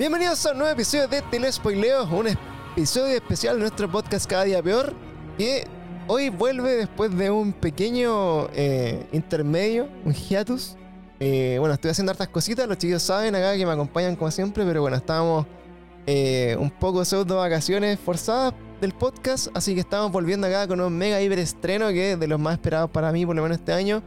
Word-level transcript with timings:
Bienvenidos 0.00 0.46
a 0.46 0.52
un 0.52 0.56
nuevo 0.56 0.72
episodio 0.72 1.08
de 1.08 1.20
Telespoileo, 1.20 2.04
un 2.04 2.28
episodio 2.72 3.16
especial 3.16 3.56
de 3.56 3.60
nuestro 3.60 3.86
podcast 3.92 4.24
Cada 4.24 4.44
Día 4.44 4.62
Peor, 4.62 4.94
que 5.36 5.66
hoy 6.06 6.30
vuelve 6.30 6.70
después 6.74 7.14
de 7.14 7.30
un 7.30 7.52
pequeño 7.52 8.48
eh, 8.54 9.06
intermedio, 9.12 9.88
un 10.06 10.14
hiatus. 10.14 10.74
Eh, 11.20 11.56
bueno, 11.58 11.74
estoy 11.74 11.90
haciendo 11.90 12.12
hartas 12.12 12.28
cositas, 12.28 12.66
los 12.66 12.78
chicos 12.78 13.02
saben 13.02 13.34
acá 13.34 13.54
que 13.58 13.66
me 13.66 13.72
acompañan 13.72 14.16
como 14.16 14.30
siempre, 14.30 14.64
pero 14.64 14.80
bueno, 14.80 14.96
estábamos 14.96 15.44
eh, 16.06 16.56
un 16.58 16.70
poco 16.70 17.04
pseudo 17.04 17.36
vacaciones 17.36 18.00
forzadas 18.00 18.54
del 18.80 18.94
podcast, 18.94 19.48
así 19.52 19.74
que 19.74 19.80
estamos 19.80 20.10
volviendo 20.10 20.46
acá 20.46 20.66
con 20.66 20.80
un 20.80 20.96
mega 20.96 21.20
hiper 21.20 21.40
estreno 21.40 21.88
que 21.88 22.12
es 22.12 22.18
de 22.18 22.26
los 22.26 22.40
más 22.40 22.54
esperados 22.54 22.88
para 22.88 23.12
mí, 23.12 23.26
por 23.26 23.36
lo 23.36 23.42
menos 23.42 23.58
este 23.58 23.74
año. 23.74 24.02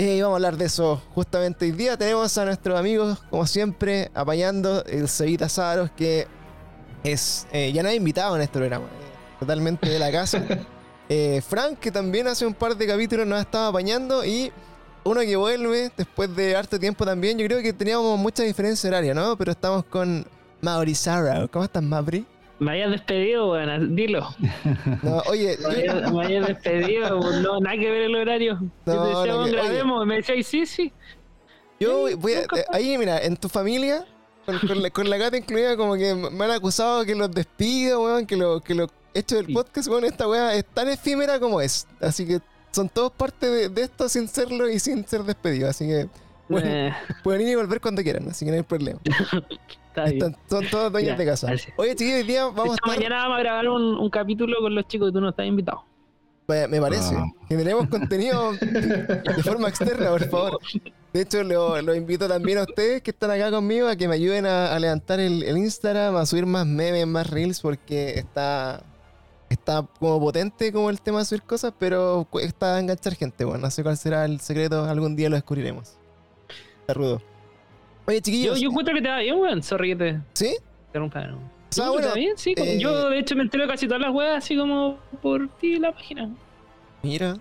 Eh, 0.00 0.16
y 0.16 0.22
vamos 0.22 0.32
a 0.32 0.36
hablar 0.36 0.56
de 0.56 0.64
eso 0.64 1.02
justamente 1.14 1.66
hoy 1.66 1.72
día. 1.72 1.94
Tenemos 1.94 2.38
a 2.38 2.46
nuestros 2.46 2.78
amigos, 2.78 3.18
como 3.28 3.46
siempre, 3.46 4.10
apañando 4.14 4.82
el 4.86 5.06
Cevita 5.10 5.46
Saros, 5.46 5.90
que 5.90 6.26
es 7.04 7.46
eh, 7.52 7.70
ya 7.70 7.82
no 7.82 7.90
hay 7.90 7.96
invitado 7.96 8.34
en 8.34 8.40
este 8.40 8.58
programa, 8.58 8.86
eh, 8.86 9.38
totalmente 9.38 9.90
de 9.90 9.98
la 9.98 10.10
casa. 10.10 10.42
Eh, 11.12 11.42
Frank, 11.44 11.80
que 11.80 11.90
también 11.90 12.28
hace 12.28 12.46
un 12.46 12.54
par 12.54 12.76
de 12.76 12.86
capítulos 12.86 13.26
nos 13.26 13.40
estaba 13.40 13.66
apañando, 13.66 14.24
y 14.24 14.52
uno 15.02 15.20
que 15.22 15.34
vuelve 15.34 15.90
después 15.96 16.36
de 16.36 16.54
harto 16.54 16.78
tiempo 16.78 17.04
también. 17.04 17.36
Yo 17.36 17.46
creo 17.46 17.60
que 17.60 17.72
teníamos 17.72 18.16
mucha 18.16 18.44
diferencia 18.44 18.88
horaria, 18.88 19.12
¿no? 19.12 19.36
Pero 19.36 19.50
estamos 19.50 19.84
con 19.86 20.24
Mauri 20.60 20.94
Sara. 20.94 21.48
¿Cómo 21.48 21.64
estás, 21.64 21.82
Mauri? 21.82 22.24
Me 22.60 22.72
hayas 22.72 22.90
despedido, 22.92 23.50
weón, 23.52 23.96
dilo. 23.96 24.28
No, 25.02 25.18
oye, 25.28 25.56
Me 25.60 25.74
hayas, 25.76 26.12
me 26.12 26.24
hayas 26.26 26.46
despedido, 26.46 27.18
weón, 27.20 27.42
no, 27.42 27.58
nada 27.60 27.76
que 27.76 27.90
ver 27.90 28.02
el 28.02 28.14
horario. 28.14 28.60
No, 28.86 28.94
Yo 28.94 29.02
te 29.02 29.08
decía, 29.08 29.32
no, 29.32 29.44
que- 29.46 29.50
grabemos, 29.52 30.06
me 30.06 30.16
decías, 30.16 30.46
sí, 30.46 30.66
sí. 30.66 30.92
Yo 31.80 32.08
Sí, 32.08 32.14
voy 32.14 32.34
a, 32.34 32.40
eh, 32.42 32.64
ahí, 32.72 32.96
mira, 32.98 33.18
en 33.22 33.36
tu 33.36 33.48
familia, 33.48 34.04
con, 34.46 34.58
con 34.58 34.82
la, 34.82 34.90
con 34.90 35.08
la 35.10 35.16
gata 35.16 35.36
incluida, 35.38 35.76
como 35.76 35.94
que 35.96 36.14
me 36.14 36.44
han 36.44 36.50
acusado 36.50 37.04
que 37.06 37.14
los 37.14 37.30
despido, 37.30 38.02
weón, 38.04 38.26
que 38.26 38.36
lo, 38.36 38.60
que 38.60 38.74
lo 38.74 38.86
hecho 39.14 39.36
del 39.36 39.46
Sí. 39.46 39.54
podcast, 39.54 39.88
weón, 39.88 40.04
esta 40.04 40.28
weá 40.28 40.54
es 40.54 40.64
tan 40.66 40.88
efímera 40.88 41.40
como 41.40 41.60
es. 41.62 41.86
Así 42.00 42.26
que 42.26 42.40
son 42.70 42.88
todos 42.90 43.10
parte 43.12 43.48
de, 43.48 43.68
de 43.70 43.82
esto 43.82 44.08
sin 44.08 44.28
serlo 44.28 44.68
y 44.68 44.78
sin 44.78 45.04
ser 45.06 45.22
despedido. 45.24 45.68
Así 45.70 45.86
que 45.86 46.08
bueno, 46.48 46.68
Eh, 46.68 46.92
pueden 47.24 47.40
ir 47.42 47.48
y 47.48 47.54
volver 47.54 47.80
cuando 47.80 48.02
quieran, 48.02 48.28
así 48.28 48.44
que 48.44 48.50
no 48.50 48.56
hay 48.58 48.62
problema. 48.64 49.00
está 49.90 50.04
bien. 50.04 50.16
Están- 50.16 50.36
son 50.48 50.64
todos 50.70 50.92
dueños 50.92 51.10
Ya, 51.12 51.16
de 51.16 51.26
casa. 51.26 51.48
Oye, 51.76 51.94
chiquillos, 51.94 52.20
hoy 52.20 52.26
día 52.26 52.44
vamos 52.46 52.58
a 52.58 52.62
Esta 52.64 52.74
estar... 52.74 52.96
mañana 52.96 53.16
vamos 53.22 53.36
a 53.36 53.40
grabar 53.40 53.68
un, 53.68 53.82
un 53.98 54.10
capítulo 54.10 54.56
con 54.60 54.74
los 54.74 54.86
chicos 54.88 55.10
y 55.10 55.12
tú 55.12 55.20
no 55.20 55.28
estás 55.30 55.46
invitado. 55.46 55.84
Me, 56.48 56.66
me 56.66 56.80
parece. 56.80 57.14
Ah. 57.16 57.26
Generemos 57.48 57.88
contenido 57.88 58.52
de 58.52 59.42
forma 59.44 59.68
externa, 59.68 60.08
por 60.10 60.28
favor. 60.28 60.58
De 61.12 61.20
hecho, 61.22 61.44
lo, 61.44 61.80
lo 61.80 61.94
invito 61.94 62.26
también 62.26 62.58
a 62.58 62.62
ustedes 62.62 63.02
que 63.02 63.10
están 63.12 63.30
acá 63.30 63.50
conmigo 63.52 63.86
a 63.88 63.94
que 63.96 64.08
me 64.08 64.14
ayuden 64.14 64.46
a, 64.46 64.74
a 64.74 64.78
levantar 64.80 65.20
el, 65.20 65.42
el 65.44 65.56
Instagram, 65.58 66.16
a 66.16 66.26
subir 66.26 66.46
más 66.46 66.66
memes, 66.66 67.06
más 67.06 67.30
reels, 67.30 67.60
porque 67.60 68.14
está, 68.18 68.82
está 69.48 69.86
como 70.00 70.18
potente 70.20 70.72
como 70.72 70.90
el 70.90 71.00
tema 71.00 71.20
de 71.20 71.24
subir 71.24 71.42
cosas, 71.42 71.72
pero 71.78 72.26
está 72.40 72.76
a 72.76 72.80
enganchar 72.80 73.14
gente. 73.14 73.44
Bueno, 73.44 73.60
no 73.62 73.70
sé 73.70 73.82
cuál 73.84 73.96
será 73.96 74.24
el 74.24 74.40
secreto, 74.40 74.84
algún 74.84 75.14
día 75.14 75.28
lo 75.28 75.36
descubriremos. 75.36 75.92
Está 76.80 76.94
rudo. 76.94 77.22
Oye, 78.10 78.18
Yo, 78.18 78.22
chiquillos, 78.22 78.60
yo 78.60 78.68
encuentro 78.70 78.94
que 78.94 79.02
te 79.02 79.08
va 79.08 79.18
bien, 79.18 79.36
weón. 79.38 79.62
Sorry 79.62 79.90
que 79.90 79.96
te 79.96 80.20
¿sí? 80.34 80.56
interrumpa. 80.88 81.26
¿no? 81.26 81.36
O 81.38 81.40
sea, 81.70 81.86
No, 81.86 81.92
bueno, 81.92 82.12
¿Te 82.12 82.18
bien? 82.18 82.32
Sí, 82.36 82.54
como- 82.54 82.70
eh, 82.70 82.78
yo 82.78 83.10
de 83.10 83.18
hecho 83.18 83.36
me 83.36 83.42
entero 83.42 83.66
casi 83.68 83.86
todas 83.86 84.02
las 84.02 84.12
weas 84.12 84.38
así 84.44 84.56
como 84.56 84.98
por 85.22 85.48
ti 85.58 85.78
la 85.78 85.92
página. 85.92 86.28
Mira. 87.02 87.38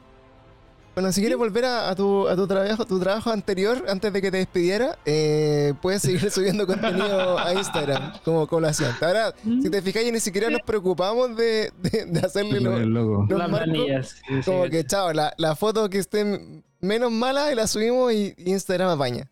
Bueno, 0.96 1.14
si 1.14 1.22
quieres 1.22 1.38
volver 1.38 1.64
a, 1.64 1.90
a 1.90 1.96
tu, 1.96 2.28
a 2.28 2.36
tu 2.36 2.46
trabajo, 2.46 2.84
tu 2.86 3.00
trabajo 3.00 3.30
anterior, 3.32 3.86
antes 3.88 4.12
de 4.12 4.22
que 4.22 4.32
te 4.32 4.38
despidiera, 4.38 4.98
eh, 5.06 5.74
puedes 5.82 6.02
seguir 6.02 6.30
subiendo 6.32 6.68
contenido 6.68 7.40
a 7.40 7.54
Instagram, 7.54 8.14
como, 8.26 8.46
hacías. 8.66 9.02
Ahora, 9.02 9.34
si 9.44 9.70
te 9.70 9.82
fijas, 9.82 10.04
ni 10.12 10.20
siquiera 10.20 10.50
nos 10.50 10.62
preocupamos 10.62 11.38
de, 11.38 11.72
de, 11.82 12.06
de 12.06 12.20
hacerle 12.20 12.60
lo, 12.60 12.76
el 12.76 12.90
logo. 12.90 13.26
los 13.30 13.40
las 13.40 13.50
marcos, 13.50 13.70
planillas. 13.70 14.10
sí, 14.10 14.22
sí, 14.28 14.42
como 14.44 14.66
sí. 14.66 14.72
que, 14.72 14.84
chao, 14.84 15.14
la, 15.14 15.34
la 15.38 15.56
foto 15.56 15.90
que 15.90 16.00
esté 16.00 16.64
menos 16.82 17.12
mala 17.12 17.50
y 17.52 17.56
la 17.56 17.66
subimos 17.68 18.12
y, 18.12 18.34
y 18.38 18.52
Instagram 18.52 18.90
apaña. 18.90 19.30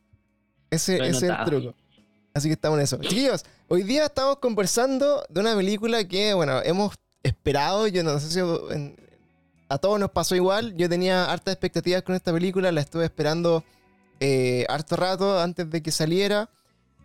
Ese, 0.70 0.98
es 1.08 1.22
el 1.24 1.36
truco. 1.46 1.74
Así 2.34 2.50
que 2.50 2.54
estamos 2.54 2.78
en 2.78 2.84
eso. 2.84 2.98
Chiquillos, 2.98 3.44
hoy 3.68 3.84
día 3.84 4.06
estamos 4.06 4.38
conversando 4.38 5.24
de 5.30 5.40
una 5.42 5.56
película 5.56 6.04
que, 6.08 6.34
bueno, 6.34 6.62
hemos 6.64 6.94
esperado. 7.24 7.88
Yo 7.88 8.04
no 8.04 8.20
sé 8.20 8.30
si 8.30 8.40
en- 8.40 8.96
a 9.70 9.78
todos 9.78 10.00
nos 10.00 10.12
pasó 10.12 10.36
igual. 10.36 10.76
Yo 10.78 10.88
tenía 10.88 11.26
hartas 11.32 11.54
expectativas 11.54 12.04
con 12.04 12.16
esta 12.16 12.32
película. 12.32 12.72
La 12.72 12.82
estuve 12.82 13.06
esperando 13.06 13.64
eh, 14.20 14.66
harto 14.70 14.96
rato 14.96 15.40
antes 15.40 15.70
de 15.70 15.82
que 15.82 15.92
saliera. 15.92 16.50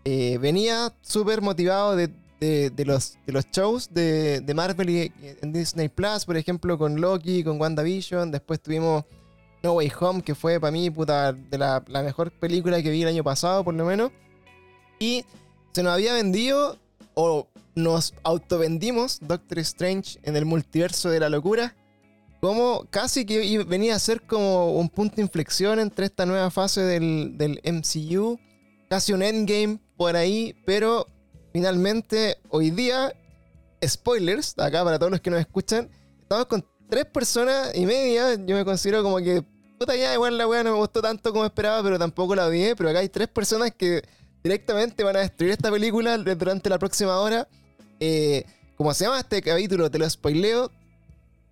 Eh, 0.04 0.38
venía 0.40 0.92
súper 1.02 1.40
motivado 1.40 1.94
de, 1.96 2.08
de- 2.40 2.70
de 2.70 2.84
los, 2.84 3.16
de 3.26 3.32
los 3.32 3.46
shows 3.52 3.88
de, 3.92 4.40
de 4.40 4.54
Marvel 4.54 4.90
y, 4.90 5.12
en 5.40 5.52
Disney 5.52 5.88
Plus, 5.88 6.24
por 6.24 6.36
ejemplo, 6.36 6.76
con 6.76 7.00
Loki, 7.00 7.42
con 7.44 7.60
WandaVision. 7.60 8.30
Después 8.30 8.60
tuvimos 8.60 9.04
No 9.62 9.74
Way 9.74 9.92
Home, 10.00 10.22
que 10.22 10.34
fue 10.34 10.58
para 10.58 10.70
mí 10.70 10.90
puta, 10.90 11.32
de 11.32 11.58
la, 11.58 11.82
mejor 11.88 12.32
película 12.32 12.82
que 12.82 12.90
vi 12.90 13.02
el 13.02 13.08
año 13.08 13.24
pasado, 13.24 13.64
por 13.64 13.74
lo 13.74 13.84
menos. 13.84 14.10
Y 14.98 15.24
se 15.72 15.82
nos 15.82 15.92
había 15.92 16.14
vendido, 16.14 16.78
o 17.14 17.46
nos 17.74 18.14
autovendimos, 18.22 19.18
Doctor 19.20 19.58
Strange 19.60 20.18
en 20.22 20.36
el 20.36 20.44
multiverso 20.44 21.10
de 21.10 21.20
la 21.20 21.28
locura. 21.28 21.76
Como 22.40 22.86
casi 22.90 23.24
que 23.24 23.62
venía 23.64 23.94
a 23.94 23.98
ser 24.00 24.22
como 24.22 24.72
un 24.72 24.88
punto 24.88 25.16
de 25.16 25.22
inflexión 25.22 25.78
entre 25.78 26.06
esta 26.06 26.26
nueva 26.26 26.50
fase 26.50 26.80
del, 26.80 27.38
del 27.38 27.60
MCU. 27.64 28.38
Casi 28.88 29.12
un 29.12 29.22
endgame 29.22 29.78
por 29.96 30.16
ahí, 30.16 30.56
pero 30.66 31.06
finalmente 31.52 32.38
hoy 32.48 32.70
día, 32.70 33.14
spoilers, 33.86 34.58
acá 34.58 34.82
para 34.84 34.98
todos 34.98 35.12
los 35.12 35.20
que 35.20 35.30
nos 35.30 35.40
escuchan, 35.40 35.88
estamos 36.20 36.46
con 36.46 36.64
tres 36.88 37.06
personas 37.06 37.72
y 37.74 37.86
media. 37.86 38.34
Yo 38.34 38.56
me 38.56 38.64
considero 38.64 39.02
como 39.02 39.16
que, 39.18 39.42
ya, 39.86 40.14
igual 40.14 40.38
la 40.38 40.46
weá 40.46 40.62
no 40.62 40.72
me 40.72 40.78
gustó 40.78 41.02
tanto 41.02 41.32
como 41.32 41.44
esperaba, 41.44 41.82
pero 41.82 41.98
tampoco 41.98 42.34
la 42.34 42.46
odié. 42.46 42.76
Pero 42.76 42.90
acá 42.90 43.00
hay 43.00 43.08
tres 43.08 43.28
personas 43.28 43.72
que 43.76 44.02
directamente 44.42 45.04
van 45.04 45.16
a 45.16 45.20
destruir 45.20 45.52
esta 45.52 45.70
película 45.70 46.16
durante 46.18 46.68
la 46.68 46.78
próxima 46.78 47.18
hora. 47.18 47.48
Eh, 48.00 48.44
como 48.76 48.92
se 48.94 49.04
llama 49.04 49.20
este 49.20 49.42
capítulo, 49.42 49.90
te 49.90 49.98
lo 49.98 50.08
spoileo. 50.08 50.70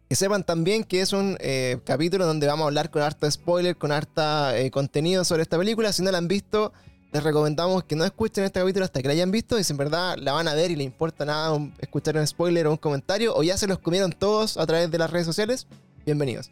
Que 0.08 0.16
sepan 0.16 0.42
también 0.42 0.82
que 0.82 1.00
es 1.00 1.12
un 1.12 1.36
eh, 1.38 1.78
capítulo 1.84 2.26
donde 2.26 2.48
vamos 2.48 2.64
a 2.64 2.66
hablar 2.66 2.90
con 2.90 3.00
harta 3.00 3.30
spoiler, 3.30 3.76
con 3.76 3.92
harta 3.92 4.58
eh, 4.58 4.70
contenido 4.70 5.24
sobre 5.24 5.42
esta 5.42 5.56
película. 5.56 5.92
Si 5.92 6.02
no 6.02 6.10
la 6.10 6.18
han 6.18 6.26
visto, 6.26 6.72
les 7.12 7.22
recomendamos 7.22 7.84
que 7.84 7.94
no 7.94 8.04
escuchen 8.04 8.42
este 8.44 8.58
capítulo 8.58 8.84
hasta 8.84 9.02
que 9.02 9.06
la 9.06 9.14
hayan 9.14 9.30
visto. 9.30 9.56
Y 9.58 9.62
si 9.62 9.72
en 9.72 9.76
verdad 9.76 10.16
la 10.18 10.32
van 10.32 10.48
a 10.48 10.54
ver 10.54 10.72
y 10.72 10.76
le 10.76 10.82
importa 10.82 11.24
nada 11.24 11.56
escuchar 11.78 12.16
un 12.16 12.26
spoiler 12.26 12.66
o 12.66 12.72
un 12.72 12.76
comentario, 12.76 13.36
o 13.36 13.44
ya 13.44 13.56
se 13.56 13.68
los 13.68 13.78
comieron 13.78 14.10
todos 14.10 14.56
a 14.56 14.66
través 14.66 14.90
de 14.90 14.98
las 14.98 15.10
redes 15.10 15.26
sociales, 15.26 15.68
bienvenidos. 16.04 16.50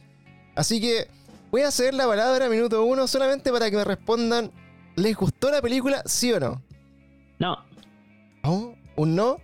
Así 0.55 0.81
que 0.81 1.09
voy 1.51 1.63
a 1.63 1.69
hacer 1.69 1.95
la 1.95 2.07
palabra 2.07 2.49
minuto 2.49 2.85
uno 2.85 3.07
solamente 3.07 3.51
para 3.51 3.71
que 3.71 3.77
me 3.77 3.85
respondan: 3.85 4.51
¿les 4.97 5.17
gustó 5.17 5.51
la 5.51 5.63
película? 5.63 6.03
¿Sí 6.07 6.33
o 6.33 6.41
no? 6.41 6.63
No, 7.39 7.57
¿Oh? 8.43 8.75
¿Un 8.97 9.15
no? 9.15 9.39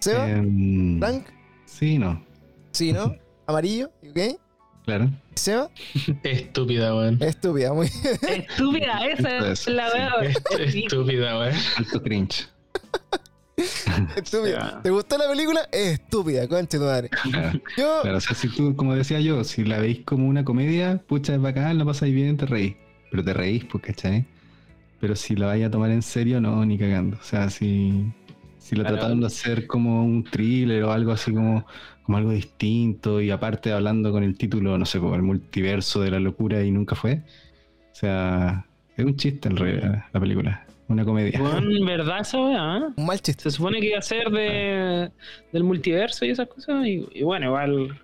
¿Seba? 0.00 0.28
Em, 0.30 0.98
¿Frank? 0.98 1.26
Sí, 1.64 1.98
no. 1.98 2.24
Sí, 2.70 2.92
¿no? 2.92 3.14
¿Amarillo? 3.46 3.90
¿Ok? 4.08 4.38
Claro. 4.84 5.10
¿Seba? 5.34 5.70
Estúpida, 6.22 6.94
weón. 6.94 7.22
Estúpida, 7.22 7.72
muy 7.72 7.86
estúpida, 8.28 9.06
esa 9.06 9.48
es 9.48 9.66
la 9.66 9.88
weón. 9.88 10.32
Estúpida, 10.60 11.38
weón. 11.38 11.54
Alto 11.76 12.02
cringe. 12.02 12.48
estúpida. 14.16 14.80
¿Te 14.82 14.90
gustó 14.90 15.16
la 15.18 15.28
película? 15.28 15.60
Estúpida, 15.72 16.46
conche 16.48 16.78
tu 16.78 16.84
madre. 16.84 17.08
Claro, 17.08 17.58
Yo, 17.76 18.00
claro, 18.02 18.18
o 18.18 18.20
sea, 18.20 18.36
si 18.36 18.48
tú, 18.48 18.76
como 18.76 18.94
decía 18.94 19.20
yo, 19.20 19.44
si 19.44 19.64
la 19.64 19.78
veis 19.78 20.00
como 20.04 20.26
una 20.28 20.44
comedia, 20.44 21.02
pucha, 21.06 21.34
es 21.34 21.40
bacán, 21.40 21.78
la 21.78 21.84
pasáis 21.84 22.14
bien, 22.14 22.36
te 22.36 22.46
reís. 22.46 22.76
Pero 23.10 23.24
te 23.24 23.32
reís, 23.32 23.64
pues, 23.64 23.82
¿cachai? 23.84 24.26
Pero 25.00 25.16
si 25.16 25.36
la 25.36 25.46
vais 25.46 25.64
a 25.64 25.70
tomar 25.70 25.90
en 25.90 26.02
serio, 26.02 26.40
no, 26.40 26.64
ni 26.66 26.76
cagando. 26.78 27.16
O 27.18 27.22
sea, 27.22 27.48
si, 27.50 28.04
si 28.58 28.76
la 28.76 28.82
Claro. 28.82 28.96
trataron 28.96 29.20
de 29.20 29.26
hacer 29.26 29.66
como 29.66 30.04
un 30.04 30.24
thriller 30.24 30.84
o 30.84 30.92
algo 30.92 31.12
así 31.12 31.32
como, 31.32 31.66
como 32.02 32.18
algo 32.18 32.30
distinto 32.30 33.20
y 33.20 33.30
aparte 33.30 33.72
hablando 33.72 34.10
con 34.12 34.22
el 34.24 34.36
título, 34.36 34.76
no 34.78 34.84
sé, 34.86 34.98
como 34.98 35.14
el 35.14 35.22
multiverso 35.22 36.00
de 36.00 36.10
la 36.10 36.20
locura 36.20 36.62
y 36.62 36.70
nunca 36.70 36.94
fue. 36.94 37.22
O 37.92 37.94
sea, 37.94 38.66
es 38.96 39.04
un 39.04 39.16
chiste 39.16 39.48
en 39.48 39.56
realidad 39.56 40.04
la 40.12 40.20
película. 40.20 40.65
Una 40.88 41.04
comedia. 41.04 41.42
Weón, 41.42 41.84
¿verdad 41.84 42.20
esa 42.20 42.38
wea? 42.40 42.76
eh? 42.78 42.92
un 42.96 43.06
mal 43.06 43.20
chiste. 43.20 43.42
Se 43.44 43.50
supone 43.50 43.80
que 43.80 43.88
iba 43.88 43.98
a 43.98 44.02
ser 44.02 44.30
de, 44.30 45.10
del 45.52 45.64
multiverso 45.64 46.24
y 46.24 46.30
esas 46.30 46.48
cosas. 46.48 46.86
Y, 46.86 47.06
y 47.12 47.22
bueno, 47.24 47.46
igual. 47.46 48.00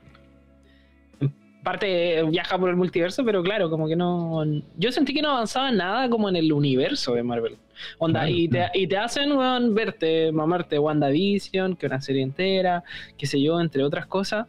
En 1.21 1.33
parte 1.63 2.25
viaja 2.25 2.59
por 2.59 2.71
el 2.71 2.77
multiverso, 2.77 3.25
pero 3.25 3.41
claro, 3.43 3.71
como 3.71 3.87
que 3.87 3.95
no. 3.95 4.43
Yo 4.77 4.91
sentí 4.91 5.15
que 5.15 5.23
no 5.23 5.31
avanzaba 5.31 5.71
nada 5.71 6.09
como 6.09 6.29
en 6.29 6.35
el 6.35 6.53
universo 6.53 7.15
de 7.15 7.23
Marvel. 7.23 7.57
Onda, 7.99 8.21
Claro, 8.23 8.35
y, 8.35 8.49
te, 8.49 8.57
claro. 8.59 8.73
y 8.75 8.87
te 8.89 8.97
hacen 8.97 9.33
weón, 9.33 9.75
verte, 9.75 10.33
mamarte 10.33 10.77
WandaVision, 10.81 11.77
que 11.77 11.87
una 11.87 12.01
serie 12.01 12.23
entera, 12.23 12.83
qué 13.17 13.27
sé 13.27 13.41
yo, 13.41 13.61
entre 13.61 13.85
otras 13.85 14.07
cosas, 14.07 14.49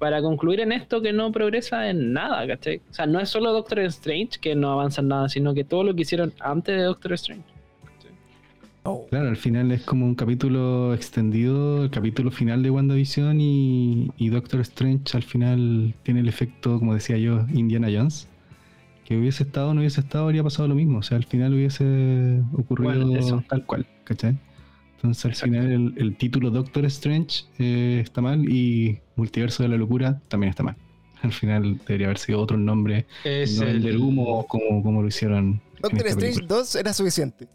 para 0.00 0.20
concluir 0.22 0.58
en 0.60 0.72
esto 0.72 1.00
que 1.00 1.12
no 1.12 1.30
progresa 1.30 1.88
en 1.88 2.12
nada, 2.12 2.44
¿cachai? 2.48 2.80
O 2.90 2.94
sea, 2.94 3.06
no 3.06 3.20
es 3.20 3.28
solo 3.28 3.52
Doctor 3.52 3.78
Strange 3.80 4.40
que 4.40 4.56
no 4.56 4.72
avanza 4.72 5.02
en 5.02 5.08
nada, 5.08 5.28
sino 5.28 5.54
que 5.54 5.62
todo 5.62 5.84
lo 5.84 5.94
que 5.94 6.02
hicieron 6.02 6.32
antes 6.40 6.76
de 6.76 6.82
Doctor 6.82 7.12
Strange. 7.12 7.44
Oh. 8.82 9.06
Claro, 9.10 9.28
al 9.28 9.36
final 9.36 9.70
es 9.72 9.82
como 9.82 10.06
un 10.06 10.14
capítulo 10.14 10.94
extendido, 10.94 11.84
el 11.84 11.90
capítulo 11.90 12.30
final 12.30 12.62
de 12.62 12.70
WandaVision 12.70 13.38
y, 13.40 14.10
y 14.16 14.28
Doctor 14.30 14.60
Strange 14.62 15.04
al 15.16 15.22
final 15.22 15.94
tiene 16.02 16.20
el 16.20 16.28
efecto, 16.28 16.78
como 16.78 16.94
decía 16.94 17.18
yo, 17.18 17.44
Indiana 17.52 17.88
Jones. 17.92 18.26
Que 19.04 19.18
hubiese 19.18 19.42
estado 19.42 19.70
o 19.70 19.74
no 19.74 19.80
hubiese 19.80 20.00
estado, 20.00 20.24
habría 20.24 20.42
pasado 20.44 20.68
lo 20.68 20.74
mismo. 20.74 20.98
O 20.98 21.02
sea, 21.02 21.16
al 21.18 21.24
final 21.24 21.52
hubiese 21.52 22.42
ocurrido 22.56 22.92
Bueno, 23.06 23.18
eso. 23.18 23.44
tal 23.48 23.66
cual, 23.66 23.86
¿cachai? 24.04 24.38
Entonces 24.96 25.24
al 25.24 25.30
Exacto. 25.32 25.52
final 25.54 25.72
el, 25.72 25.94
el 25.96 26.16
título 26.16 26.50
Doctor 26.50 26.84
Strange 26.86 27.44
eh, 27.58 28.00
está 28.02 28.20
mal 28.22 28.48
y 28.48 28.98
Multiverso 29.16 29.62
de 29.62 29.68
la 29.70 29.76
Locura 29.76 30.20
también 30.28 30.50
está 30.50 30.62
mal. 30.62 30.76
Al 31.22 31.32
final 31.32 31.78
debería 31.86 32.06
haber 32.06 32.18
sido 32.18 32.40
otro 32.40 32.56
nombre, 32.56 33.06
Es 33.24 33.58
no 33.58 33.66
el 33.66 33.74
vender 33.80 33.98
humo 33.98 34.46
como, 34.46 34.82
como 34.82 35.02
lo 35.02 35.08
hicieron. 35.08 35.38
en 35.38 35.60
Doctor 35.82 35.98
esta 36.06 36.08
Strange 36.10 36.34
película. 36.36 36.58
2 36.60 36.74
era 36.76 36.92
suficiente. 36.94 37.48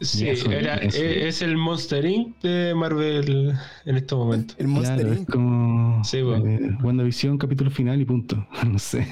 Sí, 0.00 0.26
Eso, 0.28 0.50
era, 0.50 0.76
eso. 0.76 0.96
eh, 1.02 1.28
es 1.28 1.42
el 1.42 1.56
Monster 1.58 2.04
Inc. 2.06 2.40
de 2.40 2.74
Marvel 2.74 3.52
en 3.84 3.96
estos 3.96 4.18
momentos. 4.18 4.56
El 4.58 4.68
Monster 4.68 4.96
Claro, 4.96 5.12
es 5.12 5.18
Inc. 5.20 5.30
como 5.30 6.02
Sí, 6.04 6.22
bueno. 6.22 6.46
eh, 6.46 6.78
WandaVision 6.82 7.36
capítulo 7.36 7.70
final 7.70 8.00
y 8.00 8.04
punto. 8.06 8.46
No 8.66 8.78
sé. 8.78 9.06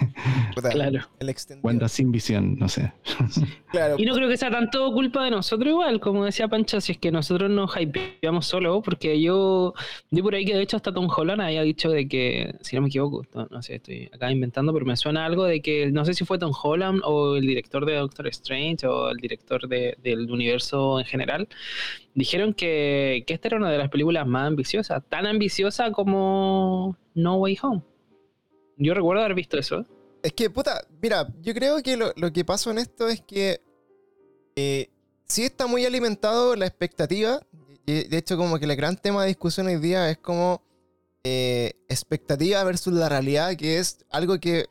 Claro. 0.71 1.01
El. 1.21 1.35
Wanda 1.63 1.89
sin 1.89 2.11
visión, 2.11 2.57
no 2.59 2.69
sé. 2.69 2.93
Claro. 3.71 3.97
Y 3.99 4.07
no 4.07 4.15
creo 4.15 4.29
que 4.31 4.37
sea 4.39 4.51
tanto 4.51 4.91
culpa 4.93 5.25
de 5.25 5.31
nosotros 5.31 5.69
igual, 5.69 6.01
como 6.01 6.25
decía 6.25 6.49
Pancha, 6.49 6.81
si 6.81 6.93
es 6.93 6.99
que 6.99 7.11
nosotros 7.13 7.51
nos 7.51 7.71
hypeamos 7.79 8.47
solo, 8.47 8.81
porque 8.81 9.21
yo 9.21 9.75
vi 10.11 10.23
por 10.23 10.35
ahí 10.35 10.45
que 10.47 10.55
de 10.57 10.63
hecho 10.63 10.77
hasta 10.77 10.93
Tom 10.95 11.09
Holland 11.15 11.43
había 11.43 11.63
dicho 11.63 11.91
de 11.91 12.09
que, 12.09 12.55
si 12.63 12.77
no 12.77 12.83
me 12.83 12.89
equivoco, 12.89 13.27
no, 13.35 13.47
no 13.51 13.63
sé, 13.63 13.75
estoy 13.77 14.09
acá 14.13 14.31
inventando, 14.33 14.73
pero 14.73 14.87
me 14.87 14.97
suena 14.97 15.27
algo 15.27 15.45
de 15.45 15.61
que 15.61 15.91
no 15.93 16.05
sé 16.07 16.15
si 16.15 16.25
fue 16.25 16.39
Tom 16.39 16.53
Holland 16.63 17.03
o 17.05 17.37
el 17.37 17.47
director 17.47 17.85
de 17.85 17.97
Doctor 17.97 18.27
Strange 18.29 18.87
o 18.87 19.11
el 19.11 19.19
director 19.19 19.69
de- 19.69 19.97
del 20.03 20.31
universo 20.31 20.78
en 20.99 21.05
general, 21.05 21.49
dijeron 22.15 22.55
que, 22.55 23.25
que 23.27 23.35
esta 23.35 23.49
era 23.49 23.57
una 23.59 23.71
de 23.71 23.79
las 23.79 23.91
películas 23.91 24.27
más 24.27 24.47
ambiciosas, 24.47 25.03
tan 25.09 25.27
ambiciosa 25.27 25.93
como 25.93 26.97
No 27.15 27.37
Way 27.37 27.59
Home. 27.63 27.83
Yo 28.77 28.95
recuerdo 28.95 29.23
haber 29.23 29.35
visto 29.35 29.59
eso. 29.59 29.85
Es 30.23 30.33
que, 30.33 30.51
puta, 30.51 30.87
mira, 31.01 31.29
yo 31.41 31.55
creo 31.55 31.83
que 31.83 31.97
lo, 31.97 32.13
lo 32.17 32.33
que 32.33 32.45
pasa 32.45 32.71
en 32.71 32.79
esto 32.79 33.09
es 33.09 33.21
que 33.21 33.61
eh, 34.57 34.91
sí 35.25 35.45
está 35.45 35.67
muy 35.67 35.85
alimentado 35.85 36.57
la 36.57 36.67
expectativa. 36.67 37.41
y 37.87 38.09
de 38.09 38.19
hecho, 38.19 38.37
como 38.37 38.59
que 38.59 38.65
el 38.65 38.77
gran 38.77 38.97
tema 38.97 39.23
de 39.23 39.29
discusión 39.29 39.67
hoy 39.67 39.77
día 39.77 40.11
es 40.11 40.19
como 40.19 40.63
eh, 41.25 41.73
expectativa 41.89 42.65
versus 42.65 42.93
la 42.93 43.09
realidad, 43.09 43.57
que 43.57 43.79
es 43.79 44.05
algo 44.11 44.39
que 44.39 44.67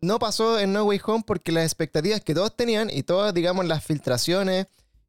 no 0.00 0.18
pasó 0.18 0.58
en 0.58 0.72
No 0.72 0.84
Way 0.84 1.00
Home 1.06 1.24
porque 1.26 1.52
las 1.52 1.64
expectativas 1.64 2.20
que 2.20 2.34
todos 2.34 2.54
tenían 2.54 2.90
y 2.90 3.02
todas, 3.02 3.32
digamos, 3.32 3.66
las 3.66 3.84
filtraciones 3.84 4.66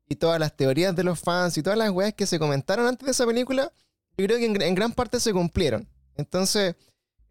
y 0.10 0.16
todas 0.16 0.40
las 0.40 0.56
teorías 0.56 0.96
de 0.96 1.04
los 1.04 1.20
fans 1.20 1.58
y 1.58 1.64
todas 1.64 1.78
las 1.78 1.90
weas 1.92 2.14
que 2.14 2.26
se 2.26 2.40
comentaron 2.40 2.88
antes 2.88 3.06
de 3.06 3.12
esa 3.12 3.26
película, 3.26 3.72
yo 4.18 4.26
creo 4.26 4.38
que 4.38 4.46
en, 4.46 4.62
en 4.62 4.76
gran 4.76 4.92
parte 4.92 5.20
se 5.20 5.34
cumplieron. 5.34 5.88
Entonces, 6.16 6.76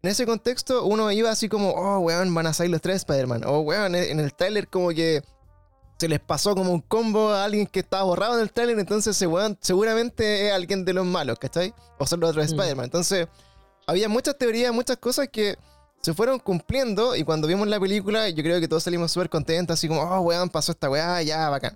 en 0.03 0.09
ese 0.11 0.25
contexto, 0.25 0.85
uno 0.85 1.11
iba 1.11 1.29
así 1.29 1.49
como, 1.49 1.71
oh, 1.71 1.99
weón, 1.99 2.33
van 2.33 2.47
a 2.47 2.53
salir 2.53 2.71
los 2.71 2.81
tres 2.81 2.97
Spider-Man. 2.97 3.43
O, 3.45 3.59
weón, 3.61 3.95
en 3.95 4.19
el 4.19 4.33
tráiler 4.33 4.67
como 4.67 4.89
que 4.89 5.23
se 5.97 6.07
les 6.07 6.19
pasó 6.19 6.53
como 6.55 6.71
un 6.71 6.81
combo 6.81 7.31
a 7.31 7.43
alguien 7.43 7.65
que 7.65 7.79
estaba 7.79 8.03
borrado 8.03 8.35
en 8.35 8.41
el 8.41 8.51
tráiler, 8.51 8.77
entonces 8.77 9.15
ese 9.15 9.25
weón 9.25 9.57
seguramente 9.59 10.47
es 10.47 10.53
alguien 10.53 10.85
de 10.85 10.93
los 10.93 11.05
malos, 11.05 11.39
¿cachai? 11.39 11.73
O 11.97 12.05
son 12.05 12.19
los 12.19 12.29
otros 12.29 12.45
Mm. 12.45 12.49
Spider-Man. 12.49 12.85
Entonces, 12.85 13.27
había 13.87 14.07
muchas 14.07 14.37
teorías, 14.37 14.71
muchas 14.71 14.97
cosas 14.97 15.27
que 15.29 15.57
se 16.01 16.13
fueron 16.13 16.37
cumpliendo 16.37 17.15
y 17.15 17.23
cuando 17.23 17.47
vimos 17.47 17.67
la 17.67 17.79
película, 17.79 18.29
yo 18.29 18.43
creo 18.43 18.59
que 18.59 18.67
todos 18.67 18.83
salimos 18.83 19.11
súper 19.11 19.29
contentos, 19.29 19.73
así 19.73 19.87
como, 19.87 20.01
oh, 20.01 20.19
weón, 20.21 20.49
pasó 20.49 20.71
esta 20.71 20.89
weá, 20.89 21.21
ya, 21.23 21.49
bacán. 21.49 21.75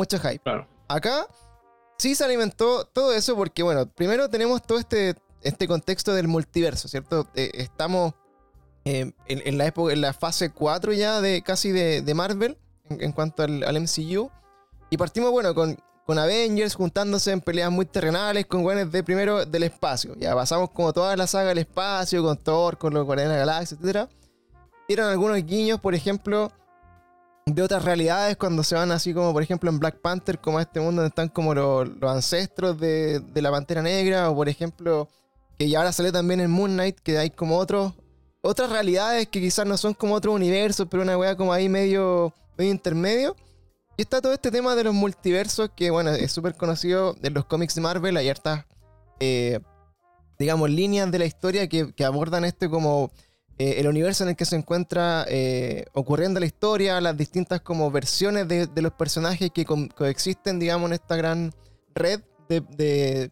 Mucho 0.00 0.18
hype. 0.18 0.38
Claro. 0.38 0.66
Acá 0.88 1.26
sí 1.98 2.14
se 2.14 2.24
alimentó 2.24 2.86
todo 2.86 3.12
eso 3.12 3.36
porque, 3.36 3.62
bueno, 3.62 3.84
primero 3.86 4.30
tenemos 4.30 4.62
todo 4.62 4.78
este, 4.78 5.14
este 5.42 5.68
contexto 5.68 6.14
del 6.14 6.26
multiverso, 6.26 6.88
¿cierto? 6.88 7.28
Eh, 7.34 7.50
estamos 7.52 8.14
eh, 8.86 9.12
en, 9.26 9.42
en 9.44 9.58
la 9.58 9.66
época, 9.66 9.92
en 9.92 10.00
la 10.00 10.14
fase 10.14 10.52
4 10.52 10.94
ya 10.94 11.20
de 11.20 11.42
casi 11.42 11.70
de, 11.70 12.00
de 12.00 12.14
Marvel 12.14 12.56
en, 12.88 13.02
en 13.02 13.12
cuanto 13.12 13.42
al, 13.42 13.62
al 13.62 13.78
MCU. 13.78 14.30
Y 14.88 14.96
partimos, 14.96 15.32
bueno, 15.32 15.54
con, 15.54 15.76
con 16.06 16.18
Avengers 16.18 16.76
juntándose 16.76 17.32
en 17.32 17.42
peleas 17.42 17.70
muy 17.70 17.84
terrenales 17.84 18.46
con 18.46 18.62
güeyes 18.62 18.90
de 18.90 19.04
primero 19.04 19.44
del 19.44 19.64
espacio. 19.64 20.16
Ya 20.16 20.34
pasamos 20.34 20.70
como 20.70 20.94
toda 20.94 21.14
la 21.14 21.26
saga 21.26 21.50
del 21.50 21.58
espacio, 21.58 22.22
con 22.22 22.38
Thor, 22.38 22.78
con 22.78 22.94
los 22.94 23.04
Guardianes 23.04 23.34
de 23.34 23.44
la 23.44 23.52
Galaxia, 23.52 23.76
etc. 23.78 24.10
Dieron 24.88 25.10
algunos 25.10 25.36
guiños, 25.44 25.78
por 25.78 25.94
ejemplo, 25.94 26.50
de 27.54 27.62
otras 27.62 27.84
realidades 27.84 28.36
cuando 28.36 28.62
se 28.64 28.74
van 28.74 28.90
así 28.92 29.14
como, 29.14 29.32
por 29.32 29.42
ejemplo, 29.42 29.70
en 29.70 29.78
Black 29.78 30.00
Panther, 30.00 30.40
como 30.40 30.58
a 30.58 30.62
este 30.62 30.80
mundo 30.80 31.02
donde 31.02 31.08
están 31.08 31.28
como 31.28 31.54
los, 31.54 31.88
los 31.88 32.10
ancestros 32.10 32.78
de, 32.78 33.20
de 33.20 33.42
la 33.42 33.50
Pantera 33.50 33.82
Negra, 33.82 34.30
o 34.30 34.34
por 34.34 34.48
ejemplo, 34.48 35.08
que 35.58 35.68
ya 35.68 35.78
ahora 35.78 35.92
sale 35.92 36.12
también 36.12 36.40
en 36.40 36.50
Moon 36.50 36.72
Knight, 36.72 36.98
que 37.00 37.18
hay 37.18 37.30
como 37.30 37.56
otros 37.56 37.94
otras 38.42 38.70
realidades 38.70 39.28
que 39.28 39.40
quizás 39.40 39.66
no 39.66 39.76
son 39.76 39.94
como 39.94 40.14
otros 40.14 40.34
universos, 40.34 40.86
pero 40.90 41.02
una 41.02 41.18
wea 41.18 41.36
como 41.36 41.52
ahí 41.52 41.68
medio, 41.68 42.32
medio 42.56 42.70
intermedio. 42.70 43.36
Y 43.96 44.02
está 44.02 44.20
todo 44.22 44.32
este 44.32 44.50
tema 44.50 44.74
de 44.74 44.84
los 44.84 44.94
multiversos, 44.94 45.70
que 45.76 45.90
bueno, 45.90 46.10
es 46.10 46.32
súper 46.32 46.54
conocido 46.54 47.16
en 47.22 47.34
los 47.34 47.44
cómics 47.44 47.74
de 47.74 47.82
Marvel, 47.82 48.16
hay 48.16 48.30
hartas, 48.30 48.64
eh, 49.20 49.60
digamos, 50.38 50.70
líneas 50.70 51.10
de 51.10 51.18
la 51.18 51.26
historia 51.26 51.68
que, 51.68 51.92
que 51.92 52.04
abordan 52.04 52.46
este 52.46 52.70
como 52.70 53.10
eh, 53.60 53.74
el 53.78 53.86
universo 53.88 54.24
en 54.24 54.30
el 54.30 54.36
que 54.36 54.46
se 54.46 54.56
encuentra 54.56 55.26
eh, 55.28 55.84
ocurriendo 55.92 56.40
la 56.40 56.46
historia, 56.46 56.98
las 57.00 57.14
distintas 57.14 57.60
como 57.60 57.90
versiones 57.90 58.48
de, 58.48 58.66
los 58.80 58.92
personajes 58.94 59.50
que 59.50 59.66
co- 59.66 59.86
coexisten, 59.94 60.58
digamos, 60.58 60.88
en 60.88 60.94
esta 60.94 61.14
gran 61.14 61.52
red 61.94 62.22
de, 62.48 63.30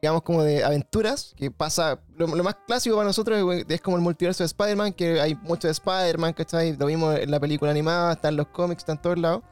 digamos, 0.00 0.22
como 0.22 0.44
de 0.44 0.62
aventuras, 0.62 1.34
que 1.36 1.50
pasa, 1.50 1.98
lo, 2.16 2.28
más 2.28 2.56
clásico 2.66 2.94
para 2.94 3.08
nosotros 3.08 3.56
es, 3.56 3.66
es 3.68 3.80
como 3.80 3.96
el 3.96 4.02
multiverso 4.04 4.44
de 4.44 4.46
Spider-Man, 4.46 4.92
que 4.92 5.20
hay 5.20 5.34
mucho 5.34 5.66
de 5.66 5.72
Spider-Man, 5.72 6.32
¿cachai? 6.34 6.76
Lo 6.76 6.86
vimos 6.86 7.18
en 7.18 7.28
la 7.30 7.40
película 7.40 7.72
animada, 7.72 8.12
está 8.12 8.28
en 8.28 8.36
los 8.36 8.46
cómics, 8.46 8.82
está 8.82 8.92
en 8.92 9.02
todos 9.02 9.18
lados. 9.18 9.42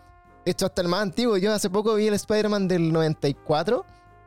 De 0.45 0.53
hecho, 0.53 0.67
hasta 0.67 0.81
el 0.81 0.89
más 0.89 1.03
antiguo, 1.03 1.37
yo 1.39 1.53
hace 1.53 1.69
poco 1.71 1.95
vi 1.97 2.07
el 2.07 2.15
Spider-Man 2.15 2.69
del 2.69 2.93
94, 2.93 3.85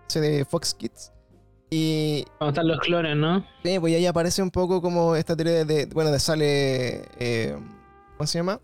ese 0.10 0.20
de 0.20 0.44
Fox 0.46 0.74
Kids, 0.74 1.14
y 1.70 2.24
Cuando 2.38 2.50
están 2.52 2.68
los 2.68 2.80
clones, 2.80 3.16
¿no? 3.18 3.46
Sí, 3.64 3.80
pues 3.80 3.94
ahí 3.96 4.06
aparece 4.06 4.42
un 4.42 4.52
poco 4.52 4.82
como 4.82 5.16
esta 5.16 5.36
teoría 5.36 5.66
de, 5.66 5.66
de- 5.66 5.86
bueno, 5.88 6.12
de 6.12 6.20
sale, 6.20 7.04
eh, 7.20 7.58
¿cómo 8.18 8.28
se 8.28 8.40
llama? 8.40 8.60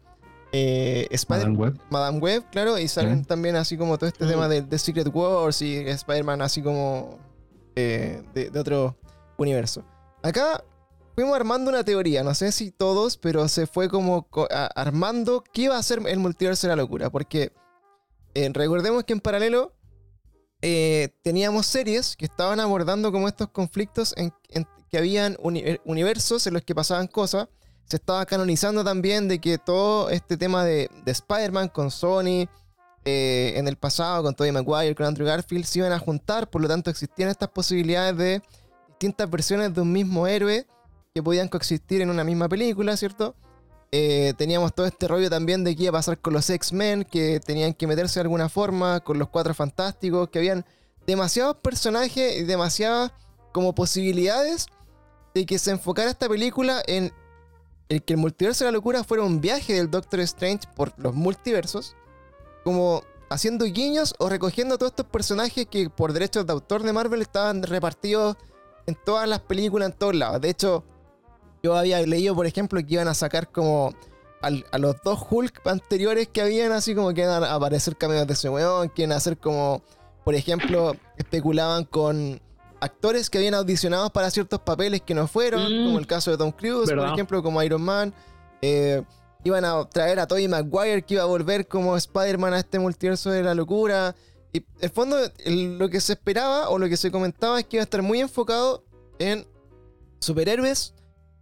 Eh, 0.51 1.07
Spider 1.11 1.47
Madame 1.49 1.57
Web. 1.57 1.79
Madame 1.89 2.19
Web, 2.19 2.43
claro, 2.51 2.77
y 2.77 2.87
salen 2.87 3.19
Sí. 3.21 3.25
también 3.25 3.55
así 3.55 3.75
como 3.77 3.97
todo 3.97 4.07
este 4.07 4.23
Mm. 4.25 4.29
tema 4.29 4.47
de, 4.47 4.61
de 4.61 4.77
Secret 4.77 5.09
Wars 5.13 5.61
y 5.61 5.77
Spider-Man 5.79 6.41
así 6.41 6.61
como 6.61 7.17
eh, 7.75 8.21
de, 8.35 8.51
de 8.51 8.59
otro 8.59 8.95
universo. 9.37 9.83
Acá 10.21 10.63
fuimos 11.15 11.35
armando 11.35 11.69
una 11.71 11.83
teoría, 11.83 12.23
no 12.23 12.33
sé 12.35 12.51
si 12.51 12.69
todos, 12.71 13.17
pero 13.17 13.47
se 13.47 13.65
fue 13.67 13.89
como 13.89 14.27
armando 14.75 15.43
qué 15.51 15.63
iba 15.63 15.77
a 15.77 15.83
ser 15.83 15.99
el 16.07 16.19
multiverso 16.19 16.67
de 16.67 16.75
la 16.75 16.81
locura, 16.81 17.09
porque 17.09 17.51
eh, 18.35 18.49
recordemos 18.53 19.03
que 19.03 19.13
en 19.13 19.19
paralelo 19.19 19.73
eh, 20.65 21.09
teníamos 21.21 21.67
series 21.67 22.15
que 22.15 22.25
estaban 22.25 22.59
abordando 22.61 23.11
como 23.11 23.27
estos 23.27 23.49
conflictos 23.49 24.15
en, 24.17 24.33
que 24.89 24.97
habían 24.97 25.35
uni- 25.41 25.77
universos 25.83 26.47
en 26.47 26.53
los 26.53 26.63
que 26.63 26.73
pasaban 26.73 27.07
cosas. 27.07 27.49
Se 27.85 27.97
estaba 27.97 28.25
canonizando 28.25 28.83
también 28.83 29.27
de 29.27 29.39
que 29.39 29.57
todo 29.57 30.09
este 30.09 30.37
tema 30.37 30.63
de, 30.63 30.89
de 31.03 31.11
Spider-Man 31.11 31.67
con 31.67 31.91
Sony 31.91 32.47
eh, 33.03 33.53
en 33.57 33.67
el 33.67 33.75
pasado, 33.75 34.23
con 34.23 34.33
Tobey 34.35 34.53
Maguire, 34.53 34.95
con 34.95 35.05
Andrew 35.05 35.27
Garfield, 35.27 35.65
se 35.65 35.79
iban 35.79 35.91
a 35.91 35.99
juntar. 35.99 36.49
Por 36.49 36.61
lo 36.61 36.69
tanto, 36.69 36.89
existían 36.89 37.29
estas 37.29 37.49
posibilidades 37.49 38.15
de 38.17 38.41
distintas 38.87 39.29
versiones 39.29 39.73
de 39.73 39.81
un 39.81 39.91
mismo 39.91 40.27
héroe 40.27 40.65
que 41.13 41.21
podían 41.21 41.49
coexistir 41.49 42.01
en 42.01 42.09
una 42.09 42.23
misma 42.23 42.47
película, 42.47 42.95
¿cierto? 42.95 43.35
Eh, 43.95 44.33
teníamos 44.37 44.73
todo 44.73 44.87
este 44.87 45.07
rollo 45.07 45.29
también 45.29 45.63
de 45.63 45.75
qué 45.75 45.83
iba 45.83 45.89
a 45.91 45.99
pasar 45.99 46.17
con 46.17 46.33
los 46.33 46.49
X-Men, 46.49 47.03
que 47.03 47.39
tenían 47.39 47.75
que 47.75 47.85
meterse 47.85 48.15
de 48.15 48.21
alguna 48.21 48.49
forma, 48.49 49.01
con 49.01 49.19
los 49.19 49.29
Cuatro 49.29 49.53
Fantásticos, 49.53 50.29
que 50.29 50.39
habían 50.39 50.65
demasiados 51.05 51.57
personajes 51.57 52.37
y 52.37 52.43
demasiadas 52.43 53.11
como 53.51 53.75
posibilidades 53.75 54.65
de 55.35 55.45
que 55.45 55.59
se 55.59 55.69
enfocara 55.69 56.09
esta 56.09 56.27
película 56.27 56.81
en 56.87 57.13
el 57.87 58.01
que 58.01 58.13
el 58.13 58.19
multiverso 58.19 58.65
de 58.65 58.71
la 58.71 58.77
locura 58.77 59.03
fuera 59.03 59.21
un 59.21 59.39
viaje 59.39 59.73
del 59.73 59.91
Doctor 59.91 60.21
Strange 60.21 60.67
por 60.75 60.97
los 60.97 61.13
multiversos, 61.13 61.95
como 62.63 63.03
haciendo 63.29 63.63
guiños 63.65 64.15
o 64.17 64.27
recogiendo 64.27 64.79
todos 64.79 64.93
estos 64.93 65.05
personajes 65.05 65.67
que 65.67 65.91
por 65.91 66.13
derechos 66.13 66.47
de 66.47 66.53
autor 66.53 66.81
de 66.81 66.93
Marvel 66.93 67.21
estaban 67.21 67.61
repartidos 67.61 68.37
en 68.87 68.95
todas 69.05 69.29
las 69.29 69.41
películas, 69.41 69.91
en 69.91 69.97
todos 69.99 70.15
lados. 70.15 70.41
De 70.41 70.49
hecho, 70.49 70.83
yo 71.63 71.77
había 71.77 72.01
leído, 72.05 72.35
por 72.35 72.45
ejemplo, 72.45 72.77
que 72.85 72.93
iban 72.95 73.07
a 73.07 73.13
sacar 73.13 73.49
como 73.49 73.93
al- 74.41 74.65
a 74.73 74.77
los 74.77 74.97
dos 75.01 75.17
Hulk 75.29 75.65
anteriores 75.65 76.27
que 76.27 76.41
habían, 76.41 76.73
así 76.73 76.93
como 76.93 77.13
que 77.13 77.21
iban 77.21 77.41
a 77.41 77.53
aparecer 77.55 77.95
cameos 77.95 78.27
de 78.27 78.33
ese 78.33 78.49
weón, 78.49 78.89
que 78.89 79.03
iban 79.03 79.13
a 79.13 79.15
hacer 79.15 79.37
como, 79.37 79.81
por 80.25 80.35
ejemplo, 80.35 80.93
especulaban 81.17 81.85
con 81.85 82.41
actores 82.81 83.29
que 83.29 83.37
habían 83.37 83.53
audicionado 83.53 84.09
para 84.11 84.29
ciertos 84.29 84.59
papeles 84.59 85.01
que 85.03 85.13
no 85.13 85.25
fueron, 85.25 85.63
Mm. 85.63 85.85
como 85.85 85.99
el 85.99 86.05
caso 86.05 86.31
de 86.31 86.37
Tom 86.37 86.51
Cruise, 86.51 86.89
por 86.89 87.07
ejemplo, 87.13 87.41
como 87.41 87.63
Iron 87.63 87.81
Man. 87.81 88.13
Eh, 88.61 89.01
iban 89.45 89.63
a 89.63 89.85
traer 89.87 90.19
a 90.19 90.27
Tobey 90.27 90.49
Maguire 90.49 91.01
que 91.03 91.13
iba 91.13 91.23
a 91.23 91.27
volver 91.27 91.65
como 91.65 91.95
Spider-Man 91.95 92.53
a 92.53 92.59
este 92.59 92.77
multiverso 92.77 93.31
de 93.31 93.41
la 93.41 93.55
locura. 93.55 94.13
Y 94.51 94.57
en 94.57 94.65
el 94.81 94.89
fondo, 94.89 95.17
el- 95.45 95.77
lo 95.77 95.87
que 95.89 96.01
se 96.01 96.11
esperaba 96.13 96.67
o 96.69 96.77
lo 96.77 96.89
que 96.89 96.97
se 96.97 97.09
comentaba 97.09 97.57
es 97.61 97.65
que 97.65 97.77
iba 97.77 97.83
a 97.83 97.85
estar 97.85 98.01
muy 98.01 98.19
enfocado 98.19 98.83
en 99.17 99.47
superhéroes 100.19 100.93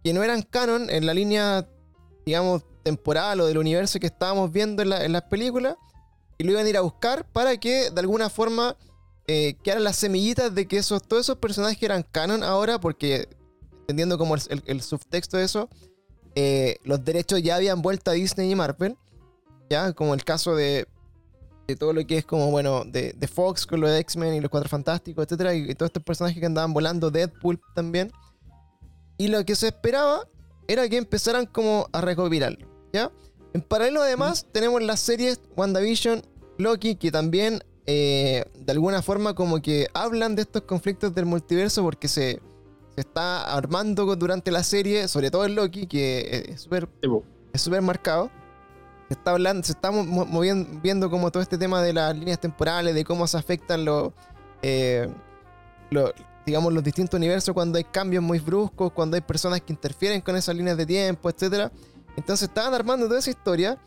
que 0.02 0.12
no 0.12 0.22
eran 0.22 0.42
canon 0.42 0.90
en 0.90 1.06
la 1.06 1.14
línea, 1.14 1.68
digamos, 2.26 2.64
temporal 2.82 3.40
o 3.40 3.46
del 3.46 3.58
universo 3.58 4.00
que 4.00 4.06
estábamos 4.06 4.50
viendo 4.50 4.82
en, 4.82 4.90
la- 4.90 5.04
en 5.04 5.12
las 5.12 5.22
películas. 5.22 5.76
Y 6.38 6.44
lo 6.44 6.52
iban 6.52 6.66
a 6.66 6.68
ir 6.68 6.76
a 6.76 6.80
buscar 6.80 7.24
para 7.32 7.56
que 7.58 7.90
de 7.90 8.00
alguna 8.00 8.28
forma 8.28 8.76
eh, 9.28 9.54
quedaran 9.62 9.84
las 9.84 9.96
semillitas 9.96 10.52
de 10.54 10.66
que 10.66 10.78
esos, 10.78 11.02
todos 11.02 11.26
esos 11.26 11.38
personajes 11.38 11.80
eran 11.82 12.02
canon 12.02 12.42
ahora, 12.42 12.80
porque 12.80 13.28
entendiendo 13.82 14.18
como 14.18 14.34
el, 14.34 14.82
subtexto 14.82 15.36
de 15.36 15.44
eso, 15.44 15.68
eh, 16.34 16.78
los 16.82 17.04
derechos 17.04 17.42
ya 17.42 17.56
habían 17.56 17.82
vuelto 17.82 18.10
a 18.10 18.14
Disney 18.14 18.50
y 18.50 18.54
Marvel. 18.54 18.96
Ya, 19.70 19.92
como 19.92 20.14
el 20.14 20.24
caso 20.24 20.56
de, 20.56 20.86
de 21.68 21.76
todo 21.76 21.92
lo 21.92 22.04
que 22.06 22.18
es 22.18 22.24
como, 22.24 22.50
bueno, 22.50 22.84
de, 22.84 23.12
de 23.12 23.28
Fox 23.28 23.66
con 23.66 23.80
lo 23.80 23.88
de 23.88 24.00
X-Men 24.00 24.34
y 24.34 24.40
los 24.40 24.50
Cuatro 24.50 24.68
Fantásticos, 24.68 25.24
etcétera, 25.24 25.54
y 25.54 25.74
todos 25.74 25.90
estos 25.90 26.02
personajes 26.02 26.38
que 26.40 26.46
andaban 26.46 26.72
volando, 26.72 27.10
Deadpool 27.10 27.60
también. 27.74 28.10
Y 29.22 29.28
lo 29.28 29.44
que 29.44 29.54
se 29.54 29.68
esperaba 29.68 30.26
era 30.66 30.88
que 30.88 30.96
empezaran 30.96 31.46
como 31.46 31.86
a 31.92 32.00
recopilarlo, 32.00 32.66
¿ya? 32.92 33.10
En 33.54 33.60
paralelo 33.62 34.02
además 34.02 34.46
tenemos 34.52 34.82
las 34.82 34.98
series 35.00 35.40
WandaVision, 35.56 36.22
Loki, 36.58 36.96
que 36.96 37.10
también 37.12 37.62
eh, 37.86 38.44
de 38.58 38.72
alguna 38.72 39.00
forma 39.02 39.34
como 39.34 39.60
que 39.62 39.86
hablan 39.94 40.34
de 40.34 40.42
estos 40.42 40.62
conflictos 40.62 41.14
del 41.14 41.26
multiverso 41.26 41.82
porque 41.82 42.08
se, 42.08 42.40
se 42.94 43.00
está 43.00 43.42
armando 43.54 44.16
durante 44.16 44.50
la 44.50 44.62
serie, 44.64 45.06
sobre 45.08 45.30
todo 45.30 45.44
en 45.44 45.54
Loki, 45.54 45.86
que 45.86 46.46
es 46.48 46.60
súper 46.62 46.88
es 47.52 47.82
marcado. 47.82 48.30
Se 49.08 49.14
está 49.14 49.32
hablando, 49.32 49.62
se 49.64 49.72
está 49.72 49.90
mo- 49.90 50.04
mo- 50.04 50.24
moviendo, 50.26 50.80
viendo 50.82 51.10
como 51.10 51.30
todo 51.30 51.42
este 51.42 51.58
tema 51.58 51.82
de 51.82 51.92
las 51.92 52.16
líneas 52.16 52.40
temporales, 52.40 52.94
de 52.94 53.04
cómo 53.04 53.26
se 53.26 53.36
afectan 53.36 53.84
los, 53.84 54.12
eh, 54.62 55.06
lo- 55.90 56.12
digamos, 56.44 56.72
los 56.72 56.82
distintos 56.82 57.18
universos 57.18 57.54
cuando 57.54 57.78
hay 57.78 57.84
cambios 57.84 58.22
muy 58.22 58.38
bruscos, 58.38 58.92
cuando 58.92 59.14
hay 59.16 59.20
personas 59.20 59.60
que 59.60 59.72
interfieren 59.72 60.20
con 60.20 60.36
esas 60.36 60.54
líneas 60.56 60.76
de 60.76 60.86
tiempo, 60.86 61.30
etcétera. 61.30 61.70
Entonces 62.16 62.48
estaban 62.48 62.74
armando 62.74 63.06
toda 63.06 63.18
esa 63.18 63.30
historia. 63.30 63.78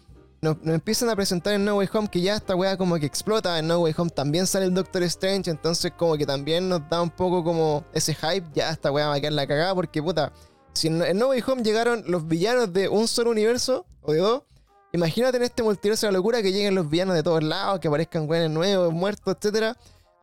Nos, 0.41 0.57
nos 0.63 0.75
empiezan 0.75 1.09
a 1.09 1.15
presentar 1.15 1.53
en 1.53 1.65
No 1.65 1.77
Way 1.77 1.89
Home 1.93 2.07
que 2.07 2.21
ya 2.21 2.35
esta 2.35 2.55
weá 2.55 2.77
como 2.77 2.97
que 2.97 3.05
explota. 3.05 3.57
En 3.59 3.67
No 3.67 3.79
Way 3.79 3.95
Home 3.97 4.09
también 4.09 4.47
sale 4.47 4.65
el 4.65 4.73
Doctor 4.73 5.03
Strange. 5.03 5.49
Entonces 5.49 5.91
como 5.97 6.17
que 6.17 6.25
también 6.25 6.69
nos 6.69 6.87
da 6.89 7.01
un 7.01 7.09
poco 7.09 7.43
como 7.43 7.83
ese 7.93 8.13
hype. 8.15 8.47
Ya 8.53 8.69
esta 8.69 8.91
weá 8.91 9.07
va 9.07 9.15
a 9.15 9.19
quedar 9.19 9.33
la 9.33 9.47
cagada 9.47 9.75
porque 9.75 10.01
puta. 10.01 10.31
Si 10.73 10.87
en, 10.87 11.01
en 11.01 11.17
No 11.17 11.29
Way 11.29 11.43
Home 11.47 11.63
llegaron 11.63 12.03
los 12.07 12.27
villanos 12.27 12.73
de 12.73 12.89
un 12.89 13.07
solo 13.07 13.31
universo 13.31 13.85
o 14.01 14.13
de 14.13 14.19
dos. 14.19 14.43
Imagínate 14.91 15.35
en 15.37 15.43
este 15.43 15.61
multiverso 15.61 16.05
de 16.05 16.13
la 16.13 16.19
locura 16.19 16.41
que 16.41 16.53
lleguen 16.53 16.73
los 16.73 16.89
villanos 16.89 17.15
de 17.15 17.23
todos 17.23 17.43
lados, 17.43 17.81
que 17.81 17.89
aparezcan 17.89 18.29
weones 18.29 18.49
nuevos, 18.49 18.93
muertos, 18.93 19.35
etcétera. 19.35 19.75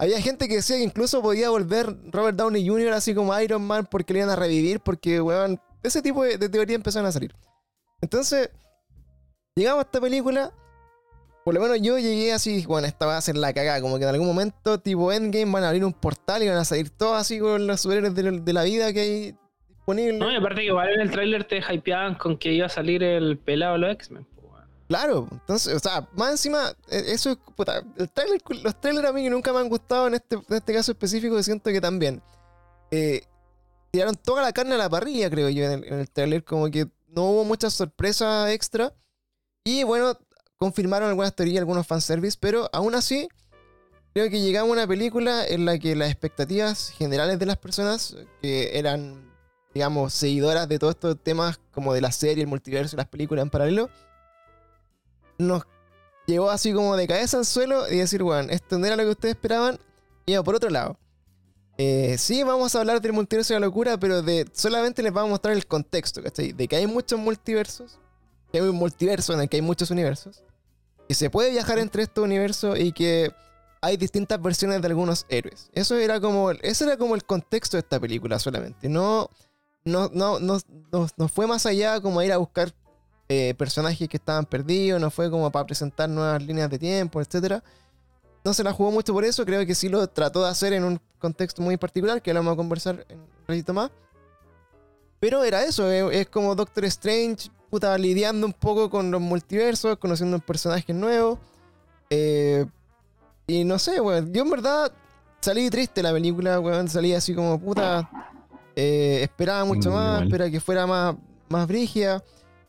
Había 0.02 0.20
gente 0.20 0.48
que 0.48 0.56
decía 0.56 0.78
que 0.78 0.82
incluso 0.82 1.22
podía 1.22 1.48
volver 1.48 1.86
Robert 2.10 2.36
Downey 2.36 2.66
Jr. 2.66 2.92
así 2.92 3.14
como 3.14 3.38
Iron 3.38 3.62
Man 3.62 3.86
porque 3.88 4.12
le 4.12 4.18
iban 4.18 4.30
a 4.30 4.34
revivir, 4.34 4.80
porque, 4.80 5.20
weón, 5.20 5.60
ese 5.80 6.02
tipo 6.02 6.24
de, 6.24 6.38
de 6.38 6.48
teoría 6.48 6.74
empezaron 6.74 7.06
a 7.06 7.12
salir. 7.12 7.32
Entonces, 8.00 8.50
llegamos 9.54 9.84
a 9.84 9.86
esta 9.86 10.00
película. 10.00 10.52
Por 11.44 11.54
lo 11.54 11.60
menos 11.60 11.80
yo 11.80 12.00
llegué 12.00 12.32
así, 12.32 12.66
bueno, 12.66 12.88
esta 12.88 13.06
va 13.06 13.16
a 13.16 13.20
ser 13.20 13.36
la 13.36 13.52
cagada. 13.52 13.80
Como 13.80 13.96
que 13.96 14.02
en 14.02 14.10
algún 14.10 14.26
momento, 14.26 14.80
tipo 14.80 15.12
Endgame, 15.12 15.52
van 15.52 15.62
a 15.62 15.68
abrir 15.68 15.84
un 15.84 15.92
portal 15.92 16.42
y 16.42 16.48
van 16.48 16.58
a 16.58 16.64
salir 16.64 16.90
todos 16.90 17.20
así 17.20 17.38
con 17.38 17.68
los 17.68 17.80
superhéroes 17.80 18.12
de, 18.12 18.52
la 18.52 18.64
vida 18.64 18.92
que 18.92 19.00
hay 19.02 19.34
disponibles. 19.68 20.18
No, 20.18 20.32
y 20.32 20.34
aparte 20.34 20.62
que 20.62 20.66
igual 20.66 20.94
en 20.94 21.00
el 21.00 21.12
tráiler 21.12 21.44
te 21.44 21.58
hypeaban 21.58 22.16
con 22.16 22.36
que 22.38 22.52
iba 22.52 22.66
a 22.66 22.70
salir 22.70 23.04
el 23.04 23.38
pelado 23.38 23.74
de 23.74 23.78
los 23.78 23.92
X-Men. 23.92 24.26
Claro, 24.92 25.26
entonces, 25.32 25.74
o 25.74 25.78
sea, 25.78 26.06
más 26.12 26.32
encima, 26.32 26.68
eh, 26.90 27.04
eso 27.06 27.30
es, 27.30 27.38
puta, 27.56 27.82
los 27.96 28.12
trailers 28.78 29.08
a 29.08 29.12
mí 29.14 29.26
nunca 29.30 29.50
me 29.50 29.60
han 29.60 29.70
gustado 29.70 30.06
en 30.06 30.16
este, 30.16 30.36
en 30.36 30.44
este 30.54 30.74
caso 30.74 30.92
específico, 30.92 31.42
siento 31.42 31.70
que 31.70 31.80
también. 31.80 32.22
eh, 32.90 33.22
tiraron 33.90 34.14
toda 34.16 34.42
la 34.42 34.52
carne 34.52 34.74
a 34.74 34.76
la 34.76 34.90
parrilla, 34.90 35.30
creo 35.30 35.48
yo, 35.48 35.64
en 35.64 35.82
el, 35.82 36.10
trailer, 36.10 36.44
como 36.44 36.70
que 36.70 36.88
no 37.08 37.24
hubo 37.30 37.44
muchas 37.44 37.72
sorpresas 37.72 38.50
extra. 38.50 38.92
Y 39.64 39.82
bueno, 39.82 40.12
confirmaron 40.58 41.08
algunas 41.08 41.34
teorías, 41.34 41.60
algunos 41.60 41.86
fanservice, 41.86 42.36
pero 42.38 42.68
aún 42.70 42.94
así, 42.94 43.28
creo 44.12 44.28
que 44.28 44.42
llegamos 44.42 44.68
a 44.68 44.72
una 44.74 44.86
película 44.86 45.46
en 45.46 45.64
la 45.64 45.78
que 45.78 45.96
las 45.96 46.10
expectativas 46.10 46.90
generales 46.90 47.38
de 47.38 47.46
las 47.46 47.56
personas, 47.56 48.14
que 48.42 48.78
eran, 48.78 49.32
digamos, 49.72 50.12
seguidoras 50.12 50.68
de 50.68 50.78
todos 50.78 50.96
estos 50.96 51.16
temas 51.22 51.60
como 51.70 51.94
de 51.94 52.02
la 52.02 52.12
serie, 52.12 52.42
el 52.42 52.48
multiverso 52.48 52.98
las 52.98 53.08
películas 53.08 53.42
en 53.44 53.48
paralelo, 53.48 53.88
nos 55.42 55.64
llevó 56.26 56.50
así 56.50 56.72
como 56.72 56.96
de 56.96 57.06
cabeza 57.06 57.38
al 57.38 57.44
suelo 57.44 57.88
y 57.90 57.98
decir, 57.98 58.22
bueno, 58.22 58.50
esto 58.50 58.78
no 58.78 58.86
era 58.86 58.96
lo 58.96 59.04
que 59.04 59.10
ustedes 59.10 59.34
esperaban, 59.34 59.78
iba 60.26 60.42
por 60.42 60.54
otro 60.54 60.70
lado. 60.70 60.96
Eh, 61.78 62.16
sí, 62.18 62.42
vamos 62.42 62.74
a 62.74 62.80
hablar 62.80 63.00
del 63.00 63.12
multiverso 63.12 63.54
de 63.54 63.60
la 63.60 63.66
locura, 63.66 63.98
pero 63.98 64.22
de 64.22 64.46
solamente 64.52 65.02
les 65.02 65.12
vamos 65.12 65.28
a 65.28 65.30
mostrar 65.32 65.54
el 65.54 65.66
contexto, 65.66 66.22
¿cachai? 66.22 66.52
De 66.52 66.68
que 66.68 66.76
hay 66.76 66.86
muchos 66.86 67.18
multiversos, 67.18 67.98
que 68.50 68.58
hay 68.58 68.68
un 68.68 68.76
multiverso 68.76 69.32
en 69.32 69.40
el 69.40 69.48
que 69.48 69.56
hay 69.56 69.62
muchos 69.62 69.90
universos, 69.90 70.42
que 71.08 71.14
se 71.14 71.30
puede 71.30 71.50
viajar 71.50 71.78
entre 71.78 72.02
estos 72.02 72.24
universos 72.24 72.78
y 72.78 72.92
que 72.92 73.32
hay 73.80 73.96
distintas 73.96 74.40
versiones 74.40 74.80
de 74.80 74.86
algunos 74.86 75.26
héroes. 75.28 75.70
Eso 75.72 75.96
era 75.96 76.20
como, 76.20 76.50
ese 76.52 76.84
era 76.84 76.96
como 76.96 77.14
el 77.14 77.24
contexto 77.24 77.76
de 77.76 77.80
esta 77.80 77.98
película 77.98 78.38
solamente. 78.38 78.88
No, 78.88 79.28
no, 79.84 80.08
no, 80.12 80.38
no, 80.38 80.58
no, 80.92 81.08
no 81.16 81.28
fue 81.28 81.46
más 81.46 81.66
allá 81.66 82.00
como 82.00 82.22
ir 82.22 82.32
a 82.32 82.36
buscar 82.36 82.72
eh, 83.32 83.54
personajes 83.54 84.08
que 84.08 84.16
estaban 84.18 84.44
perdidos, 84.44 85.00
no 85.00 85.10
fue 85.10 85.30
como 85.30 85.50
para 85.50 85.64
presentar 85.66 86.08
nuevas 86.08 86.42
líneas 86.42 86.68
de 86.70 86.78
tiempo, 86.78 87.20
etcétera. 87.20 87.62
No 88.44 88.52
se 88.52 88.62
la 88.64 88.72
jugó 88.72 88.90
mucho 88.90 89.12
por 89.12 89.24
eso, 89.24 89.44
creo 89.46 89.64
que 89.64 89.74
sí 89.74 89.88
lo 89.88 90.06
trató 90.08 90.42
de 90.44 90.50
hacer 90.50 90.72
en 90.72 90.84
un 90.84 91.00
contexto 91.18 91.62
muy 91.62 91.76
particular, 91.76 92.20
que 92.20 92.32
lo 92.34 92.40
vamos 92.40 92.54
a 92.54 92.56
conversar 92.56 93.06
en 93.08 93.20
un 93.20 93.26
ratito 93.46 93.72
más. 93.72 93.90
Pero 95.20 95.44
era 95.44 95.64
eso, 95.64 95.90
es, 95.90 96.04
es 96.16 96.28
como 96.28 96.54
Doctor 96.54 96.84
Strange, 96.86 97.48
puta, 97.70 97.96
lidiando 97.96 98.46
un 98.46 98.52
poco 98.52 98.90
con 98.90 99.10
los 99.10 99.20
multiversos, 99.20 99.96
conociendo 99.98 100.38
personajes 100.40 100.94
nuevos. 100.94 101.38
Eh, 102.10 102.66
y 103.46 103.64
no 103.64 103.78
sé, 103.78 104.00
weón, 104.00 104.32
yo 104.32 104.42
en 104.42 104.50
verdad 104.50 104.92
salí 105.40 105.70
triste 105.70 106.02
la 106.02 106.12
película, 106.12 106.58
weón, 106.60 106.88
salí 106.88 107.14
así 107.14 107.34
como 107.34 107.58
puta. 107.60 108.10
eh, 108.74 109.20
esperaba 109.22 109.64
mucho 109.64 109.90
Mm, 109.90 109.94
más, 109.94 110.22
esperaba 110.22 110.50
que 110.50 110.60
fuera 110.60 110.86
más, 110.86 111.14
más 111.48 111.66
brígida. 111.68 112.22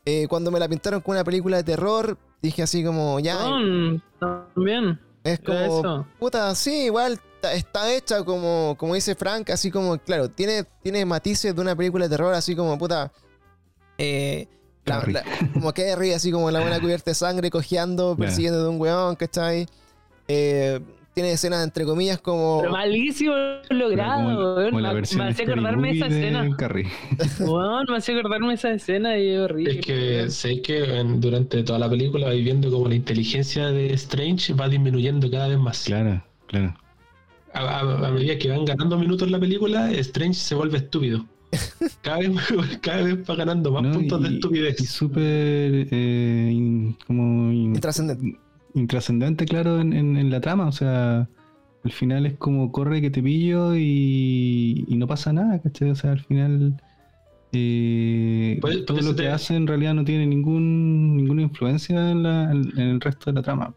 Eh, 0.06 0.26
cuando 0.28 0.50
me 0.50 0.58
la 0.58 0.68
pintaron 0.68 1.00
con 1.00 1.14
una 1.14 1.24
película 1.24 1.56
de 1.58 1.64
terror, 1.64 2.18
dije 2.42 2.62
así 2.62 2.84
como, 2.84 3.18
ya, 3.20 3.36
No, 3.48 4.00
también. 4.18 5.00
es 5.24 5.40
como, 5.40 5.58
Eso. 5.58 6.06
puta, 6.18 6.54
sí, 6.54 6.84
igual 6.84 7.18
está 7.54 7.92
hecha 7.92 8.22
como, 8.24 8.74
como 8.78 8.94
dice 8.94 9.14
Frank, 9.14 9.50
así 9.50 9.70
como, 9.70 9.96
claro, 9.98 10.28
tiene, 10.30 10.64
tiene 10.82 11.04
matices 11.06 11.54
de 11.54 11.60
una 11.60 11.74
película 11.74 12.04
de 12.06 12.10
terror, 12.10 12.34
así 12.34 12.54
como, 12.54 12.76
puta, 12.78 13.12
eh, 13.98 14.46
la- 14.84 15.02
la- 15.06 15.24
como 15.54 15.72
Kerry, 15.72 16.12
así 16.12 16.30
como 16.30 16.50
la 16.50 16.60
buena 16.60 16.78
cubierta 16.80 17.10
de 17.10 17.14
sangre, 17.14 17.50
cojeando, 17.50 18.14
persiguiendo 18.16 18.62
de 18.62 18.68
un 18.68 18.80
weón, 18.80 19.16
¿cachai? 19.16 19.66
Eh, 20.28 20.80
tiene 21.14 21.32
escenas, 21.32 21.62
entre 21.64 21.84
comillas, 21.84 22.18
como... 22.20 22.58
Pero 22.60 22.72
malísimo 22.72 23.32
Como, 23.68 23.80
logrado, 23.80 24.56
weón. 24.56 24.70
como 24.70 24.80
la 24.80 24.88
Me- 24.88 24.94
versión 24.96 25.24
Me 25.24 25.30
hacía 25.30 25.44
acordarme 25.46 25.90
esa 25.92 26.06
escena. 26.06 26.42
Weón, 27.40 27.86
me 27.88 27.96
hacía 27.96 28.18
acordarme 28.18 28.54
esa 28.54 28.72
escena 28.72 29.16
y 29.16 29.28
es 29.28 29.38
horrible. 29.40 29.78
Es 29.78 29.86
que 29.86 30.30
sé 30.30 30.60
que 30.60 30.98
en- 30.98 31.20
durante 31.20 31.62
toda 31.62 31.78
la 31.78 31.88
película 31.88 32.26
vais 32.26 32.42
viendo 32.44 32.70
como 32.70 32.88
la 32.88 32.96
inteligencia 32.96 33.68
de 33.70 33.92
Strange 33.94 34.54
va 34.54 34.68
disminuyendo 34.68 35.30
cada 35.30 35.48
vez 35.48 35.58
más. 35.58 35.84
Claro, 35.84 36.22
claro. 36.48 36.74
A, 37.52 37.60
a- 37.60 38.08
a 38.08 38.10
medida 38.10 38.36
que 38.36 38.50
van 38.50 38.64
ganando 38.64 38.98
minutos 38.98 39.26
en 39.26 39.32
la 39.32 39.38
película, 39.38 39.90
Strange 39.92 40.34
se 40.34 40.54
vuelve 40.56 40.78
estúpido. 40.78 41.24
Cada 42.02 42.18
vez, 42.18 42.30
cada 42.82 43.02
vez 43.02 43.18
va 43.30 43.36
ganando 43.36 43.70
más 43.70 43.84
No, 43.84 43.92
puntos 43.92 44.22
de 44.22 44.28
estupidez. 44.30 44.80
Y 44.80 44.86
súper 44.86 45.86
eh, 45.92 46.92
como 47.06 47.52
in- 47.52 47.76
Intrascendente. 47.76 48.36
Intrascendente, 48.74 49.44
claro, 49.46 49.80
en, 49.80 49.92
en- 49.92 50.16
en 50.16 50.30
la 50.30 50.40
trama. 50.40 50.66
O 50.66 50.72
sea, 50.72 51.28
al 51.84 51.92
final 51.92 52.26
es 52.26 52.34
como 52.34 52.72
corre 52.72 53.00
que 53.00 53.10
te 53.10 53.22
pillo 53.22 53.74
y, 53.76 54.84
y 54.88 54.96
no 54.96 55.06
pasa 55.06 55.32
nada, 55.32 55.60
¿cachai? 55.60 55.90
O 55.90 55.94
sea, 55.94 56.12
al 56.12 56.20
final 56.20 56.74
eh, 57.52 58.58
Pues- 58.60 58.84
todo 58.84 58.98
eso 58.98 59.10
lo 59.10 59.16
que 59.16 59.22
te- 59.22 59.28
hace 59.28 59.54
en 59.54 59.66
realidad 59.66 59.94
no 59.94 60.04
tiene 60.04 60.26
ningún 60.26 61.16
ninguna 61.16 61.42
influencia 61.42 62.10
en, 62.10 62.22
la- 62.22 62.50
en- 62.50 62.72
en 62.78 62.88
el 62.88 63.00
resto 63.00 63.30
de 63.30 63.34
la 63.34 63.42
trama. 63.42 63.74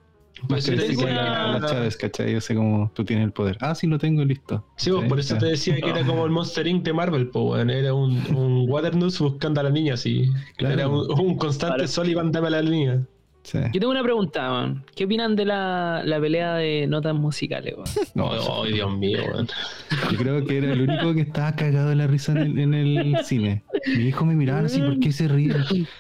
Eso 0.56 0.72
que 0.72 0.78
te 0.78 0.88
decía 0.90 1.08
la, 1.14 1.60
la 1.60 1.68
Chávez, 1.68 1.98
¿cachai? 1.98 2.36
O 2.36 2.42
sea, 2.42 2.56
como 2.56 2.92
tú 2.94 3.04
tienes 3.04 3.26
el 3.26 3.32
poder. 3.32 3.58
Ah, 3.60 3.74
sí, 3.74 3.88
lo 3.88 3.98
tengo, 3.98 4.24
listo. 4.24 4.64
Sí, 4.76 4.92
pues, 4.92 4.96
¿Cachai? 4.98 5.10
por 5.10 5.20
eso 5.20 5.38
te 5.40 5.46
decía 5.48 5.76
que 5.78 5.90
era 5.90 6.06
como 6.06 6.26
el 6.26 6.32
Monster 6.32 6.68
Inc. 6.68 6.84
de 6.84 6.94
Marvel, 6.94 7.30
po, 7.30 7.54
weón. 7.54 7.72
Era 7.72 7.96
un, 7.96 8.20
un 8.36 8.70
Waternoose 8.70 9.24
buscando 9.24 9.62
a 9.62 9.64
la 9.64 9.72
niña, 9.72 9.96
así. 9.96 10.30
Claro. 10.58 10.74
Era 10.76 10.88
un, 10.90 11.12
un 11.20 11.38
constante 11.38 11.78
Claro. 11.78 11.88
Sullivan, 11.88 12.32
dame 12.32 12.48
a 12.48 12.50
la 12.52 12.62
niña. 12.62 13.04
Sí. 13.50 13.60
Yo 13.72 13.80
tengo 13.80 13.92
una 13.92 14.04
pregunta. 14.04 14.74
¿Qué 14.94 15.06
opinan 15.06 15.38
de 15.38 15.46
la, 15.46 16.02
la 16.04 16.20
pelea 16.20 16.56
de 16.56 16.86
notas 16.86 17.16
musicales? 17.16 17.76
No, 18.14 18.26
Oh, 18.26 18.64
ay, 18.66 18.74
Dios 18.74 18.98
mío, 18.98 19.20
weón. 19.32 19.48
Yo 20.12 20.18
creo 20.18 20.46
que 20.46 20.58
era 20.58 20.74
el 20.74 20.82
único 20.82 21.14
que 21.14 21.22
estaba 21.22 21.56
cagado 21.56 21.88
de 21.90 21.96
la 21.96 22.08
risa 22.08 22.34
en 22.34 22.40
el, 22.40 22.60
en 22.60 22.74
el 22.74 23.18
cine. 23.24 23.64
Mi 23.96 24.04
hijo 24.04 24.26
me 24.26 24.36
miraba 24.36 24.66
así, 24.66 24.82
¿por 24.82 25.00
qué 25.00 25.14
se 25.14 25.30
ríe? 25.30 25.54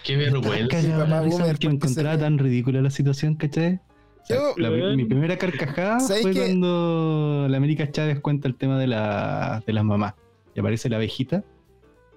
Qué 0.03 0.17
vergüenza. 0.17 0.67
cagado 0.67 0.87
de 0.99 1.03
papá 1.05 1.09
la 1.09 1.21
risa 1.21 1.37
boomer, 1.37 1.51
porque 1.55 1.67
¿por 1.69 1.79
qué 1.79 1.87
se 1.87 1.91
encontraba 1.93 2.17
tan 2.17 2.37
ridícula 2.37 2.81
la 2.81 2.89
situación, 2.89 3.35
¿cachai? 3.35 3.79
Yo- 4.27 4.53
La- 4.57 4.69
mi 4.69 5.05
primera 5.05 5.37
carcajada 5.37 6.01
¿Sabes 6.01 6.23
fue 6.23 6.33
cuando 6.33 7.47
la 7.49 7.55
América 7.55 7.89
Chávez 7.89 8.19
cuenta 8.19 8.49
el 8.49 8.55
tema 8.55 8.77
de, 8.77 8.87
la, 8.87 9.63
de 9.65 9.71
las 9.71 9.85
mamás. 9.85 10.15
Y 10.53 10.59
aparece 10.59 10.89
la 10.89 10.97
abejita 10.97 11.45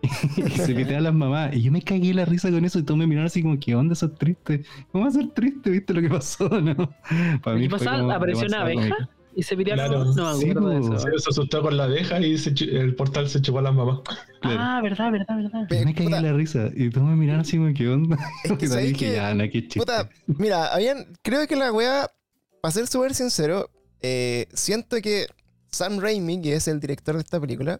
y 0.36 0.42
se 0.50 0.74
pitea 0.74 0.98
a 0.98 1.02
las 1.02 1.14
mamás. 1.14 1.54
Y 1.54 1.62
yo 1.62 1.72
me 1.72 1.82
cagué 1.82 2.14
la 2.14 2.24
risa 2.24 2.50
con 2.50 2.64
eso 2.64 2.78
y 2.78 2.82
todos 2.82 2.98
me 2.98 3.06
miraron 3.06 3.26
así 3.26 3.42
como, 3.42 3.58
¿qué 3.58 3.74
onda? 3.74 3.92
Eso 3.92 4.06
es 4.06 4.14
triste. 4.16 4.62
¿Cómo 4.92 5.04
va 5.04 5.10
a 5.10 5.12
ser 5.12 5.28
triste? 5.28 5.70
¿Viste 5.70 5.92
lo 5.94 6.00
que 6.00 6.08
pasó? 6.08 6.48
¿no? 6.60 6.74
Para 7.42 7.58
¿Qué 7.58 7.68
fue 7.68 7.78
pasaba? 7.78 7.98
como 7.98 8.10
¿Apareció 8.12 8.46
una 8.46 8.62
abeja? 8.62 9.10
Y 9.36 9.42
se 9.44 9.56
pidió 9.56 9.74
Claro. 9.74 10.04
No 10.06 10.34
Sí, 10.34 10.50
acuerdo 10.50 10.68
de 10.70 10.80
po. 10.80 10.96
eso. 10.96 11.18
Se 11.18 11.30
asustó 11.30 11.62
con 11.62 11.76
la 11.76 11.84
abeja 11.84 12.18
y 12.20 12.36
se 12.36 12.50
el 12.64 12.96
portal 12.96 13.28
se 13.28 13.40
chupó 13.40 13.60
a 13.60 13.62
las 13.62 13.74
mamás. 13.74 14.00
Claro. 14.40 14.58
Ah, 14.60 14.80
verdad, 14.82 15.12
verdad, 15.12 15.36
verdad. 15.36 15.66
Yo 15.70 15.84
me 15.84 15.94
cagué 15.94 16.06
Puta. 16.08 16.22
la 16.22 16.32
risa 16.32 16.68
y 16.74 16.90
todos 16.90 17.06
me 17.06 17.14
miraron 17.16 17.42
así 17.42 17.56
como, 17.56 17.72
¿qué 17.72 17.88
onda? 17.88 18.18
Es 18.44 18.52
que 18.54 18.64
y 18.64 18.68
¿sabes 18.68 18.86
dije, 18.88 19.06
qué? 19.10 19.14
ya, 19.14 19.32
no, 19.34 19.44
qué 19.44 19.62
chiste. 19.62 19.78
Puta, 19.78 20.08
mira, 20.26 20.74
habían, 20.74 21.06
creo 21.22 21.46
que 21.46 21.54
la 21.54 21.72
weá, 21.72 22.10
para 22.60 22.72
ser 22.72 22.88
súper 22.88 23.14
sincero, 23.14 23.70
eh, 24.02 24.46
siento 24.52 24.96
que 25.00 25.26
Sam 25.70 26.00
Raimi, 26.00 26.42
que 26.42 26.54
es 26.54 26.66
el 26.66 26.80
director 26.80 27.14
de 27.14 27.20
esta 27.20 27.40
película, 27.40 27.78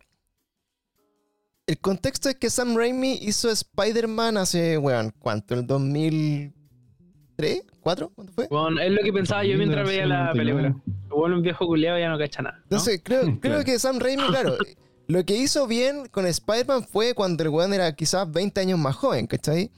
el 1.71 1.79
contexto 1.79 2.29
es 2.29 2.35
que 2.35 2.51
Sam 2.51 2.77
Raimi 2.77 3.21
hizo 3.23 3.49
Spider-Man 3.49 4.37
hace, 4.39 4.77
weón, 4.77 5.15
¿cuánto? 5.21 5.55
¿El 5.55 5.65
2003? 5.69 7.63
¿4? 7.81 8.11
¿Cuánto 8.13 8.33
fue? 8.33 8.49
Bueno, 8.49 8.81
es 8.81 8.91
lo 8.91 9.01
que 9.03 9.13
pensaba 9.13 9.45
yo 9.45 9.57
mientras 9.57 9.87
veía 9.87 10.05
la 10.05 10.33
película. 10.33 10.75
Bueno, 11.09 11.37
un 11.37 11.43
viejo 11.43 11.69
culiado 11.69 11.97
ya 11.97 12.09
no 12.09 12.19
cacha 12.19 12.43
nada. 12.43 12.57
¿no? 12.57 12.63
Entonces, 12.65 13.01
creo, 13.05 13.21
creo 13.25 13.39
Claro. 13.41 13.65
que 13.65 13.79
Sam 13.79 14.01
Raimi, 14.01 14.27
claro, 14.27 14.57
lo 15.07 15.25
que 15.25 15.37
hizo 15.37 15.69
bien 15.69 16.09
con 16.11 16.27
Spider-Man 16.27 16.89
fue 16.89 17.15
cuando 17.15 17.45
el 17.45 17.51
weón 17.51 17.73
era 17.73 17.95
quizás 17.95 18.29
20 18.29 18.61
años 18.63 18.79
más 18.81 18.97
joven, 18.97 19.29
¿cachai? 19.29 19.71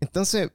Entonces, 0.00 0.52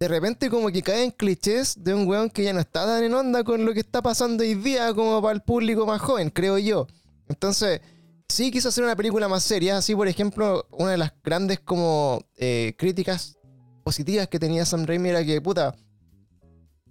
de 0.00 0.08
repente 0.08 0.50
como 0.50 0.70
que 0.70 0.82
caen 0.82 1.12
clichés 1.12 1.84
de 1.84 1.94
un 1.94 2.04
weón 2.08 2.30
que 2.30 2.42
ya 2.42 2.52
no 2.52 2.58
está 2.58 2.84
tan 2.84 3.04
en 3.04 3.14
onda 3.14 3.44
con 3.44 3.64
lo 3.64 3.72
que 3.72 3.80
está 3.80 4.02
pasando 4.02 4.42
hoy 4.42 4.54
día 4.54 4.92
como 4.92 5.22
para 5.22 5.34
el 5.34 5.40
público 5.42 5.86
más 5.86 6.00
joven, 6.00 6.30
creo 6.30 6.58
yo. 6.58 6.88
Entonces, 7.28 7.80
sí 8.28 8.50
quiso 8.50 8.68
hacer 8.68 8.84
una 8.84 8.96
película 8.96 9.28
más 9.28 9.42
seria, 9.42 9.78
así 9.78 9.94
por 9.94 10.08
ejemplo, 10.08 10.66
una 10.70 10.92
de 10.92 10.98
las 10.98 11.12
grandes 11.22 11.60
como 11.60 12.22
eh, 12.36 12.74
críticas 12.76 13.38
positivas 13.84 14.28
que 14.28 14.38
tenía 14.38 14.64
Sam 14.64 14.84
Raimi 14.86 15.10
era 15.10 15.24
que, 15.24 15.40
puta, 15.40 15.74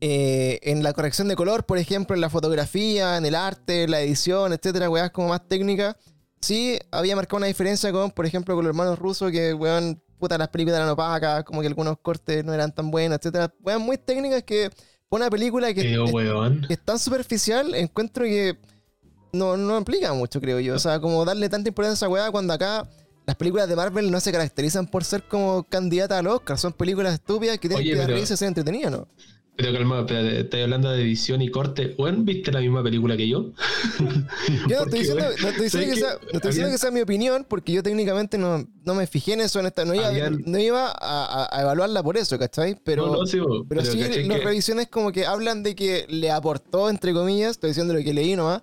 eh, 0.01 0.59
en 0.63 0.83
la 0.83 0.93
corrección 0.93 1.27
de 1.27 1.35
color, 1.35 1.65
por 1.65 1.77
ejemplo, 1.77 2.15
en 2.15 2.21
la 2.21 2.29
fotografía, 2.29 3.17
en 3.17 3.25
el 3.25 3.35
arte, 3.35 3.83
en 3.83 3.91
la 3.91 4.01
edición, 4.01 4.53
etcétera, 4.53 4.89
weas 4.89 5.11
como 5.11 5.29
más 5.29 5.47
técnicas, 5.47 5.95
sí 6.41 6.79
había 6.91 7.15
marcado 7.15 7.37
una 7.37 7.47
diferencia 7.47 7.91
con, 7.91 8.11
por 8.11 8.25
ejemplo, 8.25 8.55
con 8.55 8.63
los 8.63 8.69
hermanos 8.69 8.99
rusos, 8.99 9.31
que 9.31 9.53
weón, 9.53 10.01
puta, 10.19 10.37
las 10.37 10.49
películas 10.49 10.77
eran 10.77 10.89
opacas, 10.89 11.43
como 11.43 11.61
que 11.61 11.67
algunos 11.67 11.97
cortes 11.99 12.43
no 12.45 12.53
eran 12.53 12.73
tan 12.73 12.91
buenos, 12.91 13.17
etcétera. 13.17 13.53
Weas 13.61 13.79
muy 13.79 13.97
técnicas 13.97 14.43
que 14.43 14.69
una 15.09 15.29
película 15.29 15.73
que, 15.73 15.93
es, 15.93 16.11
que 16.67 16.73
es 16.73 16.83
tan 16.83 16.99
superficial, 16.99 17.73
encuentro 17.75 18.25
que 18.25 18.57
no, 19.35 19.57
no 19.57 19.77
implica 19.77 20.13
mucho, 20.13 20.39
creo 20.41 20.59
yo. 20.59 20.75
O 20.75 20.79
sea, 20.79 20.99
como 20.99 21.23
darle 21.25 21.49
tanta 21.49 21.69
importancia 21.69 21.93
a 21.93 22.07
esa 22.07 22.09
weá 22.09 22.31
cuando 22.31 22.53
acá. 22.53 22.87
Las 23.27 23.37
películas 23.37 23.67
de 23.67 23.75
Marvel 23.75 24.11
no 24.11 24.19
se 24.19 24.31
caracterizan 24.31 24.85
por 24.85 25.03
ser 25.03 25.23
como 25.23 25.63
candidatas 25.63 26.19
al 26.19 26.27
Oscar, 26.27 26.59
son 26.59 26.73
películas 26.73 27.15
estúpidas 27.15 27.57
que 27.57 27.67
tienen 27.67 27.79
Oye, 27.79 27.93
que 27.93 27.97
dar 27.97 28.05
pero- 28.05 28.19
risa 28.19 28.35
y 28.35 28.37
ser 28.37 28.49
entretenidas, 28.49 28.91
¿no? 28.91 29.07
Pero 29.57 29.71
calma, 29.73 30.01
espérate, 30.01 30.41
estoy 30.41 30.61
hablando 30.61 30.91
de 30.91 31.01
edición 31.01 31.41
y 31.41 31.49
corte. 31.49 31.95
Weón, 31.97 32.23
¿viste 32.25 32.51
la 32.51 32.59
misma 32.59 32.83
película 32.83 33.17
que 33.17 33.27
yo? 33.27 33.51
Yo 34.67 34.77
no 34.77 34.83
estoy 34.83 34.99
diciendo, 34.99 35.23
no 35.41 35.47
estoy 35.47 35.63
diciendo, 35.63 35.69
¿sabes 35.69 35.87
que, 35.87 35.95
sea, 35.95 36.09
no 36.11 36.17
estoy 36.17 36.31
diciendo 36.33 36.49
Habían- 36.49 36.71
que 36.71 36.77
sea 36.77 36.91
mi 36.91 37.01
opinión, 37.01 37.45
porque 37.49 37.71
yo 37.71 37.81
técnicamente 37.81 38.37
no, 38.37 38.67
no 38.83 38.93
me 38.95 39.07
fijé 39.07 39.33
en 39.33 39.41
eso, 39.41 39.59
en 39.59 39.65
esta, 39.67 39.85
no 39.85 39.95
iba, 39.95 40.07
Habían- 40.07 40.43
no 40.45 40.59
iba 40.59 40.93
a, 40.95 41.61
evaluarla 41.61 42.03
por 42.03 42.17
eso, 42.17 42.37
¿cachai? 42.37 42.77
Pero, 42.83 43.07
no, 43.07 43.15
no, 43.21 43.25
sí, 43.25 43.39
bo, 43.39 43.65
pero, 43.67 43.83
sí, 43.83 43.97
¿cachai 43.99 44.25
las 44.27 44.37
que- 44.39 44.45
revisiones 44.45 44.87
como 44.87 45.11
que 45.11 45.25
hablan 45.25 45.63
de 45.63 45.73
que 45.75 46.05
le 46.09 46.29
aportó, 46.31 46.89
entre 46.89 47.13
comillas, 47.13 47.51
estoy 47.51 47.69
diciendo 47.71 47.93
lo 47.93 48.03
que 48.03 48.13
leí 48.13 48.35
nomás, 48.35 48.61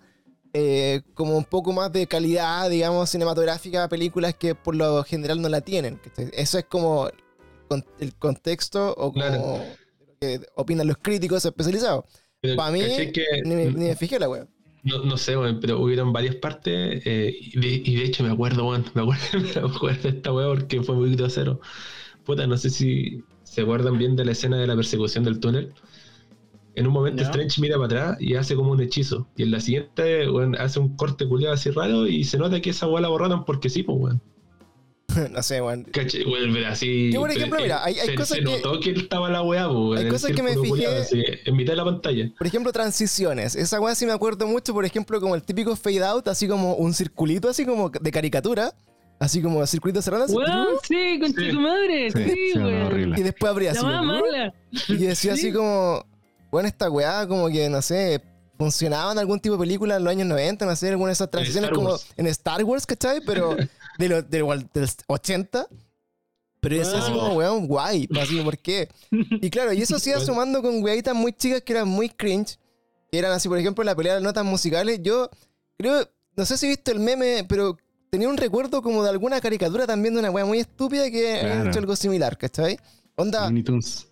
eh, 0.54 1.02
como 1.14 1.36
un 1.36 1.44
poco 1.44 1.72
más 1.72 1.92
de 1.92 2.06
calidad, 2.06 2.68
digamos, 2.70 3.08
cinematográfica 3.10 3.84
a 3.84 3.88
películas 3.88 4.34
que 4.34 4.54
por 4.54 4.74
lo 4.76 5.02
general 5.04 5.40
no 5.40 5.48
la 5.48 5.60
tienen. 5.62 6.00
Eso 6.32 6.58
es 6.58 6.64
como 6.66 7.10
el 7.98 8.14
contexto 8.16 8.90
o 8.92 9.12
como 9.12 9.14
Claro. 9.14 9.58
lo 9.58 10.18
que 10.20 10.40
opinan 10.56 10.86
los 10.88 10.98
críticos 10.98 11.44
especializados. 11.44 12.04
Para 12.56 12.70
mí, 12.72 12.80
¿cachai 12.80 13.12
que- 13.12 13.24
ni, 13.44 13.54
me- 13.54 13.66
ni 13.66 13.84
me 13.86 13.96
fijé 13.96 14.18
la 14.18 14.28
wea. 14.28 14.46
No, 14.84 14.98
no 15.04 15.16
sé, 15.16 15.36
weón, 15.36 15.60
pero 15.60 15.78
hubieron 15.80 16.12
varias 16.12 16.34
partes 16.36 17.02
eh, 17.06 17.32
y, 17.40 17.58
de, 17.60 17.68
y 17.88 17.94
de 17.96 18.04
hecho 18.04 18.24
me 18.24 18.30
acuerdo, 18.32 18.68
weón, 18.68 18.84
me 18.94 19.02
acuerdo, 19.02 19.22
me 19.70 19.74
acuerdo 19.74 20.02
de 20.02 20.08
esta 20.16 20.32
weá 20.32 20.48
porque 20.48 20.82
fue 20.82 20.96
muy 20.96 21.14
grosero. 21.14 21.60
Puta, 22.24 22.46
no 22.46 22.56
sé 22.56 22.68
si 22.70 23.22
se 23.44 23.62
acuerdan 23.62 23.96
bien 23.98 24.16
de 24.16 24.24
la 24.24 24.32
escena 24.32 24.58
de 24.58 24.66
la 24.66 24.74
persecución 24.76 25.24
del 25.24 25.38
túnel. 25.40 25.72
En 26.74 26.86
un 26.86 26.92
momento 26.92 27.22
Ya. 27.22 27.28
Strange 27.28 27.60
mira 27.60 27.76
para 27.76 27.84
atrás 27.86 28.16
y 28.20 28.34
hace 28.34 28.54
como 28.54 28.72
un 28.72 28.80
hechizo. 28.80 29.28
Y 29.36 29.42
en 29.42 29.50
la 29.50 29.60
siguiente, 29.60 30.28
weón, 30.30 30.56
hace 30.56 30.78
un 30.80 30.96
corte 30.96 31.26
culiado 31.28 31.54
así 31.54 31.70
raro 31.70 32.06
y 32.06 32.24
se 32.24 32.38
nota 32.38 32.60
que 32.60 32.70
esa 32.70 32.86
weá 32.88 33.00
la 33.02 33.08
borraron 33.08 33.44
porque 33.44 33.68
sí, 33.68 33.82
pues, 33.82 33.98
weón. 34.00 34.22
no 35.30 35.42
sé, 35.42 35.60
weón. 35.60 35.84
Caché, 35.84 36.24
weón, 36.24 36.52
pero 36.54 36.68
así. 36.68 37.12
Yo, 37.12 37.20
por 37.20 37.30
ejemplo, 37.30 37.60
mira, 37.60 37.84
hay- 37.84 37.98
hay 37.98 38.06
se, 38.08 38.14
cosas 38.14 38.38
se 38.38 38.44
que- 38.44 38.50
notó 38.50 38.80
que 38.80 38.90
estaba 38.92 39.28
la 39.28 39.42
weá, 39.42 39.68
pues, 39.70 40.00
hay 40.00 40.08
cosas 40.08 40.32
que 40.32 40.42
me 40.42 40.52
fijé- 40.54 40.68
culiado, 40.68 41.02
así, 41.02 41.22
en 41.44 41.56
mitad 41.56 41.72
de 41.74 41.76
la 41.76 41.84
pantalla. 41.84 42.32
Por 42.38 42.46
ejemplo, 42.46 42.72
transiciones. 42.72 43.54
Esa 43.54 43.78
weá 43.78 43.94
sí 43.94 44.06
me 44.06 44.12
acuerdo 44.12 44.46
mucho, 44.46 44.72
por 44.72 44.86
ejemplo, 44.86 45.20
como 45.20 45.34
el 45.34 45.42
típico 45.42 45.76
fade 45.76 46.02
out, 46.04 46.28
así 46.28 46.48
como 46.48 46.76
un 46.76 46.94
circulito, 46.94 47.48
así 47.50 47.66
como 47.66 47.90
de 47.90 48.10
caricatura. 48.10 48.72
Así 49.20 49.40
como 49.40 49.64
circulito 49.68 50.02
cerrado. 50.02 50.24
así, 50.24 50.34
Weón, 50.34 50.66
sí, 50.82 51.20
con 51.20 51.28
Sí. 51.32 51.50
tu 51.50 51.60
madre. 51.60 52.10
Sí, 52.10 52.24
Sí, 52.24 52.30
sí, 52.54 52.58
no, 52.58 52.66
weón. 52.66 52.82
horrible. 52.82 53.20
Y 53.20 53.22
después 53.22 53.50
abría 53.50 53.72
La 53.72 53.78
así. 53.78 53.86
más 53.86 53.98
como, 53.98 54.12
mala. 54.14 54.54
y 54.88 54.96
decía 54.96 55.34
así 55.34 55.42
Sí. 55.42 55.52
como, 55.52 56.04
bueno, 56.52 56.68
esta 56.68 56.88
weá 56.88 57.26
como 57.26 57.48
que, 57.48 57.68
no 57.68 57.82
sé, 57.82 58.22
funcionaba 58.56 59.10
en 59.10 59.18
algún 59.18 59.40
tipo 59.40 59.56
de 59.56 59.60
película 59.60 59.96
en 59.96 60.04
los 60.04 60.10
años 60.12 60.28
90, 60.28 60.64
no 60.66 60.76
sé, 60.76 60.90
alguna 60.90 61.08
de 61.08 61.14
esas 61.14 61.30
transiciones 61.30 61.70
como 61.70 61.96
en 62.16 62.26
Star 62.28 62.62
Wars, 62.62 62.86
¿cachai? 62.86 63.20
Pero 63.26 63.56
de 63.98 64.08
los 64.08 64.30
de, 64.30 64.38
los- 64.40 64.72
de 64.72 64.80
los 64.82 64.96
80. 65.08 65.66
Pero 66.60 66.80
así 66.80 67.10
Wow. 67.10 67.18
como, 67.20 67.34
weón, 67.34 67.66
guay, 67.66 68.08
así, 68.20 68.40
¿por 68.40 68.56
qué? 68.56 68.88
Y 69.10 69.50
claro, 69.50 69.72
y 69.72 69.82
eso 69.82 69.98
se 69.98 70.10
iba 70.10 70.18
Bueno. 70.20 70.32
sumando 70.32 70.62
con 70.62 70.80
weitas 70.84 71.14
muy 71.14 71.32
chicas 71.32 71.62
que 71.62 71.72
eran 71.72 71.88
muy 71.88 72.08
cringe. 72.08 72.56
Que 73.10 73.18
eran 73.18 73.32
así, 73.32 73.48
por 73.48 73.58
ejemplo, 73.58 73.82
la 73.82 73.96
pelea 73.96 74.14
de 74.14 74.20
las 74.20 74.24
notas 74.24 74.44
musicales. 74.44 75.00
Yo 75.02 75.28
creo, 75.76 76.08
no 76.36 76.46
sé 76.46 76.56
si 76.56 76.68
viste 76.68 76.92
el 76.92 77.00
meme, 77.00 77.44
pero 77.48 77.76
tenía 78.10 78.28
un 78.28 78.36
recuerdo 78.36 78.80
como 78.80 79.02
de 79.02 79.10
alguna 79.10 79.40
caricatura 79.40 79.86
también 79.86 80.14
de 80.14 80.20
una 80.20 80.30
wea 80.30 80.44
muy 80.44 80.60
estúpida 80.60 81.10
que 81.10 81.40
había 81.40 81.52
Claro. 81.54 81.70
hecho 81.70 81.78
algo 81.80 81.96
similar, 81.96 82.38
¿cachai? 82.38 82.78
Onda, 83.16 83.50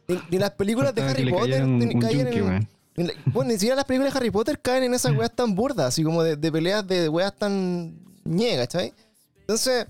ni, 0.08 0.18
ni 0.30 0.38
las 0.38 0.50
películas 0.52 0.94
de 0.94 1.02
Harry 1.02 1.30
Potter 1.30 1.64
un- 1.64 1.82
un 1.82 1.90
yunque, 1.90 2.38
en, 2.38 2.44
weón. 2.44 2.68
en 2.96 3.06
la- 3.06 3.12
bueno, 3.26 3.48
ni 3.48 3.54
siquiera 3.54 3.76
las 3.76 3.84
películas 3.86 4.12
de 4.12 4.18
Harry 4.18 4.30
Potter 4.30 4.60
caen 4.60 4.84
en 4.84 4.94
esas 4.94 5.16
weas 5.16 5.34
tan 5.34 5.54
burdas, 5.54 5.86
así 5.86 6.02
como 6.04 6.22
de, 6.22 6.36
de 6.36 6.52
peleas 6.52 6.86
de 6.86 7.08
weas 7.08 7.34
tan 7.36 7.98
ñegas, 8.24 8.68
¿cachai? 8.68 8.92
Entonces, 9.40 9.86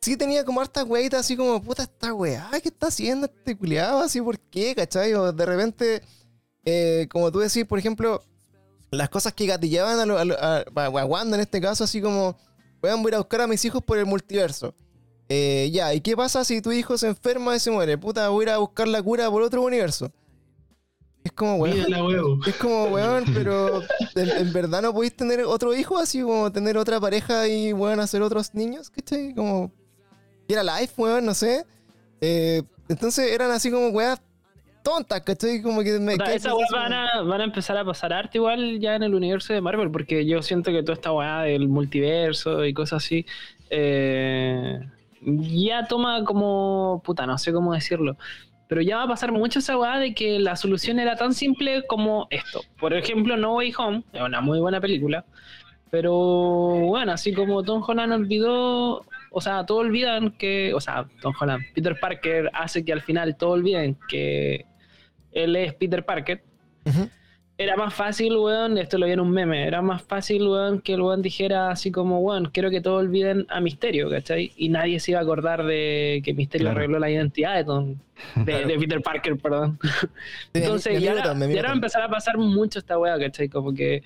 sí 0.00 0.16
tenía 0.16 0.44
como 0.44 0.60
hartas 0.60 0.84
weitas 0.84 1.20
así 1.20 1.36
como, 1.36 1.62
puta, 1.62 1.82
esta 1.82 2.14
weá, 2.14 2.48
¿qué 2.62 2.68
está 2.68 2.86
haciendo 2.86 3.26
este 3.26 3.56
culiado? 3.56 4.00
Así, 4.00 4.20
¿por 4.20 4.38
qué? 4.38 4.74
¿cachai? 4.74 5.12
O 5.14 5.30
de 5.32 5.46
repente, 5.46 6.02
eh, 6.64 7.06
como 7.10 7.30
tú 7.30 7.40
decís, 7.40 7.64
por 7.66 7.78
ejemplo, 7.78 8.22
las 8.90 9.10
cosas 9.10 9.34
que 9.34 9.46
gatillaban 9.46 9.98
a, 10.00 10.06
lo- 10.06 10.18
a, 10.18 10.24
lo- 10.24 10.38
a- 10.42 10.64
a 10.74 11.04
Wanda 11.04 11.36
en 11.36 11.42
este 11.42 11.60
caso, 11.60 11.84
así 11.84 12.00
como, 12.00 12.36
weón, 12.82 13.02
voy 13.02 13.12
a 13.12 13.18
buscar 13.18 13.42
a 13.42 13.46
mis 13.46 13.62
hijos 13.64 13.82
por 13.84 13.98
el 13.98 14.06
multiverso. 14.06 14.74
Eh, 15.28 15.70
ya, 15.72 15.92
¿y 15.92 16.00
qué 16.00 16.16
pasa 16.16 16.44
si 16.44 16.62
tu 16.62 16.70
hijo 16.72 16.96
se 16.96 17.08
enferma 17.08 17.56
y 17.56 17.58
se 17.58 17.70
muere? 17.70 17.98
Puta, 17.98 18.28
voy 18.28 18.42
a 18.42 18.44
ir 18.44 18.50
a 18.50 18.58
buscar 18.58 18.86
la 18.86 19.02
cura 19.02 19.30
por 19.30 19.42
otro 19.42 19.62
universo. 19.62 20.12
Es 21.24 21.32
como, 21.32 21.56
weón. 21.56 21.76
Es 22.46 22.54
como, 22.56 22.84
weón, 22.84 23.24
pero 23.34 23.82
¿en, 24.14 24.30
en 24.30 24.52
verdad 24.52 24.82
no 24.82 24.92
podéis 24.94 25.16
tener 25.16 25.40
otro 25.44 25.74
hijo, 25.74 25.98
así 25.98 26.22
como 26.22 26.52
tener 26.52 26.76
otra 26.78 27.00
pareja 27.00 27.48
y, 27.48 27.72
weón, 27.72 27.98
hacer 27.98 28.22
otros 28.22 28.54
niños, 28.54 28.88
¿cachai? 28.90 29.34
Como, 29.34 29.72
era 30.46 30.62
life, 30.62 30.94
weón, 30.96 31.26
no 31.26 31.34
sé. 31.34 31.64
Eh, 32.20 32.62
entonces 32.88 33.32
eran 33.32 33.50
así 33.50 33.68
como, 33.72 33.88
weas 33.88 34.22
tontas, 34.84 35.20
¿cachai? 35.22 35.60
Como 35.60 35.82
que 35.82 35.98
me... 35.98 36.16
Que- 36.16 36.36
Esas 36.36 36.52
weas 36.54 36.70
van 36.70 36.92
a, 36.92 37.22
van 37.22 37.40
a 37.40 37.44
empezar 37.44 37.76
a 37.76 37.84
pasar 37.84 38.12
arte 38.12 38.38
igual 38.38 38.78
ya 38.78 38.94
en 38.94 39.02
el 39.02 39.12
universo 39.16 39.52
de 39.52 39.60
Marvel, 39.60 39.90
porque 39.90 40.24
yo 40.24 40.40
siento 40.42 40.70
que 40.70 40.82
toda 40.84 40.94
esta 40.94 41.10
weá 41.10 41.40
del 41.40 41.66
multiverso 41.66 42.64
y 42.64 42.72
cosas 42.72 43.04
así, 43.04 43.26
eh, 43.70 44.78
ya 45.26 45.86
toma 45.86 46.24
como, 46.24 47.02
puta, 47.04 47.26
no 47.26 47.36
sé 47.36 47.52
cómo 47.52 47.74
decirlo, 47.74 48.16
pero 48.68 48.80
ya 48.80 48.96
va 48.96 49.02
a 49.02 49.08
pasar 49.08 49.32
mucho 49.32 49.58
esa 49.58 49.76
de 49.98 50.14
que 50.14 50.38
la 50.38 50.56
solución 50.56 50.98
era 50.98 51.16
tan 51.16 51.34
simple 51.34 51.84
como 51.86 52.28
esto. 52.30 52.62
Por 52.78 52.94
ejemplo, 52.94 53.36
No 53.36 53.56
Way 53.56 53.74
Home, 53.76 54.04
es 54.12 54.22
una 54.22 54.40
muy 54.40 54.60
buena 54.60 54.80
película, 54.80 55.24
pero 55.90 56.12
bueno, 56.12 57.12
así 57.12 57.32
como 57.32 57.62
Tom 57.62 57.82
Holland 57.86 58.12
olvidó, 58.12 59.04
o 59.30 59.40
sea, 59.40 59.66
todos 59.66 59.82
olvidan 59.82 60.30
que, 60.32 60.72
o 60.74 60.80
sea, 60.80 61.06
Tom 61.20 61.34
Holland, 61.38 61.64
Peter 61.74 61.98
Parker 61.98 62.50
hace 62.54 62.84
que 62.84 62.92
al 62.92 63.02
final 63.02 63.36
todos 63.36 63.54
olviden 63.54 63.98
que 64.08 64.64
él 65.32 65.56
es 65.56 65.74
Peter 65.74 66.04
Parker. 66.04 66.42
Era 67.58 67.74
más 67.74 67.94
fácil, 67.94 68.36
weón, 68.36 68.76
esto 68.76 68.98
lo 68.98 69.06
vi 69.06 69.12
en 69.12 69.20
un 69.20 69.30
meme, 69.30 69.66
era 69.66 69.80
más 69.80 70.02
fácil, 70.02 70.42
weón, 70.46 70.80
que 70.82 70.92
el 70.92 71.00
weón 71.00 71.22
dijera 71.22 71.70
así 71.70 71.90
como, 71.90 72.20
weón, 72.20 72.50
quiero 72.52 72.68
que 72.68 72.82
todos 72.82 73.00
olviden 73.02 73.46
a 73.48 73.60
Misterio, 73.62 74.10
¿cachai? 74.10 74.52
Y 74.58 74.68
nadie 74.68 75.00
se 75.00 75.12
iba 75.12 75.20
a 75.20 75.22
acordar 75.22 75.64
de 75.64 76.20
que 76.22 76.34
Misterio 76.34 76.66
Claro. 76.66 76.78
arregló 76.80 76.98
la 76.98 77.10
identidad 77.10 77.54
de, 77.56 77.64
Tom- 77.64 77.94
de, 78.44 78.64
de 78.66 78.78
Peter 78.78 79.00
Parker, 79.00 79.38
perdón. 79.38 79.78
Entonces, 80.52 80.92
me 80.92 80.98
y 80.98 81.00
miro 81.02 81.12
ahora, 81.22 81.32
va 81.34 81.70
a 81.70 81.72
empezar 81.74 82.02
a 82.02 82.08
pasar 82.10 82.36
mucho 82.36 82.78
esta 82.78 82.98
weá, 82.98 83.18
¿cachai? 83.18 83.48
Como 83.48 83.72
que. 83.72 84.02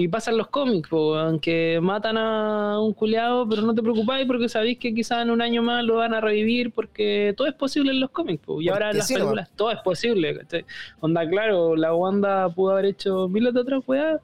Y 0.00 0.06
pasan 0.06 0.36
los 0.36 0.46
cómics, 0.46 0.88
po, 0.88 1.14
weón, 1.14 1.40
que 1.40 1.80
matan 1.82 2.16
a 2.18 2.80
un 2.80 2.94
culiado, 2.94 3.48
pero 3.48 3.62
no 3.62 3.74
te 3.74 3.82
preocupáis 3.82 4.28
porque 4.28 4.48
sabéis 4.48 4.78
que 4.78 4.94
quizás 4.94 5.22
en 5.22 5.30
un 5.30 5.42
año 5.42 5.60
más 5.60 5.82
lo 5.82 5.96
van 5.96 6.14
a 6.14 6.20
revivir 6.20 6.70
porque 6.70 7.34
todo 7.36 7.48
es 7.48 7.54
posible 7.54 7.90
en 7.90 7.98
los 7.98 8.10
cómics, 8.10 8.44
po. 8.46 8.62
Y 8.62 8.68
ahora 8.68 8.92
en 8.92 8.98
las 8.98 9.08
sí, 9.08 9.14
películas 9.14 9.50
todo 9.56 9.72
es 9.72 9.80
posible, 9.80 10.38
¿cachai? 10.38 10.64
Onda, 11.00 11.28
claro, 11.28 11.74
la 11.74 11.92
Wanda 11.96 12.48
pudo 12.48 12.74
haber 12.74 12.84
hecho 12.84 13.28
miles 13.28 13.52
de 13.52 13.58
otras 13.58 13.82
weas 13.88 14.20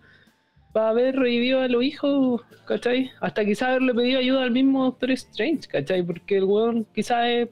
para 0.72 0.90
haber 0.90 1.16
revivido 1.16 1.60
a 1.60 1.66
los 1.66 1.82
hijos, 1.82 2.42
¿cachai? 2.66 3.10
Hasta 3.20 3.44
quizás 3.44 3.70
haberle 3.70 3.94
pedido 3.94 4.20
ayuda 4.20 4.44
al 4.44 4.52
mismo 4.52 4.84
Doctor 4.84 5.10
Strange, 5.10 5.66
¿cachai? 5.66 6.04
Porque 6.04 6.36
el 6.36 6.44
weón 6.44 6.86
quizás 6.94 7.26
es. 7.26 7.48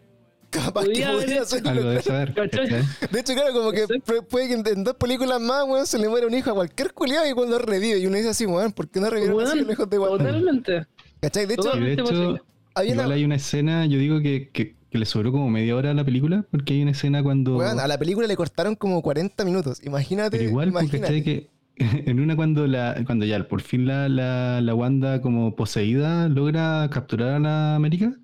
Capaz 0.53 0.85
que 0.85 1.03
Podría 1.03 1.45
ser. 1.47 1.67
Algo 1.67 1.89
de 1.91 1.99
hecho, 1.99 3.35
claro, 3.35 3.53
como 3.55 3.73
que 3.73 3.87
puede 4.29 4.49
que 4.49 4.71
en, 4.71 4.85
dos 4.85 4.95
películas 4.97 5.41
más, 5.41 5.65
weón, 5.65 5.87
se 5.87 5.99
le 5.99 6.09
muera 6.09 6.27
un 6.27 6.35
hijo 6.35 6.51
a 6.51 6.55
cualquier 6.55 6.93
culiado 6.93 7.29
y 7.29 7.33
cuando 7.33 7.59
revive. 7.59 7.99
Y 7.99 8.07
uno 8.07 8.17
dice 8.17 8.29
así, 8.29 8.45
weón, 8.45 8.73
¿por 8.73 8.89
qué 8.89 9.01
no 9.01 9.09
revivieron 9.09 9.41
así 9.41 9.59
hijos 9.59 9.89
de 9.89 9.99
Wanda? 9.99 10.19
Totalmente. 10.19 10.87
¿Cachai? 11.21 11.47
De 11.47 11.55
hecho, 11.55 11.73
de 11.73 11.93
hecho, 11.95 12.39
había 12.75 12.93
una, 12.93 13.03
igual 13.03 13.13
hay 13.13 13.25
una 13.25 13.37
escena, 13.37 13.87
yo 13.87 13.99
digo 13.99 14.21
que, 14.21 14.51
que, 14.53 14.77
que 14.91 14.99
le 14.99 15.07
sobró 15.07 15.33
como 15.33 15.49
media 15.49 15.75
hora 15.75 15.93
a 15.93 15.95
la 15.95 16.05
película, 16.05 16.45
porque 16.51 16.75
hay 16.75 16.83
una 16.83 16.91
escena 16.91 17.23
cuando... 17.23 17.57
weón, 17.57 17.81
a 17.81 17.87
la 17.87 17.99
película 17.99 18.27
le 18.27 18.37
cortaron 18.37 18.77
como 18.77 19.01
40 19.01 19.45
minutos. 19.47 19.83
Imagínate, 19.83 20.37
Pero 20.37 20.51
igual, 20.51 20.71
porque 20.71 20.99
imagínate. 20.99 21.23
¿cachai? 21.23 21.23
que 21.23 21.51
en 22.11 22.21
una 22.21 22.37
cuando 22.37 22.67
la 22.67 23.03
cuando 23.07 23.25
ya 23.25 23.43
por 23.49 23.63
fin 23.63 23.87
la, 23.87 24.07
la, 24.09 24.61
la 24.61 24.75
Wanda 24.75 25.23
como 25.23 25.57
poseída 25.57 26.29
logra 26.29 26.87
capturar 26.91 27.31
a 27.31 27.39
la 27.39 27.75
América 27.75 28.15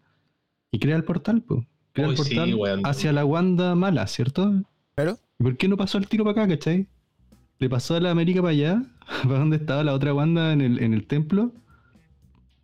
y 0.70 0.78
crea 0.78 0.96
el 0.96 1.04
portal, 1.04 1.42
pues. 1.42 1.64
Crea 1.98 2.06
el 2.06 2.18
Uy, 2.18 2.24
sí, 2.24 2.34
portal 2.34 2.54
weón. 2.54 2.80
hacia 2.84 3.12
la 3.12 3.24
Wanda 3.24 3.74
mala, 3.74 4.06
¿cierto? 4.06 4.52
Claro. 4.94 5.18
¿Y 5.38 5.42
por 5.42 5.56
qué 5.56 5.68
no 5.68 5.76
pasó 5.76 5.98
el 5.98 6.06
tiro 6.08 6.24
para 6.24 6.42
acá, 6.44 6.54
cachai? 6.54 6.86
Le 7.58 7.68
pasó 7.68 7.96
a 7.96 8.00
la 8.00 8.10
América 8.10 8.40
para 8.40 8.52
allá, 8.52 8.82
para 9.24 9.38
donde 9.40 9.56
estaba 9.56 9.82
la 9.84 9.94
otra 9.94 10.14
Wanda 10.14 10.52
en 10.52 10.60
el, 10.60 10.82
en 10.82 10.94
el 10.94 11.06
templo, 11.06 11.52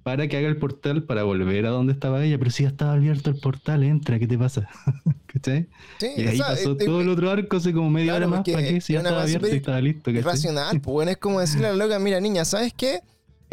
para 0.03 0.29
que 0.29 0.37
haga 0.37 0.49
el 0.49 0.59
portal 0.59 1.05
para 1.05 1.23
volver 1.23 1.65
a 1.67 1.71
donde 1.71 1.93
estaba 1.95 2.23
ella. 2.25 2.39
Pero 2.39 2.51
si 2.51 2.63
ya 2.65 2.69
estaba 2.69 2.93
abierto 2.93 3.31
el 3.31 3.37
portal, 3.41 3.83
entra, 3.83 4.19
¿qué 4.19 4.27
te 4.27 4.37
pasa? 4.37 4.69
¿Cachai? 5.27 5.67
Sí, 5.99 6.09
Y 6.17 6.21
ahí 6.27 6.35
o 6.41 6.45
sea, 6.45 6.47
pasó 6.55 6.73
es- 6.79 6.85
todo 6.85 7.01
el 7.01 7.09
otro 7.09 7.31
arco, 7.31 7.57
hace 7.57 7.73
como 7.73 7.91
media 7.91 8.13
Claro, 8.13 8.27
hora 8.29 8.37
más, 8.39 8.49
¿para 8.49 8.67
qué? 8.69 8.81
Si 8.81 8.93
ya 8.93 9.01
estaba 9.01 9.23
abierto 9.23 9.49
y 9.49 9.51
estaba 9.57 9.81
listo, 9.81 10.03
¿cachai? 10.05 10.19
irracional, 10.21 10.81
pues 10.81 10.93
bueno, 10.93 11.11
es 11.11 11.17
como 11.17 11.41
decirle 11.41 11.69
a 11.69 11.73
la 11.73 11.85
loca, 11.85 11.99
mira 11.99 12.21
niña, 12.21 12.45
¿sabes 12.45 12.73
qué? 12.77 13.01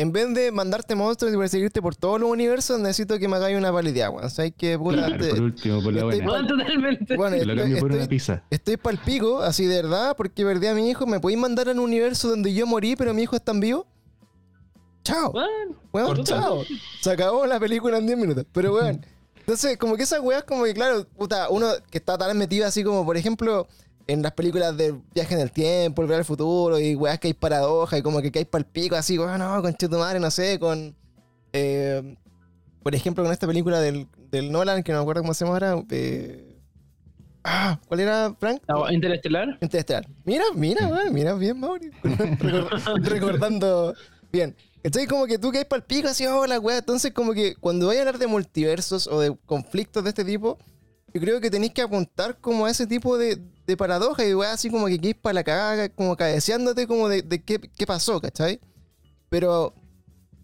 En 0.01 0.11
vez 0.11 0.33
de 0.33 0.51
mandarte 0.51 0.95
monstruos 0.95 1.33
y 1.33 1.37
perseguirte 1.37 1.79
por 1.81 1.95
todos 1.95 2.19
los 2.19 2.29
universos, 2.29 2.79
necesito 2.79 3.19
que 3.19 3.27
me 3.27 3.35
hagáis 3.35 3.55
una 3.57 3.71
pálida, 3.71 4.09
weón. 4.09 4.29
¿Sabes 4.31 4.53
qué? 4.57 4.77
Puta, 4.77 5.05
Claro, 5.05 5.23
te- 5.23 5.29
por 5.29 5.41
último, 5.41 5.83
por 5.83 5.93
la 5.93 6.03
buena. 6.05 6.47
Totalmente. 6.47 7.15
bueno, 7.17 7.37
Te 7.37 7.45
lo 7.45 7.53
estoy, 7.53 7.63
cambio 7.65 7.79
por 7.79 7.91
una 7.91 8.07
pizza. 8.07 8.43
estoy 8.49 8.77
pa'l 8.77 8.97
pico, 8.97 9.41
así 9.41 9.65
de 9.65 9.75
verdad, 9.83 10.15
porque 10.17 10.43
perdí 10.43 10.67
a 10.67 10.73
mi 10.73 10.89
hijo. 10.89 11.05
¿Me 11.05 11.19
podéis 11.19 11.39
mandar 11.39 11.67
a 11.69 11.71
un 11.73 11.79
universo 11.79 12.29
donde 12.29 12.51
yo 12.53 12.65
morí, 12.65 12.95
pero 12.95 13.13
mi 13.13 13.21
hijo 13.23 13.35
está 13.35 13.51
en 13.51 13.59
vivo? 13.59 13.87
Chao. 15.03 15.31
Weón, 15.93 16.07
Corta. 16.15 16.23
chao. 16.23 16.63
Se 17.01 17.11
acabó 17.11 17.45
la 17.45 17.59
película 17.59 17.97
en 17.97 18.05
10 18.07 18.17
minutos. 18.17 18.45
Pero, 18.51 18.73
weón. 18.73 19.05
Entonces, 19.41 19.77
como 19.77 19.97
que 19.97 20.03
esas 20.03 20.19
weas, 20.21 20.43
como 20.43 20.63
que, 20.63 20.73
claro, 20.73 21.05
puta, 21.17 21.49
uno 21.49 21.67
que 21.89 21.97
está 21.97 22.17
tan 22.17 22.37
metido 22.37 22.65
así 22.67 22.83
como, 22.83 23.05
por 23.05 23.17
ejemplo, 23.17 23.67
en 24.11 24.21
las 24.21 24.33
películas 24.33 24.75
de 24.75 24.95
viaje 25.13 25.33
en 25.35 25.41
el 25.41 25.51
tiempo, 25.51 26.01
volver 26.01 26.17
al 26.19 26.25
futuro, 26.25 26.79
y 26.79 26.95
weas 26.95 27.19
que 27.19 27.27
hay 27.29 27.33
paradoja, 27.33 27.97
y 27.97 28.01
como 28.01 28.21
que 28.21 28.31
hay 28.33 28.45
para 28.45 28.59
el 28.63 28.65
pico, 28.65 28.95
así, 28.95 29.17
weón, 29.17 29.39
no, 29.39 29.61
con 29.61 29.73
tu 29.73 29.89
madre, 29.89 30.19
no 30.19 30.29
sé, 30.31 30.59
con. 30.59 30.95
eh, 31.53 32.15
por 32.83 32.95
ejemplo, 32.95 33.23
con 33.23 33.31
esta 33.31 33.47
película 33.47 33.79
del, 33.79 34.07
del 34.31 34.51
Nolan, 34.51 34.83
que 34.83 34.91
no 34.91 34.97
me 34.99 35.01
acuerdo 35.03 35.21
cómo 35.21 35.33
se 35.33 35.45
llama 35.45 35.55
ahora. 35.55 35.83
eh, 35.91 36.57
ah, 37.43 37.79
¿cuál 37.87 37.99
era, 37.99 38.35
Frank? 38.39 38.61
la- 38.67 38.93
Interestelar. 38.93 39.57
Interestelar. 39.61 40.07
Mira, 40.25 40.45
mira, 40.55 40.87
weón, 40.87 41.13
mira 41.13 41.33
bien, 41.35 41.59
Mauri. 41.59 41.89
Recor- 42.03 43.03
recordando 43.03 43.93
bien. 44.31 44.55
¿Cachai? 44.83 45.05
Como 45.05 45.27
que 45.27 45.37
tú 45.37 45.51
que 45.51 45.59
hay 45.59 45.65
para 45.65 45.77
el 45.81 45.83
pico 45.85 46.07
así, 46.07 46.25
oh, 46.25 46.47
la 46.47 46.59
weá. 46.59 46.79
Entonces, 46.79 47.11
como 47.13 47.33
que 47.33 47.55
cuando 47.55 47.87
vayas 47.87 47.99
a 48.05 48.07
hablar 48.09 48.19
de 48.19 48.27
multiversos 48.27 49.05
o 49.07 49.19
de 49.19 49.37
conflictos 49.45 50.03
de 50.03 50.09
este 50.09 50.25
tipo, 50.25 50.57
yo 51.13 51.21
creo 51.21 51.39
que 51.39 51.51
tenéis 51.51 51.73
que 51.73 51.83
apuntar 51.83 52.37
como 52.39 52.65
a 52.65 52.71
ese 52.71 52.87
tipo 52.87 53.15
de, 53.17 53.39
de 53.71 53.77
paradoja 53.77 54.25
y 54.25 54.33
weá, 54.33 54.53
así 54.53 54.69
como 54.69 54.87
que 54.87 54.99
queís 54.99 55.15
para 55.15 55.33
la 55.33 55.43
cagada, 55.43 55.89
como 55.89 56.15
cabeceándote 56.15 56.87
como 56.87 57.09
de, 57.09 57.23
qué, 57.43 57.59
qué 57.59 57.87
pasó, 57.87 58.21
¿cachai? 58.21 58.59
Pero 59.29 59.73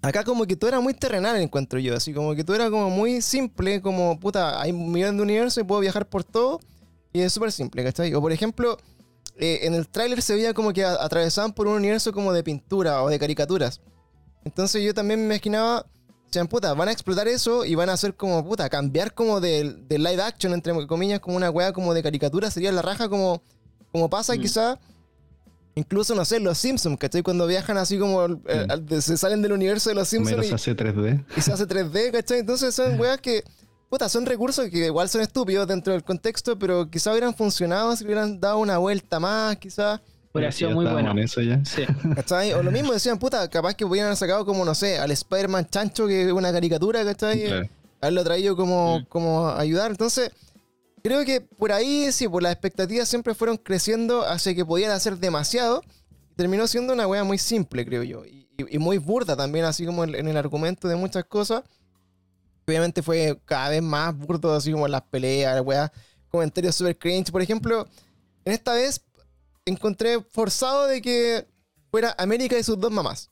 acá 0.02 0.24
como 0.24 0.46
que 0.46 0.56
todo 0.56 0.70
era 0.70 0.80
muy 0.80 0.94
terrenal, 0.94 1.40
encuentro 1.42 1.80
yo. 1.80 1.96
Así 1.96 2.13
como 2.13 2.36
que 2.36 2.44
todo 2.44 2.56
era 2.56 2.70
como 2.70 2.90
muy 2.90 3.22
simple, 3.22 3.82
como, 3.82 4.20
puta, 4.20 4.62
hay 4.62 4.72
un 4.72 4.92
millón 4.92 5.18
de 5.18 5.24
universos 5.24 5.63
y 5.63 5.66
puedo 5.66 5.82
viajar 5.82 6.08
por 6.08 6.24
todo. 6.24 6.60
Y 7.13 7.22
es 7.22 7.34
súper 7.34 7.52
simple, 7.52 7.84
¿cachai? 7.84 8.13
O 8.13 8.22
por 8.22 8.32
ejemplo, 8.32 8.78
eh, 9.36 9.60
en 9.63 9.74
el 9.74 9.88
tráiler 9.88 10.22
se 10.22 10.36
veía 10.36 10.54
como 10.54 10.74
que 10.74 10.84
atravesaban 10.84 11.54
por 11.54 11.68
un 11.68 11.76
universo 11.76 12.12
como 12.12 12.34
de 12.34 12.44
pintura 12.44 13.04
o 13.04 13.10
de 13.10 13.20
caricaturas. 13.20 13.82
Entonces 14.44 14.84
yo 14.84 14.94
también 14.94 15.20
me 15.20 15.36
imaginaba, 15.36 15.86
sean 16.30 16.48
puta, 16.48 16.74
van 16.74 16.90
a 16.90 16.92
explotar 16.92 17.28
eso 17.28 17.63
y 17.66 17.76
van 17.76 17.90
a 17.90 17.94
hacer 17.94 18.16
como 18.16 18.44
puta, 18.46 18.70
cambiar 18.70 19.13
como 19.13 19.40
de, 19.40 19.78
de 19.88 19.98
live 19.98 20.22
action, 20.22 20.54
entre 20.54 20.74
comillas, 20.88 21.20
como 21.20 21.38
una 21.38 21.50
weá 21.50 21.72
como 21.74 21.94
de 21.94 22.04
caricatura, 22.04 22.52
sería 22.52 22.72
la 22.72 22.82
raja 22.82 23.08
como, 23.10 23.42
como 23.92 24.10
pasa 24.10 24.36
Mm. 24.36 24.42
quizá. 24.42 24.80
Incluso, 25.76 26.16
no 26.16 26.26
sé, 26.26 26.40
los 26.40 26.58
Simpsons, 26.58 26.98
¿cachai? 26.98 27.22
Cuando 27.22 27.46
viajan 27.46 27.78
así 27.78 28.00
como, 28.00 28.26
eh, 28.26 28.68
Mm. 28.90 29.00
se 29.00 29.16
salen 29.16 29.44
del 29.44 29.52
universo 29.52 29.90
de 29.90 29.96
los 29.96 30.08
Simpsons 30.08 30.38
Menos 30.38 30.50
y, 30.52 30.54
hace 30.56 30.74
3D. 30.76 31.24
y 31.38 31.42
se 31.42 31.54
hace 31.54 31.68
3D, 31.68 32.12
¿cachai? 32.12 32.40
Entonces 32.40 32.74
son 32.74 33.00
weas 33.00 33.22
que, 33.22 33.44
puta, 33.90 34.10
son 34.10 34.26
recursos 34.26 34.68
que 34.72 34.88
igual 34.88 35.08
son 35.08 35.22
estúpidos 35.22 35.68
dentro 35.68 35.94
del 35.94 36.04
contexto, 36.04 36.58
pero 36.58 36.90
quizá 36.90 37.12
hubieran 37.12 37.36
funcionado 37.36 37.96
si 37.96 38.06
hubieran 38.06 38.40
dado 38.40 38.58
una 38.58 38.80
vuelta 38.80 39.20
más, 39.20 39.56
quizás. 39.58 40.02
Hubiera 40.38 40.52
sido 40.52 40.71
muy 40.71 40.86
bueno. 40.86 41.12
en 41.12 41.19
eso 41.19 41.41
ya. 41.41 41.63
Sí. 41.65 41.84
¿Cachai? 42.15 42.54
O 42.54 42.63
lo 42.63 42.71
mismo 42.71 42.93
decían, 42.93 43.19
puta, 43.19 43.50
capaz 43.50 43.73
que 43.76 43.86
hubieran 43.86 44.15
sacado 44.15 44.45
como, 44.45 44.63
no 44.65 44.73
sé, 44.76 44.97
al 45.00 45.12
Spider-Man 45.12 45.67
Chancho, 45.69 46.08
que 46.08 46.26
es 46.28 46.32
una 46.32 46.52
caricatura, 46.52 47.04
¿cachai? 47.04 47.45
Claro. 47.45 47.69
Haberlo 48.02 48.23
traído 48.23 48.56
como, 48.56 49.00
Mm. 49.00 49.06
como 49.06 49.50
ayudar. 49.50 49.91
Entonces, 49.91 50.32
creo 51.04 51.23
que 51.26 51.41
por 51.41 51.71
ahí, 51.71 52.12
sí, 52.12 52.28
por 52.28 52.43
las 52.43 52.52
expectativas 52.54 53.08
siempre 53.10 53.34
fueron 53.34 53.58
creciendo 53.58 54.26
hacia 54.28 54.54
que 54.56 54.63
podían 54.65 54.91
hacer 54.91 55.17
demasiado. 55.17 55.82
Terminó 56.36 56.67
siendo 56.67 56.93
una 56.93 57.08
wea 57.08 57.23
muy 57.23 57.38
simple, 57.39 57.86
creo 57.86 58.04
yo. 58.04 58.26
Y, 58.26 58.47
y- 58.58 58.76
y 58.76 58.80
muy 58.80 58.97
burda 59.00 59.36
también, 59.36 59.65
así 59.65 59.86
como 59.86 60.04
en, 60.04 60.13
en 60.15 60.28
el 60.28 60.38
argumento 60.38 60.88
de 60.88 60.95
muchas 60.95 61.23
cosas. 61.26 61.63
Obviamente 62.67 63.02
fue 63.02 63.39
cada 63.45 63.69
vez 63.69 63.82
más 63.82 64.15
burdo, 64.17 64.54
así 64.54 64.71
como 64.71 64.86
en 64.86 64.91
las 64.91 65.02
peleas, 65.04 65.56
la 65.56 65.62
wea, 65.62 65.91
comentarios 66.30 66.76
super 66.76 66.97
cringe. 66.97 67.32
Por 67.32 67.41
ejemplo, 67.41 67.88
en 68.43 68.54
esta 68.54 68.73
vez 68.73 69.02
encontré 69.70 70.22
forzado 70.32 70.88
de 70.88 71.02
que 71.02 71.46
fuera 71.92 72.16
América 72.18 72.58
y 72.58 72.64
sus 72.64 72.80
dos 72.80 72.92
mamás. 72.92 73.30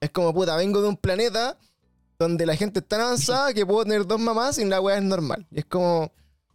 Es 0.00 0.10
como, 0.10 0.32
puta, 0.34 0.56
vengo 0.56 0.82
de 0.82 0.88
un 0.88 0.96
planeta 0.96 1.56
donde 2.18 2.46
la 2.46 2.56
gente 2.56 2.80
es 2.80 2.86
tan 2.86 3.00
avanzada 3.00 3.52
que 3.54 3.64
puedo 3.66 3.84
tener 3.84 4.06
dos 4.06 4.20
mamás 4.20 4.58
y 4.58 4.64
la 4.64 4.80
weá 4.80 4.98
es 4.98 5.02
normal. 5.04 5.46
Y 5.50 5.58
es 5.60 5.64
como, 5.66 6.10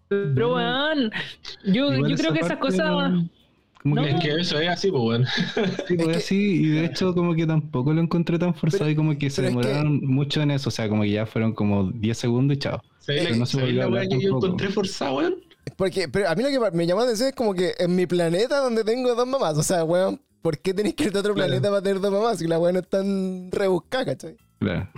Pero, 0.08 0.56
weón, 0.56 1.12
yo, 1.66 1.94
yo 2.08 2.16
creo 2.18 2.34
que 2.34 2.40
esas 2.42 2.58
cosas. 2.58 2.88
no- 2.90 3.30
Como 3.82 3.96
No. 3.96 4.04
que, 4.04 4.10
Es 4.12 4.20
que 4.22 4.36
eso 4.42 4.60
es 4.60 4.70
así, 4.70 4.92
pues, 4.92 5.02
weón. 5.04 5.26
sí, 5.88 5.96
pues, 5.96 6.08
que- 6.10 6.16
así, 6.16 6.36
y 6.36 6.68
de 6.70 6.86
hecho 6.86 7.16
como 7.16 7.34
que 7.34 7.48
tampoco 7.48 7.92
lo 7.94 8.02
encontré 8.02 8.38
tan 8.38 8.54
forzado 8.54 8.84
Pero- 8.84 8.92
y 8.92 8.96
como 8.96 9.18
que 9.18 9.30
se 9.32 9.42
pero 9.42 9.48
es 9.48 9.56
que- 9.56 9.68
demoraron 9.70 10.06
mucho 10.06 10.42
en 10.42 10.52
eso, 10.52 10.70
o 10.70 10.72
sea, 10.72 10.88
como 10.88 11.02
que 11.02 11.10
ya 11.12 11.26
fueron 11.26 11.54
como 11.54 11.92
10 11.92 12.16
segundos 12.18 12.58
y 12.58 12.60
chao. 12.60 12.82
¿Sabes 13.00 13.24
Pero 13.24 13.36
no 13.38 13.46
se 13.48 13.54
¿sabes 13.54 13.66
volvió 13.68 13.82
a 13.82 13.86
la 13.86 13.92
weá 13.92 14.02
hablar 14.04 14.18
que 14.20 14.24
yo 14.24 14.36
encontré 14.38 14.70
forzada, 14.70 15.14
weón? 15.14 15.36
Porque 15.78 16.08
pero 16.10 16.30
a 16.30 16.36
mí 16.36 16.44
lo 16.44 16.50
que 16.50 16.76
me 16.76 16.86
llamó 16.88 17.02
la 17.02 17.06
atención 17.08 17.30
es 17.30 17.36
como 17.36 17.54
que 17.54 17.74
en 17.80 17.96
mi 17.96 18.06
planeta 18.08 18.60
donde 18.60 18.84
tengo 18.84 19.14
dos 19.16 19.28
mamás, 19.28 19.58
o 19.58 19.64
sea, 19.64 19.84
weón, 19.84 20.22
¿por 20.42 20.58
qué 20.60 20.74
tenéis 20.74 20.96
que 20.96 21.06
irte 21.06 21.18
a 21.18 21.22
otro 21.22 21.34
Claro. 21.34 21.48
planeta 21.50 21.70
para 21.70 21.82
tener 21.82 22.00
dos 22.02 22.12
mamás 22.12 22.40
si 22.40 22.48
la 22.48 22.60
weá 22.60 22.72
no 22.74 22.80
es 22.80 22.88
tan 22.88 23.52
rebuscada, 23.52 24.06
¿cachai? 24.06 24.38
Claro. 24.60 24.90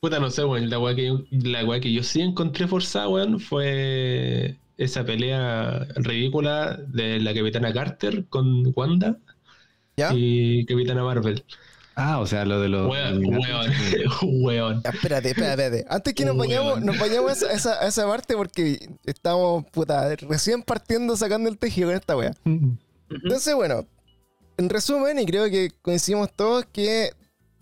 Puta, 0.00 0.18
no 0.18 0.30
sé, 0.30 0.44
weón. 0.44 0.70
La 0.70 0.78
weá 0.78 0.94
que, 0.94 1.06
yo- 1.06 1.24
la 1.30 1.64
weá 1.64 1.80
que 1.80 1.92
yo 1.92 2.02
sí 2.02 2.20
encontré 2.22 2.66
forzada, 2.66 3.08
weón, 3.08 3.38
fue 3.40 4.58
esa 4.78 5.04
pelea 5.04 5.86
ridícula 5.96 6.78
de 6.88 7.20
la 7.20 7.34
Capitana 7.34 7.72
Carter 7.72 8.24
con 8.28 8.72
Wanda 8.74 9.18
¿Ya? 9.96 10.10
y 10.14 10.64
Capitana 10.64 11.02
Marvel. 11.04 11.44
Ah, 12.02 12.18
o 12.18 12.26
sea, 12.26 12.44
lo 12.46 12.60
de 12.60 12.68
los... 12.68 12.90
Weón, 12.90 13.22
weón, 13.26 13.70
weón. 14.42 14.82
Espérate, 14.84 15.30
espérate, 15.30 15.64
espérate. 15.66 15.84
Antes 15.88 16.14
que 16.14 16.24
nos 16.24 16.36
vayamos, 16.36 16.80
nos 16.80 16.98
vayamos 16.98 17.30
a 17.30 17.34
esa, 17.34 17.46
a 17.46 17.52
esa- 17.52 17.84
a 17.84 17.88
esa 17.88 18.06
parte 18.06 18.34
porque 18.36 18.88
estamos, 19.04 19.64
puta, 19.70 20.14
recién 20.16 20.62
partiendo 20.62 21.16
sacando 21.16 21.48
el 21.50 21.58
tejido 21.58 21.88
con 21.88 21.96
esta 21.96 22.16
weá. 22.16 22.32
Mm. 22.44 22.70
Entonces, 23.10 23.54
bueno, 23.54 23.86
en 24.56 24.68
resumen, 24.70 25.18
y 25.18 25.26
creo 25.26 25.50
que 25.50 25.70
coincidimos 25.82 26.32
todos 26.34 26.64
que 26.72 27.10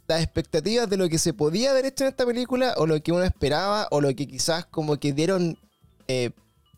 las 0.07 0.23
expectativas 0.23 0.89
de 0.89 0.97
lo 0.97 1.09
que 1.09 1.19
se 1.19 1.33
podía 1.35 1.71
haber 1.73 1.87
hecho 1.87 2.05
en 2.05 2.11
esta 2.11 2.25
película, 2.25 2.75
o 2.77 2.87
lo 2.87 3.01
que 3.03 3.13
uno 3.13 3.25
esperaba, 3.25 3.89
o 3.91 4.01
lo 4.01 4.09
que 4.15 4.27
quizás 4.27 4.67
como 4.67 4.99
que 4.99 5.13
dieron, 5.13 5.59
eh, 6.07 6.31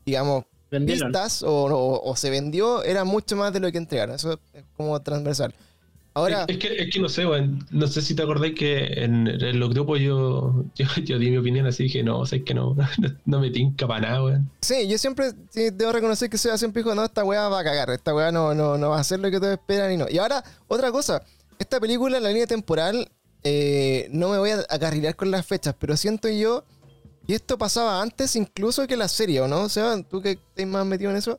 digamos, 0.06 0.44
Vendieron. 0.70 1.08
pistas 1.12 1.42
o, 1.42 1.64
o- 1.66 2.10
o 2.10 2.16
se 2.16 2.30
vendió 2.30 2.82
era 2.84 3.04
mucho 3.04 3.36
más 3.36 3.52
de 3.52 3.60
lo 3.60 3.70
que 3.70 3.78
entregaron. 3.78 4.14
Eso 4.14 4.38
es 4.54 4.64
como 4.76 4.98
transversal. 5.02 5.54
Ahora, 6.12 6.44
Es, 6.48 6.56
es 6.56 6.58
que, 6.58 6.82
es 6.82 6.92
que 6.92 7.00
no 7.00 7.08
sé, 7.08 7.24
weón. 7.24 7.64
No 7.70 7.86
sé 7.86 8.02
si 8.02 8.14
te 8.14 8.22
acordáis 8.22 8.54
que 8.54 8.84
en, 9.04 9.28
en 9.28 9.60
los 9.60 9.70
grupos 9.70 10.00
yo, 10.00 10.64
yo, 10.74 10.86
yo 11.04 11.18
di 11.18 11.30
mi 11.30 11.36
opinión 11.36 11.66
así 11.66 11.84
dije, 11.84 12.02
no, 12.02 12.18
o 12.18 12.26
sea, 12.26 12.38
es 12.38 12.44
que 12.44 12.52
no, 12.54 12.74
no, 12.98 13.08
no 13.24 13.40
me 13.40 13.50
tinca 13.50 13.86
para 13.86 14.08
nada, 14.08 14.24
weón. 14.24 14.50
sí, 14.60 14.88
yo 14.88 14.98
siempre 14.98 15.30
sí, 15.50 15.70
debo 15.72 15.92
reconocer 15.92 16.28
que 16.28 16.38
Seba 16.38 16.58
siempre 16.58 16.82
dijo, 16.82 16.94
no, 16.94 17.04
esta 17.04 17.24
weá 17.24 17.48
va 17.48 17.60
a 17.60 17.64
cagar, 17.64 17.90
esta 17.90 18.14
weá 18.14 18.32
no, 18.32 18.54
no, 18.54 18.76
no 18.76 18.90
va 18.90 18.98
a 18.98 19.00
hacer 19.00 19.20
lo 19.20 19.30
que 19.30 19.38
todos 19.38 19.52
esperan 19.52 19.92
y 19.92 19.96
no. 19.96 20.06
Y 20.10 20.18
ahora, 20.18 20.42
otra 20.66 20.90
cosa, 20.90 21.22
esta 21.58 21.78
película, 21.78 22.18
la 22.18 22.30
línea 22.30 22.46
temporal, 22.46 23.08
eh, 23.44 24.08
no 24.10 24.28
me 24.30 24.38
voy 24.38 24.50
a 24.50 24.64
acarrilar 24.68 25.14
con 25.16 25.30
las 25.30 25.46
fechas, 25.46 25.74
pero 25.78 25.96
siento 25.96 26.28
yo 26.28 26.64
que 27.26 27.34
esto 27.36 27.56
pasaba 27.56 28.02
antes 28.02 28.34
incluso 28.34 28.86
que 28.88 28.96
la 28.96 29.06
serie, 29.06 29.40
¿o 29.40 29.46
no? 29.48 29.68
Seba, 29.68 30.02
tú 30.02 30.20
que 30.20 30.32
estás 30.32 30.66
más 30.66 30.84
metido 30.84 31.10
en 31.12 31.16
eso. 31.18 31.38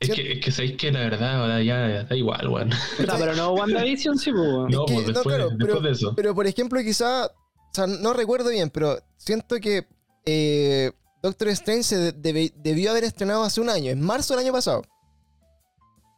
Es 0.00 0.10
que, 0.10 0.32
es 0.32 0.40
que 0.44 0.50
sabéis 0.50 0.76
que 0.78 0.90
la 0.90 1.00
verdad 1.00 1.42
ahora 1.42 1.62
ya 1.62 2.04
da 2.04 2.16
igual, 2.16 2.48
weón. 2.48 2.70
Puta, 2.96 3.16
pero 3.18 3.34
no 3.36 3.52
WandaVision, 3.52 4.18
sí, 4.18 4.32
pues. 4.32 4.42
weón. 4.42 4.70
No, 4.70 4.86
que- 4.86 4.94
pues 4.94 5.06
no, 5.08 5.12
después, 5.12 5.36
claro, 5.36 5.50
después 5.50 5.68
pero- 5.68 5.80
de 5.80 5.90
eso. 5.92 6.14
Pero 6.16 6.34
por 6.34 6.46
ejemplo, 6.46 6.80
quizá, 6.82 7.26
o 7.26 7.30
sea, 7.72 7.86
no 7.86 8.12
recuerdo 8.14 8.48
bien, 8.50 8.70
pero 8.70 8.98
siento 9.18 9.56
que 9.60 9.86
eh, 10.26 10.90
Doctor 11.22 11.48
Strange 11.48 11.82
se 11.82 12.12
debe- 12.12 12.52
debió 12.56 12.90
haber 12.92 13.04
estrenado 13.04 13.42
hace 13.42 13.60
un 13.60 13.68
año, 13.68 13.90
en 13.90 14.00
marzo 14.00 14.34
del 14.34 14.44
año 14.44 14.52
pasado. 14.52 14.82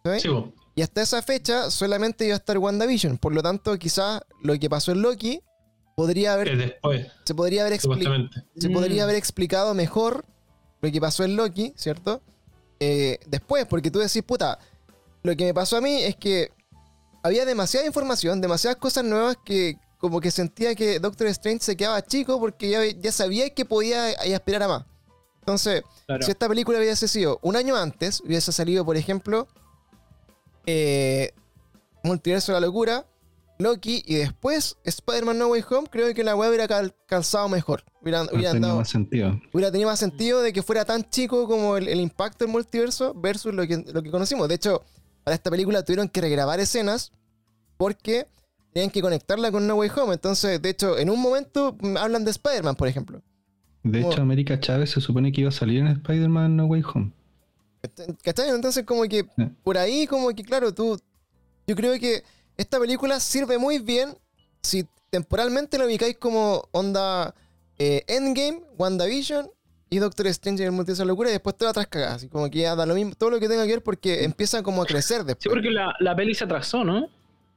¿sabes? 0.04 0.22
Sí, 0.22 0.28
po. 0.28 0.52
Y 0.74 0.82
hasta 0.82 1.02
esa 1.02 1.20
fecha 1.22 1.70
solamente 1.70 2.24
iba 2.24 2.34
a 2.34 2.38
estar 2.38 2.56
WandaVision. 2.58 3.18
Por 3.18 3.34
lo 3.34 3.42
tanto, 3.42 3.78
quizás 3.78 4.22
lo 4.42 4.58
que 4.58 4.70
pasó 4.70 4.92
en 4.92 5.02
Loki 5.02 5.40
podría 5.96 6.32
haber, 6.34 6.48
Es 6.48 6.58
después, 6.58 7.06
se 7.24 7.34
podría 7.34 7.62
haber 7.62 7.74
explicado. 7.74 8.04
supuestamente. 8.14 8.48
Se 8.58 8.68
Mm. 8.68 8.72
podría 8.72 9.02
haber 9.04 9.16
explicado 9.16 9.74
mejor 9.74 10.24
lo 10.80 10.90
que 10.90 11.00
pasó 11.00 11.24
en 11.24 11.36
Loki, 11.36 11.72
¿cierto? 11.76 12.22
Eh, 12.84 13.20
después, 13.26 13.64
porque 13.66 13.92
tú 13.92 14.00
decís, 14.00 14.24
puta, 14.24 14.58
lo 15.22 15.36
que 15.36 15.44
me 15.44 15.54
pasó 15.54 15.76
a 15.76 15.80
mí 15.80 16.02
es 16.02 16.16
que 16.16 16.50
había 17.22 17.44
demasiada 17.44 17.86
información, 17.86 18.40
demasiadas 18.40 18.76
cosas 18.76 19.04
nuevas 19.04 19.36
que 19.44 19.76
como 19.98 20.20
que 20.20 20.32
sentía 20.32 20.74
que 20.74 20.98
Doctor 20.98 21.28
Strange 21.28 21.62
se 21.62 21.76
quedaba 21.76 22.02
chico 22.04 22.40
porque 22.40 22.68
ya, 22.70 22.84
ya 22.84 23.12
sabía 23.12 23.48
que 23.50 23.64
podía 23.64 24.08
aspirar 24.34 24.64
a 24.64 24.68
más. 24.68 24.84
Entonces, 25.38 25.84
Claro. 26.06 26.24
si 26.24 26.32
esta 26.32 26.48
película 26.48 26.78
hubiese 26.78 27.06
sido 27.06 27.38
un 27.42 27.54
año 27.54 27.76
antes, 27.76 28.20
hubiese 28.20 28.50
salido, 28.50 28.84
por 28.84 28.96
ejemplo, 28.96 29.46
eh, 30.66 31.32
Multiverso 32.02 32.52
de 32.52 32.60
la 32.60 32.66
Locura, 32.66 33.06
Loki 33.62 34.03
y 34.07 34.16
después 34.16 34.77
Spider-Man 34.85 35.38
No 35.38 35.48
Way 35.48 35.64
Home, 35.70 35.88
creo 35.90 36.12
que 36.14 36.22
la 36.25 36.35
web 36.37 36.48
hubiera 36.51 36.68
cal- 36.68 36.94
calzado 37.07 37.48
mejor. 37.48 37.85
Hubiera, 38.01 38.22
hubiera 38.33 38.55
más 38.55 38.88
sentido. 38.90 39.40
hubiera 39.53 39.70
tenido 39.70 39.88
más 39.90 39.98
sentido 39.98 40.42
de 40.42 40.53
que 40.53 40.62
fuera 40.62 40.85
tan 40.85 41.09
chico 41.09 41.46
como 41.46 41.77
el, 41.77 41.88
el 41.88 42.01
impacto 42.01 42.44
del 42.44 42.53
multiverso 42.53 43.14
versus 43.14 43.55
lo 43.55 43.66
que, 43.66 43.79
lo 43.92 44.03
que 44.03 44.11
conocimos. 44.11 44.48
De 44.48 44.57
hecho, 44.57 44.83
para 45.25 45.35
esta 45.35 45.51
película 45.51 45.85
tuvieron 45.85 46.09
que 46.09 46.20
regrabar 46.20 46.59
escenas 46.61 47.12
porque 47.77 48.27
tenían 48.72 48.90
que 48.90 49.01
conectarla 49.03 49.51
con 49.53 49.66
No 49.66 49.77
Way 49.77 49.90
Home. 49.96 50.14
Entonces, 50.14 50.61
de 50.61 50.70
hecho, 50.70 50.98
en 50.98 51.11
un 51.11 51.20
momento 51.20 51.77
mm, 51.81 51.96
hablan 51.96 52.25
de 52.25 52.31
Spider-Man, 52.33 52.75
por 52.75 52.88
ejemplo. 52.88 53.22
De 53.85 54.01
Como- 54.01 54.12
hecho, 54.12 54.22
América 54.22 54.59
Chávez 54.61 54.90
se 54.90 55.01
supone 55.01 55.31
que 55.33 55.42
iba 55.42 55.48
a 55.51 55.53
salir 55.53 55.81
en 55.81 55.88
Spider-Man 55.88 56.57
No 56.57 56.66
Way 56.66 56.83
Home. 56.94 57.12
¿Cachai? 58.22 58.48
Entonces, 58.51 58.85
como 58.85 59.03
que 59.05 59.25
por 59.64 59.77
ahí, 59.77 60.07
como 60.07 60.29
que, 60.31 60.44
claro, 60.44 60.72
tú. 60.72 60.98
Yo 61.66 61.75
creo 61.77 61.98
que 61.98 62.22
esta 62.62 62.79
película 62.81 63.20
sirve 63.20 63.59
muy 63.59 63.79
bien 63.79 64.11
si 64.62 64.87
temporalmente 65.11 65.79
lo 65.79 65.85
ubicáis 65.87 66.16
como 66.18 66.62
onda 66.72 67.35
eh, 67.79 68.03
Endgame, 68.09 68.62
WandaVision 68.79 69.46
y 69.90 69.98
Doctor 69.98 70.27
Strange 70.29 70.62
en 70.62 70.68
el 70.68 70.72
Multiverso 70.72 71.03
de 71.03 71.09
Locura 71.09 71.29
y 71.29 71.33
después 71.33 71.57
todas 71.57 71.77
las 71.77 71.87
cagadas. 71.87 72.16
Así 72.16 72.29
como 72.29 72.48
que 72.51 72.61
ya 72.61 72.75
da 72.75 72.87
lo 72.87 72.94
mismo, 72.94 73.12
todo 73.14 73.31
lo 73.31 73.38
que 73.40 73.48
tenga 73.48 73.64
que 73.66 73.72
ver 73.72 73.83
porque 73.83 74.25
empieza 74.25 74.62
como 74.62 74.83
a 74.83 74.87
crecer 74.87 75.18
después. 75.25 75.42
Sí, 75.42 75.48
porque 75.51 75.70
la, 75.70 75.94
la 76.01 76.16
peli 76.16 76.35
se 76.35 76.44
atrasó, 76.44 76.83
¿no? 76.85 77.09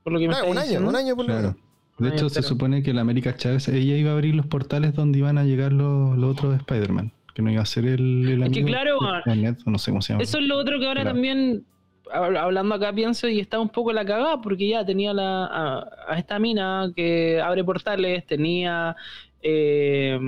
Por 0.03 0.11
lo 0.13 0.19
que 0.19 0.27
me 0.27 0.33
Claro, 0.33 0.45
estás 0.47 0.51
un 0.51 0.57
año, 0.57 0.63
diciendo. 0.65 0.89
un 0.89 0.95
año 0.95 1.15
por 1.15 1.25
lo 1.25 1.31
Claro. 1.33 1.41
menos. 1.49 1.65
De 1.97 2.09
Ah, 2.09 2.11
hecho, 2.13 2.29
se 2.29 2.41
supone 2.41 2.83
que 2.83 2.93
la 2.93 3.01
América 3.01 3.37
Chávez, 3.37 3.69
ella 3.69 3.95
iba 3.95 4.09
a 4.11 4.13
abrir 4.15 4.35
los 4.35 4.45
portales 4.47 4.93
donde 4.93 5.17
iban 5.19 5.37
a 5.37 5.45
llegar 5.45 5.71
los, 5.71 6.17
los 6.17 6.31
otros 6.31 6.55
Spider-Man. 6.57 7.13
Que 7.33 7.41
no 7.41 7.51
iba 7.51 7.61
a 7.61 7.65
ser 7.65 7.85
el, 7.85 8.27
el 8.29 8.43
Es 8.43 8.49
que 8.51 8.59
amigo 8.59 8.67
claro, 8.67 8.97
de 8.99 9.21
Magneto, 9.25 9.63
no 9.69 9.77
sé 9.77 9.91
cómo 9.91 10.01
se 10.01 10.11
llama. 10.13 10.23
Eso 10.23 10.37
es 10.39 10.43
lo 10.45 10.57
otro 10.57 10.77
que 10.79 10.87
ahora 10.87 11.01
Claro. 11.03 11.13
también, 11.15 11.65
hablando 12.11 12.75
acá, 12.75 12.93
pienso 12.93 13.27
y 13.27 13.39
está 13.39 13.59
un 13.59 13.69
poco 13.69 13.91
la 13.93 14.05
cagada, 14.05 14.41
porque 14.41 14.67
ya 14.67 14.85
tenía 14.85 15.13
la, 15.13 15.45
a, 15.45 15.89
a 16.07 16.17
esta 16.17 16.39
mina 16.39 16.91
que 16.95 17.41
abre 17.41 17.63
portales, 17.63 18.25
tenía 18.25 18.95
eh, 19.41 20.19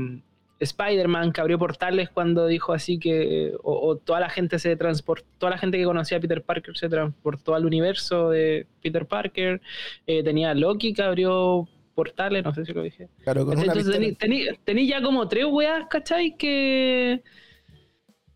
Spider-Man 0.60 1.32
que 1.34 1.42
abrió 1.42 1.60
portales 1.60 2.10
cuando 2.10 2.48
dijo 2.48 2.74
así 2.74 2.98
que, 3.00 3.54
o, 3.64 3.74
o 3.90 3.96
toda 3.98 4.20
la 4.20 4.30
gente 4.30 4.58
se 4.60 4.76
transportó, 4.76 5.26
toda 5.38 5.52
la 5.52 5.58
gente 5.60 5.78
que 5.78 5.84
conocía 5.86 6.18
a 6.18 6.22
Peter 6.22 6.42
Parker 6.42 6.76
se 6.78 6.90
transportó 6.90 7.54
al 7.54 7.66
universo 7.66 8.30
de 8.32 8.66
Peter 8.82 9.06
Parker, 9.06 9.62
Eh, 10.08 10.24
tenía 10.24 10.54
Loki 10.56 10.94
que 10.94 11.04
abrió 11.04 11.68
portales, 11.94 12.44
no 12.44 12.54
sé 12.54 12.66
si 12.66 12.74
lo 12.74 12.82
dije. 12.84 13.08
Claro, 13.24 13.46
con 13.46 13.54
una 13.58 13.64
Entonces 13.74 13.86
pistola. 13.86 14.16
tení, 14.20 14.46
tení- 14.46 14.60
tení 14.64 14.88
ya 14.88 15.02
como 15.02 15.28
tres 15.28 15.46
weas, 15.46 15.88
¿cachai? 15.90 16.36
Que, 16.38 17.22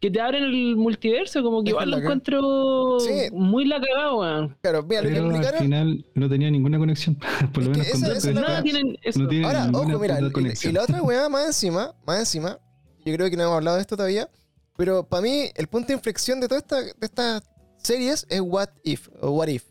que 0.02 0.10
te 0.12 0.20
abren 0.20 0.44
el 0.44 0.76
multiverso, 0.76 1.44
como 1.44 1.64
que 1.64 1.70
igual 1.70 1.92
lo 1.92 1.98
encuentro 2.00 3.00
Sí. 3.00 3.30
muy 3.32 3.66
la 3.66 3.80
cagada, 3.80 4.16
weón. 4.16 4.58
Claro, 4.62 4.84
mira, 4.84 5.02
lo 5.04 5.08
que 5.10 5.14
Pero 5.16 5.48
al 5.48 5.58
final 5.60 6.06
no 6.16 6.28
tenía 6.28 6.50
ninguna 6.50 6.80
conexión. 6.80 7.16
Por 7.54 7.64
lo 7.64 7.70
menos 7.70 7.88
con 7.88 7.96
esa- 7.98 8.08
Doctor 8.08 8.18
esa 8.18 8.30
es 8.30 8.36
la 8.36 8.42
Nada 8.42 8.58
Strange. 8.58 8.72
tienen 8.72 8.98
eso. 9.04 9.20
No 9.20 9.48
Ahora, 9.48 9.70
ojo, 9.72 10.00
mira, 10.00 10.20
y- 10.20 10.72
la 10.72 10.82
otra 10.84 11.02
weá 11.04 11.30
más 11.30 11.46
encima, 11.46 11.94
más 12.06 12.20
encima, 12.20 12.58
yo 13.06 13.14
creo 13.16 13.30
que 13.30 13.38
no 13.38 13.44
hemos 13.44 13.56
hablado 13.56 13.78
de 13.78 13.82
esto 13.82 13.96
todavía, 13.96 14.28
pero 14.76 15.04
para 15.08 15.22
mí 15.22 15.52
el 15.56 15.68
punto 15.68 15.88
de 15.90 15.94
inflexión 15.94 16.40
de 16.42 16.48
todas 16.48 16.64
esta- 16.64 16.84
estas 17.00 17.44
series 17.78 18.26
es 18.30 18.42
What 18.42 18.70
If, 18.84 19.08
o 19.22 19.30
What 19.32 19.48
If. 19.50 19.66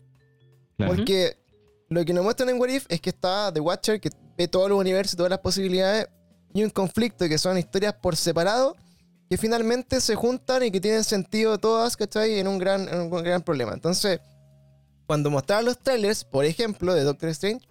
Claro. 0.77 0.95
Porque 0.95 1.37
lo 1.89 2.05
que 2.05 2.13
nos 2.13 2.23
muestran 2.23 2.47
en 2.49 2.57
What 2.59 2.69
If 2.69 2.85
es 2.87 3.01
que 3.01 3.09
está 3.09 3.51
The 3.53 3.59
Watcher, 3.59 3.99
que 3.99 4.09
ve 4.37 4.47
todos 4.47 4.69
los 4.69 4.79
universos 4.79 5.13
y 5.13 5.17
todas 5.17 5.29
las 5.29 5.39
posibilidades, 5.39 6.07
y 6.53 6.63
un 6.63 6.69
conflicto 6.69 7.27
que 7.27 7.37
son 7.37 7.57
historias 7.57 7.93
por 8.01 8.15
separado, 8.15 8.75
que 9.31 9.37
finalmente 9.37 10.01
se 10.01 10.13
juntan 10.13 10.61
y 10.61 10.71
que 10.71 10.81
tienen 10.81 11.05
sentido 11.05 11.57
todas, 11.57 11.95
¿cachai? 11.95 12.37
En 12.37 12.49
un 12.49 12.57
gran, 12.59 12.85
en 12.89 12.99
un 12.99 13.09
gran 13.23 13.41
problema. 13.41 13.71
Entonces, 13.73 14.19
cuando 15.07 15.29
mostraban 15.29 15.63
los 15.63 15.77
trailers, 15.79 16.25
por 16.25 16.43
ejemplo, 16.43 16.93
de 16.93 17.05
Doctor 17.05 17.29
Strange, 17.29 17.65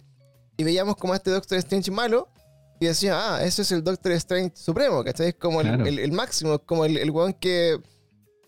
y 0.57 0.63
veíamos 0.63 0.95
como 0.95 1.13
este 1.13 1.29
Doctor 1.29 1.59
Strange 1.59 1.91
malo, 1.91 2.27
y 2.79 2.87
decía, 2.87 3.35
ah, 3.35 3.43
ese 3.43 3.61
es 3.61 3.71
el 3.71 3.83
Doctor 3.83 4.11
Strange 4.13 4.53
supremo, 4.55 5.03
¿cachai? 5.03 5.27
Es 5.29 5.35
como 5.35 5.61
el, 5.61 5.67
Claro. 5.67 5.85
el- 5.85 5.99
el 5.99 6.11
máximo, 6.11 6.55
es 6.55 6.61
como 6.65 6.83
el, 6.83 6.97
el 6.97 7.11
weón 7.11 7.33
que 7.33 7.79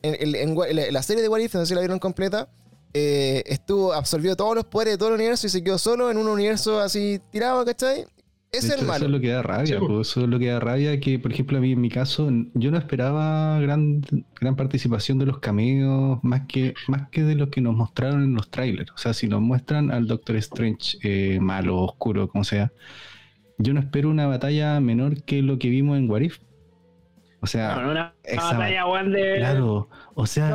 en, 0.01 0.55
la 0.91 1.03
serie 1.03 1.21
de 1.21 1.29
What 1.29 1.39
If, 1.39 1.53
no 1.53 1.59
sé 1.61 1.67
si 1.67 1.75
la 1.75 1.81
vieron 1.81 1.99
completa, 1.99 2.49
eh, 2.95 3.43
estuvo, 3.45 3.93
absorbió 3.93 4.35
todos 4.35 4.55
los 4.55 4.65
poderes 4.65 4.95
de 4.95 4.97
todo 4.97 5.09
el 5.09 5.15
universo 5.15 5.45
y 5.45 5.51
se 5.51 5.63
quedó 5.63 5.77
solo 5.77 6.09
en 6.09 6.17
un 6.17 6.27
universo 6.27 6.79
así 6.79 7.21
tirado, 7.31 7.63
¿cachai? 7.63 8.07
Es 8.53 8.69
el 8.69 8.85
malo. 8.85 8.95
Eso 8.97 9.05
es 9.05 9.11
lo 9.11 9.19
que 9.19 9.29
da 9.29 9.41
rabia, 9.41 9.65
Sí, 9.65 9.73
po, 9.79 10.01
eso 10.01 10.21
es 10.21 10.27
lo 10.29 10.37
que 10.39 10.47
da 10.47 10.59
rabia, 10.59 10.99
que 10.99 11.17
por 11.17 11.31
ejemplo 11.33 11.57
a 11.57 11.61
mí 11.61 11.71
en 11.71 11.81
mi 11.81 11.89
caso 11.89 12.29
yo 12.53 12.69
no 12.71 12.77
esperaba 12.77 13.59
gran, 13.59 14.01
gran 14.39 14.55
participación 14.55 15.17
de 15.17 15.25
los 15.25 15.39
cameos, 15.39 16.19
más 16.23 16.43
que, 16.47 16.75
más 16.87 17.09
que 17.09 17.23
de 17.23 17.33
lo 17.35 17.49
que 17.49 17.61
nos 17.61 17.75
mostraron 17.75 18.23
en 18.23 18.35
los 18.35 18.51
trailers. 18.51 18.91
O 18.91 18.97
sea, 18.97 19.13
si 19.13 19.27
nos 19.27 19.41
muestran 19.41 19.91
al 19.91 20.05
Doctor 20.07 20.35
Strange 20.37 20.97
eh, 21.03 21.39
malo, 21.41 21.79
oscuro, 21.81 22.27
como 22.27 22.43
sea, 22.43 22.71
yo 23.57 23.73
no 23.73 23.79
espero 23.79 24.09
una 24.09 24.27
batalla 24.27 24.79
menor 24.79 25.23
que 25.23 25.41
lo 25.41 25.57
que 25.57 25.69
vimos 25.69 25.97
en 25.97 26.09
What 26.09 26.21
If. 26.21 26.37
O 27.41 27.47
sea, 27.47 27.73
Bueno, 27.75 27.91
una 27.91 28.13
esa- 28.23 28.53
batalla, 28.53 28.85
de 29.09 29.35
claro, 29.37 29.89
o 30.13 30.25
sea. 30.27 30.51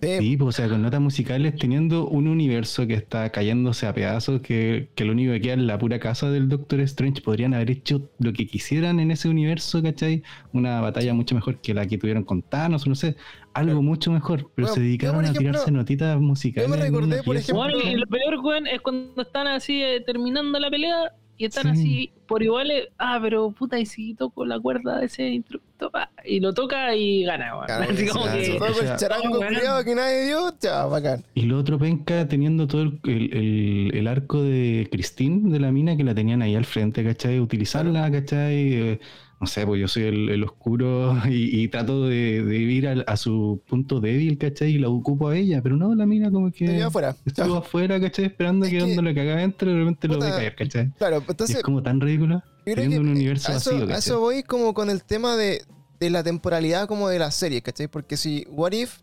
Sí, 0.00 0.16
Sí, 0.20 0.36
pues, 0.36 0.48
o 0.48 0.52
sea, 0.52 0.68
con 0.68 0.80
notas 0.82 1.00
musicales, 1.00 1.56
teniendo 1.56 2.06
un 2.06 2.28
universo 2.28 2.86
que 2.86 2.94
está 2.94 3.30
cayéndose 3.30 3.86
a 3.86 3.92
pedazos, 3.94 4.40
que, 4.42 4.90
que 4.94 5.04
lo 5.04 5.10
único 5.12 5.32
que 5.32 5.40
queda 5.40 5.54
es 5.54 5.60
la 5.60 5.76
pura 5.76 5.98
casa 5.98 6.30
del 6.30 6.48
Doctor 6.48 6.80
Strange, 6.82 7.20
podrían 7.20 7.52
haber 7.52 7.70
hecho 7.72 8.08
lo 8.20 8.32
que 8.32 8.46
quisieran 8.46 9.00
en 9.00 9.10
ese 9.10 9.28
universo, 9.28 9.82
¿cachai? 9.82 10.22
Una 10.52 10.80
batalla 10.80 11.14
mucho 11.14 11.34
mejor 11.34 11.60
que 11.60 11.74
la 11.74 11.86
que 11.86 11.98
tuvieron 11.98 12.22
con 12.22 12.42
Thanos, 12.42 12.86
no 12.86 12.94
sé, 12.94 13.16
algo 13.54 13.82
mucho 13.82 14.12
mejor, 14.12 14.50
pero 14.54 14.68
Bueno, 14.68 14.74
se 14.74 14.80
dedicaron 14.80 15.24
a 15.24 15.32
tirarse 15.32 15.72
notitas 15.72 16.18
musicales. 16.20 16.70
yo 16.70 16.76
me 16.76 16.80
recordé, 16.80 17.22
por 17.24 17.36
ejemplo, 17.36 17.56
Bueno, 17.64 17.78
y 17.82 17.96
lo 17.96 18.06
peor, 18.06 18.38
weón, 18.44 18.66
es 18.68 18.80
cuando 18.80 19.20
están 19.22 19.48
así 19.48 19.82
eh, 19.82 20.00
terminando 20.06 20.60
la 20.60 20.70
pelea 20.70 21.12
y 21.38 21.44
están 21.46 21.74
Sí. 21.76 21.80
así 21.80 22.10
por 22.26 22.42
iguales. 22.42 22.88
Ah, 22.98 23.18
pero 23.22 23.50
puta, 23.52 23.78
y 23.78 23.86
si 23.86 24.12
toco 24.14 24.44
la 24.44 24.58
cuerda 24.60 24.98
de 24.98 25.06
ese 25.06 25.28
instrumento, 25.28 25.90
pa, 25.90 26.10
y 26.24 26.40
lo 26.40 26.52
toca 26.52 26.94
y 26.94 27.22
gana, 27.24 27.54
weón. 27.54 27.66
Claro, 27.66 27.90
Así 27.92 28.06
como 28.08 28.26
sí, 28.26 28.36
que. 28.38 28.44
se 28.44 28.58
fue 28.58 28.66
con 28.68 28.76
el 28.76 28.84
o 28.84 28.86
sea, 28.88 28.96
charango 28.96 29.38
weón. 29.38 29.54
culiao 29.54 29.84
que 29.84 29.94
nadie 29.94 30.26
dio, 30.26 30.52
ya, 30.60 30.84
bacán. 30.84 31.24
Y 31.34 31.42
lo 31.42 31.58
otro 31.58 31.78
penca 31.78 32.28
teniendo 32.28 32.66
todo 32.66 32.82
el, 32.82 33.00
el- 33.04 33.32
el- 33.36 33.90
el 33.94 34.06
arco 34.08 34.42
de 34.42 34.88
Christine 34.92 35.50
de 35.50 35.60
la 35.60 35.70
mina 35.72 35.96
que 35.96 36.04
la 36.04 36.14
tenían 36.14 36.42
ahí 36.42 36.54
al 36.56 36.64
frente, 36.66 37.02
¿cachai? 37.04 37.40
Utilizarla, 37.40 38.10
¿cachai? 38.10 38.98
No 39.40 39.46
sé, 39.46 39.64
pues 39.64 39.80
yo 39.80 39.86
soy 39.86 40.02
el, 40.04 40.28
el 40.30 40.42
oscuro 40.44 41.16
y, 41.28 41.62
y 41.62 41.68
trato 41.68 42.06
de, 42.06 42.42
de 42.42 42.56
ir 42.58 42.88
al- 42.88 43.04
a, 43.06 43.16
su 43.16 43.62
punto 43.68 44.00
débil, 44.00 44.36
¿cachai? 44.36 44.72
Y 44.72 44.78
la 44.78 44.88
ocupo 44.88 45.28
a 45.28 45.36
ella, 45.36 45.62
pero 45.62 45.76
no, 45.76 45.94
la 45.94 46.06
mina 46.06 46.30
como 46.30 46.50
Te 46.50 46.58
que 46.66 46.82
afuera. 46.82 47.14
estuvo 47.24 47.56
afuera, 47.56 48.00
¿cachai? 48.00 48.24
Esperando 48.26 48.66
Es 48.66 48.72
que 48.72 48.78
cuando 48.80 49.02
le 49.02 49.14
cagaba 49.14 49.38
adentro, 49.38 49.70
de 49.70 49.78
repente 49.78 50.08
lo 50.08 50.14
ve 50.14 50.20
Puta, 50.20 50.30
caer, 50.36 50.54
¿cachai? 50.56 50.90
Claro, 50.98 51.22
Y 51.26 51.30
entonces 51.30 51.56
es 51.56 51.62
como 51.62 51.82
tan 51.82 52.00
ridículo. 52.00 52.42
Teniendo 52.64 52.96
que 52.96 53.00
un 53.00 53.08
universo 53.10 53.52
a 53.52 53.56
eso, 53.56 53.70
vacío, 53.78 53.94
a 53.94 53.98
eso 53.98 54.20
voy 54.20 54.42
como 54.42 54.74
con 54.74 54.90
el 54.90 55.04
tema 55.04 55.36
de, 55.36 55.62
de 56.00 56.10
la 56.10 56.22
temporalidad 56.24 56.88
como 56.88 57.08
de 57.08 57.18
la 57.20 57.30
serie, 57.30 57.62
¿cachai? 57.62 57.86
Porque 57.88 58.16
si 58.16 58.44
What 58.50 58.72
If, 58.72 58.98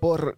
por 0.00 0.36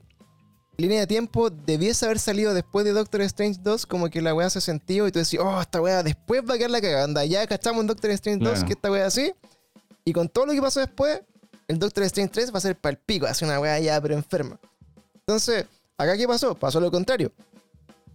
línea 0.82 1.00
de 1.00 1.06
tiempo, 1.06 1.48
debiese 1.50 2.04
haber 2.04 2.18
salido 2.18 2.52
después 2.54 2.84
de 2.84 2.92
Doctor 2.92 3.22
Strange 3.22 3.58
2, 3.62 3.86
como 3.86 4.10
que 4.10 4.20
la 4.20 4.34
weá 4.34 4.46
hace 4.48 4.60
sentido 4.60 5.06
y 5.08 5.12
tú 5.12 5.18
decís, 5.18 5.38
oh, 5.42 5.60
esta 5.60 5.80
weá 5.80 6.02
después 6.02 6.42
va 6.48 6.54
a 6.54 6.58
quedar 6.58 6.70
la 6.70 6.80
cagada. 6.80 7.24
Ya 7.24 7.46
cachamos 7.46 7.80
en 7.80 7.86
Doctor 7.86 8.10
Strange 8.10 8.44
2 8.44 8.52
Claro. 8.52 8.66
que 8.66 8.72
esta 8.74 8.90
weá 8.90 9.06
así. 9.06 9.32
Y 10.04 10.12
con 10.12 10.28
todo 10.28 10.46
lo 10.46 10.52
que 10.52 10.60
pasó 10.60 10.80
después, 10.80 11.20
el 11.68 11.78
Doctor 11.78 12.04
Strange 12.04 12.32
3 12.32 12.52
va 12.52 12.58
a 12.58 12.60
ser 12.60 12.76
palpico, 12.76 13.26
hace 13.26 13.44
una 13.44 13.58
weá 13.60 13.78
ya 13.80 14.00
pero 14.00 14.14
enferma. 14.14 14.58
Entonces, 15.14 15.64
¿acá 15.96 16.16
qué 16.16 16.26
pasó? 16.26 16.54
Pasó 16.54 16.80
lo 16.80 16.90
contrario. 16.90 17.32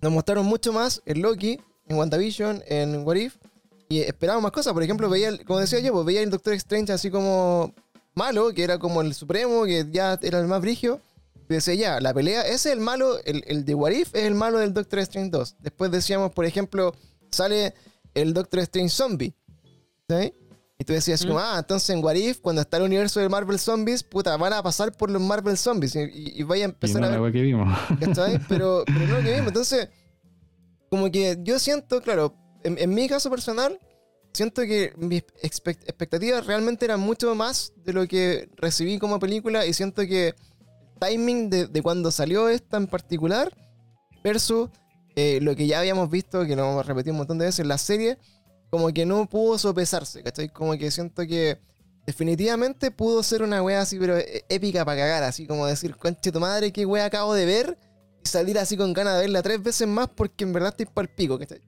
Nos 0.02 0.12
mostraron 0.12 0.46
mucho 0.46 0.72
más 0.74 1.02
en 1.06 1.22
Loki, 1.22 1.60
en 1.88 1.98
WandaVision, 1.98 2.64
en 2.68 3.06
What 3.08 3.16
If, 3.16 3.36
y 3.90 4.02
esperábamos 4.02 4.44
más 4.44 4.52
cosas. 4.52 4.74
Por 4.74 4.84
ejemplo, 4.84 5.10
veía, 5.10 5.30
el- 5.30 5.46
como 5.46 5.60
decía 5.60 5.80
yo, 5.80 5.94
pues 5.94 6.06
veía 6.06 6.22
el 6.22 6.30
Doctor 6.30 6.54
Strange 6.54 6.92
así 6.92 7.10
como 7.10 7.74
malo, 8.14 8.54
que 8.54 8.64
era 8.64 8.78
como 8.78 9.02
el 9.02 9.14
supremo, 9.14 9.64
que 9.64 9.86
ya 9.92 10.20
era 10.22 10.40
el 10.40 10.48
más 10.48 10.60
brigio. 10.62 11.00
Y 11.50 11.54
decía, 11.54 11.74
ya, 11.76 12.00
la 12.02 12.14
pelea, 12.14 12.42
ese 12.42 12.54
es 12.56 12.66
el 12.68 12.80
malo, 12.80 13.18
el, 13.24 13.44
el 13.48 13.64
de 13.66 13.74
What 13.74 13.92
If 13.92 14.14
es 14.16 14.24
el 14.26 14.36
malo 14.36 14.60
del 14.60 14.74
Doctor 14.74 15.00
Strange 15.00 15.30
2. 15.32 15.56
Después 15.60 15.92
decíamos, 15.92 16.32
por 16.34 16.46
ejemplo, 16.46 16.94
sale 17.32 17.74
el 18.14 18.34
Doctor 18.34 18.60
Strange 18.62 18.90
Zombie. 18.90 19.34
¿Sí? 20.10 20.34
Y 20.80 20.84
tú 20.84 20.94
decías, 20.94 21.26
como, 21.26 21.40
ah, 21.40 21.56
entonces 21.58 21.90
en 21.90 22.04
What 22.04 22.16
If, 22.16 22.40
cuando 22.40 22.62
está 22.62 22.78
el 22.78 22.84
universo 22.84 23.20
de 23.20 23.28
Marvel 23.30 23.58
Zombies, 23.58 24.04
puta, 24.04 24.36
van 24.38 24.54
a 24.54 24.62
pasar 24.62 24.92
por 24.92 25.10
los 25.10 25.22
Marvel 25.22 25.58
Zombies 25.58 25.96
y, 25.96 26.00
y- 26.02 26.34
y 26.40 26.44
vaya 26.44 26.66
a 26.66 26.68
Y 26.68 26.72
empezar 26.72 27.02
no 27.02 27.08
a 27.08 27.20
ver 27.20 27.32
que 27.34 27.42
vimos. 27.42 27.68
¿Cachai? 28.00 28.40
Pero, 28.48 28.84
pero 28.86 29.00
no 29.08 29.18
lo 29.18 29.24
que 29.24 29.32
vimos. 29.34 29.48
Entonces, 29.48 29.90
como 30.90 31.10
que 31.12 31.38
yo 31.42 31.58
siento, 31.60 32.02
claro, 32.02 32.36
en, 32.64 32.78
en 32.78 32.90
mi 32.94 33.08
caso 33.08 33.30
personal, 33.30 33.80
siento 34.34 34.62
que 34.64 34.94
mis 34.98 35.24
expect- 35.42 35.84
expectativas 35.86 36.46
realmente 36.46 36.86
eran 36.86 37.00
mucho 37.00 37.34
más 37.36 37.74
de 37.84 37.94
lo 37.94 38.08
que 38.08 38.50
recibí 38.58 39.00
como 39.00 39.18
película 39.20 39.66
y 39.66 39.74
siento 39.74 40.04
que 40.04 40.36
timing 40.98 41.50
de, 41.50 41.68
de 41.68 41.82
cuando 41.82 42.12
salió 42.12 42.50
esta 42.50 42.78
en 42.78 42.88
particular 42.88 43.52
versus 44.24 44.70
eh, 45.16 45.40
lo 45.42 45.56
que 45.56 45.66
ya 45.66 45.80
habíamos 45.80 46.12
visto, 46.12 46.46
que 46.46 46.56
lo 46.56 46.70
hemos 46.70 46.86
repetido 46.86 47.14
un 47.14 47.18
montón 47.18 47.40
de 47.40 47.46
veces 47.46 47.62
en 47.62 47.70
la 47.70 47.80
serie, 47.80 48.20
como 48.70 48.94
que 48.94 49.06
no 49.06 49.28
pudo 49.28 49.58
sopesarse, 49.58 50.22
¿cachai? 50.22 50.50
Como 50.50 50.78
que 50.78 50.92
siento 50.92 51.26
que 51.26 51.60
definitivamente 52.06 52.92
pudo 52.92 53.24
ser 53.24 53.42
una 53.42 53.64
wea 53.64 53.82
así, 53.82 53.98
pero 53.98 54.18
eh, 54.18 54.46
épica 54.48 54.86
para 54.86 55.02
cagar, 55.02 55.24
así 55.24 55.48
como 55.48 55.66
decir, 55.66 55.96
conche 55.96 56.32
tu 56.32 56.40
madre, 56.40 56.72
qué 56.72 56.86
wea 56.86 57.06
acabo 57.06 57.34
de 57.34 57.46
ver, 57.46 57.78
y 58.24 58.28
salir 58.28 58.60
así 58.60 58.78
con 58.78 58.94
ganas 58.94 59.16
de 59.16 59.22
verla 59.22 59.42
tres 59.42 59.64
veces 59.64 59.88
más 59.88 60.08
porque 60.08 60.44
en 60.44 60.54
verdad 60.54 60.70
estoy 60.70 60.86
pa'l 60.86 61.08
pico, 61.08 61.40
¿cachai? 61.40 61.62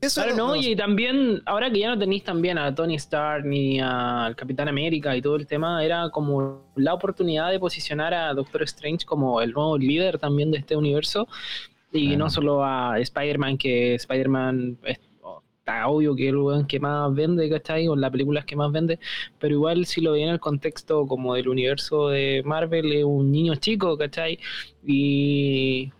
Eso 0.00 0.22
Claro, 0.22 0.36
no, 0.36 0.48
no 0.48 0.56
y 0.56 0.76
también, 0.76 1.42
ahora 1.44 1.70
que 1.70 1.80
ya 1.80 1.88
no 1.88 1.98
tenéis 1.98 2.22
también 2.22 2.56
a 2.56 2.72
Tony 2.72 2.94
Stark 2.94 3.44
ni 3.44 3.80
al 3.80 4.36
Capitán 4.36 4.68
América 4.68 5.16
y 5.16 5.22
todo 5.22 5.34
el 5.36 5.46
tema, 5.46 5.84
era 5.84 6.08
como 6.10 6.70
la 6.76 6.94
oportunidad 6.94 7.50
de 7.50 7.58
posicionar 7.58 8.14
a 8.14 8.32
Doctor 8.32 8.62
Strange 8.62 9.04
como 9.04 9.40
el 9.42 9.52
nuevo 9.52 9.76
líder 9.76 10.18
también 10.18 10.52
de 10.52 10.58
este 10.58 10.76
universo. 10.76 11.26
Y 11.90 12.08
Claro. 12.08 12.18
no 12.18 12.30
solo 12.30 12.64
a 12.64 12.98
Spider-Man, 13.00 13.58
que 13.58 13.94
Spider-Man 13.94 14.78
oh, 15.22 15.42
está 15.58 15.88
obvio 15.88 16.14
que 16.14 16.28
es 16.28 16.34
el 16.34 16.66
que 16.68 16.78
más 16.78 17.12
vende, 17.14 17.48
¿cachai? 17.50 17.88
O 17.88 17.96
las 17.96 18.10
películas 18.12 18.44
que 18.44 18.56
más 18.56 18.70
vende, 18.70 19.00
pero 19.40 19.54
igual 19.54 19.84
si 19.86 20.00
lo 20.00 20.12
veía 20.12 20.26
en 20.26 20.32
el 20.32 20.40
contexto 20.40 21.06
como 21.06 21.34
del 21.34 21.48
universo 21.48 22.08
de 22.08 22.42
Marvel, 22.44 22.92
es 22.92 23.04
un 23.04 23.32
niño 23.32 23.56
chico, 23.56 23.96
¿cachai? 23.98 24.38
Y, 24.86 25.92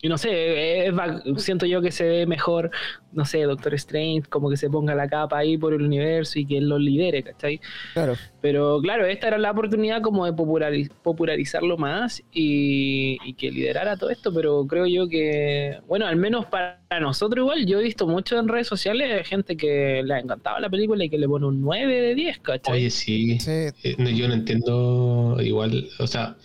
y 0.00 0.08
no 0.08 0.16
sé, 0.18 0.86
es 0.86 0.96
va- 0.96 1.22
siento 1.38 1.66
yo 1.66 1.80
que 1.82 1.90
se 1.90 2.04
ve 2.08 2.26
mejor, 2.26 2.70
no 3.12 3.24
sé, 3.24 3.42
Doctor 3.42 3.74
Strange, 3.74 4.28
como 4.28 4.48
que 4.50 4.56
se 4.56 4.70
ponga 4.70 4.94
la 4.94 5.08
capa 5.08 5.38
ahí 5.38 5.58
por 5.58 5.74
el 5.74 5.82
universo 5.82 6.38
y 6.38 6.46
que 6.46 6.58
él 6.58 6.68
lo 6.68 6.78
lidere, 6.78 7.22
¿cachai? 7.24 7.60
Claro. 7.92 8.20
Pero 8.40 8.80
claro, 8.80 9.06
esta 9.06 9.26
era 9.28 9.38
la 9.38 9.50
oportunidad 9.50 10.00
como 10.02 10.24
de 10.24 10.32
populari- 10.32 10.88
popularizarlo 11.02 11.76
más 11.76 12.22
y, 12.32 13.18
y 13.24 13.34
que 13.34 13.50
liderara 13.50 13.96
todo 13.96 14.10
esto, 14.10 14.32
pero 14.32 14.66
creo 14.66 14.86
yo 14.86 15.08
que, 15.08 15.78
bueno, 15.88 16.06
al 16.06 16.16
menos 16.16 16.46
para 16.46 16.78
nosotros 17.00 17.42
igual, 17.42 17.66
yo 17.66 17.80
he 17.80 17.82
visto 17.84 18.06
mucho 18.06 18.38
en 18.38 18.48
redes 18.48 18.68
sociales 18.68 19.26
gente 19.26 19.56
que 19.56 20.02
le 20.04 20.14
ha 20.14 20.18
encantado 20.20 20.60
la 20.60 20.70
película 20.70 21.04
y 21.04 21.10
que 21.10 21.18
le 21.18 21.26
pone 21.28 21.46
un 21.46 21.60
9 21.60 22.00
de 22.00 22.14
10, 22.14 22.38
¿cachai? 22.38 22.74
Oye, 22.74 22.90
sí. 22.90 23.38
Sí, 23.40 23.50
Eh, 23.82 23.96
no, 23.98 24.08
yo 24.10 24.28
no 24.28 24.34
entiendo 24.34 25.36
igual, 25.40 25.88
o 25.98 26.06
sea, 26.06 26.36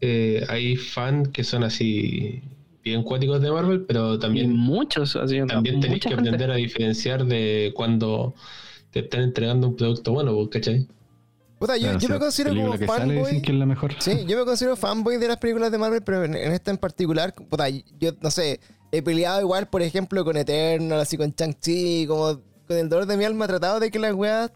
eh, 0.00 0.44
hay 0.48 0.76
fans 0.76 1.28
que 1.28 1.44
son 1.44 1.64
así 1.64 2.42
bien 2.90 3.02
cuáticos 3.02 3.40
de 3.40 3.50
Marvel, 3.50 3.84
pero 3.86 4.14
y 4.14 4.18
también, 4.18 4.52
muchos, 4.56 5.16
así, 5.16 5.38
también 5.46 5.80
tenéis 5.80 6.04
mucha 6.04 6.08
que 6.08 6.14
gente. 6.14 6.28
aprender 6.30 6.50
a 6.50 6.54
diferenciar 6.54 7.24
de 7.26 7.72
cuando 7.74 8.34
te 8.90 9.00
están 9.00 9.22
entregando 9.22 9.68
un 9.68 9.76
producto 9.76 10.12
bueno, 10.12 10.48
¿cachai? 10.48 10.86
Puta, 11.58 11.76
yo, 11.76 11.82
Claro, 11.82 11.98
yo 11.98 12.06
o 12.06 12.08
sea, 12.08 12.08
me 12.10 12.18
considero 12.20 12.54
como 12.54 12.78
fanboy. 12.78 13.16
dicen 13.18 13.42
que 13.42 13.52
es 13.52 13.58
la 13.58 13.66
mejor. 13.66 13.94
Sí, 13.98 14.24
yo 14.26 14.38
me 14.38 14.44
considero 14.44 14.76
fanboy 14.76 15.16
de 15.16 15.28
las 15.28 15.38
películas 15.38 15.72
de 15.72 15.78
Marvel, 15.78 16.02
pero 16.02 16.24
en, 16.24 16.34
en 16.34 16.52
esta 16.52 16.70
en 16.70 16.78
particular, 16.78 17.34
puta, 17.34 17.68
yo 17.68 18.12
no 18.20 18.30
sé, 18.30 18.60
he 18.92 19.02
peleado 19.02 19.40
igual, 19.40 19.68
por 19.68 19.82
ejemplo, 19.82 20.24
con 20.24 20.36
Eternal, 20.36 21.00
así 21.00 21.16
con 21.16 21.34
Chang-Chi, 21.34 22.06
como 22.06 22.40
con 22.68 22.76
el 22.76 22.88
dolor 22.88 23.06
de 23.06 23.16
mi 23.16 23.24
alma, 23.24 23.46
he 23.46 23.48
tratado 23.48 23.80
de 23.80 23.90
que 23.90 23.98
las 23.98 24.14
weas 24.14 24.50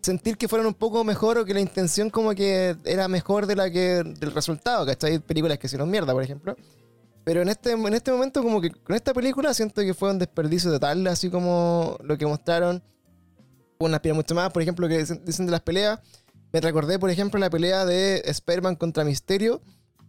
sentir 0.00 0.36
que 0.36 0.48
fueran 0.48 0.66
un 0.66 0.74
poco 0.74 1.02
mejor 1.02 1.38
o 1.38 1.44
que 1.44 1.54
la 1.54 1.60
intención 1.60 2.10
como 2.10 2.34
que 2.34 2.76
era 2.84 3.08
mejor 3.08 3.46
de 3.46 3.56
la 3.56 3.70
que 3.70 4.02
del 4.04 4.32
resultado, 4.32 4.84
¿cachai? 4.84 5.18
Películas 5.18 5.58
que 5.58 5.66
hicieron 5.66 5.90
mierda, 5.90 6.12
por 6.12 6.22
ejemplo. 6.22 6.56
Pero 7.24 7.40
en 7.42 7.48
este, 7.48 7.72
en 7.72 7.94
este 7.94 8.12
momento, 8.12 8.42
como 8.42 8.60
que 8.60 8.70
con 8.70 8.94
esta 8.94 9.14
película 9.14 9.54
siento 9.54 9.80
que 9.82 9.94
fue 9.94 10.10
un 10.10 10.18
desperdicio 10.18 10.70
total, 10.70 11.06
así 11.06 11.30
como 11.30 11.96
lo 12.02 12.18
que 12.18 12.26
mostraron. 12.26 12.82
Una 13.78 14.00
pila 14.00 14.14
mucho 14.14 14.34
más, 14.34 14.50
por 14.52 14.62
ejemplo, 14.62 14.86
que 14.88 14.98
dicen, 14.98 15.46
de 15.46 15.50
las 15.52 15.60
peleas. 15.62 16.00
Me 16.52 16.60
recordé, 16.60 16.98
por 16.98 17.10
ejemplo, 17.10 17.40
la 17.40 17.50
pelea 17.50 17.84
de 17.84 18.22
Spider-Man 18.26 18.76
contra 18.76 19.04
Misterio. 19.04 19.60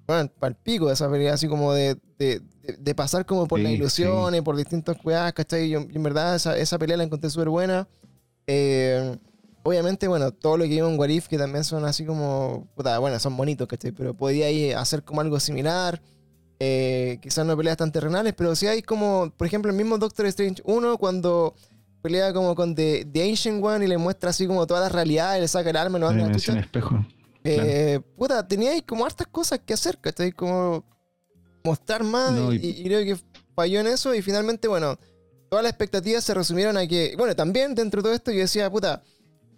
Bueno, 0.07 0.29
pal 0.39 0.55
pico 0.55 0.91
esa 0.91 1.09
pelea, 1.09 1.33
así 1.33 1.47
como 1.47 1.73
de, 1.73 1.95
de, 2.19 2.41
de- 2.61 2.77
de 2.77 2.95
pasar 2.95 3.25
como 3.25 3.47
por 3.47 3.59
Sí, 3.59 3.63
las 3.63 3.73
ilusiones, 3.73 4.41
por 4.43 4.55
distintos 4.55 4.97
weas, 5.03 5.33
¿cachai? 5.33 5.69
Yo, 5.69 5.79
en 5.79 6.03
verdad 6.03 6.35
esa, 6.35 6.55
esa 6.57 6.77
pelea 6.77 6.97
la 6.97 7.03
encontré 7.05 7.29
súper 7.31 7.49
buena. 7.49 7.87
Eh, 8.45 9.17
obviamente, 9.63 10.07
bueno, 10.07 10.31
todo 10.31 10.57
lo 10.57 10.65
que 10.65 10.69
vimos 10.69 10.91
en 10.91 10.99
What 10.99 11.09
If, 11.09 11.27
que 11.27 11.37
también 11.39 11.63
son 11.63 11.85
así 11.85 12.05
como, 12.05 12.67
puta, 12.75 12.99
bueno, 12.99 13.17
son 13.19 13.35
bonitos, 13.35 13.67
¿cachai? 13.67 13.91
Pero 13.91 14.13
podía 14.13 14.45
ahí 14.45 14.71
hacer 14.73 15.01
como 15.03 15.21
algo 15.21 15.39
similar. 15.39 15.99
Eh, 16.59 17.19
quizás 17.21 17.45
no 17.45 17.57
peleas 17.57 17.77
tan 17.77 17.91
terrenales, 17.91 18.33
pero 18.33 18.55
sí 18.55 18.65
hay 18.67 18.81
como, 18.81 19.29
por 19.35 19.45
ejemplo, 19.47 19.69
el 19.71 19.77
mismo 19.77 19.97
Doctor 19.97 20.25
Strange 20.27 20.61
1, 20.65 20.97
cuando 20.97 21.53
pelea 22.01 22.31
como 22.33 22.55
con 22.55 22.75
The, 22.75 23.05
The 23.11 23.23
Ancient 23.29 23.63
One 23.63 23.83
y 23.83 23.87
le 23.87 23.97
muestra 23.97 24.29
así 24.29 24.47
como 24.47 24.65
toda 24.65 24.79
la 24.81 24.89
realidad 24.89 25.35
y 25.37 25.41
le 25.41 25.47
saca 25.47 25.69
el 25.69 25.75
arma 25.75 25.97
y 25.97 26.01
lo 26.01 26.07
La 26.07 26.11
manda 26.11 26.23
a 26.23 26.27
la 26.27 26.27
dimensión 26.29 26.55
chucha. 26.57 26.65
espejo. 26.65 27.05
Eh, 27.43 27.99
puta, 28.15 28.47
teníais 28.47 28.83
como 28.83 29.05
hartas 29.05 29.27
cosas 29.27 29.59
que 29.65 29.73
hacer, 29.73 29.97
¿cachai? 29.99 30.31
Como 30.31 30.83
mostrar 31.63 32.03
más 32.03 32.31
No, 32.31 32.53
y, 32.53 32.57
y- 32.57 32.69
y 32.81 32.83
creo 32.85 33.03
que 33.03 33.17
falló 33.55 33.79
en 33.81 33.87
eso 33.87 34.13
y 34.15 34.21
finalmente, 34.21 34.67
bueno, 34.67 34.97
todas 35.49 35.63
las 35.63 35.71
expectativas 35.71 36.23
se 36.23 36.33
resumieron 36.33 36.77
a 36.77 36.87
que, 36.87 37.15
bueno, 37.17 37.35
también 37.35 37.75
dentro 37.75 38.01
de 38.01 38.03
todo 38.03 38.13
esto 38.13 38.31
yo 38.31 38.39
decía, 38.39 38.69
puta, 38.69 39.03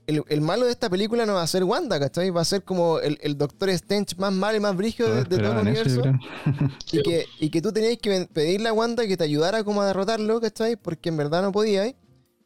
el, 0.07 0.23
el 0.29 0.41
malo 0.41 0.65
de 0.65 0.71
esta 0.71 0.89
película 0.89 1.25
no 1.25 1.35
va 1.35 1.43
a 1.43 1.47
ser 1.47 1.63
Wanda, 1.63 1.99
¿cachai? 1.99 2.29
Va 2.31 2.41
a 2.41 2.45
ser 2.45 2.63
como 2.63 2.99
el, 2.99 3.17
el 3.21 3.37
Doctor 3.37 3.69
Strange 3.69 4.15
más 4.17 4.33
malo 4.33 4.57
y 4.57 4.59
más 4.61 4.75
brígido 4.75 5.13
de, 5.13 5.25
todo 5.25 5.51
el 5.51 5.57
universo. 5.59 6.01
Y 6.91 7.01
que, 7.03 7.25
y 7.39 7.49
que 7.49 7.61
tú 7.61 7.71
tenías 7.71 7.97
que 7.97 8.27
pedirle 8.33 8.69
a 8.69 8.73
Wanda 8.73 9.05
que 9.05 9.17
te 9.17 9.23
ayudara 9.25 9.63
como 9.63 9.81
a 9.81 9.85
derrotarlo, 9.87 10.39
¿cachai? 10.41 10.75
Porque 10.77 11.09
en 11.09 11.17
verdad 11.17 11.41
no 11.41 11.51
podíais. 11.51 11.93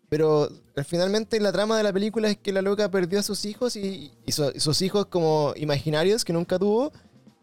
Pero 0.10 0.50
eh, 0.76 0.84
finalmente 0.84 1.40
la 1.40 1.52
trama 1.54 1.78
de 1.78 1.84
la 1.84 1.94
película 1.94 2.30
es 2.30 2.38
que 2.38 2.52
la 2.52 2.62
loca 2.62 2.92
perdió 2.92 3.20
a 3.20 3.24
sus 3.24 3.46
hijos 3.46 3.76
y, 3.78 4.12
y 4.26 4.32
su- 4.34 4.52
sus 4.58 4.82
hijos 4.82 5.06
como 5.06 5.54
imaginarios 5.56 6.26
que 6.26 6.34
nunca 6.34 6.60
tuvo. 6.60 6.92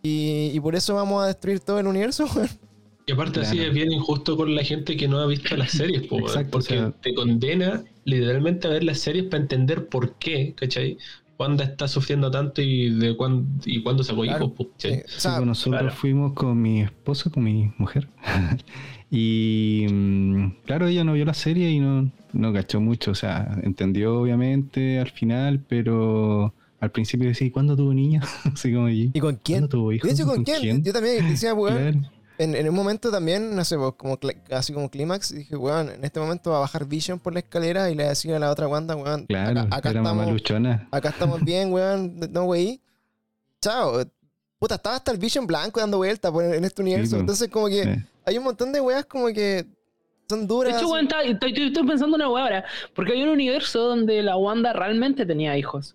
Y, 0.03 0.51
y 0.53 0.61
por 0.61 0.75
eso 0.77 0.95
vamos 0.95 1.23
a 1.23 1.29
destruir 1.29 1.61
todo 1.61 1.79
el 1.79 1.87
universo. 1.87 2.27
Y 3.09 3.13
aparte 3.13 3.41
así 3.41 3.59
es 3.61 3.73
bien 3.73 3.91
injusto 3.91 4.37
con 4.37 4.55
la 4.55 4.63
gente 4.63 4.97
que 4.97 5.09
no 5.09 5.19
ha 5.19 5.27
visto 5.27 5.57
las 5.57 5.71
series, 5.73 6.07
po, 6.07 6.17
weón, 6.17 6.29
Exacto, 6.29 6.51
porque 6.53 6.75
o 6.79 6.83
sea- 6.83 6.91
te 7.01 7.15
condena 7.15 7.83
literalmente 8.05 8.69
a 8.69 8.71
ver 8.71 8.85
las 8.85 8.99
series 9.01 9.25
para 9.25 9.43
entender 9.43 9.89
por 9.89 10.15
qué, 10.17 10.53
¿cachai? 10.55 10.99
Wanda 11.39 11.65
está 11.65 11.89
sufriendo 11.89 12.31
tanto 12.31 12.61
y 12.61 12.91
de 12.91 13.17
cuándo 13.17 13.49
y 13.65 13.83
cuándo 13.83 14.03
sacó 14.05 14.23
Claro. 14.23 14.45
hijos, 14.47 14.57
po, 14.57 14.71
¿cachai? 14.73 14.93
Eh, 14.93 15.03
o 15.07 15.09
Sí, 15.09 15.21
sea, 15.21 15.37
pues 15.37 15.47
nosotros 15.47 15.81
claro. 15.81 15.95
fuimos 15.97 16.33
con 16.35 16.61
mi 16.61 16.83
esposa, 16.83 17.31
con 17.31 17.45
mi 17.45 17.71
mujer. 17.79 18.09
y 19.11 19.87
mm, 19.91 20.51
claro, 20.67 20.87
ella 20.89 21.05
no 21.05 21.15
vio 21.15 21.25
la 21.25 21.35
serie 21.35 21.71
y 21.71 21.81
no, 21.81 22.11
no 22.33 22.53
cachó 22.53 22.81
mucho. 22.81 23.13
O 23.13 23.15
sea, 23.15 23.59
entendió 23.63 24.19
obviamente 24.21 24.99
al 24.99 25.11
final, 25.11 25.61
pero 25.67 26.53
al 26.81 26.91
principio 26.91 27.29
decía, 27.29 27.47
¿y 27.47 27.51
cuándo 27.51 27.77
tuvo 27.77 27.95
niño? 27.95 28.21
Así 28.53 28.73
como 28.73 28.87
allí. 28.87 29.11
¿Y 29.15 29.21
con 29.21 29.37
quién? 29.37 29.61
¿Cuándo 29.61 29.69
tuvo 29.69 29.93
hijos? 29.93 30.09
De 30.09 30.15
hecho, 30.15 30.27
¿con 30.27 30.45
quién? 30.45 30.83
Yo 30.85 30.93
también 30.93 31.29
decía, 31.29 31.55
weón, 31.55 31.77
Claro. 32.03 32.13
En, 32.39 32.55
en 32.55 32.69
un 32.69 32.75
momento 32.75 33.11
también, 33.11 33.55
no 33.55 33.65
sé, 33.65 33.77
como 33.97 34.19
así 34.51 34.73
como 34.73 34.89
clímax, 34.91 35.35
dije, 35.35 35.57
weón, 35.57 35.91
en 35.91 36.05
este 36.05 36.21
momento 36.21 36.51
va 36.51 36.59
a 36.59 36.61
bajar 36.61 36.85
Vision 36.87 37.19
por 37.19 37.33
la 37.33 37.41
escalera 37.41 37.91
y 37.91 37.95
le 37.95 38.05
decía 38.05 38.37
a 38.37 38.39
la 38.39 38.51
otra 38.51 38.69
Wanda, 38.69 38.95
weón, 38.97 39.27
Claro, 39.27 39.67
acá, 39.71 39.91
estamos, 39.91 40.31
luchona. 40.31 40.89
acá 40.91 41.09
estamos 41.11 41.43
bien, 41.45 41.73
weón, 41.73 42.19
no 42.33 42.45
wey. 42.45 42.81
Chao. 43.61 44.05
Puta, 44.59 44.75
estaba 44.77 44.97
hasta 44.97 45.13
el 45.13 45.19
Vision 45.19 45.47
blanco 45.47 45.81
dando 45.81 45.99
vueltas 45.99 46.33
en 46.35 46.65
este 46.65 46.83
universo. 46.83 47.11
pues. 47.13 47.21
Entonces, 47.21 47.49
como 47.49 47.69
que 47.69 47.83
Sí. 47.85 47.91
hay 48.25 48.39
un 48.39 48.45
montón 48.45 48.73
de 48.73 48.81
weas 48.81 49.05
como 49.07 49.27
que 49.29 49.67
son 50.29 50.41
De 50.43 50.47
duras. 50.47 50.77
hecho, 50.77 50.85
así. 50.85 50.93
weón, 50.93 51.05
estoy, 51.07 51.31
estoy- 51.33 51.67
estoy 51.69 51.87
pensando 51.87 52.17
una 52.17 52.29
weá 52.29 52.43
ahora. 52.45 52.65
Porque 52.95 53.13
hay 53.13 53.23
un 53.23 53.29
universo 53.31 53.81
donde 53.81 54.23
la 54.23 54.37
Wanda 54.37 54.73
realmente 54.73 55.25
tenía 55.27 55.57
hijos. 55.57 55.95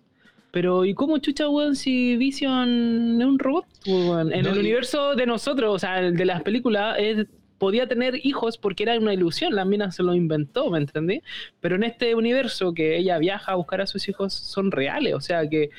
Pero, 0.54 0.84
¿y 0.84 0.94
cómo 0.94 1.18
chucha, 1.18 1.48
weón, 1.48 1.74
si 1.74 2.16
Vision 2.16 3.20
es 3.20 3.26
un 3.26 3.38
robot? 3.40 3.64
weón? 3.88 4.32
En 4.32 4.44
No, 4.44 4.50
el 4.50 4.56
y- 4.56 4.60
universo 4.60 5.16
de 5.16 5.26
nosotros, 5.26 5.74
o 5.74 5.78
sea, 5.80 5.98
el 5.98 6.16
de 6.16 6.24
las 6.24 6.42
películas, 6.42 6.94
es- 6.98 7.26
podía 7.58 7.88
tener 7.88 8.24
hijos 8.24 8.56
porque 8.56 8.84
era 8.84 8.96
una 8.98 9.12
ilusión, 9.12 9.54
la 9.54 9.64
mina 9.64 9.90
se 9.90 10.04
lo 10.04 10.14
inventó, 10.14 10.70
¿me 10.70 10.78
entendí? 10.78 11.22
Pero 11.60 11.74
en 11.74 11.82
este 11.82 12.14
universo 12.14 12.72
que 12.72 12.96
ella 12.98 13.18
viaja 13.18 13.50
a 13.52 13.54
buscar 13.56 13.80
a 13.80 13.86
sus 13.88 14.08
hijos 14.08 14.32
son 14.32 14.70
reales, 14.70 15.14
o 15.14 15.20
sea 15.20 15.48
que, 15.48 15.70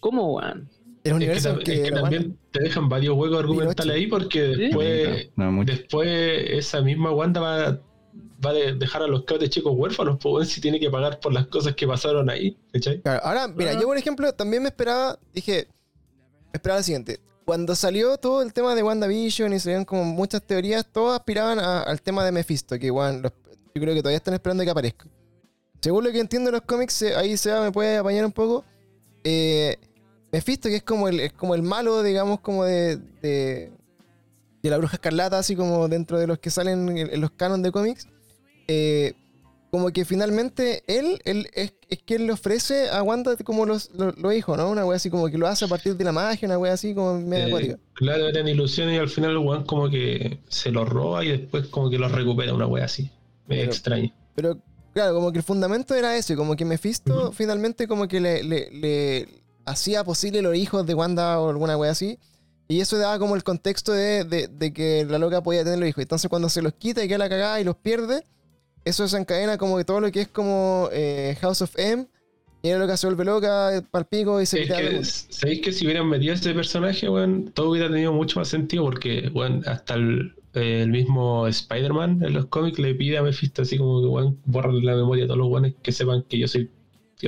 ¿cómo, 0.00 0.36
weón? 0.36 0.68
El 0.70 0.70
Es 1.04 1.10
que, 1.10 1.12
universo 1.14 1.50
en 1.50 1.58
que 1.58 1.72
es 1.74 1.80
que 1.82 1.90
también 1.90 2.38
te 2.50 2.62
dejan 2.62 2.88
varios 2.88 3.14
huecos 3.16 3.40
argumentales 3.40 3.94
ahí 3.94 4.06
porque 4.06 4.54
Sí. 4.54 4.60
después, 4.62 5.30
No, 5.36 5.52
mucho. 5.52 5.72
después 5.72 6.08
esa 6.50 6.80
misma 6.80 7.10
Wanda 7.10 7.40
va, 7.40 7.80
va 8.44 8.50
a 8.50 8.54
de- 8.54 8.74
dejar 8.74 9.02
a 9.02 9.06
los 9.06 9.24
cabros 9.24 9.50
chicos 9.50 9.72
huérfanos, 9.76 10.18
pues 10.20 10.48
si 10.50 10.60
tiene 10.60 10.80
que 10.80 10.90
pagar 10.90 11.20
por 11.20 11.32
las 11.32 11.46
cosas 11.46 11.74
que 11.74 11.86
pasaron 11.86 12.28
ahí, 12.30 12.56
¿cachai? 12.72 13.00
Claro, 13.02 13.20
ahora, 13.24 13.48
mira, 13.48 13.72
yo 13.74 13.82
por 13.82 13.96
ejemplo 13.96 14.32
también 14.32 14.62
me 14.62 14.68
esperaba, 14.68 15.18
dije, 15.32 15.68
me 16.52 16.52
esperaba 16.54 16.80
lo 16.80 16.84
siguiente. 16.84 17.20
Cuando 17.44 17.74
salió 17.74 18.16
todo 18.18 18.42
el 18.42 18.52
tema 18.52 18.74
de 18.74 18.82
WandaVision 18.82 19.52
y 19.52 19.58
salieron 19.58 19.84
como 19.84 20.04
muchas 20.04 20.42
teorías, 20.42 20.86
todos 20.90 21.16
aspiraban 21.18 21.58
a- 21.58 21.82
al 21.82 22.00
tema 22.00 22.24
de 22.24 22.32
Mephisto, 22.32 22.78
que 22.78 22.86
igual 22.86 23.22
los- 23.22 23.32
yo 23.74 23.80
creo 23.82 23.94
que 23.94 24.00
todavía 24.00 24.18
están 24.18 24.34
esperando 24.34 24.62
que 24.64 24.70
aparezca. 24.70 25.06
Según 25.80 26.04
lo 26.04 26.12
que 26.12 26.20
entiendo 26.20 26.50
en 26.50 26.54
los 26.54 26.62
cómics, 26.62 27.02
ahí 27.16 27.36
se 27.36 27.52
me 27.58 27.72
puede 27.72 27.96
apañar 27.96 28.24
un 28.24 28.30
poco. 28.32 28.64
Eh, 29.24 29.76
Mephisto, 30.30 30.68
que 30.68 30.76
es 30.76 30.82
como 30.84 31.08
el, 31.08 31.18
es 31.20 31.32
como 31.32 31.54
el 31.54 31.62
malo, 31.62 32.02
digamos, 32.02 32.40
como 32.40 32.64
de, 32.64 32.96
de, 33.20 33.72
de 34.62 34.70
la 34.70 34.78
bruja 34.78 34.94
escarlata, 34.94 35.38
así 35.38 35.56
como 35.56 35.88
dentro 35.88 36.18
de 36.18 36.26
los 36.28 36.38
que 36.38 36.50
salen 36.50 36.88
en, 36.96 36.98
en 37.12 37.20
los 37.20 37.32
canon 37.32 37.62
de 37.62 37.72
cómics. 37.72 38.06
Eh, 38.74 39.14
como 39.70 39.90
que 39.90 40.04
finalmente 40.04 40.82
él, 40.86 41.18
él 41.24 41.48
es, 41.54 41.72
es 41.88 41.98
quien 42.04 42.26
le 42.26 42.32
ofrece 42.34 42.90
a 42.90 43.02
Wanda 43.02 43.34
como 43.36 43.64
los, 43.64 43.90
los 43.94 44.34
hijos, 44.34 44.56
¿no? 44.58 44.68
Una 44.68 44.84
wea 44.84 44.96
así 44.96 45.08
como 45.08 45.28
que 45.30 45.38
lo 45.38 45.46
hace 45.46 45.64
a 45.64 45.68
partir 45.68 45.96
de 45.96 46.04
la 46.04 46.12
magia, 46.12 46.46
una 46.46 46.58
wea 46.58 46.74
así 46.74 46.94
como 46.94 47.18
media 47.18 47.44
Eh, 47.44 47.48
acuática. 47.48 47.78
claro, 47.94 48.28
eran 48.28 48.46
ilusiones 48.48 48.96
y 48.96 48.98
al 48.98 49.08
final 49.08 49.38
weón 49.38 49.64
como 49.64 49.88
que 49.88 50.40
se 50.48 50.70
los 50.70 50.86
roba 50.88 51.24
y 51.24 51.28
después 51.28 51.68
como 51.68 51.88
que 51.88 51.98
los 51.98 52.12
recupera, 52.12 52.52
una 52.54 52.66
wea 52.66 52.84
así. 52.84 53.04
Me 53.46 53.56
Pero- 53.56 53.70
extraña. 53.72 54.14
Pero 54.34 54.58
claro, 54.92 55.14
como 55.14 55.32
que 55.32 55.38
el 55.38 55.44
fundamento 55.44 55.94
era 55.94 56.16
ese, 56.18 56.36
como 56.36 56.54
que 56.54 56.64
Mephisto 56.66 57.14
Ujú. 57.28 57.32
finalmente 57.32 57.88
como 57.88 58.06
que 58.08 58.20
le, 58.20 58.42
le- 58.42 58.70
le 58.72 59.28
hacía 59.64 60.04
posible 60.04 60.42
los 60.42 60.54
hijos 60.54 60.86
de 60.86 60.94
Wanda 60.94 61.40
o 61.40 61.48
alguna 61.48 61.76
wea 61.78 61.92
así. 61.92 62.18
Y 62.68 62.80
eso 62.80 62.98
daba 62.98 63.18
como 63.18 63.36
el 63.36 63.42
contexto 63.42 63.92
de, 63.92 64.24
de- 64.24 64.48
de 64.48 64.72
que 64.74 65.06
la 65.08 65.18
loca 65.18 65.42
podía 65.42 65.64
tener 65.64 65.78
los 65.78 65.88
hijos. 65.88 66.02
Entonces 66.02 66.28
cuando 66.28 66.48
se 66.50 66.60
los 66.60 66.74
quita 66.74 67.02
y 67.02 67.08
queda 67.08 67.18
la 67.18 67.28
cagada 67.30 67.58
y 67.60 67.64
los 67.64 67.76
pierde, 67.76 68.22
eso 68.84 69.02
desencadena 69.04 69.58
como 69.58 69.76
que 69.76 69.84
todo 69.84 70.00
lo 70.00 70.10
que 70.10 70.22
es 70.22 70.28
como 70.28 70.88
eh, 70.92 71.36
House 71.40 71.62
of 71.62 71.78
M. 71.78 72.06
Y 72.64 72.68
era 72.68 72.78
loca 72.78 72.96
se 72.96 73.08
vuelve 73.08 73.24
loca, 73.24 73.82
palpico 73.90 74.40
y 74.40 74.46
se 74.46 74.64
que. 74.64 75.04
¿sabéis 75.04 75.62
que 75.62 75.72
si 75.72 75.84
hubieran 75.84 76.08
metido 76.08 76.32
a 76.32 76.36
ese 76.36 76.54
personaje, 76.54 77.08
weón, 77.08 77.50
todo 77.52 77.70
hubiera 77.70 77.88
tenido 77.88 78.12
mucho 78.12 78.38
más 78.38 78.48
sentido? 78.48 78.84
Porque, 78.84 79.30
weón, 79.34 79.64
hasta 79.66 79.94
el, 79.94 80.36
el 80.54 80.88
mismo 80.88 81.48
Spider-Man 81.48 82.22
en 82.22 82.32
los 82.32 82.46
cómics 82.46 82.78
le 82.78 82.94
pide 82.94 83.18
a 83.18 83.22
Mephisto 83.22 83.62
así 83.62 83.78
como 83.78 84.00
que, 84.00 84.06
weón, 84.06 84.38
borrarle 84.44 84.82
la 84.84 84.94
memoria 84.94 85.24
a 85.24 85.26
todos 85.26 85.38
los 85.38 85.48
weones 85.48 85.74
que 85.82 85.90
sepan 85.90 86.22
que 86.28 86.38
yo 86.38 86.46
soy, 86.46 86.70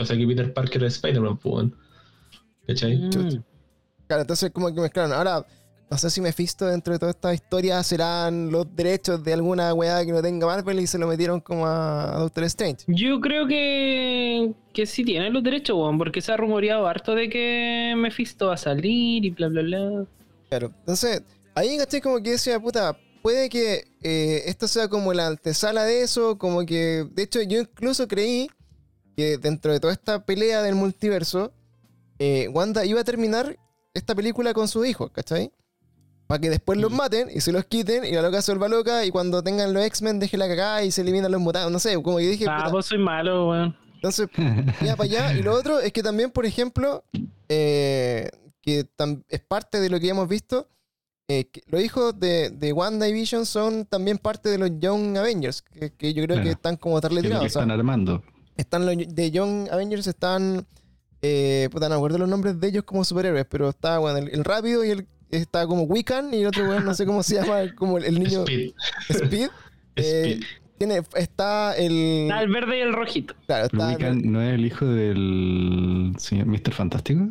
o 0.01 0.05
sea, 0.05 0.17
que 0.17 0.25
Peter 0.25 0.53
Parker 0.55 0.85
es 0.85 0.95
Spider-Man, 0.95 1.39
pues, 1.39 1.53
weón. 1.53 1.77
¿Cachai? 2.69 2.97
Mm. 2.97 3.43
Claro, 4.07 4.23
entonces 4.23 4.53
como 4.53 4.73
que 4.73 4.81
mezclaron. 4.81 5.13
Ahora, 5.13 5.45
no 5.95 5.99
sé 5.99 6.11
si 6.11 6.21
Mephisto 6.21 6.67
dentro 6.67 6.93
de 6.93 6.99
toda 6.99 7.13
esta 7.13 7.33
historia 7.33 7.81
serán 7.85 8.51
los 8.51 8.67
derechos 8.75 9.23
de 9.23 9.33
alguna 9.33 9.73
weá 9.75 10.05
que 10.05 10.11
no 10.11 10.21
tenga 10.21 10.45
Marvel 10.45 10.81
y 10.81 10.89
se 10.89 10.99
lo 10.99 11.07
metieron 11.07 11.41
como 11.41 11.69
a, 11.69 12.17
Doctor 12.19 12.43
Strange. 12.45 12.83
Yo 12.89 13.21
creo 13.21 13.47
que, 13.47 14.55
que 14.73 14.87
sí 14.87 15.05
tiene 15.05 15.31
los 15.31 15.45
derechos, 15.45 15.77
weón, 15.77 15.97
porque 15.97 16.21
se 16.21 16.33
ha 16.33 16.37
rumoreado 16.37 16.89
harto 16.89 17.15
de 17.15 17.29
que 17.29 17.95
Mephisto 17.97 18.49
va 18.49 18.55
a 18.55 18.57
salir 18.57 19.25
y 19.25 19.31
bla, 19.31 19.47
bla, 19.47 19.63
bla. 19.63 20.05
Claro, 20.49 20.73
entonces 20.81 21.23
ahí 21.55 21.79
caché 21.79 22.01
como 22.01 22.21
que 22.21 22.33
decía, 22.33 22.59
puta, 22.59 22.99
puede 23.23 23.49
que 23.49 23.85
eh, 24.03 24.43
esto 24.47 24.67
sea 24.67 24.89
como 24.89 25.15
la 25.15 25.29
antesala 25.29 25.85
de 25.85 26.03
eso, 26.03 26.39
como 26.39 26.67
que, 26.67 27.07
de 27.09 27.23
hecho 27.23 27.41
yo 27.41 27.61
incluso 27.61 28.09
creí 28.09 28.49
que 29.17 29.39
dentro 29.39 29.73
de 29.73 29.79
toda 29.79 29.93
esta 29.93 30.27
pelea 30.27 30.61
del 30.61 30.75
multiverso, 30.75 31.53
eh, 32.19 32.49
Wanda 32.49 32.85
iba 32.85 33.01
a 33.01 33.05
terminar 33.05 33.57
esta 33.95 34.17
película 34.17 34.53
con 34.55 34.67
sus 34.67 34.89
hijos, 34.89 35.13
¿cachai? 35.13 35.53
Para 36.35 36.41
que 36.41 36.51
después 36.51 36.81
los 36.81 36.91
Mm. 36.91 36.97
maten 36.97 37.29
y 37.33 37.41
se 37.41 37.53
los 37.53 37.65
quiten 37.67 38.05
y 38.05 38.11
la 38.11 38.21
loca 38.23 38.43
se 38.43 38.51
vuelva 38.51 38.67
loca 38.67 39.05
y 39.05 39.11
cuando 39.13 39.41
tengan 39.41 39.73
los 39.73 39.85
X-Men 39.85 40.19
deje 40.19 40.37
la 40.37 40.49
cagada 40.49 40.83
y 40.83 40.91
se 40.91 41.03
eliminan 41.03 41.31
los 41.31 41.41
mutantes, 41.41 41.71
no 41.71 41.79
sé, 41.79 41.95
como 42.03 42.17
que 42.19 42.25
dije, 42.27 42.47
Ah, 42.49 42.57
puta, 42.57 42.71
vos 42.73 42.87
soy 42.87 42.99
malo, 42.99 43.51
weón. 43.51 43.77
entonces 43.95 44.29
ya 44.83 44.97
para 44.97 45.05
allá. 45.09 45.33
Y 45.39 45.43
lo 45.43 45.53
otro 45.55 45.79
es 45.79 45.93
que 45.93 46.03
también, 46.03 46.33
por 46.33 46.45
ejemplo, 46.45 47.05
eh, 47.49 48.29
que 48.63 48.85
es 49.29 49.41
parte 49.47 49.79
de 49.79 49.89
lo 49.91 50.01
que 50.01 50.09
hemos 50.09 50.29
visto, 50.29 50.69
eh, 51.29 51.45
que 51.53 51.63
los 51.69 51.81
hijos 51.85 52.19
de, 52.19 52.51
de 52.51 52.73
Wanda 52.73 53.07
y 53.09 53.13
Vision 53.13 53.47
son 53.47 53.85
también 53.87 54.19
parte 54.19 54.49
de 54.49 54.59
los 54.59 54.71
Young 54.81 55.17
Avengers, 55.17 55.63
que, 55.63 55.93
que 55.93 56.15
yo 56.15 56.25
creo 56.25 56.43
que 56.43 56.51
están 56.51 56.77
como 56.77 57.01
que 57.01 57.07
es 57.07 57.13
lo 57.13 57.21
que 57.21 57.29
tirados. 57.29 57.47
están 57.47 57.71
armando. 57.71 58.25
están 58.57 58.87
los 58.87 58.97
de 58.97 59.31
Young 59.31 59.69
Avengers, 59.71 60.09
están... 60.09 60.67
Eh, 61.23 61.69
puta, 61.73 61.89
no 61.89 61.95
me 61.95 61.97
acuerdo 61.99 62.19
los 62.19 62.29
nombres 62.29 62.61
de 62.61 62.67
ellos 62.69 62.83
como 62.85 63.03
superhéroes, 63.05 63.47
pero 63.49 63.69
está, 63.71 63.99
bueno, 63.99 64.19
el, 64.19 64.29
el 64.35 64.45
rápido 64.45 64.85
y 64.85 64.91
el... 64.91 65.07
Está 65.31 65.67
como 65.67 65.83
Wiccan 65.85 66.33
y 66.33 66.43
el 66.43 66.47
otro, 66.47 66.69
weón, 66.69 66.85
no 66.85 66.95
sé 66.95 67.07
cómo 67.07 67.23
se 67.23 67.37
llama, 67.37 67.75
como 67.75 67.99
el, 67.99 68.05
el 68.05 68.19
niño 68.21 68.41
Speed. 68.43 68.73
Speed. 69.09 69.49
Eh, 69.97 70.03
Speed. 70.41 70.45
tiene, 70.77 71.03
está 71.15 71.77
el... 71.77 71.93
Está 72.23 72.43
el 72.43 72.49
verde 72.53 72.79
y 72.79 72.81
el 72.81 72.93
rojito. 72.93 73.35
Claro, 73.47 73.67
está... 73.67 73.89
Wiccan 73.91 74.23
no 74.33 74.43
es 74.43 74.55
el 74.55 74.65
hijo 74.67 74.87
del 74.87 76.13
señor 76.19 76.47
Mr. 76.47 76.73
Fantástico. 76.73 77.29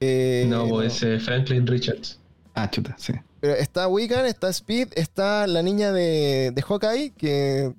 eh, 0.00 0.46
no, 0.48 0.68
pues 0.68 1.02
ese 1.02 1.18
Franklin 1.18 1.66
Richards. 1.66 2.20
Ah, 2.54 2.70
chuta, 2.70 2.94
sí. 2.98 3.12
Pero 3.40 3.54
está 3.54 3.88
Wiccan, 3.88 4.26
está 4.26 4.48
Speed, 4.48 4.88
está 4.94 5.46
la 5.48 5.60
niña 5.62 5.90
de, 5.92 6.52
de 6.54 6.62
Hawkeye, 6.62 7.10
que 7.16 7.72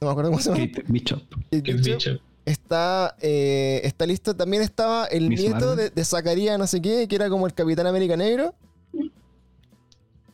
no 0.00 0.06
me 0.08 0.10
acuerdo 0.10 0.30
cómo 0.30 0.42
se 0.42 0.50
llama. 0.50 0.66
Kate 0.66 0.84
Bishop. 0.88 1.22
Kate. 1.50 2.20
Está, 2.44 3.14
eh, 3.20 3.80
está 3.84 4.04
listo. 4.06 4.34
También 4.34 4.62
estaba 4.64 5.06
el 5.06 5.28
Miss 5.28 5.40
nieto 5.42 5.54
Marvel. 5.60 5.76
de, 5.76 5.90
de 5.90 6.04
Zacarías, 6.04 6.58
no 6.58 6.66
sé 6.66 6.82
qué, 6.82 7.06
que 7.06 7.14
era 7.14 7.28
como 7.28 7.46
el 7.46 7.54
Capitán 7.54 7.86
América 7.86 8.16
Negro. 8.16 8.54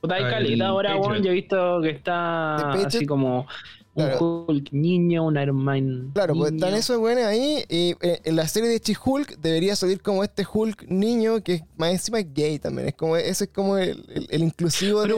Puta, 0.00 0.14
hay 0.16 0.24
Ah, 0.24 0.30
caleta 0.30 0.66
ahora, 0.68 0.90
Patriot. 0.90 1.10
weón. 1.10 1.22
Yo 1.24 1.30
he 1.30 1.34
visto 1.34 1.80
que 1.82 1.90
está 1.90 2.72
así 2.72 3.06
como 3.06 3.46
un 3.94 4.04
Claro. 4.04 4.44
Hulk 4.48 4.72
niño, 4.72 5.24
un 5.24 5.38
Iron 5.40 5.56
Man. 5.56 6.10
Claro, 6.12 6.34
pues 6.34 6.52
niño. 6.52 6.66
están 6.66 6.78
esos 6.78 6.98
güeyes 6.98 7.24
ahí. 7.24 7.64
Y 7.68 7.94
eh, 8.02 8.20
en 8.24 8.36
la 8.36 8.46
serie 8.46 8.68
de 8.68 8.78
She-Hulk 8.78 9.38
debería 9.38 9.74
salir 9.74 10.02
como 10.02 10.22
este 10.22 10.44
Hulk 10.50 10.84
niño, 10.88 11.42
que 11.42 11.62
más 11.78 11.92
encima 11.92 12.20
es 12.20 12.32
gay 12.34 12.58
también. 12.58 12.88
Es 12.88 12.94
como, 12.94 13.16
ese 13.16 13.44
es 13.44 13.50
como 13.50 13.78
el, 13.78 14.04
el- 14.14 14.26
el 14.30 14.42
inclusivo 14.42 15.02
de, 15.02 15.14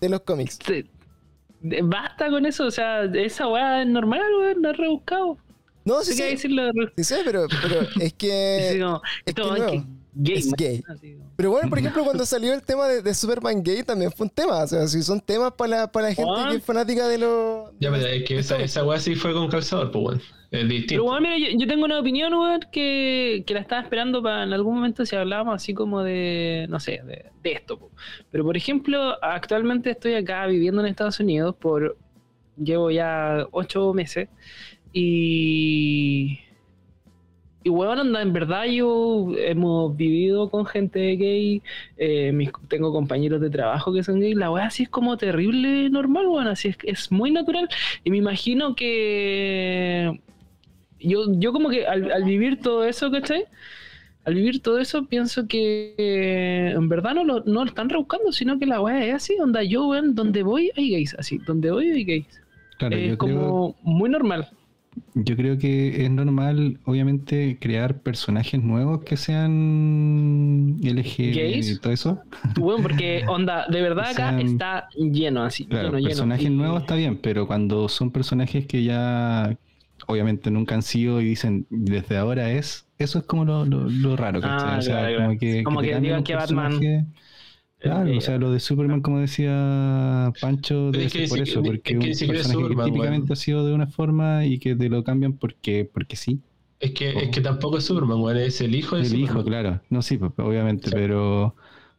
de 0.00 0.08
los 0.10 0.20
cómics. 0.20 0.58
te- 0.58 0.84
de- 1.60 1.80
basta 1.82 2.28
con 2.28 2.44
eso. 2.44 2.66
O 2.66 2.70
sea, 2.70 3.04
esa 3.04 3.48
weá 3.48 3.80
es 3.80 3.88
normal, 3.88 4.20
weón. 4.38 4.60
No 4.60 4.70
es 4.70 4.76
rebuscado. 4.76 5.38
No, 5.86 6.00
Sí 6.02 6.12
sí, 6.12 6.22
sí. 6.22 6.28
decirlo 6.30 6.62
Sí 6.96 7.04
sé, 7.04 7.16
pero, 7.24 7.46
pero 7.62 7.80
es 8.00 8.12
que. 8.14 8.76
como, 8.78 8.96
es 9.24 9.34
esto, 9.34 9.54
que 9.54 9.60
no, 9.60 9.66
que 9.70 9.84
gay, 10.14 10.36
es 10.36 10.52
gay. 10.52 10.82
Pero 11.36 11.50
bueno, 11.50 11.68
por 11.68 11.78
ejemplo, 11.78 12.02
cuando 12.04 12.24
salió 12.24 12.54
el 12.54 12.62
tema 12.62 12.86
de, 12.88 13.02
de 13.02 13.14
Superman 13.14 13.62
gay 13.62 13.82
también 13.82 14.10
fue 14.12 14.26
un 14.26 14.30
tema. 14.30 14.62
O 14.62 14.66
sea, 14.66 14.86
si 14.86 15.02
son 15.02 15.20
temas 15.20 15.52
para 15.52 15.70
la, 15.70 15.92
para 15.92 16.08
la 16.08 16.14
gente 16.14 16.32
que 16.50 16.56
es 16.56 16.64
fanática 16.64 17.08
de 17.08 17.18
los. 17.18 17.70
Ya, 17.80 17.90
pero 17.90 18.06
es 18.06 18.24
que 18.24 18.38
esa, 18.38 18.56
esa 18.58 18.84
weá 18.84 18.98
sí 18.98 19.14
fue 19.14 19.32
con 19.32 19.48
calzador, 19.48 19.90
pues, 19.90 20.04
weón. 20.04 20.22
Es 20.50 20.60
Pero 20.60 20.68
distinto. 20.68 21.04
bueno, 21.04 21.20
mira, 21.22 21.36
yo, 21.38 21.58
yo 21.58 21.66
tengo 21.66 21.84
una 21.84 21.98
opinión, 21.98 22.32
weón, 22.32 22.60
que, 22.70 23.42
que 23.44 23.54
la 23.54 23.60
estaba 23.60 23.82
esperando 23.82 24.22
para 24.22 24.44
en 24.44 24.52
algún 24.52 24.76
momento 24.76 25.04
si 25.04 25.16
hablábamos 25.16 25.56
así 25.56 25.74
como 25.74 26.02
de, 26.04 26.66
no 26.68 26.78
sé, 26.78 27.00
de, 27.04 27.26
de 27.42 27.52
esto. 27.52 27.76
po. 27.78 27.90
Pero 28.30 28.44
por 28.44 28.56
ejemplo, 28.56 29.16
actualmente 29.20 29.90
estoy 29.90 30.14
acá 30.14 30.46
viviendo 30.46 30.80
en 30.80 30.86
Estados 30.86 31.18
Unidos 31.18 31.56
por, 31.58 31.96
llevo 32.56 32.90
ya 32.90 33.46
ocho 33.50 33.92
meses 33.94 34.28
y... 34.92 36.38
Y 37.64 37.70
weón, 37.70 37.98
anda, 37.98 38.20
en 38.22 38.32
verdad 38.34 38.66
yo 38.66 39.32
hemos 39.38 39.96
vivido 39.96 40.50
con 40.50 40.66
gente 40.66 41.00
gay, 41.16 41.62
eh, 41.96 42.30
mis- 42.32 42.52
tengo 42.68 42.92
compañeros 42.92 43.40
de 43.40 43.48
trabajo 43.50 43.92
que 43.92 44.04
son 44.04 44.20
gay, 44.20 44.34
la 44.34 44.50
weá 44.50 44.66
así 44.66 44.82
es 44.84 44.90
como 44.90 45.16
terrible 45.16 45.88
normal, 45.90 46.26
weón, 46.28 46.46
así 46.46 46.68
es, 46.68 46.76
es 46.84 47.10
muy 47.10 47.30
natural. 47.30 47.68
Y 48.04 48.10
me 48.10 48.18
imagino 48.18 48.76
que 48.76 50.20
yo, 51.00 51.24
yo 51.38 51.52
como 51.52 51.70
que 51.70 51.86
al, 51.86 52.12
al 52.12 52.24
vivir 52.24 52.60
todo 52.60 52.84
eso, 52.84 53.10
¿cachai? 53.10 53.44
Al 54.24 54.34
vivir 54.34 54.60
todo 54.60 54.78
eso, 54.78 55.06
pienso 55.06 55.46
que 55.48 55.94
eh, 55.98 56.72
en 56.76 56.88
verdad 56.88 57.14
no 57.14 57.24
lo, 57.24 57.40
no 57.44 57.64
lo 57.64 57.68
están 57.70 57.88
rebuscando, 57.88 58.32
sino 58.32 58.58
que 58.58 58.66
la 58.66 58.80
weá 58.80 59.06
es 59.06 59.14
así, 59.14 59.38
onda 59.40 59.62
yo, 59.62 59.86
weón, 59.88 60.14
donde 60.14 60.42
voy 60.42 60.70
hay 60.76 60.90
gays, 60.90 61.14
así, 61.18 61.38
donde 61.46 61.70
voy 61.70 61.88
hay 61.90 62.04
gays. 62.04 62.42
Claro, 62.78 62.96
es 62.96 63.02
creo, 63.02 63.18
como 63.18 63.76
muy 63.82 64.10
normal. 64.10 64.48
Yo 65.14 65.36
creo 65.36 65.58
que 65.58 66.04
es 66.04 66.10
normal, 66.10 66.80
obviamente, 66.84 67.56
crear 67.60 68.00
personajes 68.00 68.62
nuevos 68.62 69.04
que 69.04 69.16
sean 69.16 70.76
LG 70.82 71.14
y 71.18 71.78
todo 71.78 71.92
eso. 71.92 72.22
Weón, 72.58 72.82
porque 72.82 73.24
onda, 73.28 73.66
de 73.68 73.80
verdad 73.80 74.10
acá 74.10 74.40
está 74.40 74.88
lleno 74.96 75.44
así, 75.44 75.66
Claro, 75.66 75.96
lleno, 75.96 76.08
personajes 76.08 76.50
nuevos 76.50 76.80
está 76.80 76.96
bien, 76.96 77.18
pero 77.18 77.46
cuando 77.46 77.88
son 77.88 78.10
personajes 78.10 78.66
que 78.66 78.82
ya 78.82 79.56
obviamente 80.06 80.50
nunca 80.50 80.74
han 80.74 80.82
sido 80.82 81.20
y 81.20 81.26
dicen 81.26 81.66
desde 81.70 82.16
ahora 82.16 82.50
es, 82.50 82.86
eso 82.98 83.20
es 83.20 83.24
como 83.24 83.44
lo, 83.44 83.64
lo, 83.64 83.88
lo 83.88 84.16
raro. 84.16 84.40
Ah, 84.42 84.76
o 84.78 84.82
sea, 84.82 85.00
claro, 85.00 85.16
como 85.16 85.26
claro. 85.26 85.38
que, 85.38 85.64
Como 85.64 85.82
digan 85.82 86.24
que 86.24 86.34
Batman-. 86.34 86.80
Claro, 87.84 88.16
o 88.16 88.20
sea, 88.20 88.38
lo 88.38 88.50
de 88.50 88.60
Superman, 88.60 89.00
como 89.02 89.18
decía 89.20 90.32
Pancho, 90.40 90.90
debe 90.90 91.04
es 91.06 91.12
que 91.12 91.18
ser 91.20 91.28
por 91.28 91.38
eso, 91.40 91.60
es 91.60 91.66
porque 91.66 91.82
que 91.82 91.94
un 91.96 92.00
personaje 92.02 92.32
que 92.36 92.42
Superman, 92.44 92.86
típicamente 92.86 93.32
ha 93.32 93.36
sido 93.36 93.66
de 93.66 93.74
una 93.74 93.86
forma 93.86 94.44
y 94.46 94.58
que 94.58 94.74
te 94.74 94.88
lo 94.88 95.04
cambian 95.04 95.34
porque, 95.34 95.88
porque 95.92 96.16
sí. 96.16 96.40
Es 96.80 96.90
que, 96.92 97.10
es 97.10 97.28
que 97.30 97.40
tampoco 97.40 97.78
es 97.78 97.84
Superman, 97.84 98.20
weón, 98.20 98.38
es 98.38 98.60
el 98.60 98.74
hijo 98.74 98.96
de 98.96 99.02
El 99.02 99.08
Superman. 99.08 99.30
hijo, 99.30 99.44
claro. 99.44 99.80
No, 99.90 100.02
sí, 100.02 100.16
pues, 100.18 100.32
obviamente, 100.38 100.88
Sí. 100.88 100.94
pero, 100.94 101.54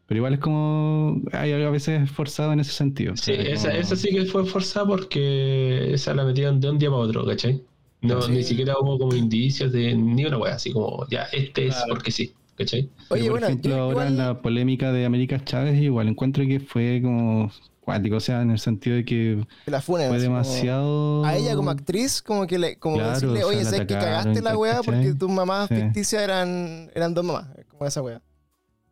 pero 0.08 0.18
igual 0.18 0.34
es 0.34 0.40
como. 0.40 1.22
Hay 1.32 1.52
a 1.54 1.70
veces 1.70 2.10
forzado 2.12 2.52
en 2.54 2.60
ese 2.60 2.72
sentido. 2.72 3.14
o 3.14 3.18
Sí, 3.18 3.34
sea, 3.36 3.42
esa, 3.44 3.70
como- 3.70 3.82
esa 3.82 3.96
sí 3.96 4.10
que 4.10 4.26
fue 4.26 4.46
forzada 4.46 4.86
porque 4.88 5.94
esa 5.94 6.14
la 6.14 6.26
metieron 6.26 6.60
de 6.60 6.70
un 6.70 6.78
día 6.80 6.90
para 6.90 7.02
otro, 7.02 7.26
¿cachai? 7.26 7.62
No, 8.02 8.22
Sí. 8.22 8.32
ni 8.34 8.44
siquiera 8.44 8.76
hubo 8.80 9.00
como 9.00 9.16
indicios 9.16 9.72
de 9.72 9.96
ni 9.96 10.26
una 10.26 10.38
wea, 10.38 10.56
así 10.56 10.72
como, 10.72 11.08
ya, 11.10 11.24
este 11.32 11.68
es 11.68 11.76
porque 11.90 12.12
sí, 12.12 12.34
¿cachai? 12.58 12.90
Oye, 13.10 13.24
por 13.24 13.32
bueno, 13.32 13.48
ejemplo, 13.48 13.72
yo 13.72 13.82
ahora 13.82 13.92
igual- 13.92 14.08
en 14.08 14.18
la 14.18 14.42
polémica 14.42 14.92
de 14.92 15.06
América 15.06 15.44
Chávez, 15.44 15.82
igual 15.82 16.08
encuentro 16.08 16.46
que 16.46 16.60
fue 16.60 17.02
como 17.04 17.52
cuático, 17.82 18.16
o 18.16 18.20
sea, 18.20 18.42
en 18.42 18.50
el 18.52 18.60
sentido 18.60 18.96
de 18.96 19.06
que 19.06 19.46
la 19.68 19.80
funen, 19.82 20.10
fue 20.10 20.20
demasiado. 20.20 21.24
A 21.24 21.36
ella 21.36 21.56
como 21.56 21.70
actriz, 21.70 22.22
como 22.22 22.48
que 22.48 22.58
le, 22.58 22.78
como 22.78 22.96
Claro, 22.98 23.12
decirle, 23.12 23.44
o 23.44 23.48
sea, 23.50 23.58
oye, 23.58 23.64
sabes 23.66 23.82
que 23.82 23.94
cagaste 23.94 24.42
la 24.42 24.58
weá 24.58 24.82
porque 24.84 25.14
tus 25.14 25.30
mamás 25.30 25.68
Sí. 25.70 25.76
ficticias 25.76 26.24
eran, 26.24 26.90
eran 26.96 27.14
dos 27.14 27.24
mamás, 27.26 27.48
como 27.68 27.86
esa 27.86 28.02
weá. 28.02 28.22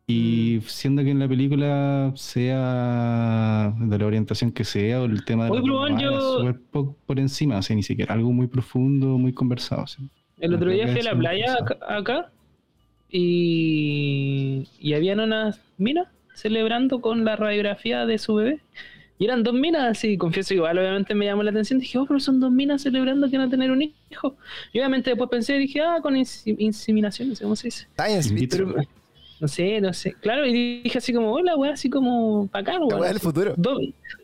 Y 0.06 0.60
siendo 0.66 1.02
que 1.02 1.10
en 1.10 1.18
la 1.18 1.26
película 1.26 2.12
sea 2.14 3.74
de 3.78 3.98
la 3.98 4.06
orientación 4.06 4.52
que 4.52 4.64
sea, 4.64 5.00
o 5.00 5.04
el 5.06 5.24
tema 5.24 5.46
de 5.46 5.50
Oye, 5.52 5.62
la 5.92 6.00
yo- 6.02 6.38
súper 6.38 6.60
po- 6.70 6.96
por 7.06 7.18
encima, 7.18 7.58
o 7.58 7.62
sea, 7.62 7.74
ni 7.74 7.82
siquiera 7.82 8.14
algo 8.14 8.30
muy 8.32 8.46
profundo, 8.46 9.18
muy 9.18 9.32
conversado. 9.32 9.82
o 9.82 9.86
sea. 9.86 10.04
El 10.38 10.54
otro 10.54 10.70
día 10.70 10.86
fui 10.88 11.00
a 11.00 11.04
la 11.04 11.18
playa 11.18 11.56
acá 11.88 12.30
y, 13.16 14.66
y 14.80 14.94
habían 14.94 15.20
unas 15.20 15.60
minas 15.78 16.08
celebrando 16.34 17.00
con 17.00 17.24
la 17.24 17.36
radiografía 17.36 18.06
de 18.06 18.18
su 18.18 18.34
bebé. 18.34 18.60
Y 19.20 19.26
eran 19.26 19.44
dos 19.44 19.54
minas, 19.54 19.84
así, 19.84 20.18
confieso, 20.18 20.52
igual 20.52 20.76
obviamente 20.76 21.14
me 21.14 21.24
llamó 21.24 21.44
la 21.44 21.52
atención. 21.52 21.78
Dije, 21.78 21.96
oh, 21.96 22.06
pero 22.06 22.18
son 22.18 22.40
dos 22.40 22.50
minas 22.50 22.82
celebrando 22.82 23.30
que 23.30 23.38
van 23.38 23.46
a 23.46 23.50
tener 23.50 23.70
un 23.70 23.82
hijo. 23.82 24.36
Y 24.72 24.80
obviamente 24.80 25.10
después 25.10 25.30
pensé, 25.30 25.54
dije, 25.54 25.80
ah, 25.80 26.00
con 26.02 26.16
inseminación, 26.16 27.28
no 27.28 27.36
sé 27.36 27.44
cómo 27.44 27.54
se 27.54 27.68
dice. 27.68 27.86
Science. 27.96 28.48
Pero, 28.50 28.74
no 29.40 29.48
sé, 29.48 29.80
no 29.80 29.92
sé. 29.92 30.14
Claro, 30.20 30.46
y 30.46 30.82
dije 30.82 30.98
así 30.98 31.12
como, 31.12 31.32
hola, 31.32 31.56
weá, 31.56 31.72
así 31.72 31.90
como, 31.90 32.46
bacán, 32.48 32.80
La 32.88 32.96
weá 32.96 33.08
del 33.10 33.20
futuro. 33.20 33.54
Dos, 33.56 33.78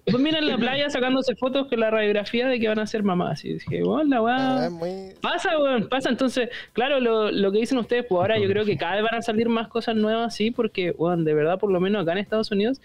dos 0.07 0.21
minas 0.21 0.41
en 0.41 0.49
la 0.49 0.57
playa 0.57 0.89
sacándose 0.89 1.35
fotos 1.37 1.67
con 1.69 1.81
la 1.81 1.91
radiografía 1.91 2.47
de 2.49 2.59
que 2.61 2.69
van 2.69 2.79
a 2.79 2.87
ser 2.87 3.03
mamás. 3.03 3.45
Y 3.45 3.55
dije, 3.55 3.83
bueno, 3.83 4.05
la 4.05 4.17
La 4.17 4.23
weá. 4.23 4.71
muy... 4.71 5.15
Pasa, 5.21 5.59
weón, 5.59 5.89
pasa. 5.89 6.09
Entonces, 6.09 6.49
claro, 6.73 7.01
lo, 7.01 7.31
lo 7.31 7.53
que 7.53 7.59
dicen 7.59 7.79
ustedes, 7.79 8.07
pues 8.09 8.19
ahora 8.21 8.39
yo 8.39 8.49
creo 8.49 8.65
que 8.65 8.77
cada 8.77 8.95
vez 8.97 9.05
van 9.05 9.17
a 9.17 9.23
salir 9.23 9.49
más 9.49 9.69
cosas 9.69 9.97
nuevas, 9.97 10.35
sí, 10.35 10.51
porque, 10.51 10.93
weón, 10.97 11.25
de 11.25 11.35
verdad, 11.35 11.59
por 11.59 11.71
lo 11.71 11.81
menos 11.81 12.03
acá 12.03 12.13
en 12.13 12.19
Estados 12.19 12.51
Unidos, 12.51 12.81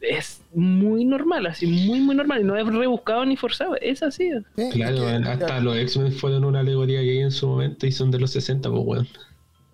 es 0.00 0.42
muy 0.54 1.04
normal, 1.04 1.44
así, 1.46 1.66
muy, 1.66 2.00
muy 2.00 2.14
normal. 2.14 2.40
Y 2.40 2.44
no 2.44 2.56
es 2.56 2.66
rebuscado 2.66 3.24
ni 3.26 3.36
forzado, 3.36 3.76
es 3.82 4.02
así. 4.02 4.30
Sí, 4.56 4.70
Claro, 4.72 5.08
es 5.08 5.20
que- 5.22 5.28
hasta 5.28 5.46
claro. 5.46 5.62
los 5.64 5.76
X-Men 5.76 6.12
fueron 6.12 6.44
una 6.46 6.60
alegoría 6.60 7.00
gay 7.02 7.18
en 7.18 7.30
su 7.30 7.46
momento 7.48 7.86
y 7.86 7.92
son 7.92 8.10
de 8.10 8.18
los 8.20 8.30
60, 8.30 8.70
pues, 8.70 8.82
weón. 8.84 9.08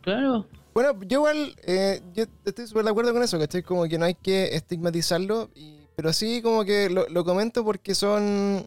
Claro. 0.00 0.46
Bueno, 0.76 0.92
yo 1.06 1.20
igual, 1.20 1.56
eh, 1.66 2.02
yo 2.12 2.24
estoy 2.44 2.66
súper 2.66 2.84
de 2.84 2.90
acuerdo 2.90 3.10
con 3.14 3.22
eso, 3.22 3.38
¿cachai? 3.38 3.62
Como 3.62 3.84
que 3.88 3.96
no 3.96 4.04
hay 4.04 4.12
que 4.14 4.54
estigmatizarlo, 4.54 5.48
y- 5.54 5.78
pero 5.96 6.12
sí 6.12 6.42
como 6.42 6.66
que 6.66 6.90
lo, 6.90 7.08
lo 7.08 7.24
comento 7.24 7.64
porque 7.64 7.94
son, 7.94 8.66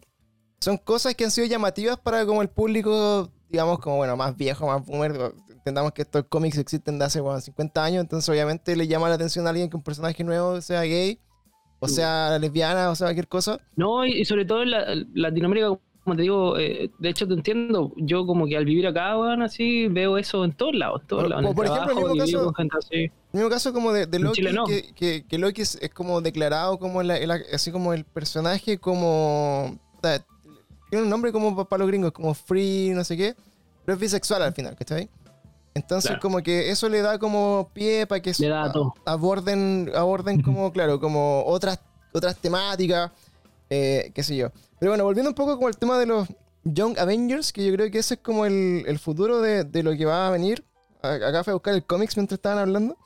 son 0.58 0.76
cosas 0.78 1.14
que 1.14 1.22
han 1.22 1.30
sido 1.30 1.46
llamativas 1.46 1.98
para 2.00 2.26
como 2.26 2.42
el 2.42 2.48
público, 2.48 3.30
digamos, 3.48 3.78
como 3.78 3.98
bueno, 3.98 4.16
más 4.16 4.36
viejo, 4.36 4.66
más 4.66 4.84
boomer. 4.84 5.32
Entendamos 5.50 5.92
que 5.92 6.02
estos 6.02 6.24
cómics 6.28 6.58
existen 6.58 6.98
de 6.98 7.04
hace 7.04 7.20
bueno, 7.20 7.40
50 7.40 7.84
años, 7.84 8.00
entonces 8.00 8.28
obviamente 8.28 8.74
le 8.74 8.88
llama 8.88 9.08
la 9.08 9.14
atención 9.14 9.46
a 9.46 9.50
alguien 9.50 9.70
que 9.70 9.76
un 9.76 9.84
personaje 9.84 10.24
nuevo 10.24 10.60
sea 10.62 10.82
gay, 10.82 11.20
o 11.78 11.86
sea 11.86 12.36
lesbiana, 12.40 12.90
o 12.90 12.96
sea 12.96 13.06
cualquier 13.06 13.28
cosa. 13.28 13.60
No, 13.76 14.04
y, 14.04 14.24
sobre 14.24 14.44
todo 14.44 14.64
en 14.64 14.72
la- 14.72 14.84
Latinoamérica, 15.14 15.78
como 16.10 16.16
te 16.16 16.22
digo, 16.22 16.58
eh, 16.58 16.90
de 16.98 17.08
hecho 17.08 17.28
te 17.28 17.34
entiendo. 17.34 17.92
Yo, 17.96 18.26
como 18.26 18.46
que 18.46 18.56
al 18.56 18.64
vivir 18.64 18.84
acá, 18.88 19.16
weón, 19.16 19.42
así, 19.42 19.86
veo 19.86 20.18
eso 20.18 20.44
en 20.44 20.50
todos 20.52 20.74
lados. 20.74 21.02
En 21.02 21.06
todos 21.06 21.28
lados. 21.28 21.44
En 21.46 21.54
por 21.54 21.66
ejemplo, 21.66 21.84
en 21.84 21.98
el 21.98 22.04
trabajo, 22.04 22.24
mismo 22.24 22.40
caso- 22.40 22.54
gente 22.54 22.76
así. 22.78 23.10
Mismo 23.32 23.48
caso 23.48 23.72
como 23.72 23.92
de, 23.92 24.06
de 24.06 24.18
Loki, 24.18 24.42
no. 24.42 24.64
que, 24.66 24.92
que- 24.92 25.24
que 25.28 25.38
Loki 25.38 25.62
es, 25.62 25.76
es 25.80 25.90
como 25.90 26.20
declarado 26.20 26.78
como 26.80 27.00
la- 27.04 27.16
el- 27.16 27.30
así 27.30 27.70
como 27.70 27.92
el 27.94 28.04
personaje 28.04 28.78
como... 28.78 29.78
puta, 29.94 30.24
Tiene 30.90 31.04
un 31.04 31.10
nombre 31.10 31.30
como 31.30 31.64
para 31.68 31.78
los 31.78 31.86
gringos, 31.88 32.10
como 32.10 32.34
free, 32.34 32.90
no 32.90 33.04
sé 33.04 33.16
qué, 33.16 33.36
pero 33.84 33.94
es 33.94 34.00
bisexual 34.00 34.42
al 34.42 34.52
final, 34.52 34.74
¿cachai? 34.74 35.08
Entonces 35.74 36.08
Claro. 36.10 36.20
como 36.22 36.42
que 36.42 36.70
eso 36.70 36.88
le 36.88 37.00
da 37.00 37.16
como 37.20 37.70
pie 37.72 38.04
para 38.08 38.20
que 38.20 38.32
a- 38.52 38.72
aborden, 39.06 39.92
aborden 39.94 40.42
como, 40.42 40.72
claro, 40.72 40.98
como 40.98 41.44
otras, 41.46 41.78
otras 42.12 42.36
temáticas, 42.36 43.12
eh, 43.70 44.10
qué 44.12 44.22
sé 44.24 44.34
yo. 44.36 44.48
Pero 44.80 44.90
bueno, 44.92 45.04
volviendo 45.04 45.30
un 45.30 45.34
poco 45.34 45.54
como 45.56 45.68
el 45.68 45.76
tema 45.76 45.98
de 45.98 46.06
los 46.06 46.26
Young 46.64 46.98
Avengers, 46.98 47.52
que 47.52 47.64
yo 47.66 47.72
creo 47.74 47.90
que 47.90 47.98
ese 47.98 48.14
es 48.14 48.20
como 48.20 48.44
el, 48.46 48.82
el 48.86 48.98
futuro 48.98 49.40
de, 49.40 49.64
de 49.64 49.82
lo 49.82 49.96
que 49.96 50.04
va 50.06 50.26
a 50.26 50.30
venir. 50.30 50.64
Acá 51.02 51.44
fui 51.44 51.52
a 51.52 51.54
buscar 51.54 51.74
el 51.74 51.84
cómics 51.84 52.16
mientras 52.16 52.38
estaban 52.38 52.58
hablando. 52.58 52.96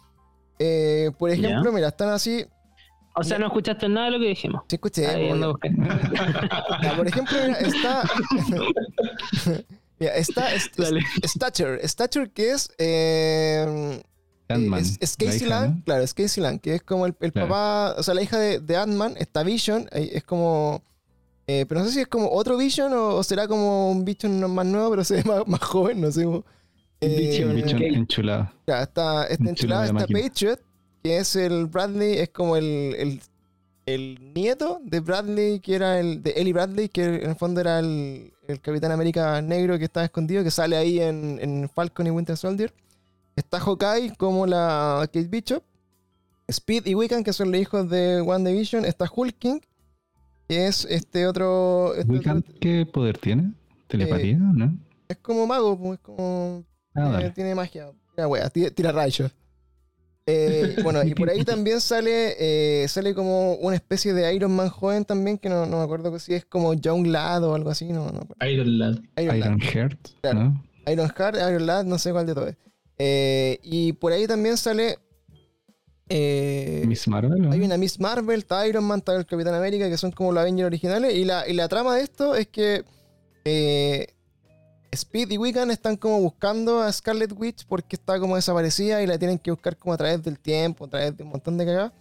Eh, 0.59 1.11
por 1.19 1.31
ejemplo, 1.31 1.71
mira, 1.73 1.89
están 1.89 2.09
así. 2.11 2.45
O 3.17 3.23
sea, 3.23 3.39
no 3.39 3.47
escuchaste 3.47 3.89
nada 3.89 4.07
de 4.07 4.13
lo 4.13 4.19
que 4.19 4.29
dijimos. 4.29 4.63
Sí, 4.69 4.77
escuché. 4.77 5.07
Ahí 5.07 5.33
buscando. 5.33 5.85
Ya, 6.83 6.97
por 6.97 7.07
ejemplo, 7.07 7.37
mira, 7.47 7.59
está. 7.61 8.03
Mira, 10.01 10.17
está. 10.17 10.49
Stature. 11.25 11.87
Stature, 11.87 12.31
que 12.33 12.51
es. 12.51 12.69
eh, 12.79 14.03
Ant-Man, 14.49 14.81
es, 14.81 14.99
es 15.01 15.17
la 15.21 15.27
Casey 15.27 15.47
hija, 15.47 15.61
Lang, 15.61 15.77
¿no? 15.77 15.85
claro, 15.85 16.03
es 16.03 16.13
Casey 16.13 16.43
Lang, 16.43 16.59
que 16.61 16.75
es 16.75 16.83
como 16.83 17.07
el, 17.07 17.15
el 17.21 17.33
Claro. 17.33 17.49
papá, 17.49 17.95
o 17.97 18.03
sea, 18.03 18.13
la 18.15 18.21
hija 18.23 18.39
de, 18.39 18.59
de 18.61 18.77
Ant-Man, 18.77 19.15
está 19.19 19.43
Vision, 19.43 19.89
es 19.93 20.23
como. 20.25 20.83
Eh, 21.47 21.67
pero 21.69 21.81
no 21.81 21.87
sé 21.87 21.93
si 21.93 22.01
es 22.01 22.07
como 22.09 22.31
otro 22.31 22.57
Vision 22.57 22.93
o, 22.93 23.17
o 23.17 23.23
será 23.23 23.47
como 23.49 23.91
un 23.91 24.05
Vision 24.05 24.41
no- 24.41 24.49
más 24.49 24.67
nuevo, 24.67 24.91
pero 24.91 25.05
se 25.05 25.17
ve 25.17 25.25
más, 25.27 25.47
más 25.47 25.61
joven, 25.61 26.01
no 26.01 26.11
sé. 26.11 26.25
como, 26.25 26.45
eh, 27.01 27.17
Vision, 27.19 27.51
ok. 27.51 27.81
enchulado. 27.97 28.51
ya, 28.67 28.83
está, 28.83 29.27
está 29.27 29.45
de 29.45 29.53
está 29.53 29.93
máquina. 29.93 30.21
Patriot, 30.21 30.61
que 31.03 31.19
es 31.19 31.37
el 31.37 31.67
Bradley, 31.67 32.19
es 32.19 32.31
como 32.31 32.57
el, 32.57 32.95
el, 32.99 33.21
el 33.87 34.33
nieto 34.35 34.81
de 34.83 35.01
Bradley, 35.01 35.61
que 35.61 35.75
era 35.75 36.01
el 36.01 36.23
de 36.23 36.31
Ellie 36.33 36.53
Bradley, 36.55 36.89
que 36.89 37.05
en 37.05 37.31
el 37.31 37.37
fondo 37.37 37.61
era 37.61 37.79
el, 37.81 38.33
el 38.49 38.61
Capitán 38.61 38.93
América 38.93 39.43
negro 39.43 39.79
que 39.79 39.85
estaba 39.85 40.05
escondido, 40.07 40.43
que 40.43 40.51
sale 40.51 40.77
ahí 40.77 40.99
en, 41.01 41.39
en 41.43 41.69
Falcon 41.69 42.07
y 42.07 42.11
Winter 42.11 42.37
Soldier. 42.39 42.73
Está 43.37 43.61
Hawkeye 43.61 44.15
como 44.17 44.47
la 44.47 45.01
Kate 45.13 45.29
Bishop. 45.29 45.63
Speed 46.49 46.87
y 46.87 46.95
Wiccan, 46.95 47.25
que 47.25 47.33
son 47.33 47.51
los 47.51 47.61
hijos 47.61 47.89
de 47.91 48.21
One 48.21 48.51
Division. 48.51 48.85
Está 48.85 49.11
Hulking, 49.15 49.61
que 50.49 50.67
es 50.67 50.85
este 50.85 51.27
otro. 51.27 51.95
este 51.95 52.11
Wiccan, 52.13 52.39
otro- 52.39 52.55
¿Qué 52.61 52.87
poder 52.87 53.19
tiene? 53.19 53.53
¿Telepatía? 53.89 54.37
¿No? 54.39 54.77
es 55.09 55.19
como 55.19 55.47
mago, 55.47 55.79
pues, 55.79 55.95
es 55.95 56.01
como 56.01 56.65
Ah, 56.95 57.21
eh, 57.23 57.33
tiene 57.35 57.55
magia. 57.55 57.91
Tira 58.15 58.29
wea, 58.29 58.49
tira, 58.51 58.71
tira 58.71 58.93
rayos. 58.93 59.31
Eh, 60.27 60.77
bueno, 60.83 61.03
y 61.05 61.15
por 61.15 61.29
ahí 61.29 61.45
también 61.45 61.81
sale 61.81 62.35
eh, 62.39 62.89
sale 62.89 63.15
como 63.15 63.55
una 63.57 63.77
especie 63.77 64.15
de 64.15 64.35
Iron 64.35 64.55
Man 64.57 64.71
joven 64.71 65.05
también, 65.05 65.37
que 65.39 65.49
no, 65.49 65.67
no 65.67 65.79
me 65.79 65.83
acuerdo 65.85 66.19
si 66.19 66.35
es 66.35 66.45
como 66.47 66.73
Young 66.75 67.09
Lad 67.09 67.45
o 67.45 67.55
algo 67.55 67.71
así, 67.71 67.87
no, 67.93 68.11
no. 68.11 68.27
Iron 68.47 68.79
Lad. 68.79 68.99
Iron, 69.19 69.37
Iron 69.37 69.61
Heart, 69.61 70.09
Claro. 70.23 70.63
Iron 70.87 71.09
Heart, 71.11 71.37
Iron 71.37 71.67
Lad, 71.67 71.85
no 71.85 71.99
sé 71.99 72.13
cuál 72.13 72.27
de 72.27 72.35
todos. 72.35 72.55
Eh, 72.99 73.59
y 73.63 73.93
por 73.95 74.13
ahí 74.13 74.27
también 74.27 74.57
sale... 74.57 74.99
eh, 76.17 76.85
Miss 76.87 77.09
Marvel, 77.09 77.43
¿no? 77.43 77.51
hay 77.53 77.61
una 77.61 77.77
Miss 77.77 77.99
Marvel, 77.99 78.39
está 78.39 78.67
Iron 78.69 78.85
Man, 78.85 79.01
está 79.01 79.17
el 79.17 79.27
Capitán 79.27 79.55
América, 79.55 79.89
que 79.89 79.97
son 79.97 80.13
como 80.13 80.31
los 80.33 80.41
Avengers 80.43 80.67
originales. 80.67 81.13
Y 81.15 81.25
la, 81.25 81.49
y 81.49 81.55
la 81.55 81.67
trama 81.69 81.97
de 81.97 82.03
esto 82.03 82.37
es 82.37 82.47
que 82.47 82.85
eh, 83.45 84.07
Speed 84.93 85.33
y 85.33 85.39
Wiccan 85.39 85.73
están 85.73 85.97
como 85.97 86.21
buscando 86.21 86.81
a 86.81 86.93
Scarlet 86.93 87.33
Witch 87.37 87.67
porque 87.67 87.97
está 87.97 88.21
como 88.21 88.37
desaparecida 88.37 89.03
y 89.03 89.07
la 89.09 89.19
tienen 89.19 89.39
que 89.41 89.51
buscar 89.51 89.77
como 89.77 89.93
a 89.93 89.97
través 89.97 90.23
del 90.23 90.39
tiempo, 90.39 90.85
a 90.85 90.89
través 90.89 91.17
de 91.17 91.25
un 91.25 91.31
montón 91.31 91.59
de 91.59 91.67
cagadas. 91.67 91.93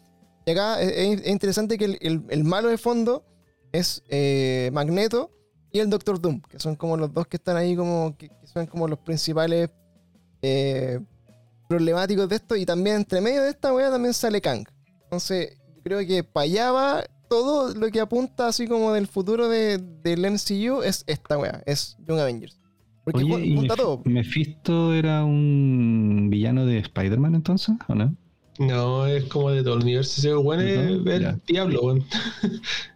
Y 0.46 0.52
acá 0.52 0.80
es, 0.82 0.92
es- 0.92 1.22
es 1.22 1.28
interesante 1.28 1.78
que 1.78 1.86
el, 1.86 1.98
el- 2.02 2.24
el 2.30 2.44
malo 2.44 2.68
de 2.70 2.78
fondo 2.78 3.26
es 3.72 4.04
eh, 4.10 4.70
Magneto 4.74 5.32
y 5.72 5.80
el 5.80 5.90
Doctor 5.90 6.22
Doom, 6.22 6.42
que 6.42 6.60
son 6.60 6.76
como 6.76 6.98
los 6.98 7.12
dos 7.12 7.26
que 7.26 7.38
están 7.38 7.58
ahí 7.58 7.76
como, 7.76 8.16
que, 8.16 8.30
que 8.30 8.46
son 8.48 8.68
como 8.68 8.88
los 8.88 9.00
principales 9.00 9.72
eh, 10.44 11.00
problemáticos 11.78 12.30
de 12.30 12.36
esto. 12.36 12.56
Y 12.56 12.66
también 12.66 12.98
entre 12.98 13.22
medio 13.22 13.42
de 13.44 13.50
esta 13.50 13.74
wea 13.74 13.90
también 13.90 14.14
sale 14.14 14.42
Kang. 14.42 14.66
Entonces, 15.04 15.58
yo 15.76 15.82
creo 15.84 16.00
que 16.08 16.24
para 16.24 16.44
allá 16.46 16.72
va 16.72 17.04
todo 17.30 17.74
lo 17.74 17.90
que 17.90 18.00
apunta 18.00 18.48
así 18.48 18.68
como 18.68 18.94
del 18.94 19.08
futuro 19.08 19.48
de, 19.50 19.78
del 19.80 20.22
MCU 20.32 20.84
es 20.84 21.04
esta 21.08 21.38
wea, 21.38 21.64
es 21.66 21.98
Young 22.08 22.20
Avengers. 22.20 22.60
Porque 23.04 23.24
Oye, 23.24 23.34
jun- 23.34 23.44
¿y 23.44 23.56
junta 23.56 23.74
Mef- 23.74 23.78
todo. 23.78 24.02
Mephisto 24.06 24.94
era 24.94 25.26
un 25.26 26.28
villano 26.30 26.66
de 26.66 26.78
Spider-Man 26.78 27.36
entonces, 27.36 27.76
¿o 27.88 27.96
no? 27.96 28.16
No, 28.60 29.08
es 29.08 29.26
como 29.26 29.50
de 29.50 29.64
todo 29.64 29.74
el 29.74 29.82
universo. 29.82 30.22
Ese 30.22 30.38
weón 30.38 30.62
es 30.62 30.78
el 30.78 31.42
diablo, 31.48 31.82
weón. 31.82 32.06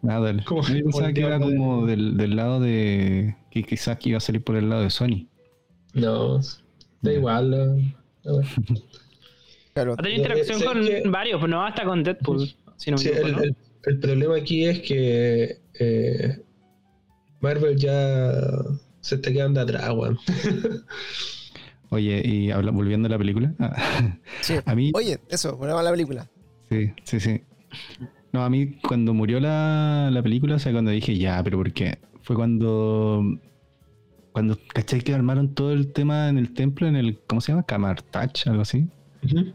Ah, 0.08 0.20
dale. 0.20 0.44
Como- 0.46 0.62
Yo 0.62 0.84
pensaba 0.86 1.12
que 1.12 1.22
era 1.22 1.40
de- 1.40 1.46
como 1.46 1.86
del, 1.88 2.16
del 2.16 2.36
lado 2.36 2.60
de. 2.60 3.36
que 3.50 3.64
quizás 3.64 3.98
que 3.98 4.10
iba 4.10 4.18
a 4.20 4.22
salir 4.22 4.44
por 4.44 4.56
el 4.56 4.70
lado 4.70 4.84
de 4.84 4.92
Sony. 4.92 5.28
No, 5.94 6.40
da 7.02 7.12
igual. 7.12 7.96
Claro. 9.74 9.94
Ha 9.94 9.98
tenido 9.98 10.18
interacción 10.24 10.58
sé 10.60 10.66
con 10.66 10.82
que- 10.82 11.04
varios, 11.08 11.40
pero 11.40 11.48
no 11.50 11.64
hasta 11.64 11.86
con 11.86 12.02
Deadpool. 12.04 12.48
Si 12.78 12.90
no 12.90 12.98
me 12.98 13.04
Sí, 13.04 13.10
equivoco, 13.10 13.28
el, 13.28 13.36
¿no? 13.36 13.42
el- 13.44 13.56
el 13.86 14.00
problema 14.00 14.36
aquí 14.36 14.66
es 14.66 14.80
que 14.82 15.60
eh, 15.80 16.42
Marvel 17.42 17.78
ya 17.78 18.32
se 19.02 19.16
está 19.16 19.32
quedando 19.32 19.62
atrás, 19.62 19.92
weón. 19.94 20.18
Oye, 21.90 22.22
y 22.26 22.52
habla- 22.52 22.72
volviendo 22.72 23.06
a 23.08 23.12
la 23.12 23.18
película. 23.18 23.54
ah, 23.60 24.18
Sí. 24.42 24.56
a 24.66 24.76
mí. 24.76 24.92
Oye, 24.94 25.20
eso, 25.30 25.56
volvemos 25.56 25.80
a 25.82 25.84
la 25.84 25.92
película. 25.92 26.28
Sí, 26.70 26.92
sí, 27.04 27.20
sí. 27.20 27.42
No, 28.34 28.44
a 28.44 28.50
mí 28.50 28.78
cuando 28.82 29.14
murió 29.14 29.40
la, 29.40 30.10
la 30.12 30.22
película, 30.22 30.56
o 30.56 30.60
sea, 30.60 30.72
cuando 30.74 30.92
dije 30.92 31.18
ya, 31.18 31.42
pero 31.44 31.58
¿por 31.58 31.72
qué? 31.72 32.00
Fue 32.24 32.36
cuando. 32.36 33.24
Cuando, 34.38 34.60
¿cachai? 34.72 35.02
Que 35.02 35.16
armaron 35.16 35.56
todo 35.56 35.74
el 35.74 35.92
tema 35.92 36.30
en 36.30 36.38
el 36.38 36.54
templo, 36.54 36.88
en 36.88 36.96
el. 36.96 37.20
¿Cómo 37.26 37.42
se 37.42 37.52
llama? 37.52 37.64
Kamartach, 37.66 38.46
algo 38.46 38.62
así. 38.62 38.88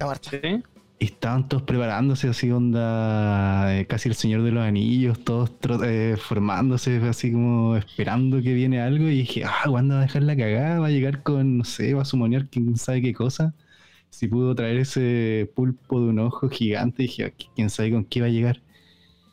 Marcha. 0.00 0.32
Sí. 0.42 0.62
Y 0.98 1.04
estaban 1.06 1.48
todos 1.48 1.62
preparándose, 1.62 2.28
así 2.28 2.50
onda. 2.50 3.78
eh, 3.78 3.86
casi 3.86 4.08
el 4.08 4.16
Señor 4.16 4.42
de 4.42 4.50
los 4.52 4.64
Anillos, 4.64 5.22
todos 5.24 5.52
eh, 5.84 6.16
formándose, 6.18 6.96
así 7.08 7.30
como 7.32 7.76
esperando 7.76 8.42
que 8.42 8.54
viene 8.54 8.80
algo. 8.80 9.06
Y 9.08 9.18
dije, 9.18 9.44
ah, 9.44 9.62
¿cuándo 9.68 9.94
va 9.94 10.00
a 10.00 10.04
dejar 10.04 10.22
la 10.24 10.36
cagada? 10.36 10.80
Va 10.80 10.88
a 10.88 10.90
llegar 10.90 11.22
con, 11.22 11.58
no 11.58 11.64
sé, 11.64 11.94
va 11.94 12.02
a 12.02 12.04
sumonear 12.04 12.48
quién 12.48 12.76
sabe 12.76 13.02
qué 13.02 13.14
cosa. 13.14 13.54
Si 14.10 14.28
pudo 14.28 14.54
traer 14.56 14.78
ese 14.78 15.50
pulpo 15.54 16.00
de 16.00 16.08
un 16.08 16.18
ojo 16.20 16.48
gigante, 16.50 17.04
dije, 17.04 17.24
"Ah, 17.26 17.32
quién 17.54 17.70
sabe 17.70 17.92
con 17.92 18.04
qué 18.04 18.20
va 18.20 18.26
a 18.28 18.30
llegar. 18.30 18.62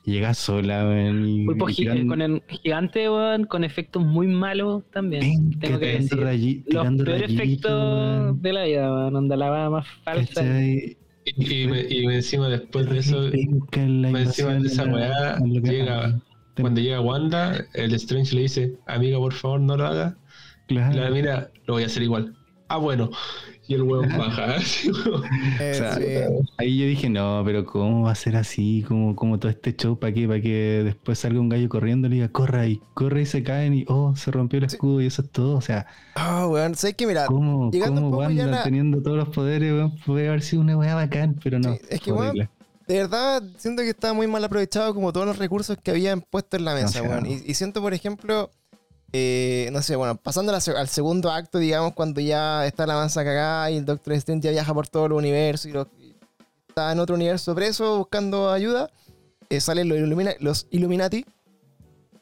Llega 0.10 0.34
sola, 0.34 0.86
weón, 0.88 1.28
y, 1.28 1.45
Pulpo 1.45 1.70
y 1.70 2.07
con 2.07 2.22
el 2.22 2.41
gigante, 2.47 3.10
weón, 3.10 3.45
con 3.45 3.64
efectos 3.64 4.03
muy 4.03 4.26
malos 4.28 4.84
también. 4.91 5.51
Tengo 5.60 5.80
que 5.80 5.86
decir. 5.99 6.20
rayi- 6.20 6.64
Los 6.68 6.88
peores 7.03 7.30
efectos 7.32 8.41
de 8.41 8.53
la 8.53 8.64
vida, 8.66 8.91
weón. 8.91 9.16
Onda 9.16 9.36
la 9.38 9.49
va 9.49 9.70
más 9.70 9.88
falsa. 10.03 10.43
Y, 10.66 10.97
y 11.26 11.68
me- 11.68 11.86
y 11.88 12.05
encima 12.05 12.47
después 12.49 12.89
de 12.89 12.97
eso, 12.99 13.22
más 14.12 14.22
encima 14.28 14.53
de 14.55 14.68
esa 14.68 14.86
weá, 14.86 15.38
llega- 15.64 16.20
cuando 16.60 16.82
llega 16.82 17.01
Wanda, 17.01 17.66
el 17.76 17.93
Strange 17.93 18.36
le 18.36 18.41
dice, 18.43 18.74
amiga, 18.88 19.18
por 19.20 19.34
favor, 19.34 19.60
no 19.62 19.78
lo 19.78 19.86
hagas. 19.86 20.16
Claro. 20.68 20.99
La 20.99 21.10
mira, 21.12 21.51
lo 21.68 21.76
voy 21.76 21.84
a 21.84 21.86
hacer 21.86 22.03
igual. 22.03 22.36
Ah, 22.68 22.78
bueno. 22.78 23.10
Y 23.70 23.76
el 23.76 23.84
weón 23.84 24.09
baja. 24.17 24.55
así. 24.57 24.89
Eh, 25.59 25.72
O 25.72 25.76
sea, 25.76 25.93
sí. 25.95 26.03
Ahí 26.57 26.78
yo 26.80 26.86
dije, 26.88 27.07
no, 27.09 27.43
pero 27.45 27.65
¿cómo 27.65 28.03
va 28.03 28.11
a 28.11 28.15
ser 28.15 28.36
así? 28.36 28.84
¿Cómo, 28.88 29.15
cómo 29.15 29.38
todo 29.39 29.51
este 29.51 29.76
show? 29.76 29.97
¿Para 29.99 30.11
qué? 30.11 30.28
¿Para 30.28 30.41
que 30.41 30.82
después 30.84 31.20
salga 31.20 31.39
un 31.39 31.49
gallo 31.49 31.70
corriendo 31.70 32.07
y 32.07 32.09
le 32.09 32.15
diga, 32.15 32.30
corra 32.30 32.65
y 32.65 32.82
corre 32.95 33.22
y 33.22 33.26
se 33.28 33.43
caen 33.43 33.76
y, 33.76 33.86
oh, 33.88 34.15
se 34.15 34.32
rompió 34.32 34.57
el 34.59 34.67
Sí. 34.70 34.76
escudo 34.76 35.01
y 35.01 35.05
eso 35.05 35.22
es 35.22 35.30
todo? 35.32 35.55
O 35.55 35.61
sea, 35.61 35.86
Ah, 36.15 36.47
weón, 36.47 36.74
¿sabes 36.76 36.95
qué? 36.95 37.05
Mira, 37.05 37.28
¿cómo, 37.28 37.70
llegando 37.72 38.01
cómo 38.01 38.17
Wanda 38.17 38.45
la- 38.47 38.63
teniendo 38.63 39.01
todos 39.03 39.17
los 39.17 39.30
poderes, 39.30 39.72
weón, 39.72 39.95
puede 40.05 40.28
haber 40.28 40.41
sido 40.41 40.63
una 40.63 40.76
weá 40.76 40.95
bacán? 40.95 41.36
Pero 41.43 41.59
no. 41.59 41.74
Sí, 41.76 41.80
es 41.89 42.01
que, 42.01 42.11
weón, 42.11 42.36
de 42.36 42.47
verdad 42.97 43.43
siento 43.57 43.84
que 43.84 43.89
estaba 43.89 44.13
muy 44.15 44.26
mal 44.26 44.43
aprovechado 44.43 44.95
como 44.95 45.13
todos 45.13 45.28
los 45.28 45.38
recursos 45.38 45.78
que 45.84 45.91
habían 45.91 46.22
puesto 46.22 46.57
en 46.57 46.65
la 46.65 46.74
mesa, 46.74 47.01
Demasiado. 47.03 47.22
weón. 47.24 47.41
Y, 47.45 47.51
y 47.51 47.53
siento, 47.53 47.82
por 47.82 47.93
ejemplo, 47.93 48.49
eh, 49.14 49.70
no 49.72 49.82
sé, 49.82 49.95
bueno, 49.95 50.16
pasando 50.16 50.51
la 50.51 50.60
al 50.78 50.88
segundo 50.88 51.32
acto, 51.32 51.57
digamos, 51.57 51.93
cuando 51.93 52.22
ya 52.22 52.66
está 52.66 52.86
la 52.86 52.95
mansa 52.95 53.24
cagada 53.24 53.72
y 53.72 53.78
el 53.78 53.86
Doctor 53.86 54.14
Strange 54.14 54.45
ya 54.45 54.51
viaja 54.51 54.74
por 54.74 54.88
todo 54.88 55.07
el 55.07 55.14
universo 55.14 55.68
y, 55.70 55.72
lo- 55.72 55.88
y 55.99 56.16
está 56.68 56.91
en 56.91 56.99
otro 56.99 57.16
universo 57.16 57.55
preso 57.55 57.97
buscando 57.97 58.51
ayuda, 58.51 58.91
eh, 59.49 59.60
salen 59.62 59.89
los, 59.89 59.97
Illumina- 59.97 60.36
los 60.39 60.68
Illuminati, 60.72 61.26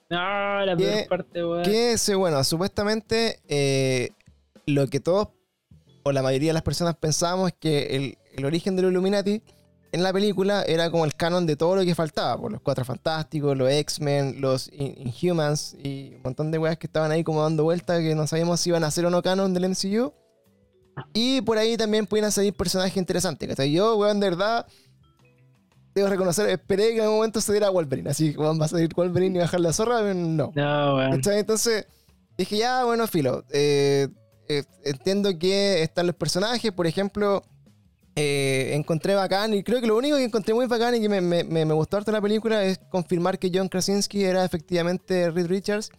No, 0.09 0.65
la 0.65 0.77
¿Qué- 0.77 0.83
peor 0.85 1.07
parte, 1.07 1.43
weón. 1.45 1.63
que, 1.63 1.97
bueno, 2.15 2.43
supuestamente 2.45 3.39
eh, 3.49 4.11
lo 4.65 4.87
que 4.87 4.99
todos, 5.01 5.27
o 6.03 6.11
la 6.13 6.21
mayoría 6.21 6.51
de 6.51 6.53
las 6.53 6.63
personas 6.63 6.95
pensábamos 6.95 7.49
es 7.49 7.55
que 7.59 7.95
el, 7.97 8.17
el 8.37 8.45
origen 8.45 8.77
de 8.77 8.83
los 8.83 8.91
Illuminati 8.91 9.41
en 9.97 10.03
la 10.03 10.13
película 10.13 10.63
era 10.63 10.89
como 10.89 11.03
el 11.05 11.15
canon 11.15 11.45
de 11.45 11.55
todo 11.55 11.75
lo 11.75 11.83
que 11.83 11.93
faltaba, 11.95 12.39
por 12.39 12.51
los 12.51 12.61
Cuatro 12.61 12.85
Fantásticos, 12.85 13.57
los 13.57 13.69
X-Men, 13.69 14.39
los 14.39 14.69
In- 14.71 15.13
Inhumans 15.21 15.75
y 15.83 16.13
un 16.15 16.21
montón 16.23 16.51
de 16.51 16.57
weas 16.57 16.77
que 16.77 16.87
estaban 16.87 17.11
ahí 17.11 17.23
como 17.23 17.41
dando 17.43 17.63
vueltas 17.63 17.99
que 17.99 18.15
no 18.15 18.25
sabíamos 18.27 18.59
si 18.61 18.69
iban 18.69 18.83
a 18.83 18.91
ser 18.91 19.05
o 19.05 19.09
no 19.09 19.21
canon 19.21 19.53
del 19.53 19.65
MCU. 19.69 20.13
Y 21.13 21.41
por 21.41 21.57
ahí 21.57 21.77
también 21.77 22.07
pudieran 22.07 22.31
salir 22.31 22.53
personajes 22.55 22.97
interesantes. 22.97 23.47
¿cachai? 23.47 23.71
Yo, 23.71 23.97
weón, 23.97 24.19
de 24.19 24.29
verdad, 24.31 24.65
debo 25.93 26.09
reconocer, 26.09 26.49
esperé 26.49 26.89
que 26.89 26.95
en 26.97 27.01
algún 27.01 27.17
momento 27.17 27.41
se 27.41 27.51
diera 27.51 27.69
Wolverine. 27.69 28.09
Así 28.09 28.31
que, 28.33 28.37
weón, 28.39 28.59
va 28.59 28.65
a 28.65 28.69
salir 28.69 28.89
Wolverine 28.95 29.37
y 29.37 29.41
bajar 29.41 29.59
la 29.59 29.73
zorra, 29.73 30.01
no. 30.13 30.51
No, 30.55 30.95
weón. 30.95 31.13
Entonces 31.13 31.87
dije, 32.37 32.57
ya, 32.57 32.83
bueno, 32.83 33.07
filo. 33.07 33.43
eh, 33.51 34.07
eh, 34.49 34.63
entiendo 34.85 35.37
que 35.37 35.83
están 35.83 36.07
los 36.07 36.15
personajes, 36.15 36.71
por 36.71 36.87
ejemplo, 36.87 37.43
eh, 38.19 38.71
encontré 38.73 39.13
bacán, 39.13 39.53
y 39.53 39.61
creo 39.63 39.79
que 39.79 39.85
lo 39.87 39.95
único 39.95 40.17
que 40.17 40.23
encontré 40.23 40.53
muy 40.53 40.65
bacán 40.65 40.95
y 40.95 40.99
que 41.01 41.07
me, 41.07 41.21
me- 41.21 41.43
me- 41.43 41.65
me 41.65 41.73
gustó 41.75 41.97
harto 41.97 42.11
la 42.11 42.19
película 42.21 42.63
es 42.65 42.79
confirmar 42.89 43.37
que 43.37 43.51
John 43.53 43.69
Krasinski 43.69 44.23
era 44.23 44.43
efectivamente 44.43 45.29
Reed 45.29 45.45
Richards. 45.47 45.91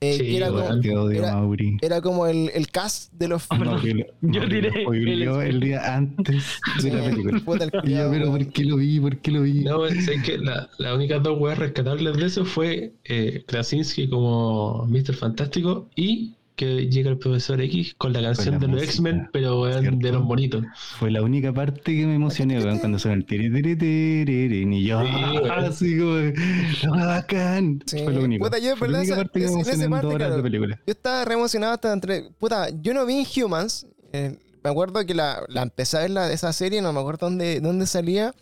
eh, 0.00 0.16
Sí, 0.18 0.36
era, 0.38 0.48
como, 0.48 0.80
Te 0.80 0.96
odio, 0.96 1.18
era- 1.22 1.34
Mauri. 1.36 1.76
era 1.82 2.00
como 2.00 2.26
el, 2.26 2.50
el 2.54 2.68
cast 2.70 3.12
de 3.12 3.28
los... 3.28 3.46
perdón. 3.46 3.74
No, 3.74 3.80
que 3.82 3.92
lo- 3.94 4.06
Yo 4.22 4.40
Mauri 4.40 4.48
tiré 4.48 4.84
el- 5.12 5.22
el 5.48 5.60
día 5.60 5.94
antes 5.94 6.44
de 6.82 6.90
la 6.94 7.04
película. 7.04 7.38
Yo, 7.38 7.80
culiao, 7.82 8.10
pero. 8.10 8.30
¿por 8.30 8.46
qué 8.50 8.64
lo 8.64 8.76
vi? 8.76 8.98
¿Por 8.98 9.18
qué 9.18 9.30
lo 9.30 9.42
vi? 9.42 9.62
No, 9.64 9.86
sé 9.90 10.22
que 10.24 10.38
la- 10.38 10.70
las 10.78 10.94
únicas 10.94 11.22
dos 11.22 11.38
weas 11.38 11.58
rescatables 11.58 12.16
de 12.16 12.24
eso 12.24 12.46
fue 12.46 12.94
eh, 13.04 13.44
Krasinski 13.46 14.08
como 14.08 14.86
Mr. 14.88 15.12
Fantástico 15.14 15.90
y 15.94 16.32
que 16.60 16.88
llega 16.88 17.08
el 17.10 17.16
profesor 17.18 17.60
X 17.62 17.94
con 17.96 18.12
la 18.12 18.20
canción 18.20 18.54
la 18.54 18.60
de 18.60 18.68
los 18.68 18.82
X-Men, 18.82 19.30
pero 19.32 19.62
weón, 19.62 19.98
de 19.98 20.12
los 20.12 20.24
bonitos. 20.24 20.62
Fue 20.98 21.10
la 21.10 21.22
única 21.22 21.52
parte 21.52 21.96
que 21.96 22.04
me 22.06 22.14
emocioné, 22.16 22.58
weón, 22.62 22.78
cuando 22.78 22.98
suena 22.98 23.16
el 23.16 23.24
tiri 23.24 23.50
tiri 23.50 23.76
tiri 23.76 24.76
y 24.76 24.84
yo, 24.84 24.98
ah, 25.00 25.64
así 25.68 25.98
como, 25.98 26.94
¡ah, 26.96 27.06
bacán! 27.06 27.82
Sí. 27.86 27.98
Fue 28.04 28.12
lo 28.12 28.24
único. 28.24 28.44
Puta, 28.44 28.58
yo, 28.58 28.76
Fue 28.76 28.88
la 28.88 28.98
¿verdad? 28.98 29.00
única 29.00 29.14
Esa- 29.14 29.22
parte 29.24 29.40
que 29.40 29.46
me 29.46 29.52
emocioné 29.52 29.84
en 29.84 29.90
parte, 29.90 30.06
dos 30.06 30.14
horas 30.14 30.26
claro. 30.28 30.36
de 30.36 30.42
película. 30.42 30.76
Yo 30.86 30.92
estaba 30.92 31.24
re 31.24 31.34
emocionado 31.34 31.72
hasta 31.72 31.92
entre. 31.92 32.30
Puta, 32.38 32.68
yo 32.82 32.92
no 32.94 33.06
vi 33.06 33.24
Inhumans. 33.36 33.86
eh, 34.12 34.36
me 34.62 34.68
acuerdo 34.70 35.06
que 35.06 35.14
la, 35.14 35.42
la 35.48 35.62
empecé 35.62 35.96
a 35.96 36.00
ver 36.00 36.10
la, 36.10 36.30
esa 36.30 36.52
serie, 36.52 36.82
no 36.82 36.92
me 36.92 37.00
acuerdo 37.00 37.26
dónde, 37.26 37.60
dónde 37.60 37.86
salía. 37.86 38.34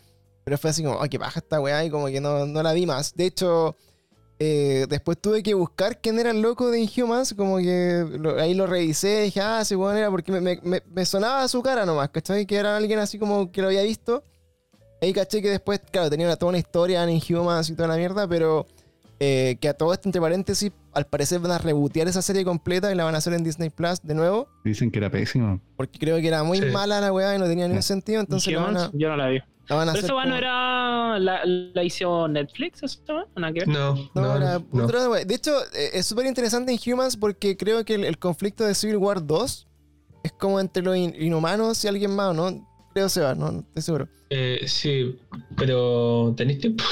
Pero 0.43 0.57
fue 0.57 0.71
así 0.71 0.83
como, 0.83 1.01
ay, 1.01 1.07
que 1.09 1.17
baja 1.17 1.39
esta 1.39 1.61
weá 1.61 1.85
y 1.85 1.89
como 1.89 2.07
que 2.07 2.19
no, 2.19 2.45
no 2.45 2.61
la 2.63 2.73
vi 2.73 2.85
más. 2.85 3.13
De 3.15 3.25
hecho, 3.25 3.75
eh, 4.39 4.85
después 4.89 5.17
tuve 5.19 5.43
que 5.43 5.53
buscar 5.53 5.99
quién 5.99 6.17
era 6.17 6.31
el 6.31 6.41
loco 6.41 6.71
de 6.71 6.79
Inhumans. 6.79 7.33
Como 7.33 7.57
que 7.57 8.05
lo- 8.19 8.39
ahí 8.39 8.53
lo 8.53 8.67
revisé 8.67 9.21
y 9.21 9.23
dije, 9.25 9.41
ah, 9.41 9.59
ese 9.61 9.75
weón 9.75 9.97
era 9.97 10.09
porque 10.09 10.31
me, 10.31 10.39
me- 10.41 10.59
me- 10.63 10.83
me 10.89 11.05
sonaba 11.05 11.47
su 11.47 11.61
cara 11.61 11.85
nomás, 11.85 12.09
¿cachai? 12.09 12.45
Que 12.45 12.55
era 12.55 12.77
alguien 12.77 12.99
así 12.99 13.19
como 13.19 13.51
que 13.51 13.61
lo 13.61 13.67
había 13.67 13.83
visto. 13.83 14.23
Ahí 15.01 15.13
caché 15.13 15.41
que 15.41 15.49
después, 15.49 15.79
claro, 15.91 16.09
tenía 16.09 16.25
una, 16.25 16.35
toda 16.35 16.49
una 16.49 16.57
historia 16.57 17.03
en 17.03 17.09
Inhumans 17.11 17.69
y 17.69 17.73
toda 17.75 17.87
la 17.87 17.95
mierda, 17.95 18.27
pero 18.27 18.65
eh, 19.21 19.57
que 19.61 19.67
a 19.69 19.73
todo 19.73 19.93
esto, 19.93 20.07
entre 20.09 20.19
paréntesis, 20.21 20.71
al 20.93 21.05
parecer 21.05 21.39
van 21.39 21.51
a 21.51 21.57
rebotear 21.57 22.07
esa 22.07 22.21
serie 22.21 22.43
completa 22.45 22.91
y 22.91 22.95
la 22.95 23.03
van 23.05 23.15
a 23.15 23.17
hacer 23.19 23.33
en 23.33 23.43
Disney 23.43 23.69
Plus 23.69 24.01
de 24.01 24.13
nuevo, 24.13 24.47
Dicen 24.63 24.89
que 24.91 24.99
era 24.99 25.09
pésimo. 25.09 25.59
porque 25.77 25.99
creo 25.99 26.17
que 26.17 26.27
era 26.27 26.43
muy 26.43 26.59
Sí. 26.59 26.65
mala 26.67 26.99
la 27.01 27.11
weá 27.13 27.35
y 27.35 27.39
no 27.39 27.45
tenía 27.45 27.67
ningún 27.67 27.83
sentido, 27.83 28.21
entonces 28.21 28.53
la 28.53 28.59
van 28.61 28.75
a, 28.77 28.79
Humans, 28.79 28.91
Yo 28.93 29.09
no 29.09 29.17
la 29.17 29.27
vi. 29.27 29.39
La 29.69 29.75
van 29.75 29.89
a 29.89 29.93
Pero 29.93 30.15
weón, 30.17 30.29
no 30.29 30.35
era. 30.37 31.19
La, 31.19 31.41
la 31.45 31.83
hizo 31.83 32.27
Netflix, 32.27 32.83
eso 32.83 32.99
weón, 33.07 33.25
nada 33.35 33.53
que 33.53 33.59
ver. 33.61 33.67
No, 33.67 33.95
No, 34.15 34.21
no, 34.21 34.35
era 34.37 34.59
no. 34.71 35.09
wea. 35.11 35.25
De 35.25 35.35
hecho, 35.35 35.51
eh, 35.73 35.91
es 35.93 36.05
súper 36.05 36.25
interesante 36.25 36.71
en 36.73 36.79
Humans 36.93 37.17
porque 37.17 37.55
creo 37.57 37.83
que 37.85 37.95
el, 37.95 38.03
el 38.05 38.17
conflicto 38.17 38.63
de 38.65 38.73
Civil 38.75 38.97
War 38.97 39.25
2 39.25 39.67
es 40.23 40.31
como 40.33 40.59
entre 40.59 40.83
los 40.83 40.95
in- 40.97 41.15
inhumanos 41.19 41.83
y 41.83 41.87
alguien 41.87 42.15
más, 42.15 42.35
¿no? 42.35 42.67
Creo 42.93 43.05
que 43.05 43.09
se 43.09 43.21
va, 43.21 43.35
no, 43.35 43.51
no 43.51 43.59
estoy 43.59 43.81
seguro. 43.83 44.09
Eh, 44.31 44.65
sí, 44.67 45.17
pero 45.57 46.33
¿tenéis 46.37 46.59
tiempo? 46.59 46.83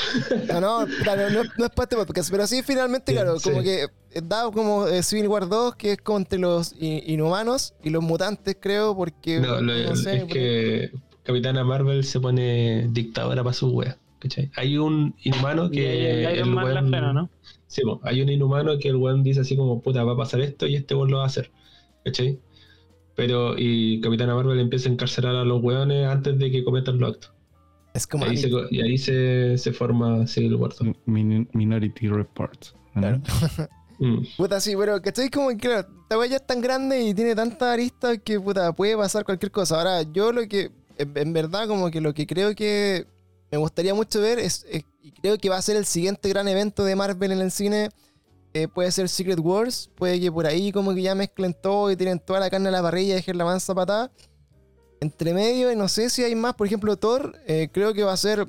No, 0.47 0.59
no, 0.59 0.87
claro, 1.03 1.29
no, 1.29 1.43
no 1.57 1.65
es 1.65 1.71
para 1.71 1.83
este 1.83 1.95
podcast, 1.95 2.31
pero 2.31 2.47
sí, 2.47 2.63
finalmente, 2.63 3.11
Sí, 3.11 3.15
claro, 3.17 3.37
como 3.43 3.57
sí. 3.59 3.63
que 3.63 3.83
eh, 3.83 4.21
da 4.23 4.49
como 4.51 4.87
eh, 4.87 5.03
Civil 5.03 5.27
War 5.27 5.47
2, 5.47 5.75
que 5.75 5.91
es 5.93 5.97
como 5.99 6.17
entre 6.19 6.39
los 6.39 6.73
in- 6.79 7.03
inhumanos 7.05 7.73
y 7.83 7.89
los 7.91 8.01
mutantes, 8.03 8.57
creo, 8.59 8.95
porque. 8.95 9.39
No, 9.39 9.61
lo- 9.61 9.89
no 9.89 9.95
sé, 9.95 10.17
es 10.17 10.23
que 10.25 10.91
Capitana 11.27 11.65
Marvel 11.65 12.05
se 12.05 12.21
pone 12.21 12.87
dictadora 12.89 13.43
para 13.43 13.53
su 13.53 13.69
wea. 13.69 13.97
¿cachai? 14.19 14.49
Hay 14.55 14.77
un 14.77 15.13
inhumano 15.23 15.65
Y 15.65 15.71
que 15.71 16.21
Iron 16.33 16.47
el 16.47 16.55
Man 16.55 16.91
la 16.91 17.13
¿no? 17.13 17.29
Sí, 17.67 17.81
po, 17.81 17.99
hay 18.03 18.21
un 18.21 18.29
inhumano 18.29 18.79
que 18.79 18.87
el 18.87 18.95
weón 18.95 19.23
dice 19.23 19.41
así 19.41 19.57
como, 19.57 19.81
puta, 19.81 20.05
va 20.05 20.13
a 20.13 20.17
pasar 20.17 20.39
esto 20.39 20.65
y 20.67 20.75
este 20.75 20.95
weón 20.95 21.11
lo 21.11 21.17
va 21.17 21.23
a 21.23 21.27
hacer. 21.27 21.51
¿Cachai? 22.05 22.39
Pero, 23.15 23.55
y 23.57 23.99
Capitana 23.99 24.35
Marvel 24.35 24.57
empieza 24.59 24.87
a 24.87 24.93
encarcelar 24.93 25.35
a 25.35 25.43
los 25.43 25.61
weones 25.61 26.07
antes 26.07 26.39
de 26.39 26.49
que 26.49 26.63
cometan 26.63 26.97
los 26.97 27.11
actos. 27.11 27.33
Es 27.93 28.07
como. 28.07 28.23
Ahí 28.23 28.37
se, 28.37 28.49
y 28.71 28.81
ahí 28.81 28.97
se, 28.97 29.57
se 29.57 29.73
forma 29.73 30.25
Civil 30.27 30.55
War 30.55 30.71
2. 30.79 30.95
Min- 31.07 31.49
Minority 31.51 32.07
Report. 32.07 32.67
¿no? 32.95 33.01
Claro. 33.01 33.21
Mm. 33.99 34.19
Puta, 34.37 34.59
sí, 34.59 34.75
pero 34.77 35.01
¿cachai? 35.01 35.27
Como 35.31 35.49
que, 35.49 35.57
claro, 35.57 35.87
esta 36.03 36.19
weá 36.19 36.27
ya 36.29 36.35
es 36.35 36.45
tan 36.45 36.61
grande 36.61 37.01
y 37.01 37.15
tiene 37.15 37.33
tanta 37.33 37.73
arista 37.73 38.15
que, 38.19 38.39
puta, 38.39 38.71
puede 38.71 38.95
pasar 38.95 39.25
cualquier 39.25 39.51
cosa. 39.51 39.79
Ahora, 39.79 40.03
yo 40.03 40.31
lo 40.31 40.47
que, 40.47 40.69
en, 40.97 41.33
verdad, 41.33 41.67
como 41.67 41.89
que 41.91 42.01
lo 42.01 42.13
que 42.13 42.25
creo 42.27 42.55
que 42.55 43.05
me 43.51 43.57
gustaría 43.57 43.93
mucho 43.93 44.21
ver 44.21 44.39
es, 44.39 44.65
es- 44.69 44.83
y 45.01 45.11
creo 45.11 45.37
que 45.37 45.49
va 45.49 45.57
a 45.57 45.61
ser 45.61 45.77
el 45.77 45.85
siguiente 45.85 46.27
gran 46.29 46.47
evento 46.47 46.83
de 46.83 46.95
Marvel 46.95 47.31
en 47.31 47.39
el 47.41 47.51
cine, 47.51 47.89
eh, 48.53 48.67
puede 48.67 48.91
ser 48.91 49.07
Secret 49.09 49.39
Wars, 49.39 49.89
puede 49.95 50.19
que 50.19 50.31
por 50.31 50.45
ahí 50.47 50.71
como 50.71 50.93
que 50.93 51.01
ya 51.01 51.15
mezclen 51.15 51.53
todo 51.53 51.91
y 51.91 51.95
tienen 51.95 52.19
toda 52.19 52.39
la 52.39 52.49
carne 52.49 52.69
a 52.69 52.71
la 52.71 52.81
parrilla 52.81 53.13
y 53.13 53.15
dejen 53.17 53.37
la 53.37 53.45
mansa 53.45 53.73
patada. 53.75 54.11
Entre 54.99 55.33
medio, 55.33 55.71
y 55.71 55.75
no 55.75 55.87
sé 55.87 56.09
si 56.09 56.23
hay 56.23 56.33
más, 56.35 56.55
por 56.55 56.65
ejemplo, 56.65 56.97
Thor, 56.97 57.35
eh, 57.45 57.69
creo 57.71 57.93
que 57.93 58.03
va 58.03 58.13
a 58.13 58.17
ser 58.17 58.47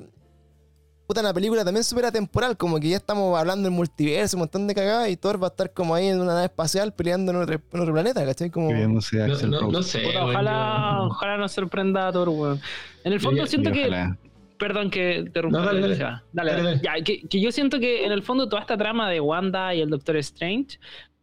puta 1.09 1.21
una 1.21 1.33
película 1.33 1.65
también 1.65 1.83
súper 1.83 2.05
atemporal, 2.05 2.55
como 2.55 2.79
que 2.79 2.89
ya 2.89 2.97
estamos 2.97 3.35
hablando 3.35 3.63
del 3.67 3.73
multiverso, 3.75 4.37
un 4.37 4.41
montón 4.41 4.67
de 4.67 4.75
cagadas, 4.75 5.09
y 5.09 5.17
Thor 5.17 5.41
va 5.41 5.47
a 5.47 5.49
estar 5.49 5.73
como 5.73 5.95
ahí 5.95 6.05
en 6.05 6.21
una 6.21 6.33
nave 6.35 6.45
espacial 6.45 6.93
peleando 6.93 7.31
en 7.31 7.39
otro, 7.39 7.59
en 7.73 7.79
otro 7.79 7.93
planeta, 7.93 8.23
¿cachai? 8.23 8.51
Como... 8.51 8.71
No, 8.71 8.87
no, 8.87 9.71
no 9.71 9.81
sé. 9.81 10.01
Puta, 10.01 10.23
ojalá, 10.25 10.97
yo- 10.99 11.05
ojalá 11.07 11.37
nos 11.37 11.51
sorprenda 11.51 12.07
a 12.09 12.11
Thor, 12.11 12.29
weón. 12.29 12.61
En 13.03 13.13
el 13.13 13.17
Yo 13.19 13.23
fondo 13.27 13.43
siento 13.47 13.71
que. 13.71 13.87
ojalá. 13.87 14.17
Perdón 14.59 14.91
que 14.91 15.25
te 15.33 15.41
rompa. 15.41 15.57
No, 15.59 15.65
dale, 15.65 15.79
dale. 15.81 15.95
Dale, 15.95 16.21
Dale, 16.33 16.51
dale. 16.51 16.63
dale. 16.63 16.81
Ya, 16.83 17.03
que, 17.03 17.27
que 17.27 17.41
yo 17.41 17.51
siento 17.51 17.79
que 17.79 18.05
en 18.05 18.11
el 18.11 18.21
fondo 18.21 18.47
toda 18.47 18.61
esta 18.61 18.77
trama 18.77 19.09
de 19.09 19.19
Wanda 19.19 19.73
y 19.73 19.81
el 19.81 19.89
Doctor 19.89 20.17
Strange 20.17 20.79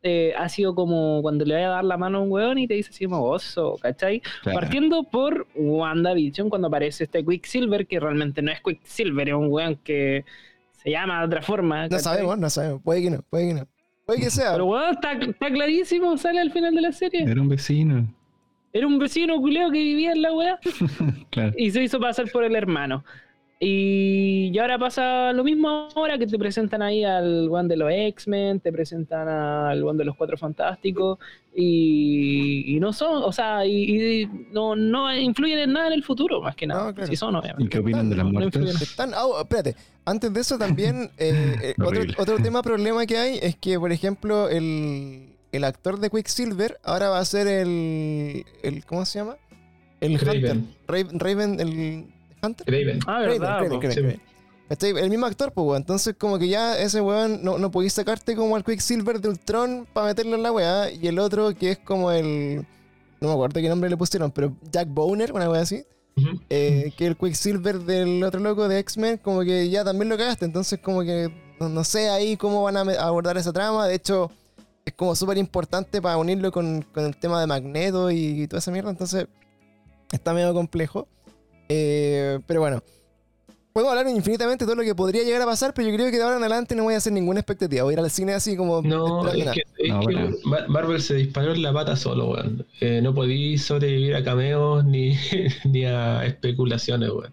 eh, 0.09 0.33
ha 0.37 0.49
sido 0.49 0.77
como 0.77 1.21
cuando 1.21 1.45
le 1.45 1.55
vaya 1.55 1.67
a 1.67 1.71
dar 1.71 1.85
la 1.85 1.97
mano 1.97 2.19
a 2.19 2.21
un 2.21 2.31
weón 2.31 2.59
y 2.59 2.69
te 2.69 2.75
dice 2.75 2.91
así 2.91 3.07
como 3.07 3.25
oso, 3.25 3.77
¿cachai? 3.83 4.23
Claro. 4.43 4.61
Partiendo 4.61 5.03
por 5.03 5.49
WandaVision, 5.57 6.49
cuando 6.49 6.69
aparece 6.69 7.05
este 7.05 7.25
Quicksilver, 7.25 7.89
que 7.89 7.99
realmente 7.99 8.41
no 8.41 8.53
es 8.53 8.61
Quicksilver, 8.61 9.31
es 9.31 9.35
un 9.35 9.49
weón 9.49 9.75
que 9.83 10.25
se 10.71 10.93
llama 10.93 11.19
de 11.19 11.27
otra 11.27 11.43
forma. 11.43 11.89
No 11.89 11.99
sabemos, 11.99 12.39
no 12.39 12.49
sabemos, 12.49 12.83
puede 12.83 13.03
que 13.03 13.11
no, 13.11 13.23
puede 13.29 13.49
que 13.49 13.55
no. 13.55 13.69
Puede 14.05 14.21
que 14.21 14.31
sea. 14.31 14.53
Pero 14.53 14.67
weón, 14.67 14.95
está, 14.95 15.13
está 15.15 15.51
clarísimo, 15.51 16.17
sale 16.17 16.39
al 16.39 16.53
final 16.53 16.73
de 16.73 16.83
la 16.83 16.93
serie. 16.93 17.25
Era 17.25 17.43
un 17.43 17.49
vecino. 17.49 18.07
Era 18.73 18.87
un 18.87 19.01
vecino 19.01 19.41
culeo 19.41 19.73
que 19.73 19.81
vivía 19.81 20.13
en 20.13 20.23
la 20.23 20.33
weá. 20.33 20.61
Claro. 21.31 21.53
y 21.59 21.73
se 21.73 21.83
hizo 21.83 21.99
pasar 21.99 22.31
por 22.31 22.45
el 22.45 22.55
hermano. 22.55 23.05
Y, 23.59 24.51
y 24.53 24.59
ahora 24.59 24.79
pasa 24.79 25.33
lo 25.33 25.43
mismo 25.43 25.89
ahora 25.95 26.19
que 26.19 26.27
te 26.27 26.39
presentan 26.39 26.83
ahí 26.83 27.05
al 27.05 27.49
one 27.51 27.69
de 27.69 27.77
los 27.79 27.91
X-Men, 27.91 28.61
te 28.61 28.71
presentan 28.71 29.27
al 29.29 29.83
one 29.83 29.97
de 29.97 30.05
los 30.05 30.15
Cuatro 30.15 30.37
Fantásticos 30.37 31.19
y, 31.55 32.77
y 32.77 32.81
no 32.81 32.93
son, 32.93 33.23
o 33.23 33.33
sea, 33.33 33.65
y, 33.65 34.23
y 34.23 34.27
no, 34.53 34.77
no 34.77 35.15
influyen 35.17 35.59
en 35.61 35.73
nada 35.73 35.87
en 35.87 35.95
el 35.95 36.05
futuro, 36.05 36.43
más 36.43 36.55
que 36.55 36.67
nada. 36.67 36.89
No, 36.89 36.95
claro. 36.95 37.09
Si 37.09 37.17
son, 37.17 37.35
¿Y 37.35 37.39
obviamente. 37.39 37.71
qué 37.71 37.79
opinan 37.79 38.11
de 38.11 38.17
las 38.17 38.27
No, 38.27 38.33
no 38.33 38.41
muertes? 38.41 38.61
influyen. 38.61 38.83
Están, 38.83 39.13
oh, 39.15 39.41
espérate, 39.41 39.75
antes 40.05 40.35
de 40.35 40.41
eso 40.41 40.59
también, 40.59 41.11
eh, 41.19 41.57
eh, 41.63 41.75
otro, 41.83 42.03
otro 42.19 42.37
tema 42.39 42.63
problema 42.63 43.07
que 43.07 43.17
hay 43.17 43.39
es 43.41 43.57
que, 43.57 43.79
por 43.81 43.91
ejemplo, 43.91 44.51
el, 44.51 45.31
el 45.53 45.65
actor 45.65 45.99
de 45.99 46.11
Quicksilver 46.11 46.79
ahora 46.85 47.09
va 47.09 47.21
a 47.21 47.25
ser 47.25 47.47
el, 47.47 48.45
el 48.63 48.85
¿cómo 48.85 49.07
se 49.07 49.21
llama? 49.21 49.37
El 50.03 50.13
Hunter. 50.13 50.27
Raven. 50.43 50.69
Raven, 50.87 51.19
Raven, 51.19 51.61
el 51.61 52.05
Hunter. 52.47 52.67
Raven. 52.67 53.01
Ah, 53.07 53.21
verdad. 53.21 53.59
Raven, 53.59 53.69
po. 53.71 53.77
Raven, 53.77 53.93
sí. 53.93 54.01
Raven. 54.01 54.21
¿Cachai? 54.69 54.91
El 54.91 55.11
mismo 55.11 55.27
actor, 55.27 55.53
pues, 55.53 55.65
weón. 55.65 55.83
Entonces, 55.83 56.15
como 56.19 56.39
que 56.39 56.49
ya 56.49 56.79
ese 56.79 57.01
weón 57.01 57.45
no, 57.45 57.59
no 57.59 57.71
podéis 57.71 57.93
sacarte 57.93 58.35
como 58.35 58.57
al 58.57 58.65
Quicksilver 58.65 59.21
de 59.21 59.29
Ultron 59.29 59.87
para 59.93 60.09
meterlo 60.09 60.37
en 60.37 60.43
la 60.43 60.53
weá. 60.53 60.91
Y 60.91 61.07
el 61.07 61.19
otro 61.19 61.55
que 61.55 61.73
es 61.73 61.79
como 61.79 62.11
el. 62.11 62.67
No 63.21 63.29
me 63.29 63.35
acuerdo 63.35 63.61
qué 63.61 63.69
nombre 63.69 63.89
le 63.89 63.97
pusieron, 63.97 64.31
pero 64.31 64.55
Jack 64.71 64.89
Bowner, 64.89 65.33
una 65.33 65.49
weá 65.49 65.63
así. 65.63 65.85
Ujú. 66.19 66.41
eh, 66.49 66.93
que 66.97 67.07
el 67.07 67.17
Quicksilver 67.17 67.79
del 67.81 68.23
otro 68.25 68.41
loco 68.41 68.69
de 68.69 68.79
X-Men, 68.79 69.19
como 69.19 69.43
que 69.43 69.69
ya 69.69 69.85
también 69.85 70.09
lo 70.09 70.17
cagaste. 70.17 70.47
Entonces, 70.47 70.81
como 70.81 71.03
que 71.03 71.31
no, 71.61 71.69
no 71.69 71.85
sé 71.85 72.09
ahí 72.09 72.37
cómo 72.37 72.63
van 72.63 72.77
a 72.77 72.81
abordar 72.81 73.37
esa 73.37 73.53
trama. 73.53 73.87
De 73.87 73.95
hecho, 73.95 74.31
es 74.85 74.95
como 74.95 75.15
súper 75.15 75.37
importante 75.37 76.01
para 76.01 76.17
unirlo 76.17 76.51
con, 76.53 76.83
con 76.83 77.05
el 77.05 77.17
tema 77.17 77.41
de 77.41 77.47
Magneto 77.47 78.11
y, 78.11 78.47
toda 78.47 78.61
esa 78.61 78.71
mierda. 78.71 78.91
Entonces, 78.91 79.27
está 80.13 80.33
medio 80.33 80.55
complejo. 80.55 81.09
Eh, 81.69 82.39
pero 82.47 82.61
bueno, 82.61 82.83
puedo 83.73 83.91
hablar 83.91 84.09
infinitamente 84.09 84.65
de 84.65 84.69
todo 84.69 84.77
lo 84.77 84.83
que 84.83 84.95
podría 84.95 85.23
llegar 85.23 85.43
a 85.43 85.47
pasar, 85.47 85.75
pero 85.75 85.89
yo 85.89 85.95
creo 85.95 86.11
que 86.11 86.17
de 86.17 86.23
ahora 86.23 86.37
en 86.37 86.43
adelante 86.43 86.75
no 86.75 86.85
voy 86.85 86.95
a 86.95 86.99
hacer 86.99 87.13
ninguna 87.13 87.41
expectativa. 87.41 87.83
Voy 87.85 87.93
a 87.93 87.95
ir 87.95 88.01
al 88.01 88.11
cine 88.11 88.33
así 88.35 88.57
como. 88.57 88.83
No, 88.83 89.29
es 89.29 89.45
que, 89.51 89.63
es 89.79 89.89
No, 89.93 90.01
que 90.01 90.15
bueno. 90.15 90.37
Mar- 90.45 90.69
Marvel 90.69 91.01
se 91.03 91.15
disparó 91.15 91.53
en 91.53 91.63
la 91.63 91.73
pata 91.73 91.97
solo, 91.97 92.31
weón. 92.31 92.67
Eh, 92.81 93.01
no 93.03 93.15
podí 93.15 93.59
sobrevivir 93.59 94.15
a 94.15 94.23
cameos 94.25 94.85
ni, 94.85 95.15
ni 95.65 95.85
a 95.85 96.25
especulaciones, 96.25 97.11
weón. 97.11 97.33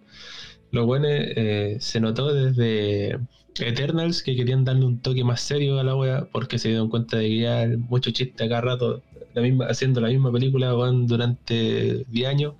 Lo 0.72 0.86
bueno 0.88 1.08
eh, 1.10 1.78
se 1.80 2.00
notó 2.00 2.34
desde 2.34 3.20
Eternals 3.60 4.24
que 4.24 4.36
querían 4.36 4.66
darle 4.66 4.86
un 4.86 5.00
toque 5.00 5.24
más 5.24 5.40
serio 5.42 5.80
a 5.80 5.84
la 5.84 5.96
wea 5.96 6.28
porque 6.32 6.58
se 6.58 6.70
dieron 6.70 6.90
cuenta 6.90 7.18
de 7.18 7.28
que 7.30 7.38
ya 7.42 7.68
mucho 7.78 8.10
chiste 8.10 8.44
acá 8.44 8.60
rato, 8.62 9.04
la 9.36 9.44
misma, 9.44 9.68
haciendo 9.68 10.02
la 10.02 10.08
misma 10.08 10.32
película 10.32 10.76
weón, 10.76 11.06
durante 11.06 12.04
10 12.10 12.28
años. 12.28 12.54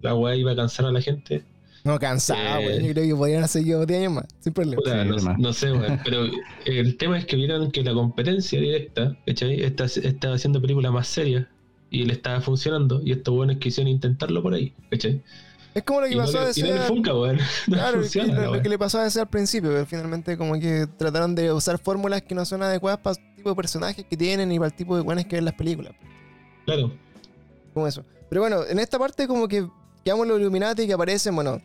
La 0.00 0.14
wea 0.14 0.34
iba 0.36 0.52
a 0.52 0.56
cansar 0.56 0.86
a 0.86 0.92
la 0.92 1.00
gente. 1.00 1.44
No, 1.84 1.98
cansado, 1.98 2.60
Eh, 2.60 2.66
weón. 2.66 2.82
Yo 2.84 2.92
creo 2.92 3.04
que 3.06 3.14
podrían 3.16 3.42
hacer 3.44 3.64
yo 3.64 3.86
10 3.86 4.00
años 4.00 4.12
más, 4.12 4.24
sin 4.40 4.52
problema. 4.52 4.82
Sí, 4.84 5.24
no, 5.24 5.36
no 5.38 5.52
sé, 5.52 5.72
weón, 5.72 5.98
pero 6.04 6.24
el 6.66 6.96
tema 6.98 7.18
es 7.18 7.24
que 7.24 7.36
vieron 7.36 7.70
que 7.70 7.82
la 7.82 7.94
competencia 7.94 8.60
directa, 8.60 9.16
¿cachai? 9.26 9.62
Está- 9.62 9.84
Estaba 9.86 10.34
haciendo 10.34 10.60
películas 10.60 10.92
más 10.92 11.08
serias 11.08 11.46
y 11.90 12.04
le 12.04 12.12
estaba 12.12 12.40
funcionando 12.42 13.00
y 13.02 13.12
estos 13.12 13.34
buenos 13.34 13.56
quisieron 13.56 13.90
intentarlo 13.90 14.42
por 14.42 14.52
ahí, 14.54 14.74
¿cachai? 14.90 15.22
Es 15.72 15.82
como 15.84 16.00
lo 16.02 16.06
que 16.08 16.12
Y 16.14 16.16
no, 16.16 16.22
pasó 16.24 16.36
a 16.38 16.40
no 16.40 16.40
le 16.42 16.46
decir. 16.48 16.78
funca, 16.86 17.14
weón. 17.14 17.38
No 17.68 17.76
Claro, 17.76 18.00
es 18.02 18.12
que 18.12 18.20
funciona, 18.20 18.42
lo, 18.44 18.52
weá. 18.52 18.62
que 18.62 18.68
le 18.68 18.78
pasó 18.78 18.98
a 18.98 19.04
decir 19.04 19.20
al 19.22 19.28
principio, 19.30 19.70
que 19.74 19.86
finalmente 19.86 20.36
como 20.36 20.58
que 20.60 20.86
trataron 20.98 21.34
de 21.34 21.50
usar 21.52 21.78
fórmulas 21.78 22.20
que 22.22 22.34
no 22.34 22.44
son 22.44 22.62
adecuadas 22.62 23.00
para 23.00 23.16
el 23.18 23.36
tipo 23.36 23.48
de 23.50 23.56
personajes 23.56 24.04
que 24.04 24.16
tienen 24.18 24.52
y 24.52 24.58
para 24.58 24.68
el 24.68 24.74
tipo 24.74 24.96
de 24.96 25.02
buenas 25.02 25.24
que 25.24 25.36
ven 25.36 25.44
las 25.46 25.54
películas. 25.54 25.92
Claro. 26.66 26.92
Como 27.72 27.86
eso. 27.86 28.04
Pero 28.28 28.42
bueno, 28.42 28.64
en 28.68 28.78
esta 28.80 28.98
parte 28.98 29.26
como 29.26 29.48
que 29.48 29.66
quedamos 30.04 30.26
los 30.26 30.40
Illuminati 30.40 30.86
que 30.86 30.92
aparecen, 30.92 31.34
bueno, 31.34 31.60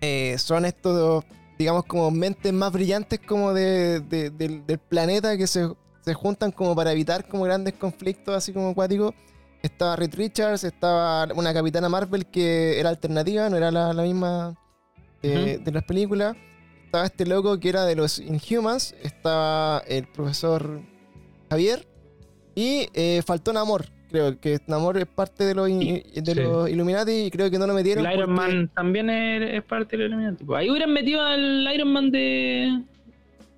eh, 0.00 0.36
son 0.38 0.64
estos, 0.64 1.24
digamos, 1.58 1.84
como 1.84 2.10
mentes 2.10 2.52
más 2.52 2.72
brillantes 2.72 3.20
como 3.20 3.52
de, 3.52 4.00
de- 4.00 4.30
del, 4.30 4.66
del 4.66 4.78
planeta 4.78 5.36
que 5.36 5.46
se, 5.46 5.68
se 6.04 6.14
juntan 6.14 6.52
como 6.52 6.74
para 6.74 6.92
evitar 6.92 7.26
como 7.28 7.44
grandes 7.44 7.74
conflictos 7.74 8.34
así 8.34 8.52
como 8.52 8.70
acuáticos. 8.70 9.14
Estaba 9.62 9.96
Reed 9.96 10.14
Richards, 10.14 10.62
estaba 10.64 11.26
una 11.34 11.54
capitana 11.54 11.88
Marvel 11.88 12.26
que 12.26 12.78
era 12.78 12.90
alternativa, 12.90 13.48
no 13.48 13.56
era 13.56 13.70
la, 13.70 13.94
la 13.94 14.02
misma 14.02 14.54
eh, 15.22 15.58
de 15.64 15.72
las 15.72 15.84
películas. 15.84 16.36
Estaba 16.84 17.06
este 17.06 17.24
loco 17.24 17.58
que 17.58 17.70
era 17.70 17.84
de 17.86 17.96
los 17.96 18.18
Inhumans, 18.18 18.94
estaba 19.02 19.82
el 19.88 20.06
profesor 20.06 20.82
Javier 21.48 21.88
y 22.54 22.88
eh, 22.92 23.22
faltó 23.26 23.52
Namor. 23.54 23.86
Creo 24.14 24.38
que 24.38 24.60
Namor 24.68 24.96
es 24.98 25.06
parte 25.06 25.42
de 25.44 25.56
los, 25.56 25.68
in- 25.68 26.04
de 26.14 26.34
Sí. 26.34 26.40
los 26.40 26.70
Illuminati 26.70 27.10
y 27.24 27.30
creo 27.32 27.50
que 27.50 27.58
no 27.58 27.66
lo 27.66 27.74
metieron. 27.74 28.06
El 28.06 28.12
Iron 28.14 28.32
porque- 28.36 28.48
Man 28.52 28.70
también 28.72 29.10
es, 29.10 29.54
es 29.54 29.64
parte 29.64 29.96
del 29.96 30.06
Illuminati. 30.06 30.44
po. 30.44 30.54
Ahí 30.54 30.70
hubieran 30.70 30.92
metido 30.92 31.20
al 31.20 31.68
Iron 31.74 31.92
Man 31.92 32.12
de. 32.12 32.80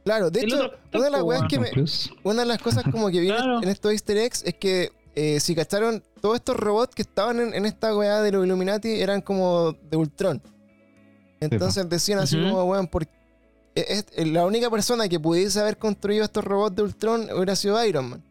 Claro, 0.02 0.30
de 0.30 0.40
hecho, 0.40 0.56
otro 0.56 0.78
una 0.94 1.04
de 1.04 1.10
las 1.10 1.20
actor, 1.20 1.28
weas 1.28 1.42
po, 1.42 1.48
que 1.48 1.58
me, 1.60 1.68
Plus. 1.72 2.10
una 2.22 2.40
de 2.42 2.48
las 2.48 2.58
cosas 2.62 2.84
como 2.90 3.10
que 3.10 3.20
vi 3.20 3.28
en- 3.28 3.34
Claro. 3.36 3.62
en 3.62 3.68
estos 3.68 3.92
easter 3.92 4.16
eggs 4.16 4.42
es 4.46 4.54
que 4.54 4.92
eh, 5.14 5.40
si 5.40 5.54
cacharon, 5.54 6.02
todos 6.22 6.36
estos 6.36 6.56
robots 6.56 6.94
que 6.94 7.02
estaban 7.02 7.38
en, 7.40 7.52
en 7.54 7.66
esta 7.66 7.94
weá 7.94 8.22
de 8.22 8.32
los 8.32 8.46
Illuminati 8.46 9.00
eran 9.00 9.20
como 9.20 9.72
de 9.90 9.96
Ultron. 9.98 10.40
Entonces 11.40 11.86
decían 11.90 12.18
así 12.18 12.40
como, 12.40 12.64
weón, 12.64 12.86
por, 12.86 13.02
es- 13.74 14.06
es- 14.16 14.26
la 14.28 14.46
única 14.46 14.70
persona 14.70 15.06
que 15.08 15.20
pudiese 15.20 15.60
haber 15.60 15.76
construido 15.76 16.24
estos 16.24 16.44
robots 16.44 16.76
de 16.76 16.82
Ultron 16.82 17.28
hubiera 17.34 17.54
sido 17.56 17.82
Iron 17.84 18.08
Man. 18.08 18.22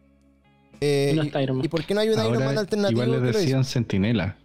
Eh, 0.80 1.10
Y 1.12 1.16
no 1.16 1.24
y, 1.24 1.26
está 1.28 1.42
Iron 1.42 1.56
Man. 1.56 1.64
y 1.64 1.68
por 1.68 1.84
qué 1.84 1.94
no 1.94 2.00
hay 2.00 2.08
un 2.10 2.20
Iron 2.24 2.44
Man 2.44 2.58
alternativo? 2.58 3.02
igual 3.04 3.22
le 3.22 3.32
decían 3.32 3.64
sentinela. 3.64 4.36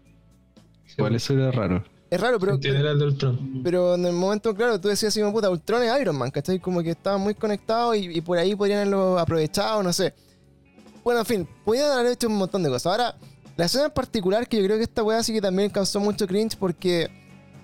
Igual 0.98 1.16
eso 1.16 1.34
era 1.34 1.52
raro. 1.52 1.84
Es 2.10 2.20
raro, 2.20 2.38
pero, 2.40 2.60
General 2.60 3.00
de 3.00 3.06
Ultron. 3.06 3.62
pero 3.64 3.96
en 3.96 4.06
el 4.06 4.12
momento, 4.14 4.54
claro, 4.54 4.80
tú 4.82 4.90
decías 4.90 5.14
así, 5.14 5.22
como, 5.22 5.32
puta, 5.32 5.50
Ultron 5.50 5.82
es 5.84 6.02
Iron 6.02 6.18
Man, 6.18 6.30
¿cachai? 6.30 6.60
Como 6.60 6.84
que 6.84 6.92
estaban 6.92 7.22
muy 7.22 7.34
conectados 7.36 7.96
y, 7.96 8.18
y 8.18 8.20
por 8.22 8.38
ahí 8.38 8.54
podrían 8.54 8.80
haberlo 8.80 9.18
aprovechado, 9.18 9.82
no 9.82 9.94
sé. 9.94 10.14
Bueno, 11.06 11.22
en 11.22 11.26
fin, 11.26 11.48
podían 11.64 11.90
haber 11.92 12.12
hecho 12.12 12.28
un 12.28 12.36
montón 12.36 12.64
de 12.64 12.70
cosas. 12.70 12.92
Ahora, 12.92 13.16
la 13.56 13.66
escena 13.66 13.86
en 13.86 13.92
particular, 13.92 14.46
que 14.46 14.58
yo 14.58 14.66
creo 14.66 14.76
que 14.78 14.84
esta 14.84 15.04
weá 15.04 15.24
sí 15.24 15.32
que 15.32 15.40
también 15.42 15.70
causó 15.70 16.02
mucho 16.02 16.28
cringe 16.28 16.58
porque 16.58 17.10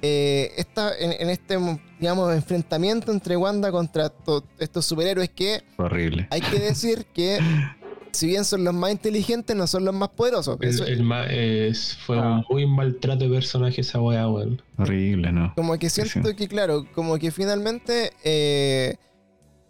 eh, 0.01 0.53
esta, 0.55 0.97
en, 0.97 1.11
en 1.19 1.29
este, 1.29 1.57
digamos, 1.99 2.33
enfrentamiento 2.33 3.11
entre 3.11 3.35
Wanda 3.35 3.69
contra 3.69 4.07
to- 4.09 4.45
estos 4.59 4.85
superhéroes 4.85 5.29
que 5.29 5.61
Horrible. 5.75 6.25
hay 6.31 6.39
que 6.39 6.57
decir 6.59 7.05
que, 7.13 7.39
si 8.11 8.27
bien 8.27 8.45
son 8.45 8.63
los 8.63 8.73
más 8.73 8.91
inteligentes, 8.91 9.55
no 9.55 9.67
son 9.67 9.85
los 9.85 9.93
más 9.93 10.09
poderosos. 10.09 10.57
El, 10.61 10.69
Eso- 10.69 10.85
el 10.85 11.03
ma- 11.03 11.25
es- 11.25 11.95
fue 12.05 12.17
Ah. 12.19 12.43
un 12.49 12.55
muy 12.55 12.65
maltrato 12.67 13.25
de 13.25 13.29
personaje 13.29 13.81
esa 13.81 13.99
weá, 14.01 14.27
weón. 14.27 14.61
Horrible, 14.77 15.31
¿no? 15.31 15.53
Como 15.55 15.77
que 15.77 15.89
siento 15.89 16.29
sí. 16.29 16.35
que, 16.35 16.47
claro, 16.47 16.85
como 16.93 17.17
que 17.17 17.31
finalmente 17.31 18.11
eh, 18.23 18.95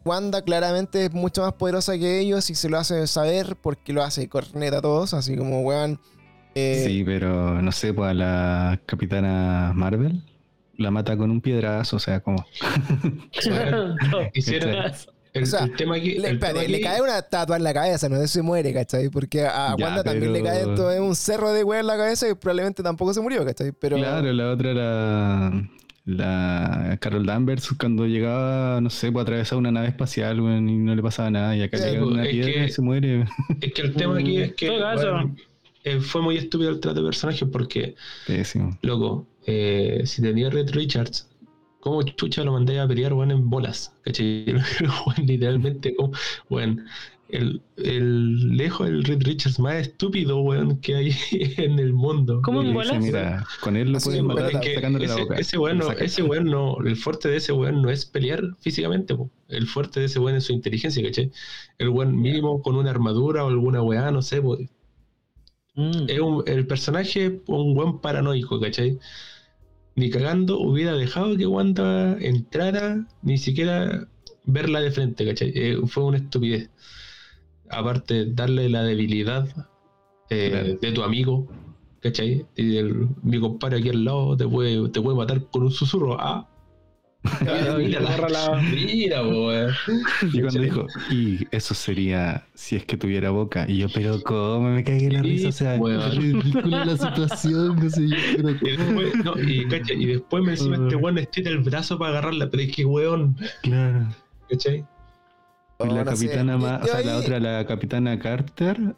Wanda 0.05 0.41
claramente 0.41 1.05
es 1.05 1.13
mucho 1.13 1.41
más 1.41 1.53
poderosa 1.53 1.97
que 1.97 2.19
ellos 2.19 2.49
y 2.49 2.55
se 2.55 2.69
lo 2.69 2.77
hace 2.77 3.05
saber 3.07 3.57
porque 3.61 3.91
lo 3.91 4.03
hace 4.03 4.29
corneta 4.29 4.77
a 4.77 4.81
todos, 4.81 5.13
así 5.13 5.35
como, 5.35 5.61
weón. 5.61 5.99
eh, 6.55 6.83
Sí, 6.87 7.03
pero 7.03 7.61
no 7.61 7.71
sé, 7.71 7.93
pues 7.93 8.09
a 8.11 8.13
la 8.13 8.81
capitana 8.85 9.73
Marvel 9.75 10.23
la 10.77 10.91
mata 10.91 11.17
con 11.17 11.29
un 11.31 11.41
piedrazo, 11.41 11.95
o 11.97 11.99
sea, 11.99 12.19
como. 12.21 12.45
Hicieron 14.33 14.75
el, 15.37 15.43
O 15.43 15.45
sea, 15.47 15.63
el 15.65 15.75
tema 15.75 15.95
aquí. 15.95 16.11
Le, 16.15 16.29
el 16.29 16.33
espérate, 16.35 16.59
tema 16.59 16.69
le 16.69 16.75
aquí- 16.77 16.83
cae 16.83 17.01
una 17.01 17.17
estatua 17.19 17.55
en 17.57 17.63
la 17.63 17.73
cabeza, 17.73 18.09
no 18.09 18.25
se 18.27 18.41
muere, 18.41 18.73
¿cachai? 18.73 19.09
Porque 19.09 19.41
a, 19.45 19.75
Ya, 19.77 19.85
Wanda 19.85 20.03
también 20.03 20.33
le 20.33 20.41
cae 20.43 20.63
todo 20.75 21.03
un 21.03 21.15
cerro 21.15 21.51
de 21.53 21.63
weón 21.63 21.81
en 21.81 21.87
la 21.87 21.97
cabeza 21.97 22.27
y 22.29 22.33
probablemente 22.33 22.83
tampoco 22.83 23.13
se 23.13 23.21
murió, 23.21 23.45
¿cachai? 23.45 23.71
Pero 23.71 23.97
Claro, 23.97 24.31
la 24.33 24.51
otra 24.51 24.71
era 24.71 25.51
la 26.05 26.97
Carol 27.01 27.25
Danvers 27.25 27.69
cuando 27.79 28.05
llegaba, 28.05 28.79
no 28.81 28.89
sé, 28.89 29.11
pues 29.11 29.23
atravesaba 29.23 29.59
una 29.59 29.71
nave 29.71 29.87
espacial, 29.89 30.37
y 30.37 30.41
no 30.77 30.95
le 30.95 31.01
pasaba 31.03 31.29
nada, 31.29 31.55
y 31.55 31.61
acá 31.61 31.77
Sí, 31.77 31.83
le 31.83 31.89
cae 31.91 31.99
pues, 31.99 32.11
una 32.11 32.23
es 32.23 32.29
piedra 32.29 32.51
que- 32.53 32.65
y 32.65 32.69
se 32.71 32.81
muere. 32.81 33.25
Es 33.61 33.73
que 33.73 33.81
el 33.81 33.93
tema 33.93 34.17
aquí 34.17 34.37
es 34.37 34.53
que 34.53 34.69
bueno, 34.69 35.35
eh, 35.83 35.99
fue 35.99 36.21
muy 36.21 36.37
estúpido 36.37 36.69
el 36.69 36.79
trato 36.79 37.01
de 37.01 37.05
personajes 37.07 37.47
porque, 37.51 37.95
Pésimo. 38.25 38.77
loco, 38.81 39.27
eh, 39.45 40.01
si 40.05 40.21
tenía 40.21 40.49
Red 40.49 40.69
Richards, 40.71 41.27
¿cómo 41.87 42.03
chucha 42.03 42.43
lo 42.43 42.51
mandé 42.53 42.79
a 42.79 42.87
pelear, 42.87 43.13
weón, 43.13 43.31
en 43.31 43.49
bolas? 43.49 43.93
¿Cachai? 44.03 44.45
Weón, 45.05 45.25
literalmente, 45.27 45.95
como, 45.95 46.11
weón, 46.49 46.85
el, 47.29 47.61
el 47.77 48.55
lejos 48.55 48.87
el 48.87 49.03
Red 49.03 49.21
Richards 49.23 49.59
más 49.59 49.75
estúpido, 49.75 50.39
weón, 50.41 50.79
que 50.79 50.95
hay 50.95 51.11
en 51.57 51.79
el 51.79 51.93
mundo. 51.93 52.41
¿Cómo 52.43 52.61
en 52.61 52.73
bolas? 52.73 53.01
mira, 53.03 53.45
con 53.61 53.75
él 53.75 53.91
lo 53.91 53.97
Así 53.97 54.05
puedes 54.05 54.19
en 54.21 54.27
matar. 54.27 54.51
Es 54.55 54.59
que 54.61 54.75
sacándole 54.75 55.07
la 55.07 55.13
ese, 55.13 55.23
boca. 55.23 55.35
ese 55.37 55.57
weón 55.57 55.77
no, 55.79 55.91
ese 55.91 56.23
weón 56.23 56.45
no, 56.45 56.77
el 56.85 56.95
fuerte 56.95 57.29
de 57.29 57.37
ese 57.37 57.51
weón 57.53 57.81
no 57.81 57.89
es 57.89 58.05
pelear 58.05 58.41
físicamente, 58.59 59.15
po. 59.15 59.29
el 59.49 59.67
fuerte 59.67 59.99
de 59.99 60.05
ese 60.07 60.19
weón 60.19 60.37
es 60.37 60.45
su 60.45 60.53
inteligencia, 60.53 61.03
¿cachai? 61.03 61.31
El 61.77 61.89
weón 61.89 62.15
mínimo 62.19 62.61
con 62.61 62.75
una 62.75 62.89
armadura 62.91 63.43
o 63.43 63.49
alguna 63.49 63.81
weá, 63.81 64.11
no 64.11 64.21
sé, 64.21 64.41
po. 64.41 64.57
Mm. 65.75 66.05
es 66.09 66.19
un- 66.19 66.43
el 66.47 66.65
personaje 66.65 67.41
un 67.47 67.73
buen 67.75 67.99
paranoico, 67.99 68.59
¿cachai? 68.59 68.97
Ni 69.97 70.11
cagando 70.11 70.59
hubiera 70.59 70.93
dejado 70.93 71.35
que 71.35 71.47
Wanda 71.47 72.15
entrara, 72.19 73.03
ni 73.23 73.39
siquiera 73.39 74.07
verla 74.45 74.79
de 74.79 74.91
frente, 74.91 75.25
¿cachai? 75.25 75.51
Eh, 75.55 75.77
fue 75.87 76.03
una 76.03 76.17
estupidez. 76.17 76.69
Aparte, 77.69 78.27
darle 78.31 78.69
la 78.69 78.83
debilidad 78.83 79.47
eh, 80.29 80.49
Claro. 80.51 80.77
de 80.81 80.91
tu 80.91 81.01
amigo, 81.03 81.47
¿cachai? 81.99 82.45
Y 82.55 82.77
el- 82.77 83.07
mi 83.23 83.39
compadre 83.39 83.79
aquí 83.79 83.89
al 83.89 84.05
lado 84.05 84.37
te 84.37 84.47
puede, 84.47 84.87
te 84.89 85.01
puede 85.01 85.17
matar 85.17 85.41
con 85.49 85.63
un 85.63 85.71
susurro. 85.71 86.15
Ah, 86.19 86.47
Claro, 87.39 87.77
mira, 87.79 87.99
la- 88.01 88.61
mira. 88.61 89.21
Y 90.33 90.41
cuando 90.41 90.61
dijo, 90.61 90.87
y 91.11 91.47
eso 91.51 91.73
sería 91.73 92.45
si 92.53 92.75
es 92.75 92.85
que 92.85 92.97
tuviera 92.97 93.29
boca. 93.29 93.65
Y 93.67 93.77
yo, 93.79 93.87
pero 93.93 94.21
¿cómo? 94.23 94.69
Me 94.69 94.83
cagué 94.83 95.11
la 95.11 95.21
risa. 95.21 95.49
O 95.49 95.51
sea, 95.51 95.77
ridícula 96.11 96.85
la 96.85 96.97
situación. 96.97 97.75
No 97.77 97.89
sé 97.89 98.07
yo, 98.07 98.15
pero 98.37 98.49
Y 98.49 98.77
después, 98.77 99.15
no, 99.23 99.33
y, 99.41 99.67
¿cachai? 99.67 100.01
y 100.01 100.05
después 100.05 100.43
me 100.43 100.51
encima 100.51 100.75
este 100.77 100.95
weón 100.95 101.17
estira 101.17 101.51
el 101.51 101.59
brazo 101.59 101.97
para 101.97 102.11
agarrarla, 102.11 102.49
pero 102.49 102.63
es 102.63 102.75
que 102.75 102.85
weón, 102.85 103.35
Claro. 103.63 104.07
¿cachai? 104.49 104.85
Y 105.79 105.93
la 105.93 106.03
capitana 106.05 106.57
más, 106.57 106.83
o 106.83 106.85
sea, 106.87 107.01
la 107.01 107.13
ahí- 107.13 107.19
otra, 107.19 107.39
la 107.39 107.65
capitana 107.67 108.17
Carter, 108.17 108.95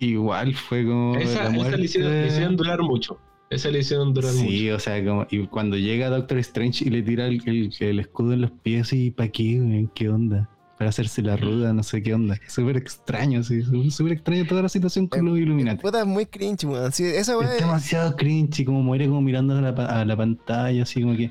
igual 0.00 0.54
fue 0.54 0.84
como. 0.84 1.16
Esa, 1.16 1.44
la 1.50 1.56
esa 1.56 1.76
le, 1.76 1.84
hicieron, 1.84 2.10
le 2.10 2.16
muerte. 2.18 2.32
hicieron 2.34 2.56
durar 2.56 2.82
mucho. 2.82 3.18
Esa 3.48 3.70
le 3.70 3.78
hicieron 3.78 4.12
durar 4.12 4.32
Sí, 4.32 4.70
o 4.70 4.78
sea, 4.80 5.04
como, 5.04 5.26
y 5.30 5.46
cuando 5.46 5.76
llega 5.76 6.08
Doctor 6.10 6.38
Strange 6.38 6.84
y 6.84 6.90
le 6.90 7.02
tira 7.02 7.26
el, 7.26 7.40
el- 7.46 7.72
el 7.78 8.00
escudo 8.00 8.32
en 8.32 8.40
los 8.40 8.50
pies, 8.50 8.92
y 8.92 9.10
¿para 9.12 9.28
qué? 9.30 9.86
¿Qué 9.94 10.08
onda? 10.08 10.48
Para 10.78 10.90
hacerse 10.90 11.22
la 11.22 11.36
ruda, 11.36 11.72
no 11.72 11.82
sé 11.82 12.02
qué 12.02 12.12
onda. 12.12 12.38
Súper 12.48 12.76
extraño, 12.76 13.42
sí, 13.44 13.62
súper- 13.62 13.90
súper 13.92 14.12
extraño 14.14 14.46
toda 14.46 14.62
la 14.62 14.68
situación 14.68 15.06
con 15.06 15.24
los 15.24 15.38
Illuminati. 15.38 15.80
Puta, 15.80 16.00
es 16.00 16.06
muy 16.06 16.26
cringe, 16.26 16.64
weón. 16.64 16.92
Sí, 16.92 17.04
esa 17.04 17.40
Es 17.42 17.60
demasiado 17.60 18.16
cringe, 18.16 18.60
y 18.60 18.64
como 18.64 18.82
muere 18.82 19.06
como 19.06 19.22
mirando 19.22 19.56
a 19.56 19.60
la, 19.60 19.74
pa- 19.74 20.00
a 20.00 20.04
la 20.04 20.16
pantalla, 20.16 20.82
así 20.82 21.00
como 21.00 21.16
que. 21.16 21.30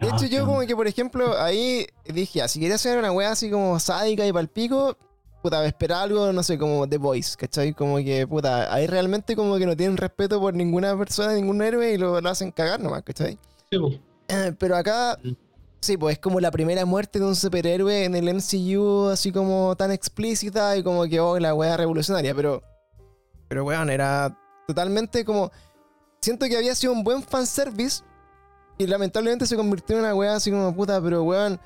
De 0.00 0.08
no, 0.08 0.16
hecho, 0.16 0.26
yo 0.26 0.46
como 0.46 0.60
que, 0.60 0.74
por 0.74 0.86
ejemplo, 0.86 1.36
ahí 1.38 1.86
dije, 2.12 2.46
si 2.48 2.60
quería 2.60 2.76
hacer 2.76 2.98
una 2.98 3.12
weá 3.12 3.32
así 3.32 3.50
como 3.50 3.78
sádica 3.78 4.26
y 4.26 4.32
palpico, 4.32 4.96
puta, 5.42 5.64
esperar 5.66 6.04
algo, 6.04 6.32
no 6.32 6.42
sé, 6.42 6.56
como 6.56 6.88
The 6.88 6.98
Voice, 6.98 7.36
¿cachai? 7.36 7.74
Como 7.74 7.96
que, 7.96 8.26
puta, 8.26 8.72
ahí 8.72 8.86
realmente 8.86 9.34
como 9.36 9.56
que 9.58 9.66
no 9.66 9.76
tienen 9.76 9.96
respeto 9.96 10.40
por 10.40 10.54
ninguna 10.54 10.96
persona, 10.96 11.34
ningún 11.34 11.60
héroe 11.62 11.92
y 11.92 11.98
lo, 11.98 12.20
lo 12.20 12.28
hacen 12.30 12.52
cagar 12.52 12.80
nomás, 12.80 13.02
¿cachai? 13.02 13.38
Sí, 13.70 13.78
po. 13.78 13.90
Eh, 14.28 14.52
Pero 14.58 14.76
acá, 14.76 15.18
Mm. 15.22 15.32
sí, 15.80 15.96
pues 15.96 16.14
es 16.14 16.18
como 16.20 16.38
la 16.40 16.50
primera 16.52 16.84
muerte 16.86 17.18
de 17.18 17.24
un 17.26 17.34
superhéroe 17.36 18.04
en 18.04 18.14
el 18.14 18.28
MCU, 18.28 19.08
así 19.10 19.32
como 19.32 19.74
tan 19.76 19.90
explícita 19.90 20.76
y 20.76 20.82
como 20.82 21.04
que, 21.04 21.18
oh, 21.20 21.38
la 21.38 21.54
weá 21.54 21.76
revolucionaria, 21.76 22.34
pero, 22.34 22.62
pero 23.48 23.64
weón, 23.64 23.90
era 23.90 24.38
totalmente 24.68 25.24
como, 25.24 25.50
siento 26.20 26.46
que 26.46 26.56
había 26.56 26.74
sido 26.76 26.92
un 26.92 27.02
buen 27.02 27.20
fanservice 27.22 28.04
y 28.78 28.86
lamentablemente 28.86 29.44
se 29.46 29.56
convirtió 29.56 29.96
en 29.96 30.02
una 30.04 30.14
weá 30.14 30.36
así 30.36 30.50
como, 30.52 30.72
puta, 30.74 31.02
pero 31.02 31.24
weón, 31.24 31.58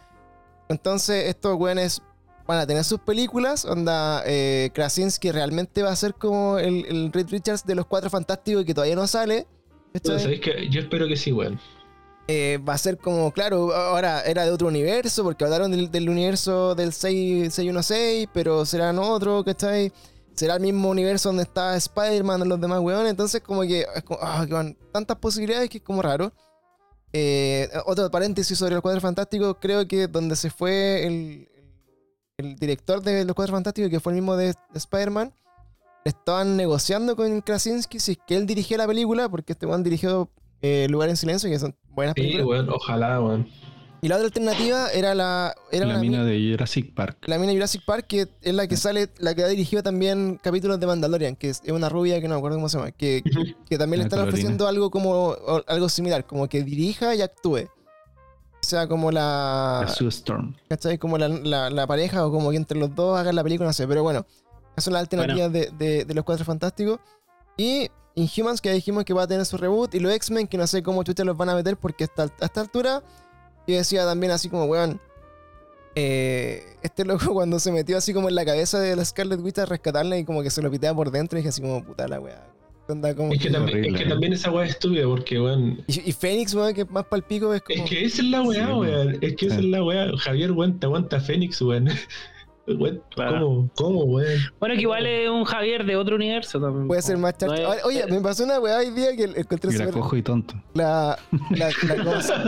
entonces 0.69 1.29
estos 1.29 1.55
weones 1.57 2.03
van 2.47 2.59
a 2.59 2.67
tener 2.67 2.85
sus 2.85 3.01
películas, 3.01 3.65
onda, 3.65 4.23
eh, 4.27 4.71
Krasinski 4.75 5.31
realmente 5.33 5.83
va 5.83 5.91
a 5.91 5.97
ser 5.97 6.15
como 6.15 6.59
el, 6.59 6.85
el 6.87 7.13
Reed 7.13 7.29
Richards 7.31 7.65
de 7.67 7.75
los 7.75 7.87
Cuatro 7.87 8.09
Fantásticos 8.11 8.63
y 8.63 8.65
que 8.67 8.75
todavía 8.75 8.97
no 8.97 9.07
sale. 9.07 9.47
Pero 9.93 10.19
¿sabéis 10.19 10.41
que 10.41 10.69
Yo 10.71 10.81
espero 10.81 11.09
que 11.09 11.17
sí, 11.17 11.33
weón. 11.33 11.59
eh, 12.29 12.59
va 12.69 12.75
a 12.75 12.79
ser 12.79 12.99
como, 12.99 13.31
claro, 13.33 13.73
ahora 13.75 14.21
era 14.23 14.45
de 14.45 14.51
otro 14.51 14.69
universo, 14.69 15.23
porque 15.23 15.45
hablaron 15.45 15.71
del, 15.71 15.91
del 15.91 16.09
universo 16.09 16.75
del 16.75 16.93
6, 16.93 17.53
616, 17.55 18.29
pero 18.33 18.65
será 18.67 18.91
en 18.91 18.99
otro, 18.99 19.45
¿cachai? 19.45 19.93
Será 20.35 20.57
el 20.57 20.61
mismo 20.61 20.91
universo 20.91 21.31
donde 21.31 21.45
está 21.45 21.77
Spider-Man 21.77 22.43
y 22.45 22.49
los 22.49 22.61
demás 22.61 22.81
weones, 22.81 23.11
entonces 23.11 23.41
como 23.41 23.63
que, 23.63 23.87
es 23.95 24.03
como, 24.03 24.19
ah, 24.23 24.45
que 24.47 24.53
van 24.53 24.77
tantas 24.93 25.17
posibilidades 25.17 25.71
que 25.71 25.79
es 25.79 25.85
como 25.85 26.03
raro. 26.03 26.33
Eh, 27.13 27.71
otro 27.87 28.11
paréntesis 28.11 28.59
sobre 28.59 28.75
los 28.75 28.83
Cuatro 28.83 29.01
Fantásticos, 29.01 29.57
creo 29.61 29.89
que 29.89 30.07
donde 30.09 30.37
se 30.37 30.51
fue 30.51 31.07
el, 31.07 31.49
el 32.39 32.57
director 32.57 33.03
de 33.03 33.25
los 33.25 33.35
Cuatro 33.35 33.55
Fantásticos, 33.55 33.91
que 33.91 33.99
fue 34.01 34.13
el 34.13 34.17
mismo 34.19 34.37
de, 34.37 34.49
de 34.49 34.55
Spider-Man, 34.75 35.33
estaban 36.05 36.57
negociando 36.57 37.17
con 37.17 37.41
Krasinski 37.41 37.99
si 37.99 38.13
es 38.13 38.19
que 38.27 38.37
él 38.37 38.47
dirigía 38.47 38.77
la 38.77 38.87
película, 38.87 39.29
porque 39.29 39.55
este 39.55 39.65
weón 39.65 39.83
dirigió 39.83 40.29
eh, 40.61 40.87
Lugar 40.91 41.09
en 41.09 41.17
Silencio, 41.17 41.49
que 41.49 41.59
son 41.59 41.75
buenas 41.95 42.15
Sí, 42.15 42.21
películas. 42.23 42.47
weón, 42.47 42.69
ojalá, 42.71 43.21
weón. 43.23 43.49
Y 44.03 44.09
la 44.09 44.17
otra 44.17 44.27
alternativa 44.27 44.91
era 44.91 45.15
la, 45.15 45.55
era 45.73 45.87
la 45.87 45.99
mina 45.99 46.23
mi- 46.23 46.31
de 46.31 46.51
Jurassic 46.53 46.93
Park. 46.95 47.17
la 47.27 47.39
mina 47.39 47.53
Jurassic 47.55 47.83
Park, 47.87 48.05
que 48.07 48.29
es 48.43 48.55
la 48.55 48.67
que 48.69 48.77
sale, 48.77 49.09
la 49.19 49.35
que 49.35 49.43
ha 49.43 49.49
dirigido 49.49 49.83
también 49.83 50.39
capítulos 50.43 50.79
de 50.79 50.87
Mandalorian, 50.87 51.35
que 51.37 51.49
es 51.49 51.63
una 51.67 51.89
rubia 51.89 52.21
que 52.21 52.29
no 52.29 52.35
me 52.35 52.39
acuerdo 52.39 52.59
cómo 52.59 52.69
se 52.69 52.77
llama, 52.77 52.91
que, 52.93 53.23
que, 53.25 53.55
que 53.69 53.79
también 53.79 54.01
le 54.01 54.05
están 54.05 54.19
colorina. 54.19 54.29
ofreciendo 54.29 54.69
algo 54.69 54.91
como 54.91 55.11
o- 55.31 55.65
algo 55.67 55.89
similar, 55.89 56.27
como 56.27 56.47
que 56.49 56.63
dirija 56.63 57.15
y 57.15 57.23
actúe. 57.23 57.71
Sea, 58.67 58.89
como 58.89 59.13
la, 59.13 59.85
La 59.87 59.89
Sue 59.95 60.09
Storm. 60.09 60.55
¿cachai? 60.69 60.99
Como 60.99 61.19
la, 61.19 61.29
la- 61.29 61.71
la 61.71 61.87
pareja 61.87 62.27
o 62.27 62.33
como 62.33 62.51
que 62.51 62.57
entre 62.57 62.77
los 62.79 62.95
dos 62.95 63.17
hagan 63.19 63.37
la 63.37 63.43
película, 63.45 63.69
no 63.69 63.73
sé, 63.73 63.87
pero 63.87 64.03
bueno, 64.03 64.27
esas 64.73 64.85
son 64.85 64.93
las 64.95 65.01
alternativas 65.03 65.53
de, 65.53 65.71
de- 65.79 66.05
de 66.05 66.15
los 66.15 66.25
Cuatro 66.25 66.45
Fantásticos. 66.45 66.99
Y 67.57 67.89
Inhumans, 68.17 68.61
que 68.61 68.71
ya 68.71 68.75
dijimos 68.75 69.05
que 69.05 69.15
va 69.15 69.23
a 69.23 69.27
tener 69.29 69.47
su 69.47 69.57
reboot, 69.57 69.95
y 69.95 70.01
los 70.01 70.13
X-Men, 70.13 70.47
que 70.49 70.59
no 70.59 70.67
sé 70.67 70.83
cómo 70.83 71.03
chucha 71.05 71.23
los 71.25 71.37
van 71.37 71.49
a 71.51 71.55
meter, 71.55 71.77
porque 71.77 72.05
hasta, 72.05 72.25
a 72.25 72.45
esta 72.45 72.61
altura, 72.61 73.03
yo 73.69 73.77
decía 73.77 74.05
también 74.05 74.33
así 74.33 74.49
como, 74.49 74.65
weón, 74.65 75.01
eh, 75.95 76.77
este 76.83 77.05
loco 77.05 77.33
cuando 77.35 77.59
se 77.61 77.71
metió 77.73 77.97
así 77.97 78.13
como 78.13 78.29
en 78.29 78.35
la 78.35 78.45
cabeza 78.45 78.79
de 78.81 78.97
la 78.97 79.05
Scarlet 79.05 79.41
Witch 79.41 79.59
a 79.59 79.67
rescatarla 79.67 80.19
y 80.19 80.25
como 80.25 80.43
que 80.43 80.51
se 80.51 80.61
lo 80.63 80.71
pitea 80.71 80.95
por 80.95 81.11
dentro, 81.11 81.39
y 81.39 81.43
dije 81.43 81.51
así 81.51 81.61
como, 81.63 81.85
puta 81.85 82.09
la 82.09 82.21
weá. 82.21 82.43
Onda, 82.89 83.15
como 83.15 83.33
Es 83.33 83.39
que, 83.41 83.49
que- 83.49 83.53
también, 83.55 83.79
es 83.79 83.85
horrible, 83.85 83.99
que 84.05 84.09
también 84.09 84.33
esa 84.33 84.51
weá 84.53 84.65
es 84.65 84.71
estúpida 84.71 85.05
porque, 85.07 85.41
weón. 85.41 85.83
y, 85.89 86.09
y 86.11 86.13
Fénix, 86.13 86.55
weón, 86.55 86.73
que 86.75 86.85
más 86.85 87.05
palpico 87.07 87.53
es 87.53 87.63
como... 87.63 87.83
Es 87.85 87.91
que 87.91 88.05
esa 88.05 88.23
es 88.23 88.29
la 88.29 88.43
weá, 88.43 88.67
Sí, 88.67 88.73
weón. 88.73 89.19
Es 89.21 89.37
que 89.37 89.47
esa 89.47 89.59
es 89.59 89.65
la 89.65 89.83
weá. 89.85 90.07
Javier, 90.19 90.53
weón, 90.53 90.79
te 90.79 90.87
aguanta 90.87 91.19
Fénix, 91.21 91.61
weón. 91.63 91.89
Weón, 92.69 93.01
Claro. 93.15 93.39
¿Cómo? 93.77 94.01
¿Cómo, 94.01 94.05
weón? 94.17 94.41
Bueno, 94.59 94.75
que 94.75 94.81
igual 94.81 95.07
es 95.07 95.29
un 95.31 95.45
Javier 95.45 95.85
de 95.87 95.95
otro 95.95 96.17
universo 96.17 96.61
también. 96.61 96.89
Puede 96.89 97.01
ser 97.01 97.17
más 97.17 97.35
No 97.41 97.55
es- 97.55 97.85
Oye, 97.85 98.05
me 98.09 98.21
pasó 98.21 98.43
una 98.43 98.59
weá 98.59 98.79
hoy 98.79 98.91
día 98.91 99.15
que 99.15 99.23
encontré 99.23 99.71
súper- 99.71 99.91
cojo 99.93 100.17
y 100.17 100.23
tonto. 100.23 100.55
La, 100.75 101.17
la, 101.51 101.71
la 101.87 102.05
cosa. 102.05 102.45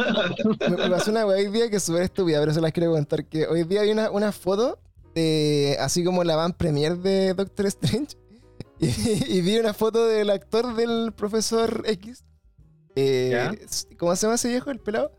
Me, 0.68 0.76
me 0.76 0.90
pasó 0.90 1.12
una 1.12 1.24
weá 1.24 1.36
hoy 1.38 1.52
día 1.52 1.70
que 1.70 1.76
es 1.76 1.84
súper 1.84 2.02
estúpida, 2.02 2.40
pero 2.40 2.52
se 2.52 2.60
las 2.60 2.72
quiero 2.72 2.90
contar. 2.90 3.24
Que 3.26 3.46
hoy 3.46 3.62
día 3.62 3.82
hay 3.82 3.90
una, 3.92 4.10
una 4.10 4.32
foto 4.32 4.80
de. 5.14 5.76
Así 5.78 6.02
como 6.02 6.24
la 6.24 6.34
van 6.34 6.52
premier 6.52 6.96
de 6.96 7.34
Doctor 7.34 7.66
Strange. 7.66 8.16
Y, 9.28 9.38
y 9.38 9.40
vi 9.40 9.58
una 9.58 9.74
foto 9.74 10.06
del 10.06 10.30
actor 10.30 10.74
del 10.76 11.12
profesor 11.12 11.82
X. 11.86 12.24
Eh, 12.96 13.28
¿Ya? 13.32 13.52
¿Cómo 13.96 14.14
se 14.16 14.22
llama 14.26 14.34
ese 14.36 14.48
viejo, 14.48 14.70
el 14.70 14.78
pelado? 14.80 15.12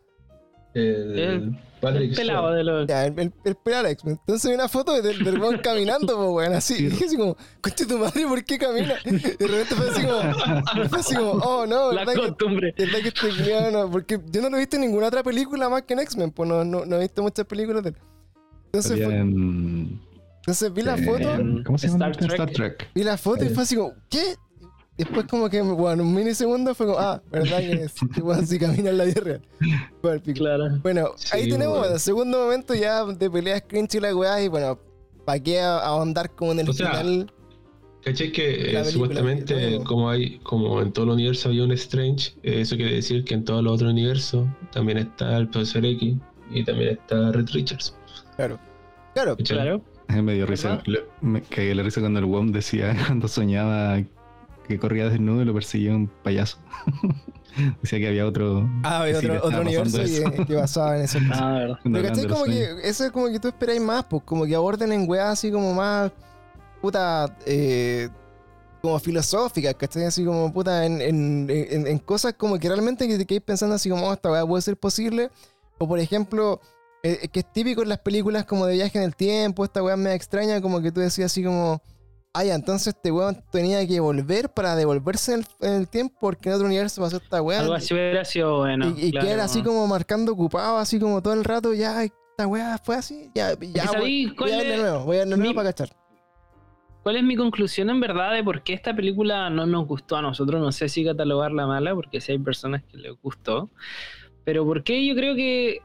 El, 0.73 1.19
El- 1.19 1.59
Patrick 1.81 2.09
el 2.11 2.15
pelado 2.17 2.51
de 2.51 2.63
los. 2.63 2.87
Ya, 2.87 3.05
el, 3.05 3.17
el, 3.17 3.33
el 3.45 3.55
pelado 3.55 3.87
X. 3.87 4.03
Entonces 4.05 4.49
vi 4.49 4.53
una 4.53 4.67
foto 4.67 5.01
del, 5.01 5.39
weón 5.39 5.57
caminando, 5.63 6.15
po, 6.15 6.31
weón, 6.33 6.53
así. 6.53 6.75
Y 6.75 6.87
dije 6.89 7.05
así 7.05 7.15
como, 7.17 7.37
conche 7.61 7.85
tu 7.85 7.97
madre, 7.97 8.27
¿por 8.27 8.43
qué 8.43 8.57
camina? 8.57 8.95
Y 9.05 9.11
de 9.11 9.47
repente 9.47 9.75
fue 9.75 9.89
así 9.89 10.05
como, 10.05 10.89
fue 10.89 10.99
así 10.99 11.15
como, 11.15 11.31
oh 11.31 11.65
no, 11.65 11.91
La 11.93 12.03
¿verdad 12.05 12.13
que, 12.21 12.27
costumbre. 12.29 12.73
¿Verdad 12.77 12.99
que 13.01 13.07
este 13.07 13.29
culiao 13.29 13.71
no? 13.71 13.89
Porque 13.91 14.19
yo 14.29 14.41
no 14.41 14.49
lo 14.49 14.57
he 14.57 14.59
visto 14.59 14.75
en 14.75 14.81
ninguna 14.81 15.07
otra 15.07 15.23
película 15.23 15.69
más 15.69 15.83
que 15.83 15.93
en 15.93 15.99
X-Men, 16.01 16.31
pues 16.31 16.49
no, 16.49 16.65
no, 16.65 16.85
no 16.85 16.95
he 16.97 16.99
visto 16.99 17.21
muchas 17.23 17.45
películas 17.45 17.81
de 17.83 17.89
él. 17.91 17.95
Entonces, 18.65 19.01
fue- 19.03 19.15
en- 19.15 20.01
entonces 20.39 20.73
vi 20.73 20.81
la 20.81 20.97
foto, 20.97 21.29
¿Cómo 21.65 21.77
se 21.77 21.87
llama? 21.87 22.09
Star 22.09 22.17
Trek. 22.17 22.31
Star 22.31 22.51
Trek. 22.51 22.89
vi 22.95 23.03
la 23.03 23.17
foto 23.17 23.45
y 23.45 23.49
fue 23.49 23.63
así 23.63 23.75
como, 23.75 23.93
¿qué? 24.09 24.35
Después 24.97 25.27
como 25.27 25.49
que, 25.49 25.61
bueno, 25.61 26.03
un 26.03 26.13
minisegundo 26.13 26.75
fue 26.75 26.85
como, 26.87 26.99
ah, 26.99 27.21
¿verdad 27.31 27.59
que 27.59 27.71
es? 27.83 27.93
Si 28.49 28.59
camina 28.59 28.89
en 28.89 28.97
la 28.97 29.05
vida 29.05 29.21
real. 29.21 29.41
Fue 30.01 30.13
el 30.13 30.21
pico. 30.21 30.39
Claro. 30.39 30.65
Bueno, 30.81 31.11
ahí 31.31 31.43
tenemos, 31.43 31.67
bueno. 31.67 31.79
bueno, 31.79 31.99
segundo 31.99 32.37
momento 32.39 32.75
ya 32.75 33.05
de 33.05 33.29
peleas 33.29 33.63
cringe 33.65 33.95
y 33.95 33.99
la 34.01 34.13
weá, 34.15 34.41
y 34.43 34.49
bueno, 34.49 34.77
¿para 35.25 35.39
qué 35.41 35.61
a- 35.61 35.79
ahondar 35.79 36.31
como 36.35 36.51
en 36.51 36.59
el 36.59 36.69
O 36.69 36.73
sea, 36.73 36.91
final? 36.91 37.31
¿Cachai 38.03 38.31
que 38.31 38.77
eh, 38.77 38.85
supuestamente 38.85 39.71
¿no? 39.79 39.83
como 39.83 40.09
hay, 40.09 40.39
como 40.39 40.81
en 40.81 40.91
todo 40.93 41.05
el 41.05 41.11
universo 41.11 41.49
había 41.49 41.63
un 41.65 41.71
Strange, 41.73 42.31
eh, 42.43 42.61
eso 42.61 42.75
quiere 42.77 42.95
decir 42.95 43.23
que 43.25 43.33
en 43.35 43.43
todos 43.45 43.61
los 43.63 43.73
otros 43.73 43.91
universos 43.91 44.47
también 44.71 44.97
está 44.99 45.37
el 45.37 45.49
Profesor 45.49 45.85
X 45.85 46.15
y 46.51 46.63
también 46.63 46.91
está 46.91 47.31
Red 47.31 47.47
Richards. 47.53 47.93
Claro. 48.37 48.57
Claro. 49.13 49.35
¿cachai? 49.37 49.57
Claro. 49.57 49.81
Me 50.23 50.33
dio 50.33 50.45
risa. 50.45 50.81
Le- 50.85 51.05
Me 51.21 51.41
caí 51.41 51.73
la 51.73 51.83
risa 51.83 52.01
cuando 52.01 52.19
el 52.19 52.25
WOM 52.25 52.51
decía, 52.51 52.95
cuando 53.07 53.27
soñaba 53.27 54.01
que 54.67 54.77
corría 54.79 55.09
desnudo 55.09 55.41
y 55.41 55.45
lo 55.45 55.53
perseguía 55.53 55.91
un 55.95 56.07
payaso. 56.07 56.57
decía 57.81 57.99
que 57.99 58.07
había 58.07 58.25
otro. 58.27 58.69
Ah, 58.83 59.05
sí 59.07 59.27
otro, 59.27 59.61
universo 59.61 59.97
que, 60.47 60.55
basaba 60.55 60.97
en 60.97 61.03
eso. 61.03 61.19
Ah, 61.33 61.53
verdad. 61.53 61.79
Pero 61.83 62.03
¿cachai? 62.03 62.27
Como 62.27 62.45
sueños. 62.45 62.67
que 62.81 62.87
eso 62.89 63.05
es 63.05 63.11
como 63.11 63.27
que 63.29 63.39
tú 63.39 63.47
esperáis 63.47 63.81
más, 63.81 64.05
pues 64.05 64.21
como 64.23 64.45
que 64.45 64.55
aborden 64.55 64.91
en 64.91 65.09
weas 65.09 65.29
así 65.33 65.51
como 65.51 65.73
más 65.73 66.11
puta 66.81 67.35
eh, 67.45 68.09
como 68.81 68.97
filosóficas, 68.99 69.73
¿cachai? 69.73 70.05
Así 70.05 70.23
como 70.23 70.53
puta 70.53 70.85
en, 70.85 71.01
en, 71.01 71.47
en- 71.49 71.87
en 71.87 71.97
cosas 71.99 72.33
como 72.35 72.57
que 72.59 72.67
realmente 72.69 73.07
que 73.07 73.17
te 73.17 73.25
quedáis 73.25 73.43
pensando 73.43 73.75
así 73.75 73.89
como 73.89 74.07
"Oh, 74.07 74.13
esta 74.13 74.31
wea 74.31 74.45
puede 74.45 74.61
ser 74.61 74.77
posible. 74.77 75.29
O 75.79 75.87
por 75.87 75.97
ejemplo, 75.99 76.61
eh, 77.03 77.27
que 77.31 77.39
es 77.41 77.51
típico 77.53 77.81
en 77.81 77.89
las 77.89 77.99
películas 77.99 78.45
como 78.45 78.65
de 78.65 78.75
viaje 78.75 78.97
en 78.97 79.03
el 79.05 79.15
tiempo, 79.15 79.63
esta 79.63 79.81
wea 79.83 79.95
me 79.97 80.13
extraña, 80.13 80.61
como 80.61 80.81
que 80.81 80.91
tú 80.91 80.99
decías 81.01 81.31
así 81.31 81.43
como. 81.43 81.81
Ah, 82.31 82.43
ya, 82.43 82.53
entonces 82.53 82.93
este 82.95 83.11
weón 83.11 83.43
tenía 83.51 83.85
que 83.87 83.99
volver 83.99 84.49
para 84.49 84.75
devolverse 84.75 85.33
en 85.33 85.39
el, 85.39 85.45
en 85.67 85.73
el 85.73 85.87
tiempo 85.87 86.15
porque 86.21 86.49
en 86.49 86.55
otro 86.55 86.67
universo 86.67 87.01
pasó 87.01 87.17
esta 87.17 87.41
wea. 87.41 87.59
Algo 87.61 87.73
así 87.73 87.93
hubiera 87.93 88.23
sido 88.23 88.59
bueno. 88.59 88.93
Y, 88.95 89.07
y 89.07 89.11
claro. 89.11 89.41
así 89.41 89.63
como 89.63 89.87
marcando 89.87 90.31
ocupado, 90.33 90.77
así 90.77 90.99
como 90.99 91.23
todo 91.23 91.33
el 91.33 91.43
rato, 91.43 91.73
ya, 91.73 92.03
esta 92.03 92.45
weá 92.45 92.77
fue 92.77 92.97
así, 92.97 93.31
ya, 93.33 93.57
ya, 93.59 93.87
¿sabí 93.87 94.27
voy, 94.37 94.51
a 94.51 94.57
de 94.57 94.75
es 94.75 94.79
nuevo, 94.79 95.05
voy 95.05 95.15
a 95.15 95.19
verla 95.19 95.31
de 95.35 95.37
nuevo 95.37 95.51
mi- 95.53 95.55
para 95.55 95.69
cachar. 95.69 95.89
¿Cuál 97.01 97.15
es 97.15 97.23
mi 97.23 97.35
conclusión 97.35 97.89
en 97.89 97.99
verdad 97.99 98.33
de 98.33 98.43
por 98.43 98.61
qué 98.61 98.73
esta 98.73 98.93
película 98.95 99.49
no 99.49 99.65
nos 99.65 99.87
gustó 99.87 100.17
a 100.17 100.21
nosotros? 100.21 100.61
No 100.61 100.71
sé 100.71 100.87
si 100.87 101.03
catalogarla 101.03 101.65
mala, 101.65 101.95
porque 101.95 102.21
sí 102.21 102.33
hay 102.33 102.39
personas 102.39 102.83
que 102.83 102.97
les 102.97 103.13
gustó. 103.21 103.71
Pero 104.45 104.65
por 104.65 104.83
qué 104.83 105.03
yo 105.05 105.15
creo 105.15 105.35
que. 105.35 105.79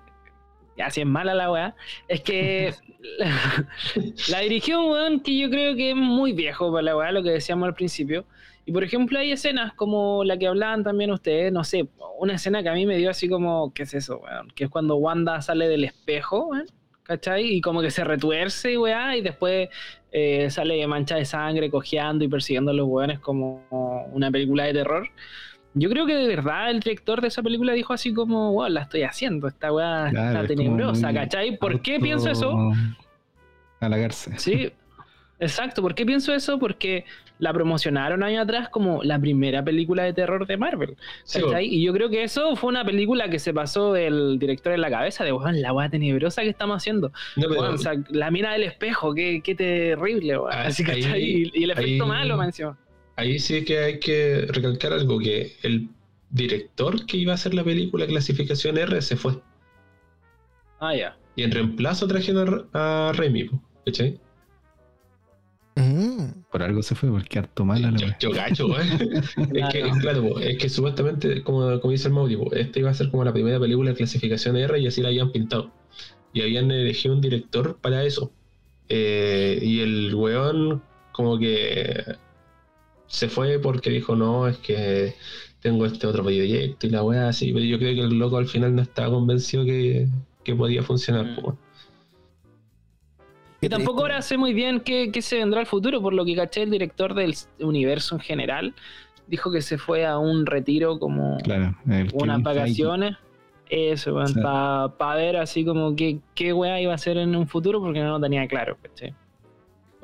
Ya, 0.77 0.91
si 0.91 1.01
es 1.01 1.07
mala 1.07 1.35
la 1.35 1.51
weá. 1.51 1.77
Es 2.09 2.21
que. 2.23 2.75
la, 3.19 3.69
la 4.31 4.41
dirigió 4.41 4.83
un 4.83 4.91
weón 4.91 5.21
que 5.21 5.39
yo 5.39 5.51
creo 5.51 5.77
que 5.77 5.91
es 5.91 5.97
muy 5.97 6.33
viejo 6.33 6.71
para 6.71 6.83
la 6.83 6.97
weá, 6.97 7.13
lo 7.13 7.23
que 7.23 7.31
decíamos 7.31 7.67
al 7.67 7.75
principio. 7.75 8.25
Y 8.67 8.73
por 8.73 8.83
ejemplo, 8.83 9.19
hay 9.19 9.33
escenas 9.33 9.75
como 9.75 10.25
la 10.25 10.39
que 10.39 10.47
hablaban 10.47 10.85
también 10.85 11.11
ustedes, 11.11 11.53
no 11.53 11.65
sé, 11.65 11.87
una 12.19 12.35
escena 12.35 12.63
que 12.63 12.71
a 12.71 12.75
mí 12.75 12.87
me 12.87 12.97
dio 12.97 13.11
así 13.11 13.29
como, 13.29 13.73
¿qué 13.75 13.83
es 13.83 13.93
eso? 13.93 14.23
Que 14.55 14.65
es 14.65 14.71
cuando 14.71 14.97
Wanda 14.97 15.43
sale 15.43 15.69
del 15.69 15.85
espejo, 15.85 16.47
weón, 16.47 16.67
¿cachai? 17.03 17.45
Y 17.45 17.61
como 17.61 17.83
que 17.83 17.91
se 17.91 18.05
retuerce, 18.05 18.79
weá, 18.79 19.17
y 19.17 19.21
después 19.21 19.69
eh, 20.13 20.49
sale 20.51 20.87
mancha 20.87 21.17
de 21.17 21.25
sangre 21.27 21.71
cojeando 21.71 22.25
y 22.25 22.29
persiguiendo 22.29 22.71
a 22.71 22.75
los 22.75 22.89
weones 22.89 23.19
como 23.19 23.67
una 24.13 24.31
película 24.31 24.65
de 24.65 24.73
terror. 24.73 25.09
Yo 25.75 25.91
creo 25.91 26.07
que 26.07 26.15
de 26.15 26.29
verdad 26.29 26.71
el 26.71 26.81
director 26.81 27.21
de 27.21 27.29
esa 27.29 27.43
película 27.43 27.73
dijo 27.73 27.93
así 27.93 28.15
como, 28.15 28.53
wow, 28.53 28.69
la 28.69 28.83
estoy 28.83 29.03
haciendo, 29.03 29.49
esta 29.49 29.73
weá 29.73 30.09
Claro, 30.11 30.43
está 30.43 30.55
tenebrosa, 30.55 31.13
¿cachai? 31.13 31.57
¿Por 31.59 31.81
qué 31.81 31.99
pienso 31.99 32.31
eso? 32.31 32.73
Halagarse. 33.81 34.39
Sí, 34.39 34.73
exacto. 35.41 35.83
¿Por 35.83 35.95
qué 35.95 36.07
pienso 36.07 36.33
eso? 36.33 36.59
Porque 36.59 37.05
la 37.41 37.53
promocionaron 37.53 38.23
años 38.23 38.45
atrás 38.45 38.69
como 38.69 39.03
la 39.03 39.19
primera 39.19 39.63
película 39.65 40.05
de 40.05 40.13
terror 40.13 40.47
de 40.47 40.57
Marvel. 40.57 40.97
Sí, 41.25 41.43
¿cachai? 41.43 41.67
y 41.67 41.85
yo 41.85 41.93
creo 41.93 42.09
que 42.09 42.23
eso 42.23 42.55
fue 42.55 42.71
una 42.71 42.85
película 42.85 43.29
que 43.29 43.41
se 43.41 43.53
pasó 43.53 43.93
del 43.93 44.39
director 44.39 44.73
en 44.73 44.81
la 44.81 44.89
cabeza 44.91 45.25
de, 45.25 45.33
weón, 45.33 45.61
la 45.61 45.73
weá 45.73 45.89
tenebrosa 45.89 46.43
que 46.43 46.49
estamos 46.51 46.77
haciendo. 46.77 47.09
No, 47.37 47.49
pero- 47.49 47.61
Weón, 47.63 47.75
o 47.75 47.79
sea, 47.79 47.95
la 48.11 48.31
mina 48.31 48.53
del 48.53 48.63
espejo, 48.63 49.13
qué, 49.13 49.41
qué 49.43 49.55
terrible, 49.57 50.39
weón. 50.39 50.53
Ah, 50.53 50.63
Así, 50.67 50.85
¿cachai? 50.85 51.51
y, 51.53 51.65
el 51.65 51.71
efecto 51.73 52.05
ahí- 52.05 52.09
malo, 52.09 52.37
me 52.37 52.45
encima. 52.47 52.79
Ahí 53.17 53.39
sí 53.39 53.65
que 53.65 53.79
hay 53.79 53.99
que 54.01 54.47
recalcar 54.49 54.93
algo, 54.93 55.19
que 55.19 55.57
el 55.63 55.89
director 56.31 57.07
que 57.07 57.17
iba 57.17 57.33
a 57.33 57.37
hacer 57.37 57.55
la 57.55 57.63
película 57.63 58.07
clasificación 58.07 58.77
R 58.77 59.01
se 59.03 59.17
fue. 59.17 59.41
Ah, 60.81 60.95
ya. 60.95 61.17
Y 61.37 61.43
en 61.45 61.53
reemplazo 61.53 62.07
trajeron 62.09 62.69
a, 62.73 63.11
a 63.11 63.13
Raimi, 63.13 63.45
po, 63.45 63.61
¿cachai? 63.87 64.19
Mm. 65.77 66.45
Por 66.51 66.63
algo 66.63 66.83
se 66.83 66.95
fue, 66.95 67.11
porque 67.11 67.39
harto 67.39 67.65
mala 67.65 67.91
la 67.91 67.99
Yo, 67.99 68.07
yo 68.21 68.31
gacho, 68.31 68.69
¿eh? 68.81 68.85
Es 69.55 69.69
que, 69.73 69.81
Claro. 69.81 69.99
claro, 70.01 70.29
po, 70.29 70.41
es 70.41 70.59
que 70.59 70.69
supuestamente, 70.69 71.43
como, 71.43 71.81
como 71.81 71.91
dice 71.93 72.09
el 72.09 72.15
Mauri, 72.15 72.37
po, 72.37 72.53
esta 72.53 72.79
iba 72.79 72.91
a 72.91 72.95
ser 72.95 73.11
como 73.11 73.25
la 73.25 73.33
primera 73.33 73.59
película 73.59 73.91
de 73.91 73.97
clasificación 73.97 74.57
R 74.57 74.79
y 74.79 74.87
así 74.87 75.03
la 75.03 75.09
habían 75.09 75.33
pintado. 75.33 75.73
Y 76.33 76.43
habían 76.43 76.71
elegido 76.71 77.15
un 77.15 77.21
director 77.21 77.79
para 77.81 78.05
eso. 78.05 78.33
Eh, 78.89 79.59
y 79.63 79.81
el 79.81 80.15
weón 80.15 80.83
como 81.13 81.39
que 81.39 82.05
se 83.15 83.29
fue 83.29 83.61
porque 83.61 83.91
dijo, 83.91 84.17
no, 84.17 84.49
es 84.49 84.59
que 84.59 85.15
tengo 85.61 85.87
este 85.87 86.07
otro 86.09 86.25
proyecto 86.25 86.87
y 86.87 86.91
la 86.91 87.05
weá 87.05 87.29
así. 87.29 87.53
Pero 87.53 87.65
yo 87.65 87.79
creo 87.79 87.95
que 87.95 88.01
el 88.01 88.19
loco 88.19 88.39
al 88.39 88.49
final 88.49 88.75
no 88.75 88.83
estaba 88.83 89.11
convencido 89.15 89.65
que, 89.65 90.09
que 90.43 90.55
podía 90.55 90.83
funcionar. 90.83 91.25
Mm. 91.27 91.53
Qué 93.61 93.67
Y 93.67 93.69
tampoco 93.69 94.01
ahora 94.01 94.21
sé 94.21 94.37
muy 94.37 94.53
bien 94.53 94.81
qué, 94.81 95.11
qué 95.13 95.23
se 95.23 95.37
vendrá 95.37 95.61
al 95.61 95.67
futuro, 95.67 96.03
por 96.03 96.13
lo 96.13 96.25
que 96.25 96.35
caché 96.35 96.63
el 96.63 96.71
director 96.71 97.15
del 97.15 97.35
universo 97.61 98.17
en 98.17 98.21
general. 98.21 98.75
Dijo 99.29 99.53
que 99.53 99.63
se 99.63 99.79
fue 99.79 100.05
a 100.05 100.19
un 100.19 100.45
retiro 100.45 100.99
como 100.99 101.39
Claro. 101.39 101.77
unas 102.15 102.43
vacaciones. 102.43 103.17
Eso, 103.71 104.27
Sí. 104.27 104.35
para 104.43 105.15
ver 105.15 105.37
así 105.37 105.65
como 105.65 105.95
qué, 105.97 106.19
qué 106.35 106.53
weá 106.53 106.81
iba 106.81 106.93
a 106.93 106.97
hacer 106.97 107.17
en 107.17 107.35
un 107.35 107.47
futuro 107.47 107.81
porque 107.81 108.01
no 108.01 108.11
lo 108.11 108.21
tenía 108.21 108.47
claro, 108.49 108.77
¿cachai? 108.83 109.15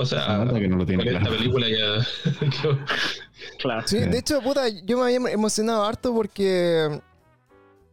O 0.01 0.07
Se 0.07 0.17
sea, 0.17 0.39
nota 0.39 0.59
que 0.59 0.67
no 0.67 0.79
lo 0.79 0.87
tiene 0.87 1.05
con 1.05 1.13
esta 1.13 1.29
claro. 1.29 1.37
película 1.37 1.67
ya... 1.69 2.77
Claro. 3.59 3.87
Sí, 3.87 3.99
de 3.99 4.19
hecho, 4.19 4.41
puta, 4.41 4.69
yo 4.69 4.97
me 4.99 5.05
había 5.05 5.33
emocionado 5.33 5.85
harto 5.85 6.15
porque 6.15 7.01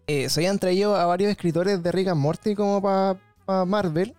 eh, 0.08 0.30
se 0.30 0.40
habían 0.40 0.60
traído 0.60 0.96
a 0.96 1.06
varios 1.06 1.30
escritores 1.30 1.84
de 1.84 1.92
Rick 1.92 2.08
and 2.08 2.22
Morty 2.22 2.56
como 2.56 2.82
para 2.82 3.66
Marvel. 3.66 4.14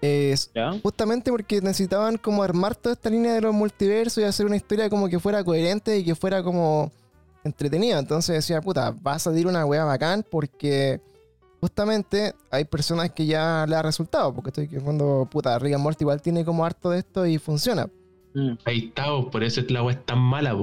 Eh, 0.00 0.36
justamente 0.80 1.32
porque 1.32 1.60
necesitaban 1.60 2.16
como 2.18 2.44
armar 2.44 2.76
toda 2.76 2.92
esta 2.92 3.10
línea 3.10 3.34
de 3.34 3.40
los 3.40 3.52
multiversos 3.52 4.18
y 4.18 4.24
hacer 4.24 4.46
una 4.46 4.54
historia 4.54 4.88
como 4.88 5.08
que 5.08 5.18
fuera 5.18 5.42
coherente 5.42 5.98
y 5.98 6.04
que 6.04 6.14
fuera 6.14 6.40
como 6.42 6.92
entretenida. 7.42 7.98
Entonces 7.98 8.36
decía, 8.36 8.60
puta, 8.60 8.94
va 9.04 9.14
a 9.14 9.18
salir 9.18 9.48
una 9.48 9.66
wea 9.66 9.84
bacán 9.84 10.24
porque 10.28 11.00
justamente 11.60 12.34
hay 12.50 12.64
personas 12.64 13.10
que 13.10 13.26
ya 13.26 13.66
le 13.68 13.76
ha 13.76 13.82
resultado. 13.82 14.34
Porque 14.34 14.50
estoy 14.50 14.68
que 14.68 14.80
cuando, 14.80 15.28
puta, 15.30 15.58
Rick 15.58 15.74
and 15.74 15.82
Morty 15.82 16.04
igual 16.04 16.22
tiene 16.22 16.44
como 16.44 16.64
harto 16.64 16.90
de 16.90 16.98
esto 17.00 17.26
y 17.26 17.38
funciona. 17.38 17.88
Mm. 18.34 18.52
Ahí 18.64 18.86
está, 18.88 19.06
po, 19.06 19.30
por 19.30 19.42
eso 19.42 19.62
la 19.68 19.82
weá 19.82 19.96
es 19.96 20.04
tan 20.04 20.18
mala. 20.18 20.56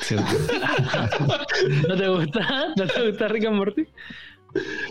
¿Cierto? 0.00 0.26
¿No 1.88 1.96
te 1.96 2.08
gusta? 2.08 2.68
¿No 2.76 2.86
te 2.86 3.10
gusta 3.10 3.28
Rick 3.28 3.46
and 3.46 3.56
Morty? 3.56 3.86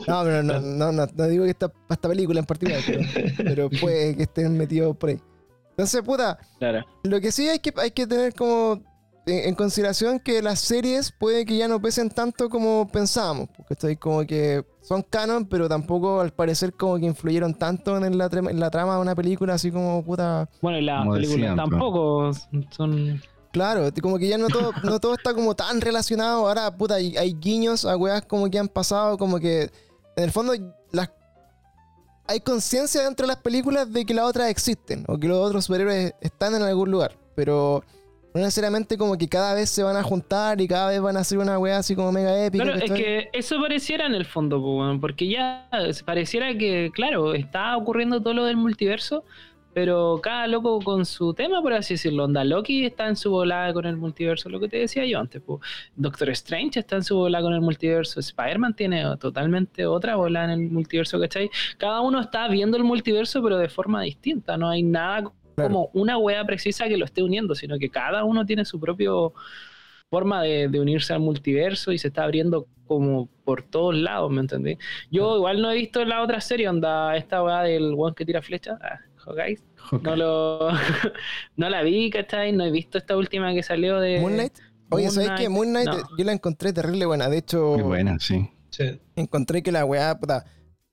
No, 0.07 0.24
pero 0.24 0.43
no, 0.43 0.60
no, 0.60 0.91
no, 0.91 1.05
no 1.05 1.28
digo 1.28 1.43
que 1.43 1.51
esta 1.51 2.10
película 2.10 2.39
en 2.39 2.45
particular, 2.45 2.82
pero, 2.86 3.01
pero 3.38 3.70
puede 3.70 4.16
que 4.16 4.24
estén 4.24 4.57
metidos 4.57 4.95
por 4.95 5.10
ahí. 5.10 5.20
Entonces, 5.72 6.01
puta, 6.01 6.38
Claro. 6.60 6.86
Lo 7.03 7.22
que 7.22 7.32
sí 7.32 7.47
hay 7.47 7.60
que, 7.60 7.74
hay 7.78 7.91
que 7.91 8.05
tener 8.05 8.34
como 8.34 8.82
en, 9.30 9.55
consideración 9.55 10.19
que 10.19 10.41
las 10.41 10.59
series 10.59 11.11
puede 11.11 11.45
que 11.45 11.57
ya 11.57 11.67
no 11.67 11.82
pesen 11.82 12.09
tanto 12.09 12.49
como 12.49 12.88
pensábamos, 12.88 13.49
porque 13.55 13.73
estoy 13.73 13.95
como 13.95 14.25
que 14.25 14.65
son 14.82 15.03
canon, 15.03 15.45
pero 15.45 15.69
tampoco 15.69 16.21
al 16.21 16.32
parecer 16.32 16.73
como 16.73 16.97
que 16.97 17.05
influyeron 17.05 17.53
tanto 17.53 17.97
en 17.97 18.17
la, 18.17 18.30
trama- 18.30 18.51
en 18.51 18.59
la 18.59 18.69
trama 18.69 18.95
de 18.95 19.01
una 19.01 19.15
película, 19.15 19.53
así 19.53 19.71
como 19.71 20.03
puta... 20.03 20.49
Bueno, 20.61 20.80
y 20.80 20.82
las 20.82 21.07
películas 21.07 21.55
tampoco 21.55 22.32
son. 22.71 23.21
Claro, 23.51 23.89
como 24.01 24.19
que 24.19 24.27
ya 24.27 24.38
no 24.38 24.47
todo, 24.47 24.71
no 24.84 24.99
todo 24.99 25.15
está 25.15 25.34
como 25.34 25.55
tan 25.55 25.82
relacionado, 25.82 26.47
ahora 26.47 26.75
puta, 26.75 26.95
hay, 26.95 27.17
hay 27.17 27.34
guiños 27.34 27.84
a 27.86 27.97
weas 27.97 28.23
como 28.25 28.49
que 28.49 28.59
han 28.59 28.67
pasado, 28.67 29.17
como 29.17 29.39
que 29.39 29.71
en 30.15 30.23
el 30.23 30.32
fondo 30.32 30.53
las... 30.91 31.09
Hay 32.27 32.41
conciencia 32.41 33.01
dentro 33.01 33.25
de 33.25 33.34
las 33.34 33.41
películas 33.41 33.91
de 33.91 34.05
que 34.05 34.13
las 34.13 34.25
otras 34.25 34.49
existen, 34.49 35.03
o 35.07 35.17
que 35.17 35.27
los 35.27 35.39
otros 35.39 35.65
superhéroes 35.65 36.13
están 36.21 36.53
en 36.53 36.61
algún 36.61 36.91
lugar, 36.91 37.17
pero 37.34 37.84
no 38.34 38.41
necesariamente 38.41 38.97
como 38.97 39.17
que 39.17 39.27
cada 39.27 39.53
vez 39.53 39.69
se 39.69 39.84
van 39.84 39.95
a 39.95 40.03
juntar 40.03 40.61
y 40.61 40.67
cada 40.67 40.89
vez 40.89 41.01
van 41.01 41.17
a 41.17 41.21
hacer 41.21 41.38
una 41.38 41.57
wea 41.57 41.77
así 41.77 41.95
como 41.95 42.11
mega 42.11 42.45
épica. 42.45 42.63
Claro, 42.63 42.80
es 42.80 42.91
que 42.91 43.30
eso 43.34 43.59
pareciera 43.61 44.05
en 44.05 44.13
el 44.13 44.25
fondo, 44.25 44.61
porque 45.01 45.27
ya 45.27 45.67
pareciera 46.05 46.55
que, 46.57 46.91
claro, 46.93 47.34
está 47.34 47.75
ocurriendo 47.75 48.21
todo 48.21 48.34
lo 48.34 48.45
del 48.45 48.57
multiverso, 48.57 49.23
pero 49.73 50.19
cada 50.21 50.47
loco 50.47 50.80
con 50.80 51.05
su 51.05 51.34
tema, 51.34 51.61
por 51.61 51.73
así 51.73 51.93
decirlo. 51.93 52.25
Onda 52.25 52.43
Loki 52.43 52.86
está 52.86 53.07
en 53.07 53.15
su 53.15 53.30
volada 53.30 53.71
con 53.71 53.86
el 53.86 53.97
multiverso, 53.97 54.49
lo 54.49 54.59
que 54.59 54.67
te 54.67 54.77
decía 54.77 55.05
yo 55.05 55.19
antes. 55.19 55.41
po. 55.41 55.61
Doctor 55.95 56.30
Strange 56.32 56.80
está 56.80 56.95
en 56.97 57.03
su 57.03 57.15
volada 57.15 57.43
con 57.43 57.53
el 57.53 57.61
multiverso. 57.61 58.19
Spider-Man 58.19 58.73
tiene 58.73 59.05
totalmente 59.17 59.86
otra 59.86 60.15
volada 60.15 60.53
en 60.53 60.61
el 60.63 60.71
multiverso, 60.71 61.19
¿cachai? 61.19 61.49
Cada 61.77 62.01
uno 62.01 62.19
está 62.19 62.47
viendo 62.47 62.77
el 62.77 62.84
multiverso, 62.84 63.43
pero 63.43 63.57
de 63.57 63.69
forma 63.69 64.01
distinta. 64.01 64.57
No 64.57 64.69
hay 64.69 64.82
nada 64.84 65.32
Claro. 65.60 65.74
como 65.74 65.89
una 65.93 66.18
wea 66.18 66.43
precisa 66.45 66.88
que 66.88 66.97
lo 66.97 67.05
esté 67.05 67.24
uniendo, 67.24 67.55
sino 67.55 67.78
que 67.78 67.89
cada 67.89 68.24
uno 68.24 68.45
tiene 68.45 68.66
su 68.66 68.80
propio 68.80 69.34
forma 70.10 70.41
de, 70.41 70.68
de 70.68 70.80
unirse 70.80 71.14
al 71.14 71.20
multiverso 71.20 71.91
y 71.91 71.97
se 71.97 72.07
está 72.07 72.24
abriendo 72.24 72.68
como 72.88 73.30
por 73.45 73.62
todos 73.62 73.95
lados, 73.95 74.32
¿me 74.32 74.41
entendés? 74.41 74.80
Yo 75.12 75.38
igual 75.38 75.62
no 75.62 75.72
he 75.72 75.76
visto 75.76 76.03
la 76.03 76.24
otra 76.24 76.41
serie, 76.41 76.68
onda, 76.68 77.16
esta 77.16 77.43
weá 77.43 77.62
del 77.62 77.93
one 77.95 78.16
que 78.16 78.26
tira 78.26 78.41
flecha, 78.41 78.80
ah, 78.82 78.99
Hawkeye. 79.18 79.60
No, 80.01 80.16
lo, 80.16 80.70
no 81.55 81.70
la 81.70 81.84
vi, 81.84 82.10
¿cachai? 82.10 82.51
No 82.51 82.66
he 82.66 82.72
visto 82.72 82.97
esta 82.97 83.16
última 83.16 83.53
que 83.53 83.64
salió 83.64 83.99
de... 83.99 84.20
Moonlight. 84.20 84.57
Oye, 84.89 85.05
Moon 85.05 85.14
¿sabes 85.14 85.32
qué? 85.38 85.49
Moon 85.49 85.70
Knight 85.70 85.88
no. 85.88 86.18
yo 86.18 86.26
la 86.26 86.32
encontré 86.32 86.74
terrible 86.74 87.05
buena. 87.05 87.30
De 87.30 87.38
hecho, 87.38 87.74
Muy 87.74 87.84
buena, 87.84 88.20
sí. 88.20 88.49
Sí. 88.72 88.99
encontré 89.16 89.62
que 89.62 89.72
la 89.72 89.86
weá, 89.86 90.18
puta, 90.20 90.45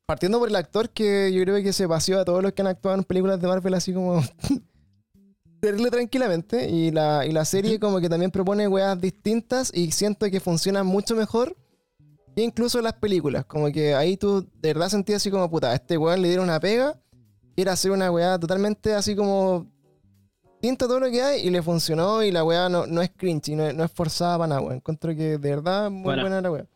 partiendo 0.07 0.39
por 0.39 0.49
el 0.49 0.57
actor 0.57 0.91
que 0.91 1.33
yo 1.33 1.43
creo 1.43 1.63
que 1.63 1.73
se 1.73 1.89
paseó 1.89 2.21
a 2.21 2.25
todos 2.25 2.43
los 2.43 2.53
que 2.53 2.63
han 2.63 2.69
actuado 2.69 2.97
en 2.97 3.05
películas 3.05 3.41
de 3.41 3.49
Marvel 3.49 3.75
así 3.75 3.93
como 3.93 4.23
terrible 5.61 5.91
tranquilamente. 5.91 6.69
Y 6.71 6.91
la, 6.93 7.27
y 7.27 7.33
la 7.33 7.45
serie 7.45 7.81
como 7.81 8.01
que 8.01 8.09
también 8.09 8.31
propone 8.31 8.69
weas 8.69 8.99
distintas 9.01 9.71
y 9.75 9.91
siento 9.93 10.31
que 10.31 10.41
funcionan 10.41 10.87
mucho 10.87 11.17
mejor 11.17 11.57
que 12.35 12.43
incluso 12.43 12.81
las 12.81 12.93
películas. 12.95 13.45
Como 13.47 13.71
que 13.73 13.95
ahí 13.95 14.17
tú 14.17 14.43
de 14.61 14.73
verdad 14.75 14.89
sentías 14.89 15.17
así 15.23 15.31
como, 15.31 15.51
puta, 15.51 15.71
a 15.73 15.75
este 15.75 15.99
weón 15.99 16.23
le 16.23 16.29
dieron 16.29 16.45
una 16.45 16.61
pega, 16.61 16.99
era 17.57 17.73
hacer 17.73 17.91
una 17.91 18.11
weá 18.11 18.39
totalmente 18.39 18.95
así 18.95 19.17
como 19.17 19.67
distinta 20.61 20.85
a 20.85 20.89
todo 20.89 21.01
lo 21.01 21.11
que 21.11 21.21
hay 21.23 21.47
y 21.47 21.51
le 21.51 21.63
funcionó 21.63 22.23
y 22.23 22.31
la 22.31 22.45
weá 22.45 22.69
no, 22.69 22.87
no 22.87 23.03
es 23.03 23.11
cringe 23.17 23.49
y 23.49 23.57
no, 23.57 23.67
es- 23.67 23.75
no 23.75 23.83
es 23.85 23.91
forzada 23.93 24.39
para 24.39 24.49
nada, 24.49 24.61
weón. 24.61 24.75
Encuentro 24.77 25.11
que 25.17 25.37
de 25.37 25.51
verdad 25.51 25.91
muy 25.91 26.05
Bueno. 26.05 26.23
buena 26.23 26.41
la 26.41 26.51
weá. 26.53 26.67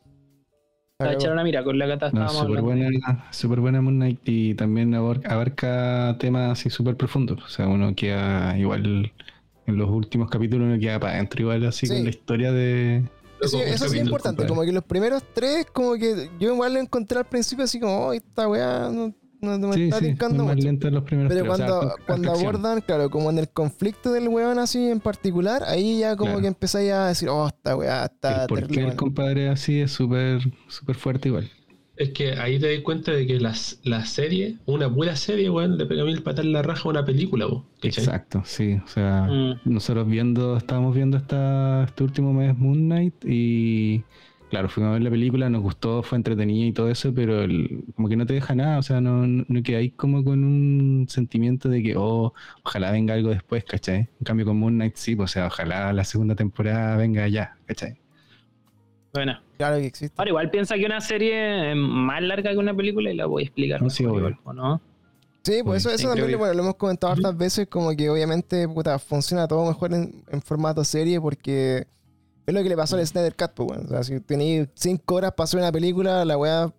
A 1.01 1.13
echar 1.13 1.33
una 1.33 1.43
mira, 1.45 1.65
con 1.65 1.79
la 1.79 1.87
cata 1.89 2.11
No, 2.13 2.29
súper 2.29 2.63
buena, 2.63 2.89
súper 3.31 3.61
buena 3.61 3.81
Moon 3.81 3.97
Knight 3.97 4.21
y 4.27 4.55
también 4.55 4.95
abarca 4.95 6.17
temas 6.19 6.53
así 6.53 6.71
súper 6.71 6.97
profundos. 6.97 7.43
O 7.43 7.49
sea, 7.49 7.67
uno 7.69 7.95
queda 7.95 8.57
igual 8.59 9.13
en 9.67 9.77
los 9.77 9.89
últimos 9.91 10.29
capítulos, 10.31 10.67
uno 10.69 10.79
queda 10.79 10.99
para 11.01 11.15
adentro 11.15 11.43
igual 11.43 11.65
así 11.67 11.87
Sí. 11.87 11.95
con 11.95 12.05
la 12.05 12.11
historia 12.11 12.53
de... 12.53 13.03
Sí, 13.43 13.57
eso 13.65 13.89
sí 13.89 13.97
es 13.99 14.05
importante, 14.05 14.43
compadre. 14.43 14.49
como 14.49 14.63
que 14.67 14.73
los 14.73 14.85
primeros 14.85 15.23
tres, 15.33 15.65
como 15.73 15.95
que 15.95 16.29
yo 16.39 16.53
igual 16.53 16.75
lo 16.75 16.81
encontré 16.81 17.19
al 17.19 17.25
principio 17.25 17.65
así 17.65 17.81
como, 17.81 18.09
oh, 18.09 18.13
esta 18.13 18.47
weá 18.47 18.91
no, 18.93 19.15
no- 19.41 19.59
no 19.59 19.69
me 19.69 19.75
Sí, 19.75 19.85
está 19.85 19.99
sí, 19.99 20.07
tincando 20.07 20.45
mucho. 20.45 20.57
lenta 20.63 20.89
en 20.89 20.95
los 20.95 21.05
primeros 21.05 21.33
Pero 21.33 21.45
tres, 21.45 21.55
o 21.71 21.83
sea, 21.83 21.93
cuando, 22.07 22.33
abordan, 22.33 22.81
claro, 22.81 23.11
como 23.11 23.31
en 23.31 23.39
el 23.39 23.49
conflicto 23.49 24.13
del 24.13 24.29
weón 24.29 24.59
así 24.59 24.89
en 24.89 25.01
particular, 25.01 25.63
ahí 25.67 25.99
ya 26.01 26.17
como 26.17 26.31
Claro. 26.33 26.41
que 26.43 26.47
empezáis 26.49 26.93
a 26.93 27.07
decir, 27.09 27.29
oh, 27.29 27.47
esta 27.49 27.77
weá 27.77 28.05
está 28.07 28.43
El 28.43 28.49
por 28.49 28.59
terrible 28.59 28.75
qué 28.75 28.81
el 28.81 28.87
buena". 28.87 28.97
compadre 28.99 29.49
así 29.49 29.81
es 29.81 29.91
súper 29.93 30.41
súper 30.69 30.97
fuerte 30.97 31.29
igual. 31.29 31.51
Es 31.97 32.11
que 32.11 32.33
ahí 32.33 32.59
te 32.59 32.73
das 32.75 32.83
cuenta 32.83 33.13
de 33.13 33.27
que 33.27 33.39
las, 33.39 33.79
la 33.85 34.07
serie, 34.07 34.57
una 34.65 34.89
pura 34.91 35.15
serie, 35.17 35.51
weón, 35.51 35.77
le 35.77 35.85
pega 35.85 36.03
mil 36.05 36.23
patas 36.23 36.47
en 36.47 36.53
la 36.55 36.63
raja 36.63 36.85
a 36.87 36.89
una 36.93 37.05
película, 37.05 37.45
vos. 37.45 37.65
¿cachai? 37.83 38.05
Exacto, 38.05 38.43
sí. 38.47 38.81
O 38.83 38.89
sea, 38.89 39.25
Mm. 39.31 39.61
nosotros 39.67 40.09
viendo, 40.09 40.57
estábamos 40.57 40.95
viendo 40.95 41.19
esta, 41.19 41.85
este 41.85 42.03
último 42.05 42.33
mes 42.33 42.57
Moon 42.57 42.79
Knight 42.87 43.23
y 43.27 44.03
claro, 44.51 44.69
fuimos 44.69 44.91
a 44.91 44.93
ver 44.95 45.03
la 45.03 45.11
película, 45.11 45.49
nos 45.49 45.63
gustó, 45.63 46.03
fue 46.03 46.17
entretenida 46.17 46.67
y 46.67 46.73
todo 46.73 46.91
eso, 46.91 47.15
pero 47.15 47.43
el- 47.43 47.85
como 47.97 48.09
que 48.09 48.17
no 48.17 48.27
te 48.27 48.35
deja 48.35 48.55
nada, 48.55 48.79
o 48.79 48.83
sea, 48.83 49.01
no, 49.01 49.27
no, 49.27 49.45
no 49.49 49.63
quedáis 49.63 49.95
como 49.97 50.23
con 50.25 50.45
un 50.45 51.07
sentimiento 51.09 51.69
de 51.69 51.83
que, 51.83 51.95
oh, 51.97 52.35
ojalá 52.65 52.91
venga 52.93 53.15
algo 53.15 53.31
después, 53.31 53.65
¿cachai? 53.65 53.97
En 54.19 54.25
cambio 54.25 54.45
con 54.47 54.59
Moon 54.59 54.75
Knight 54.75 54.97
sí, 54.97 55.17
pues, 55.17 55.31
o 55.31 55.33
sea, 55.33 55.47
ojalá 55.47 55.93
la 55.93 56.05
segunda 56.05 56.35
temporada 56.35 56.97
venga 56.97 57.27
ya, 57.29 57.57
¿cachai? 57.67 57.97
Bueno, 59.13 59.41
Claro 59.59 59.77
que 59.79 59.87
existe. 59.87 60.15
ahora 60.19 60.31
igual 60.31 60.51
piensa 60.51 60.77
que 60.77 60.87
una 60.87 61.01
serie 61.01 61.71
es 61.73 61.77
más 61.77 62.23
larga 62.23 62.51
que 62.53 62.57
una 62.59 62.75
película 62.75 63.11
y 63.11 63.17
la 63.17 63.27
voy 63.27 63.43
a 63.43 63.47
explicar. 63.47 63.83
No, 63.83 63.91
sí, 63.91 64.05
igual, 64.05 64.39
¿o 64.45 64.53
no? 64.53 64.81
Sí, 65.43 65.63
pues 65.65 65.85
eso, 65.85 65.95
eso 65.95 66.09
también 66.15 66.39
bueno, 66.39 66.53
lo 66.55 66.61
hemos 66.63 66.77
comentado 66.77 67.13
hartas 67.15 67.37
veces, 67.37 67.67
como 67.67 67.97
que 67.97 68.09
obviamente 68.11 68.69
puta, 68.69 68.99
funciona 68.99 69.49
todo 69.49 69.67
mejor 69.67 69.93
en, 69.95 70.23
en 70.31 70.43
formato 70.43 70.85
serie 70.85 71.19
porque 71.21 71.87
es 72.51 72.55
lo 72.55 72.63
que 72.63 72.69
le 72.69 72.77
pasó 72.77 72.97
al 72.97 73.07
Snyder 73.07 73.35
Cut, 73.35 73.53
pues, 73.55 73.71
weón. 73.71 73.87
O 73.87 73.89
sea, 73.89 74.03
si 74.05 74.21
tenéis 74.21 74.69
5 74.75 75.15
horas 75.15 75.33
para 75.33 75.45
hacer 75.45 75.61
una 75.61 75.73
película, 75.73 76.25
la 76.25 76.37
weá 76.37 76.73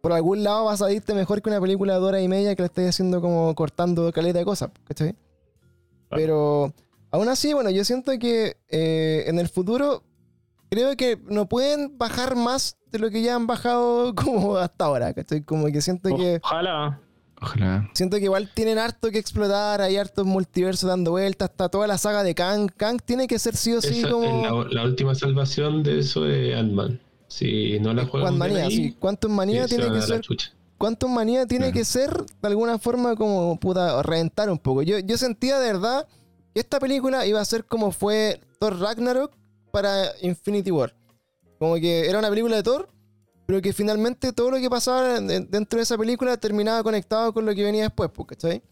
por 0.00 0.12
algún 0.12 0.42
lado 0.42 0.64
vas 0.64 0.80
a 0.82 0.90
irte 0.90 1.14
mejor 1.14 1.42
que 1.42 1.50
una 1.50 1.60
película 1.60 1.94
de 1.94 2.00
hora 2.00 2.20
y 2.20 2.28
media 2.28 2.54
que 2.54 2.62
la 2.62 2.66
estáis 2.66 2.88
haciendo 2.88 3.20
como 3.20 3.54
cortando 3.54 4.10
caleta 4.12 4.38
de 4.38 4.44
cosas, 4.44 4.70
¿cachai? 4.84 5.14
Pero 6.08 6.72
aún 7.10 7.28
así, 7.28 7.52
bueno, 7.52 7.70
yo 7.70 7.84
siento 7.84 8.12
que 8.18 8.56
eh, 8.68 9.24
en 9.26 9.38
el 9.38 9.48
futuro 9.48 10.02
creo 10.70 10.96
que 10.96 11.20
no 11.26 11.48
pueden 11.48 11.98
bajar 11.98 12.34
más 12.36 12.78
de 12.90 12.98
lo 12.98 13.10
que 13.10 13.22
ya 13.22 13.34
han 13.34 13.46
bajado 13.46 14.14
como 14.16 14.56
hasta 14.56 14.86
ahora, 14.86 15.12
¿cachai? 15.12 15.42
Como 15.42 15.66
que 15.66 15.80
siento 15.80 16.16
que... 16.16 16.40
Ojalá. 16.42 17.00
Ojalá. 17.42 17.88
Siento 17.94 18.18
que 18.18 18.24
igual 18.24 18.50
tienen 18.54 18.78
harto 18.78 19.10
que 19.10 19.18
explotar, 19.18 19.80
hay 19.80 19.96
hartos 19.96 20.26
multiversos 20.26 20.88
dando 20.88 21.12
vueltas, 21.12 21.50
está 21.50 21.68
toda 21.68 21.86
la 21.86 21.96
saga 21.98 22.22
de 22.22 22.34
Kang. 22.34 22.70
Kang 22.76 23.00
tiene 23.04 23.26
que 23.26 23.38
ser 23.38 23.56
sí 23.56 23.72
o 23.72 23.80
sí 23.80 24.00
Esa 24.00 24.10
como 24.10 24.64
la, 24.64 24.68
la 24.70 24.84
última 24.84 25.14
salvación 25.14 25.82
de 25.82 26.00
eso 26.00 26.26
es 26.26 26.54
Ant-Man. 26.56 27.00
Si 27.28 27.78
no 27.80 27.94
la 27.94 28.04
juegan 28.06 28.30
bien 28.30 28.38
Manía, 28.38 28.64
ahí, 28.66 28.76
sí. 28.76 28.96
Quantum 28.98 29.32
Manía 29.32 29.66
tiene 29.66 29.90
que 29.90 30.02
ser. 30.02 30.20
Quantum 30.76 31.12
Manía 31.14 31.46
tiene 31.46 31.66
Claro. 31.66 31.78
que 31.78 31.84
ser 31.84 32.10
de 32.42 32.48
alguna 32.48 32.78
forma 32.78 33.14
como 33.14 33.58
puta 33.60 34.02
reventar 34.02 34.50
un 34.50 34.58
poco. 34.58 34.82
Yo, 34.82 34.98
yo 34.98 35.16
sentía 35.16 35.58
de 35.58 35.72
verdad 35.72 36.06
que 36.52 36.60
esta 36.60 36.80
película 36.80 37.26
iba 37.26 37.40
a 37.40 37.44
ser 37.44 37.64
como 37.64 37.92
fue 37.92 38.40
Thor 38.58 38.78
Ragnarok 38.80 39.32
para 39.70 40.06
Infinity 40.22 40.70
War. 40.70 40.92
Como 41.58 41.74
que 41.76 42.08
era 42.08 42.18
una 42.18 42.30
película 42.30 42.56
de 42.56 42.62
Thor, 42.62 42.88
pero 43.50 43.60
que 43.62 43.72
finalmente 43.72 44.32
todo 44.32 44.52
lo 44.52 44.58
que 44.58 44.70
pasaba 44.70 45.16
en- 45.18 45.50
dentro 45.50 45.78
de 45.78 45.82
esa 45.82 45.98
película 45.98 46.36
terminaba 46.36 46.82
conectado 46.84 47.32
con 47.34 47.44
lo 47.44 47.52
que 47.54 47.64
venía 47.64 47.82
después, 47.82 48.10
¿cachai? 48.28 48.62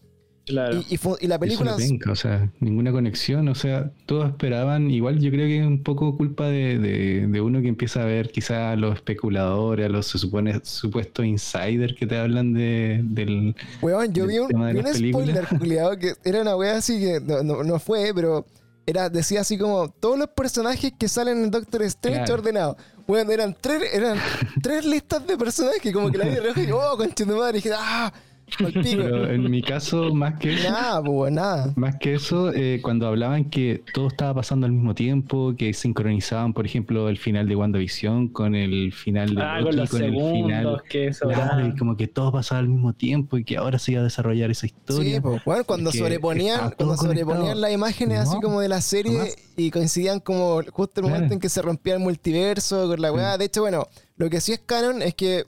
Claro. 0.45 0.77
Y, 0.89 0.95
y 0.95 0.99
y 1.21 1.27
la 1.27 1.37
película... 1.37 1.71
Eso 1.71 1.79
es 1.81 1.89
penca, 1.89 2.11
o 2.11 2.15
sea, 2.15 2.49
ninguna 2.59 2.91
conexión, 2.91 3.47
o 3.49 3.55
sea, 3.55 3.91
todos 4.07 4.29
esperaban, 4.29 4.89
igual 4.89 5.19
yo 5.19 5.29
creo 5.31 5.45
que 5.47 5.59
es 5.59 5.67
un 5.67 5.83
poco 5.83 6.15
culpa 6.17 6.47
de, 6.47 6.79
de- 6.79 7.27
de 7.27 7.41
uno 7.41 7.61
que 7.61 7.67
empieza 7.67 8.01
a 8.01 8.05
ver 8.05 8.31
quizá 8.31 8.71
a 8.71 8.75
los 8.77 8.95
especuladores, 8.95 9.85
a 9.85 9.89
los 9.89 10.07
se 10.07 10.17
supone 10.17 10.59
supuestos 10.63 11.23
insiders 11.25 11.93
que 11.93 12.07
te 12.07 12.17
hablan 12.17 12.53
de, 12.53 13.01
del... 13.03 13.55
Weón, 13.81 14.11
yo 14.13 14.23
del 14.25 14.31
vi 14.31 14.39
un, 14.39 14.47
tema 14.47 14.67
de 14.69 14.73
vi 14.73 14.79
un 14.79 14.87
spoiler, 14.95 15.45
culiado, 15.59 15.97
que 15.99 16.13
era 16.23 16.41
una 16.41 16.55
wea 16.55 16.77
así 16.77 16.99
que 16.99 17.19
no, 17.19 17.43
no- 17.43 17.63
no 17.63 17.77
fue, 17.79 18.11
pero 18.15 18.45
era, 18.89 19.09
decía 19.09 19.41
así 19.41 19.57
como 19.57 19.89
todos 19.89 20.17
los 20.17 20.29
personajes 20.29 20.93
que 20.97 21.07
salen 21.07 21.43
en 21.43 21.51
Doctor 21.51 21.83
Strange 21.83 22.19
Claro. 22.25 22.33
ordenados. 22.35 22.77
Weón, 23.07 23.31
eran 23.31 23.55
tres, 23.59 23.83
eran 23.93 24.19
tres 24.61 24.85
listas 24.85 25.25
de 25.25 25.37
personajes, 25.37 25.93
como 25.93 26.11
que 26.11 26.17
la 26.17 26.25
vi 26.25 26.35
reojo 26.39 26.59
y 26.61 26.71
oh, 26.71 26.97
concha 26.97 27.25
de 27.25 27.33
madre, 27.33 27.57
y 27.57 27.61
dije, 27.61 27.75
ah. 27.77 28.11
Pero 28.57 29.29
en 29.29 29.49
mi 29.49 29.61
caso, 29.61 30.13
más 30.13 30.39
que 30.39 30.55
Nada, 30.55 31.01
pues 31.01 31.11
weón, 31.17 31.35
nada. 31.35 31.73
Más 31.75 31.95
que 31.97 32.15
eso, 32.15 32.51
eh, 32.53 32.79
cuando 32.81 33.07
hablaban 33.07 33.45
que 33.45 33.83
todo 33.93 34.07
estaba 34.07 34.33
pasando 34.35 34.65
al 34.65 34.71
mismo 34.71 34.95
tiempo, 34.95 35.53
que 35.57 35.73
sincronizaban, 35.73 36.53
por 36.53 36.65
ejemplo, 36.65 37.09
el 37.09 37.17
final 37.17 37.47
de 37.47 37.55
WandaVision 37.55 38.29
con 38.29 38.55
el 38.55 38.91
final 38.93 39.35
de 39.35 39.41
Ah, 39.41 39.59
Loki, 39.59 39.65
con 39.69 39.75
los 39.77 39.89
con 39.89 40.03
el 40.03 40.11
final. 40.13 40.81
que 40.89 40.99
Claro, 41.09 41.13
sobraban. 41.13 41.69
y 41.69 41.75
como 41.77 41.95
que 41.97 42.07
todo 42.07 42.31
pasaba 42.31 42.59
al 42.59 42.67
mismo 42.69 42.93
tiempo 42.93 43.37
y 43.37 43.43
que 43.43 43.57
ahora 43.57 43.79
se 43.79 43.93
iba 43.93 44.01
a 44.01 44.03
desarrollar 44.03 44.51
esa 44.51 44.65
historia. 44.65 45.15
Sí, 45.15 45.21
pues, 45.21 45.41
weón, 45.45 45.63
cuando 45.65 45.91
sobreponían, 45.91 46.71
cuando 46.77 46.97
sobreponían 46.97 47.61
las 47.61 47.71
imágenes 47.71 48.19
así 48.19 48.37
como 48.41 48.61
de 48.61 48.67
la 48.69 48.81
serie 48.81 49.33
y 49.57 49.71
coincidían 49.71 50.19
como 50.19 50.61
justo 50.71 51.01
el 51.01 51.05
Claro. 51.05 51.15
momento 51.15 51.33
en 51.33 51.39
que 51.39 51.49
se 51.49 51.61
rompía 51.61 51.93
el 51.95 51.99
multiverso 51.99 52.87
con 52.87 53.01
la 53.01 53.11
weá. 53.11 53.37
De 53.37 53.45
hecho, 53.45 53.61
bueno, 53.61 53.87
lo 54.17 54.29
que 54.29 54.41
sí 54.41 54.53
es 54.53 54.59
canon 54.65 55.01
es 55.01 55.13
que 55.15 55.45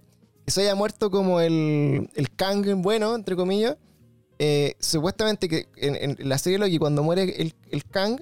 se 0.51 0.61
haya 0.61 0.75
muerto 0.75 1.09
como 1.09 1.39
el, 1.39 2.09
el 2.15 2.29
Kang 2.35 2.81
bueno, 2.81 3.15
entre 3.15 3.35
comillas. 3.35 3.77
Eh, 4.39 4.75
supuestamente 4.79 5.47
que 5.47 5.67
en, 5.75 6.17
la 6.19 6.37
serie 6.37 6.57
Loki, 6.57 6.79
cuando 6.79 7.03
muere 7.03 7.41
el, 7.41 7.53
el 7.69 7.85
Kang, 7.85 8.21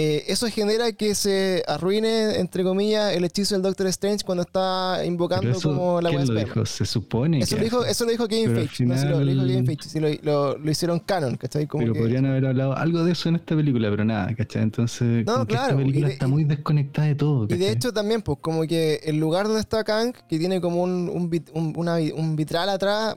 eh, 0.00 0.24
eso 0.28 0.46
genera 0.48 0.92
que 0.92 1.14
se 1.16 1.64
arruine, 1.66 2.38
entre 2.38 2.62
comillas, 2.62 3.12
el 3.14 3.24
hechizo 3.24 3.54
del 3.56 3.62
Doctor 3.62 3.88
Strange 3.88 4.24
cuando 4.24 4.42
está 4.42 5.02
invocando 5.04 5.50
eso, 5.50 5.70
como 5.74 6.00
la 6.00 6.10
¿quién 6.10 6.26
lo 6.32 6.34
dijo? 6.40 6.64
Se 6.66 6.86
supone 6.86 7.40
Eso 7.40 7.56
que 7.56 7.60
lo, 7.60 7.64
dijo, 7.64 7.84
eso 7.84 8.04
lo 8.04 8.10
dijo 8.12 8.28
Kevin 8.28 8.54
Feige. 8.54 8.84
No, 8.86 8.96
sí, 8.96 9.04
lo, 9.06 9.10
lo 9.10 9.18
dijo 9.18 9.30
final- 9.32 9.46
Kevin 9.48 9.66
Feige. 9.66 9.88
Sí, 9.88 10.00
lo, 10.22 10.70
hicieron 10.70 11.00
canon, 11.00 11.36
¿cachai? 11.36 11.66
Como 11.66 11.82
Pero 11.82 11.94
que- 11.94 12.00
podrían 12.00 12.26
haber 12.26 12.46
hablado 12.46 12.76
algo 12.76 13.02
de 13.04 13.12
eso 13.12 13.28
en 13.28 13.36
esta 13.36 13.56
película, 13.56 13.90
pero 13.90 14.04
nada, 14.04 14.34
¿cachai? 14.36 14.62
Entonces, 14.62 15.26
No, 15.26 15.32
como 15.34 15.46
que 15.46 15.54
claro, 15.54 15.68
esta 15.70 15.76
película 15.78 16.06
de- 16.08 16.12
está 16.14 16.26
muy 16.28 16.44
desconectada 16.44 17.08
de 17.08 17.14
todo. 17.16 17.44
Y 17.48 17.56
de 17.56 17.70
hecho 17.70 17.92
también, 17.92 18.22
pues, 18.22 18.38
como 18.40 18.62
que 18.66 19.00
el 19.04 19.16
lugar 19.18 19.46
donde 19.46 19.60
está 19.60 19.82
Kang, 19.84 20.12
que 20.28 20.38
tiene 20.38 20.60
como 20.60 20.82
un, 20.82 21.08
un, 21.12 21.28
vit- 21.30 21.50
un- 21.54 21.72
una 21.76 21.96
vi- 21.96 22.12
un 22.12 22.36
vitral 22.36 22.68
atrás, 22.68 23.16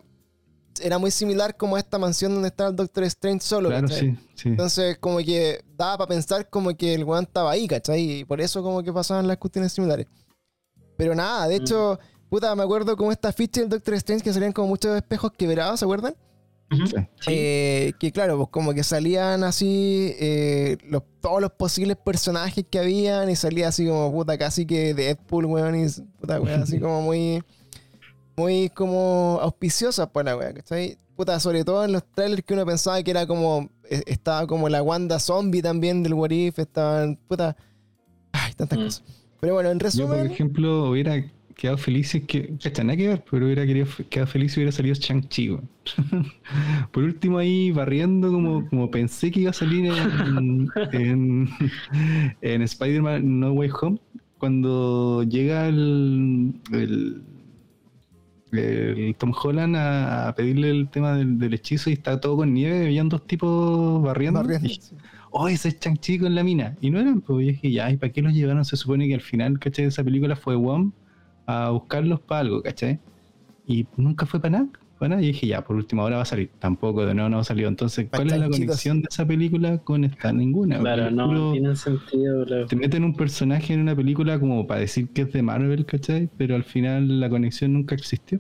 era 0.82 0.98
muy 0.98 1.12
similar 1.12 1.56
como 1.56 1.76
a 1.76 1.80
esta 1.80 1.98
mansión 1.98 2.34
donde 2.34 2.50
está 2.50 2.68
el 2.68 2.76
Doctor 2.76 3.04
Strange 3.06 3.42
solo, 3.42 3.70
claro, 3.70 3.88
¿cachai? 3.88 4.12
sí, 4.12 4.18
sí. 4.36 4.50
Entonces, 4.50 4.98
como 5.00 5.18
que 5.20 5.64
daba 5.78 6.00
para 6.00 6.10
pensar 6.10 6.50
como 6.50 6.76
que 6.76 6.94
el 6.94 7.04
weón 7.04 7.24
estaba 7.24 7.52
ahí, 7.52 7.68
¿cachai? 7.68 8.20
Y 8.20 8.26
por 8.26 8.42
eso 8.42 8.62
como 8.64 8.84
que 8.84 8.92
pasaban 8.92 9.28
las 9.28 9.38
cuestiones 9.38 9.72
similares. 9.74 10.08
Pero 10.98 11.16
nada, 11.16 11.48
de 11.48 11.56
hecho, 11.56 12.00
puta, 12.30 12.56
me 12.56 12.64
acuerdo 12.64 12.96
como 12.96 13.12
esta 13.12 13.32
ficha 13.32 13.62
del 13.62 13.70
Doctor 13.70 13.96
Strange 13.96 14.24
que 14.24 14.34
salían 14.34 14.52
como 14.52 14.68
muchos 14.68 14.96
espejos 14.96 15.32
quebrados, 15.38 15.80
¿se 15.80 15.86
acuerdan? 15.86 16.16
Sí. 16.72 16.96
Eh, 17.28 17.94
que 18.00 18.12
claro, 18.12 18.38
pues 18.38 18.50
como 18.50 18.74
que 18.74 18.84
salían 18.84 19.44
así 19.44 20.16
eh, 20.20 20.78
los, 20.88 21.04
todos 21.20 21.42
los 21.42 21.52
posibles 21.52 21.98
personajes 21.98 22.66
que 22.70 22.80
habían 22.80 23.30
y 23.30 23.36
salía 23.36 23.68
así 23.68 23.86
como 23.86 24.12
puta 24.12 24.38
casi 24.38 24.66
que 24.66 24.94
Deadpool, 24.94 25.46
weón, 25.46 25.76
y 25.76 25.90
puta 26.20 26.40
weón, 26.40 26.62
así 26.62 26.80
como 26.80 27.02
muy, 27.02 27.44
muy 28.42 28.70
como 28.70 29.40
auspiciosa 29.42 30.12
para 30.12 30.32
la 30.32 30.38
weón, 30.38 30.54
¿cachai? 30.54 30.98
Puta, 31.16 31.40
sobre 31.40 31.64
todo 31.64 31.86
en 31.86 31.92
los 31.92 32.04
trailers 32.16 32.44
que 32.44 32.54
uno 32.54 32.66
pensaba 32.66 33.02
que 33.04 33.12
era 33.12 33.28
como, 33.28 33.70
eh, 33.90 34.02
estaba 34.08 34.48
como 34.48 34.70
la 34.70 34.82
Wanda 34.82 35.20
zombie 35.20 35.62
también 35.62 36.02
del 36.04 36.14
What 36.14 36.32
If, 36.32 36.60
estaban, 36.60 37.18
puta, 37.28 37.56
ay, 38.32 38.54
tantas 38.56 38.80
Mm. 38.80 38.84
cosas. 38.84 39.04
Pero 39.40 39.54
bueno, 39.56 39.70
en 39.70 39.78
Yo, 39.80 39.80
por 39.80 39.86
resumen, 39.86 40.32
ejemplo, 40.32 40.90
hubiera 40.92 41.24
quedado 41.56 41.78
feliz 41.78 42.10
si 42.10 42.20
es 42.20 42.24
que, 42.26 42.58
cacha, 42.58 42.84
nada 42.84 42.98
que 42.98 43.08
ver, 43.08 43.24
pero 43.30 43.46
hubiera 43.46 43.66
querido, 43.68 43.86
quedado 44.10 44.28
feliz 44.28 44.54
si 44.54 44.60
hubiera 44.60 44.72
salido 44.72 44.96
Shang-Chi. 44.96 45.58
por 46.92 47.04
último, 47.04 47.38
ahí 47.38 47.72
barriendo 47.72 48.32
como, 48.32 48.68
como 48.70 48.90
pensé 48.90 49.30
que 49.32 49.42
iba 49.42 49.52
a 49.52 49.54
salir 49.54 49.86
en, 49.92 50.70
en, 50.92 51.50
en 52.42 52.62
Spider-Man 52.64 53.40
No 53.40 53.52
Way 53.54 53.70
Home, 53.82 54.00
cuando 54.40 55.22
llega 55.24 55.68
el, 55.68 56.54
el, 56.72 57.22
el 58.52 59.16
Tom 59.18 59.34
Holland 59.42 59.76
a, 59.76 60.30
a 60.30 60.36
pedirle 60.36 60.70
el 60.72 60.90
tema 60.90 61.16
del, 61.16 61.40
del 61.40 61.54
hechizo 61.54 61.90
y 61.90 61.94
está 61.94 62.20
todo 62.20 62.38
con 62.38 62.54
nieve, 62.54 62.86
habían 62.86 63.10
dos 63.10 63.26
tipos 63.28 64.02
barriendo. 64.04 64.40
barriendo, 64.40 64.68
y- 64.68 64.80
sí. 64.80 64.96
oh, 65.32 65.48
ese 65.48 65.70
es 65.70 65.80
Chang-Chi 65.80 66.20
con 66.20 66.36
la 66.36 66.44
mina. 66.44 66.78
Y 66.82 66.90
no 66.90 67.00
eran, 67.00 67.22
pues 67.22 67.46
yo 67.46 67.52
dije, 67.54 67.72
ya, 67.72 67.90
¿y 67.92 67.98
para 67.98 68.12
qué 68.12 68.22
los 68.22 68.34
llevaron? 68.34 68.66
Se 68.66 68.78
supone 68.78 69.08
que 69.08 69.16
al 69.16 69.22
final, 69.22 69.60
¿cachai? 69.60 69.86
De 69.86 69.90
esa 69.90 70.04
película 70.04 70.36
fue 70.36 70.56
Wong 70.56 70.92
a 71.46 71.70
buscarlos 71.72 72.20
para 72.22 72.42
algo, 72.42 72.62
¿cachai? 72.62 73.00
Y 73.68 73.88
nunca 73.98 74.26
fue 74.26 74.40
para 74.42 74.60
nada, 74.60 74.70
nada. 75.10 75.22
Y 75.22 75.28
dije, 75.28 75.48
ya, 75.48 75.64
por 75.64 75.76
última 75.76 76.04
hora 76.04 76.18
va 76.18 76.22
a 76.22 76.26
salir. 76.26 76.50
Tampoco, 76.60 77.06
de 77.06 77.14
nuevo 77.14 77.30
no 77.30 77.40
ha 77.40 77.44
salido. 77.44 77.68
Entonces, 77.70 78.08
¿cuál 78.10 78.28
es 78.32 78.38
la 78.40 78.50
conexión 78.50 79.02
de 79.02 79.08
esa 79.10 79.26
película 79.26 79.78
con 79.80 80.04
esta? 80.04 80.32
Ninguna. 80.32 80.80
Claro, 80.80 81.12
no 81.12 81.28
puro- 81.28 81.52
tienen 81.54 81.76
sentido. 81.76 82.46
claro. 82.46 82.66
te 82.68 82.76
meten 82.76 83.04
un 83.04 83.16
personaje 83.16 83.74
en 83.74 83.82
una 83.82 83.96
película 83.96 84.40
como 84.40 84.68
para 84.68 84.80
decir 84.82 85.10
que 85.10 85.24
es 85.24 85.34
de 85.34 85.42
Marvel, 85.42 85.86
¿cachai? 85.86 86.30
Pero 86.38 86.56
al 86.56 86.64
final 86.64 87.20
la 87.20 87.30
conexión 87.30 87.74
nunca 87.74 87.96
existió. 87.96 88.40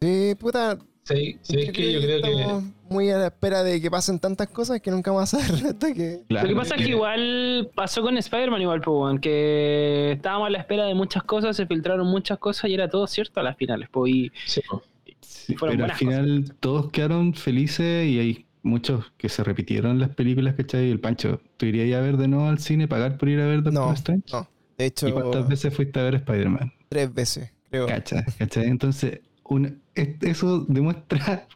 Sí, 0.00 0.34
puta. 0.38 0.78
Sí, 1.08 1.38
sí, 1.42 1.60
es 1.60 1.72
que 1.72 1.92
yo 1.92 2.00
creo 2.00 2.22
que. 2.22 2.30
estamos 2.32 2.64
muy 2.90 3.10
a 3.10 3.18
la 3.18 3.26
espera 3.26 3.62
de 3.62 3.80
que 3.80 3.90
pasen 3.90 4.18
tantas 4.18 4.48
cosas 4.48 4.80
que 4.80 4.90
nunca 4.90 5.10
vamos 5.10 5.32
a 5.34 5.40
saber 5.40 5.66
hasta 5.66 5.92
que. 5.92 6.20
Claro, 6.28 6.48
Lo 6.48 6.54
que 6.54 6.58
pasa 6.60 6.74
es 6.76 6.82
que 6.84 6.90
igual 6.90 7.70
pasó 7.74 8.02
con 8.02 8.16
Spider-Man 8.16 8.62
igual, 8.62 8.80
pues, 8.80 9.20
que 9.20 10.12
estábamos 10.12 10.46
a 10.48 10.50
la 10.50 10.58
espera 10.58 10.84
de 10.84 10.94
muchas 10.94 11.22
cosas, 11.22 11.56
se 11.56 11.66
filtraron 11.66 12.06
muchas 12.06 12.38
cosas 12.38 12.70
y 12.70 12.74
era 12.74 12.88
todo 12.88 13.06
cierto 13.06 13.40
a 13.40 13.42
las 13.42 13.56
finales, 13.56 13.88
pues, 13.90 14.12
y 14.12 14.32
Sí, 14.46 14.60
po. 14.68 14.82
Sí, 15.20 15.54
fueron 15.56 15.76
pero 15.78 15.90
al 15.92 15.96
final 15.98 16.54
todos 16.60 16.90
quedaron 16.90 17.34
felices 17.34 18.06
y 18.06 18.18
hay 18.18 18.46
muchos 18.62 19.12
que 19.16 19.28
se 19.28 19.42
repitieron 19.44 19.98
las 19.98 20.10
películas, 20.10 20.54
¿cachai? 20.54 20.90
El 20.90 21.00
Pancho, 21.00 21.40
¿tú 21.56 21.66
irías 21.66 21.98
a 21.98 22.02
ver 22.02 22.16
de 22.18 22.28
nuevo 22.28 22.46
al 22.48 22.58
cine, 22.58 22.86
pagar 22.86 23.16
por 23.18 23.28
ir 23.30 23.40
a 23.40 23.46
ver 23.46 23.62
Doctor 23.62 23.72
No, 23.86 23.92
Strange? 23.94 24.24
no. 24.32 24.48
De 24.76 24.86
hecho, 24.86 25.08
¿Y 25.08 25.12
cuántas 25.12 25.48
veces 25.48 25.74
fuiste 25.74 25.98
a 26.00 26.04
ver 26.04 26.16
Spider-Man? 26.16 26.72
tres 26.88 27.12
veces, 27.12 27.52
creo. 27.70 27.86
¿Cachai? 27.86 28.24
¿Cachai? 28.38 28.66
Entonces, 28.66 29.20
una- 29.44 29.72
eso 30.22 30.64
demuestra 30.68 31.46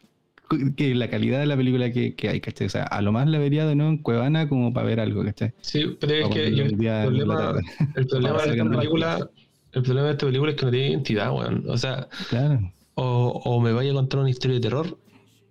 que 0.77 0.93
la 0.95 1.09
calidad 1.09 1.39
de 1.39 1.45
la 1.47 1.57
película 1.57 1.91
que, 1.91 2.15
que 2.15 2.29
hay, 2.29 2.41
¿cachai? 2.41 2.67
O 2.67 2.69
sea, 2.69 2.83
a 2.83 3.01
lo 3.01 3.11
más 3.11 3.27
la 3.27 3.39
vería 3.39 3.65
de 3.65 3.75
nuevo 3.75 3.91
en 3.91 3.97
Cuevana 3.99 4.47
como 4.49 4.73
para 4.73 4.85
ver 4.87 4.99
algo, 4.99 5.23
¿cachai? 5.23 5.53
Sí, 5.61 5.95
pero 5.99 6.13
es 6.13 6.29
que 6.29 6.55
yo- 6.55 6.65
el 6.65 6.77
problema, 6.77 7.53
el 7.95 8.07
problema 8.07 8.43
de 8.43 8.51
esta 8.51 8.69
película, 8.69 9.29
el 9.71 9.81
problema 9.83 10.07
de 10.07 10.13
esta 10.13 10.25
película 10.27 10.51
es 10.51 10.57
que 10.57 10.65
no 10.65 10.71
tiene 10.71 10.89
identidad, 10.89 11.31
weón. 11.33 11.63
O 11.69 11.77
sea, 11.77 12.07
Claro. 12.29 12.71
o, 12.95 13.41
o 13.45 13.59
me 13.61 13.71
vaya 13.73 13.91
a 13.91 13.95
contar 13.95 14.19
una 14.19 14.29
historia 14.29 14.55
de 14.55 14.61
terror, 14.61 14.99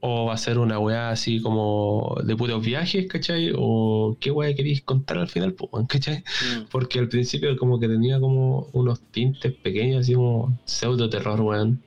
o 0.04 0.26
va 0.26 0.34
a 0.34 0.36
ser 0.36 0.58
una 0.58 0.78
weá 0.80 1.10
así 1.10 1.40
como 1.40 2.16
de 2.24 2.36
puros 2.36 2.64
viajes, 2.64 3.06
¿cachai? 3.08 3.52
O 3.56 4.16
qué 4.20 4.30
weá 4.30 4.54
queréis 4.54 4.82
contar 4.82 5.18
al 5.18 5.28
final, 5.28 5.54
pues, 5.54 5.70
weón, 5.72 5.86
¿cachai? 5.86 6.18
mm, 6.40 6.68
Porque 6.70 6.98
al 6.98 7.08
principio 7.08 7.56
como 7.56 7.78
que 7.80 7.88
tenía 7.88 8.20
como 8.20 8.68
unos 8.72 9.00
tintes 9.10 9.52
pequeños, 9.54 10.00
así 10.02 10.14
como 10.14 10.60
pseudo 10.64 11.08
terror, 11.08 11.40
weón. 11.40 11.82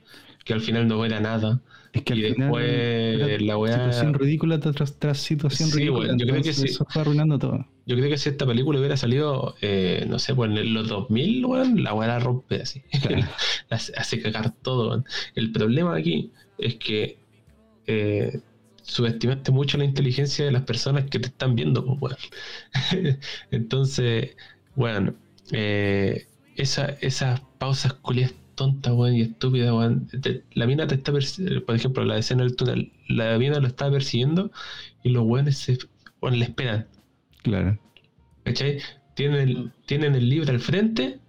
Que 0.46 0.54
al 0.54 0.60
final 0.62 0.88
no 0.88 1.04
era 1.04 1.20
nada. 1.20 1.60
Es 1.92 2.02
que 2.02 2.12
al 2.12 2.18
Y 2.20 2.22
final 2.32 2.38
después 2.38 2.64
era 2.68 3.44
la 3.44 3.56
weá- 3.58 3.72
situación 3.74 4.14
ridícula 4.14 4.60
tras, 4.60 4.98
tras 4.98 5.18
situación 5.18 5.68
Sí, 5.70 5.76
ridícula. 5.78 6.06
bueno, 6.06 6.12
yo 6.18 6.26
creo 6.26 6.42
que 6.42 6.48
entonces 6.50 6.56
sí. 6.62 6.68
Eso 6.74 6.86
fue 6.88 7.02
arruinando 7.02 7.38
todo. 7.38 7.66
Yo 7.86 7.96
creo 7.96 8.08
que 8.08 8.18
si 8.18 8.28
esta 8.28 8.46
película 8.46 8.78
hubiera 8.78 8.96
salido, 8.96 9.54
eh, 9.60 10.04
no 10.08 10.18
sé, 10.18 10.34
pues 10.34 10.50
en 10.50 10.72
los 10.74 10.88
2000, 10.88 11.44
weón, 11.44 11.82
la 11.82 11.94
weá 11.94 12.08
la 12.08 12.18
rompe 12.20 12.62
así. 12.62 12.82
Claro. 13.02 13.26
La 13.70 13.76
hace, 13.76 13.92
hace 13.96 14.20
cagar 14.22 14.52
todo, 14.62 14.88
weón. 14.90 15.04
El 15.34 15.52
problema 15.52 15.96
aquí 15.96 16.32
es 16.58 16.76
que 16.76 17.18
eh, 17.88 18.40
subestimaste 18.82 19.50
mucho 19.52 19.78
la 19.78 19.84
inteligencia 19.84 20.44
de 20.44 20.52
las 20.52 20.62
personas 20.62 21.04
que 21.10 21.18
te 21.18 21.28
están 21.28 21.54
viendo, 21.56 21.84
pues, 21.84 22.14
weón. 22.94 23.18
Entonces, 23.50 24.36
bueno, 24.76 25.14
eh, 25.52 26.26
esa, 26.56 26.86
esas 27.00 27.40
pausas 27.58 27.94
culias 27.94 28.32
tontas, 28.56 28.92
weón, 28.94 29.14
y 29.14 29.20
estúpidas, 29.22 29.70
weón. 29.72 30.08
La 30.54 30.66
mina 30.66 30.86
te 30.88 30.96
está 30.96 31.12
persi- 31.12 31.64
por 31.64 31.76
ejemplo, 31.76 32.04
la 32.04 32.18
escena 32.18 32.42
del 32.42 32.56
túnel, 32.56 32.92
la 33.08 33.38
mina 33.38 33.60
lo 33.60 33.68
está 33.68 33.90
persiguiendo 33.90 34.50
y 35.04 35.10
los 35.10 35.24
weones 35.24 35.58
se, 35.58 35.78
weón, 36.20 36.38
le 36.38 36.46
esperan. 36.46 36.88
Claro. 37.44 37.78
¿Cachai? 38.44 38.78
¿Tienen 39.14 39.48
el, 39.48 39.72
¿Tienen 39.86 40.14
el 40.16 40.28
libro 40.28 40.50
al 40.52 40.60
frente? 40.60 41.20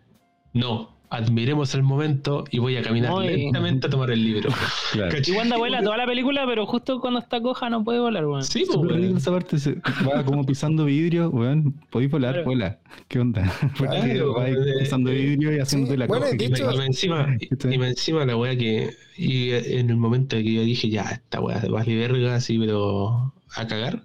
No. 0.53 0.96
Admiremos 1.09 1.73
el 1.73 1.83
momento 1.83 2.43
y 2.51 2.59
voy 2.59 2.75
a 2.75 2.81
caminar 2.81 3.11
No, 3.11 3.23
y- 3.23 3.27
lentamente 3.29 3.87
a 3.87 3.89
tomar 3.89 4.11
el 4.11 4.23
libro. 4.23 4.49
claro. 4.91 5.17
Y 5.25 5.31
Wanda 5.31 5.55
vuela 5.57 5.81
toda 5.81 5.95
la 5.97 6.05
película, 6.05 6.45
pero 6.45 6.65
justo 6.65 6.99
cuando 6.99 7.19
está 7.19 7.41
coja 7.41 7.69
no 7.69 7.81
puede 7.83 7.99
volar, 7.99 8.25
weón. 8.25 8.43
Sí, 8.43 8.65
pues, 8.71 9.15
esa 9.15 9.31
parte, 9.31 9.57
se 9.57 9.75
va 10.05 10.23
como 10.25 10.45
pisando 10.45 10.83
vidrio, 10.85 11.29
weón, 11.29 11.73
podéis 11.89 12.11
volar, 12.11 12.33
Claro. 12.33 12.45
vuela. 12.45 12.79
¿Qué 13.07 13.19
onda? 13.19 13.41
Porque 13.77 13.99
Claro, 14.01 14.33
vais 14.33 14.55
weón, 14.57 14.79
pisando 14.79 15.09
eh, 15.11 15.15
vidrio 15.15 15.55
y 15.55 15.59
haciendo 15.59 15.91
sí, 15.91 15.97
la 15.97 16.07
bueno, 16.07 16.25
cosa. 16.25 16.35
de 16.35 16.43
Y 16.45 16.49
me- 16.49 16.85
encima, 16.85 17.37
y, 17.39 17.77
me 17.77 17.87
encima 17.87 18.25
la 18.25 18.35
weá 18.35 18.57
que. 18.57 18.89
Y 19.15 19.51
en 19.51 19.89
el 19.89 19.95
momento 19.97 20.35
que 20.35 20.53
yo 20.53 20.61
dije, 20.63 20.89
ya, 20.89 21.03
esta 21.03 21.39
weá 21.39 21.63
vale 21.69 21.95
verga, 21.95 22.35
así, 22.35 22.59
pero 22.59 23.33
a 23.55 23.65
cagar, 23.67 24.03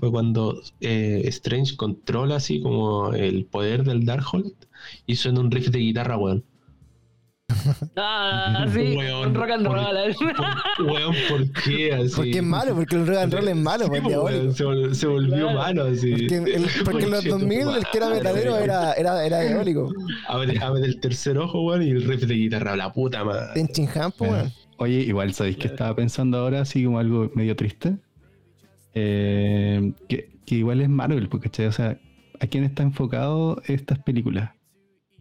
fue 0.00 0.10
cuando 0.10 0.60
eh, 0.80 1.22
Strange 1.26 1.76
controla 1.76 2.36
así 2.36 2.60
como 2.60 3.12
el 3.14 3.44
poder 3.44 3.84
del 3.84 4.04
Darkhold 4.04 4.52
y 5.06 5.16
suena 5.16 5.40
un 5.40 5.50
riff 5.50 5.68
de 5.68 5.78
guitarra, 5.78 6.16
weón. 6.16 6.44
Ah, 7.96 8.66
sí, 8.72 8.96
Weón, 8.96 9.28
un 9.28 9.34
rock 9.34 9.50
and 9.50 9.66
roll. 9.66 9.96
¿eh? 9.96 10.14
Por- 10.78 10.86
weón, 10.86 11.14
¿por 11.28 11.52
qué 11.62 11.92
así? 11.94 12.14
Porque 12.16 12.38
es 12.38 12.42
malo, 12.42 12.74
porque 12.74 12.96
el 12.96 13.06
rock 13.06 13.16
and 13.18 13.34
roll 13.34 13.48
es 13.48 13.56
malo, 13.56 13.84
Sí, 13.84 13.90
weón, 14.00 14.54
se, 14.54 14.64
vol- 14.64 14.94
se 14.94 15.06
volvió 15.06 15.36
Claro. 15.50 15.58
malo 15.58 15.84
así. 15.84 16.10
Porque, 16.12 16.36
el- 16.36 16.66
porque 16.84 17.04
en 17.04 17.10
los 17.10 17.24
2000 17.24 17.60
el 17.76 17.84
que 17.90 17.98
era 17.98 18.08
metalero 18.08 18.56
era, 18.56 18.92
era, 18.94 19.26
era 19.26 19.40
diabólico. 19.40 19.92
Abre, 20.28 20.58
abre 20.60 20.86
el 20.86 20.98
tercer 21.00 21.36
ojo, 21.38 21.62
weón, 21.66 21.82
y 21.82 21.90
el 21.90 22.02
riff 22.04 22.22
de 22.22 22.34
guitarra, 22.34 22.74
la 22.74 22.90
puta 22.92 23.22
madre. 23.24 23.60
En 23.60 23.68
Chinham, 23.68 24.12
pues, 24.16 24.30
weón. 24.30 24.52
Oye, 24.78 25.00
igual, 25.00 25.34
¿sabéis 25.34 25.58
que 25.58 25.66
estaba 25.68 25.94
pensando 25.94 26.38
ahora 26.38 26.62
así 26.62 26.82
como 26.84 26.98
algo 26.98 27.30
medio 27.34 27.54
triste? 27.54 27.98
Eh, 28.94 29.92
que, 30.08 30.30
que 30.44 30.54
igual 30.56 30.80
es 30.80 30.88
Marvel, 30.88 31.28
porque, 31.28 31.48
¿cachai? 31.48 31.66
O 31.66 31.72
sea, 31.72 31.98
¿a 32.40 32.46
quién 32.46 32.64
está 32.64 32.82
enfocado 32.82 33.60
estas 33.66 33.98
películas? 34.00 34.50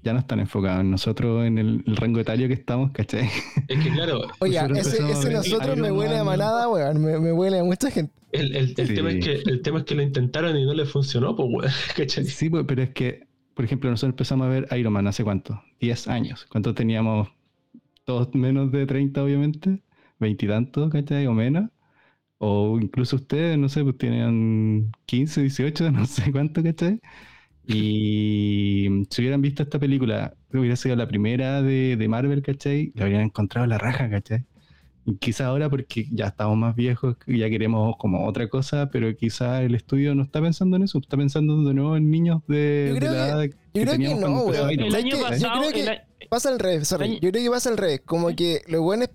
Ya 0.04 0.14
no 0.14 0.20
están 0.20 0.40
enfocados 0.40 0.82
en 0.82 0.92
nosotros, 0.92 1.46
en 1.46 1.58
el, 1.60 1.84
el 1.86 1.96
rango 1.96 2.20
etario 2.20 2.48
que 2.48 2.56
estamos, 2.56 2.92
¿cachai? 2.92 3.30
Es 3.68 3.80
que 3.84 3.92
claro, 3.92 4.22
Oye, 4.40 4.58
ese, 4.80 5.32
nosotros 5.32 5.78
me 5.78 5.92
huele 5.92 6.16
a 6.18 6.24
Man. 6.24 6.38
manada, 6.40 6.68
weón. 6.70 7.02
Me, 7.04 7.20
me 7.20 7.32
huele 7.32 7.60
a 7.60 7.64
mucha 7.64 7.92
gente. 7.92 8.12
el, 8.32 8.56
el, 8.56 8.74
el 8.78 8.88
Sí. 8.88 8.96
tema 8.96 9.12
es 9.12 9.24
que, 9.24 9.34
el 9.46 9.62
tema 9.62 9.80
es 9.80 9.86
que 9.86 9.96
lo 9.96 10.02
intentaron 10.02 10.58
y 10.58 10.66
no 10.66 10.74
le 10.74 10.86
funcionó, 10.86 11.36
pues, 11.36 11.48
weón. 11.52 11.72
¿cachai? 11.96 12.26
Sí, 12.26 12.50
pues, 12.50 12.66
pero 12.68 12.82
es 12.82 12.90
que, 12.92 13.28
por 13.54 13.66
ejemplo, 13.66 13.90
nosotros 13.92 14.14
empezamos 14.14 14.48
a 14.48 14.50
ver 14.50 14.68
Iron 14.78 14.94
Man 14.94 15.06
hace 15.08 15.24
cuánto? 15.24 15.62
10 15.80 16.08
años. 16.08 16.48
¿Cuántos 16.50 16.74
teníamos? 16.74 17.30
Todos 18.06 18.34
menos 18.34 18.72
de 18.72 18.86
30, 18.88 19.24
obviamente. 19.24 19.84
Veintitantos, 20.20 20.90
¿cachai? 20.92 21.28
O 21.28 21.34
menos. 21.34 21.70
O 22.40 22.80
incluso 22.82 23.18
ustedes, 23.18 23.56
no 23.58 23.70
sé, 23.70 23.84
pues 23.84 23.98
tenían 24.00 24.92
15, 25.06 25.42
18, 25.42 25.92
no 25.92 26.06
sé 26.08 26.32
cuánto, 26.32 26.64
¿cachai? 26.64 27.00
Y 27.76 29.06
si 29.10 29.22
hubieran 29.22 29.42
visto 29.42 29.64
esta 29.64 29.80
película, 29.80 30.34
hubiera 30.54 30.76
sido 30.76 30.96
la 30.96 31.08
primera 31.08 31.62
de, 31.62 31.96
de 31.98 32.08
Marvel, 32.08 32.42
¿cachai? 32.42 32.92
Le 32.96 33.04
habrían 33.04 33.22
encontrado 33.22 33.68
la 33.68 33.78
raja, 33.78 34.10
¿cachai? 34.10 34.46
Y 35.06 35.16
quizá 35.16 35.48
ahora 35.48 35.68
porque 35.70 36.08
ya 36.12 36.28
estamos 36.28 36.56
más 36.58 36.76
viejos, 36.76 37.16
ya 37.26 37.50
queremos 37.50 37.96
como 37.98 38.28
otra 38.28 38.48
cosa, 38.50 38.90
pero 38.92 39.16
quizá 39.16 39.64
el 39.64 39.74
estudio 39.74 40.14
no 40.14 40.22
está 40.24 40.42
pensando 40.42 40.78
en 40.78 40.84
eso, 40.84 41.00
está 41.00 41.18
pensando 41.18 41.64
de 41.64 41.74
nuevo 41.74 41.98
en 41.98 42.12
niños 42.12 42.42
de, 42.48 42.92
la 42.94 43.00
que- 43.00 43.06
edad 43.08 43.44
yo 43.44 43.50
creo 43.74 43.86
que 43.86 43.92
teníamos 43.92 44.22
no, 44.30 44.42
weón. 44.44 44.70
Yo 44.78 44.88
creo 44.90 45.72
que- 45.74 45.84
el 45.84 46.02
Pasa 46.30 46.50
al 46.50 46.60
revés, 46.60 46.88
sorry. 46.88 47.06
Año- 47.06 47.20
Yo 47.20 47.32
creo 47.32 47.44
que 47.44 47.50
pasa 47.50 47.70
al 47.72 47.78
revés. 47.78 48.02
Como 48.06 48.28
que 48.36 48.62
los 48.68 48.80
buenos 48.82 49.10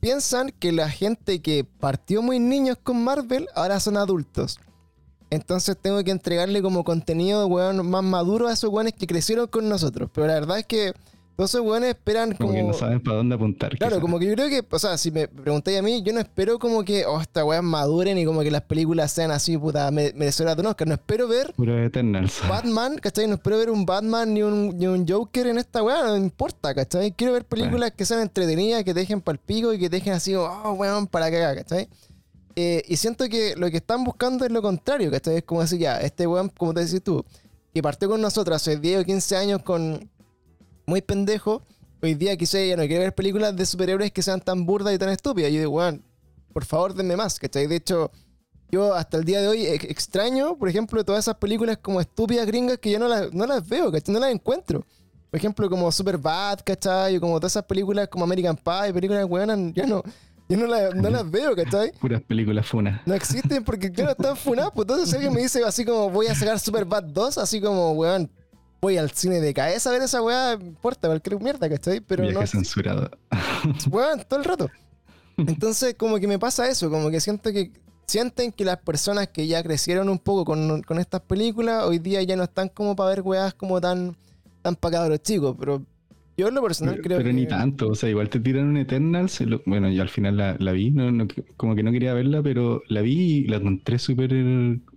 piensan 0.00 0.50
que 0.58 0.70
la 0.70 0.90
gente 0.90 1.40
que 1.40 1.64
partió 1.64 2.22
muy 2.22 2.38
niños 2.38 2.76
con 2.82 3.02
Marvel 3.02 3.46
ahora 3.54 3.80
son 3.80 3.96
adultos. 3.96 4.60
Entonces 5.32 5.76
tengo 5.80 6.04
que 6.04 6.10
entregarle 6.10 6.60
como 6.60 6.84
contenido, 6.84 7.46
weón, 7.46 7.88
más 7.88 8.04
maduro 8.04 8.48
a 8.48 8.52
esos 8.52 8.70
weones 8.70 8.92
que 8.92 9.06
crecieron 9.06 9.46
con 9.46 9.68
nosotros. 9.68 10.10
Pero 10.12 10.26
la 10.26 10.34
verdad 10.34 10.58
es 10.58 10.66
que 10.66 10.92
todos 11.34 11.48
esos 11.54 11.62
weones 11.66 11.88
esperan 11.88 12.32
Como 12.34 12.50
como... 12.50 12.52
que 12.52 12.62
no 12.62 12.74
saben 12.74 13.02
para 13.02 13.16
dónde 13.16 13.34
apuntar. 13.34 13.70
Claro, 13.78 13.94
quizá. 13.96 14.00
como 14.02 14.18
que 14.18 14.26
yo 14.26 14.34
creo 14.34 14.50
que, 14.50 14.62
o 14.70 14.78
sea, 14.78 14.98
si 14.98 15.10
me 15.10 15.26
preguntáis 15.28 15.78
a 15.78 15.82
mí, 15.82 16.02
yo 16.02 16.12
no 16.12 16.20
espero 16.20 16.58
como 16.58 16.84
que, 16.84 17.06
oh, 17.06 17.18
esta 17.18 17.42
weas 17.46 17.62
maduren 17.62 18.18
y 18.18 18.26
como 18.26 18.42
que 18.42 18.50
las 18.50 18.60
películas 18.60 19.10
sean 19.10 19.30
así, 19.30 19.56
puta, 19.56 19.90
me- 19.90 20.12
merecedoras 20.12 20.54
de 20.56 20.60
un 20.60 20.66
Oscar. 20.66 20.86
No 20.86 20.92
espero 20.94 21.26
ver 21.26 21.54
Puro 21.54 21.82
Eternals. 21.82 22.38
Batman, 22.46 22.98
¿cachai? 22.98 23.26
No 23.26 23.36
espero 23.36 23.56
ver 23.56 23.70
un 23.70 23.86
Batman 23.86 24.34
ni 24.34 24.42
un, 24.42 24.76
ni 24.76 24.86
un 24.86 25.08
Joker 25.08 25.46
en 25.46 25.56
esta 25.56 25.82
weá, 25.82 26.04
no 26.04 26.12
me 26.12 26.18
importa, 26.18 26.74
¿cachai? 26.74 27.12
Quiero 27.12 27.32
ver 27.32 27.46
películas 27.46 27.92
que 27.96 28.04
sean 28.04 28.20
entretenidas, 28.20 28.84
que 28.84 28.92
te 28.92 29.00
dejen 29.00 29.22
pal 29.22 29.38
pico 29.38 29.72
y 29.72 29.78
que 29.78 29.88
te 29.88 29.96
dejen 29.96 30.12
así, 30.12 30.34
oh, 30.34 30.72
weón, 30.74 31.06
para 31.06 31.30
cagar, 31.30 31.56
¿cachai? 31.56 31.88
Eh, 32.56 32.82
y 32.86 32.96
siento 32.96 33.28
que 33.28 33.54
lo 33.56 33.70
que 33.70 33.78
están 33.78 34.04
buscando 34.04 34.44
es 34.44 34.52
lo 34.52 34.60
contrario, 34.62 35.10
¿cachai? 35.10 35.36
Es 35.38 35.44
como 35.44 35.62
decir, 35.62 35.78
ya, 35.78 35.98
este 36.00 36.26
weón, 36.26 36.48
como 36.50 36.74
te 36.74 36.84
decís 36.84 37.02
tú, 37.02 37.24
que 37.72 37.82
partió 37.82 38.08
con 38.08 38.20
nosotros 38.20 38.56
hace 38.56 38.76
10 38.76 39.02
o 39.02 39.04
15 39.04 39.36
años 39.36 39.62
con 39.62 40.10
muy 40.86 41.00
pendejo, 41.00 41.62
hoy 42.02 42.14
día 42.14 42.36
quizá 42.36 42.58
ya 42.62 42.76
no 42.76 42.82
quiere 42.82 42.98
ver 42.98 43.14
películas 43.14 43.56
de 43.56 43.64
superhéroes 43.64 44.10
que 44.12 44.22
sean 44.22 44.40
tan 44.40 44.66
burdas 44.66 44.94
y 44.94 44.98
tan 44.98 45.08
estúpidas. 45.08 45.50
Yo 45.52 45.60
digo, 45.60 45.72
weón, 45.72 46.02
por 46.52 46.64
favor 46.64 46.94
denme 46.94 47.16
más, 47.16 47.38
¿cachai? 47.38 47.66
De 47.66 47.76
hecho, 47.76 48.10
yo 48.70 48.92
hasta 48.94 49.16
el 49.16 49.24
día 49.24 49.40
de 49.40 49.48
hoy 49.48 49.66
ex- 49.66 49.84
extraño, 49.84 50.56
por 50.58 50.68
ejemplo, 50.68 51.04
todas 51.04 51.24
esas 51.24 51.36
películas 51.36 51.78
como 51.80 52.00
estúpidas 52.00 52.46
gringas 52.46 52.78
que 52.78 52.90
ya 52.90 52.98
no 52.98 53.08
las, 53.08 53.32
no 53.32 53.46
las 53.46 53.66
veo, 53.66 53.90
¿cachai? 53.90 54.12
No 54.12 54.20
las 54.20 54.32
encuentro. 54.32 54.84
Por 55.30 55.38
ejemplo, 55.38 55.70
como 55.70 55.90
Superbad, 55.90 56.60
¿cachai? 56.64 57.16
O 57.16 57.20
como 57.20 57.38
todas 57.40 57.52
esas 57.52 57.64
películas 57.64 58.08
como 58.08 58.24
American 58.24 58.56
Pie, 58.56 58.92
películas 58.92 59.24
weonas, 59.26 59.58
ya 59.74 59.86
no, 59.86 60.02
ya 60.52 60.56
no, 60.58 60.66
las- 60.66 60.94
no 60.94 61.10
las 61.10 61.30
veo, 61.30 61.54
¿cachai? 61.56 61.92
Puras 62.00 62.22
películas 62.22 62.66
funas. 62.66 63.00
No 63.06 63.14
existen 63.14 63.64
porque, 63.64 63.90
claro, 63.90 64.12
están 64.12 64.36
funadas. 64.36 64.72
Pues 64.74 64.88
entonces, 64.88 65.14
alguien 65.14 65.32
me 65.32 65.42
dice 65.42 65.62
así 65.64 65.84
como 65.84 66.10
voy 66.10 66.26
a 66.26 66.34
sacar 66.34 66.58
Superbad 66.58 67.04
2, 67.04 67.38
así 67.38 67.60
como, 67.60 67.92
weón, 67.92 68.30
voy 68.80 68.96
al 68.98 69.10
cine 69.12 69.40
de 69.40 69.54
cabeza 69.54 69.90
a 69.90 69.92
ver 69.92 70.02
esa 70.02 70.20
weá, 70.22 70.54
importa, 70.54 71.08
cualquier 71.08 71.40
mierda, 71.40 71.68
¿cachai? 71.68 72.00
Pero 72.00 72.22
Viaje 72.22 72.38
no, 72.40 72.46
censurado. 72.46 73.10
weón, 73.90 74.22
todo 74.28 74.38
el 74.40 74.44
rato. 74.44 74.70
Entonces, 75.36 75.94
como 75.96 76.18
que 76.18 76.26
me 76.26 76.38
pasa 76.38 76.68
eso, 76.68 76.90
como 76.90 77.10
que 77.10 77.20
siento 77.20 77.52
que 77.52 77.70
sienten 78.06 78.52
que 78.52 78.64
las 78.64 78.78
personas 78.78 79.28
que 79.28 79.46
ya 79.46 79.62
crecieron 79.62 80.08
un 80.08 80.18
poco 80.18 80.44
con, 80.44 80.82
con 80.82 80.98
estas 80.98 81.20
películas, 81.22 81.84
hoy 81.84 81.98
día 81.98 82.22
ya 82.22 82.36
no 82.36 82.42
están 82.44 82.68
como 82.68 82.94
para 82.94 83.10
ver 83.10 83.22
weas 83.22 83.54
como 83.54 83.80
tan, 83.80 84.16
tan 84.60 84.76
para 84.76 84.98
cabros 84.98 85.22
chicos, 85.22 85.56
pero 85.58 85.82
yo 86.36 86.48
en 86.48 86.54
lo 86.54 86.62
personal 86.62 86.94
Pero, 86.94 87.04
creo 87.04 87.18
pero 87.18 87.28
que... 87.30 87.34
ni 87.34 87.46
tanto, 87.46 87.88
o 87.88 87.94
sea, 87.94 88.08
igual 88.08 88.28
te 88.30 88.40
tiran 88.40 88.66
un 88.68 88.76
Eternal. 88.76 89.28
bueno, 89.66 89.90
yo 89.90 90.02
al 90.02 90.08
final 90.08 90.36
la, 90.36 90.56
la 90.58 90.72
vi, 90.72 90.90
no, 90.90 91.10
no- 91.12 91.26
como 91.56 91.74
que 91.74 91.82
no 91.82 91.92
quería 91.92 92.14
verla, 92.14 92.42
pero 92.42 92.82
la 92.88 93.00
vi 93.02 93.12
y 93.20 93.44
la 93.46 93.56
encontré 93.56 93.98
súper 93.98 94.32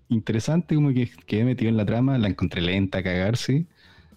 interesante, 0.09 0.75
como 0.75 0.93
que 0.93 1.09
quedé 1.25 1.43
metido 1.45 1.69
en 1.69 1.77
la 1.77 1.85
trama, 1.85 2.17
la 2.17 2.27
encontré 2.27 2.61
lenta 2.61 2.99
a 2.99 3.03
cagarse. 3.03 3.65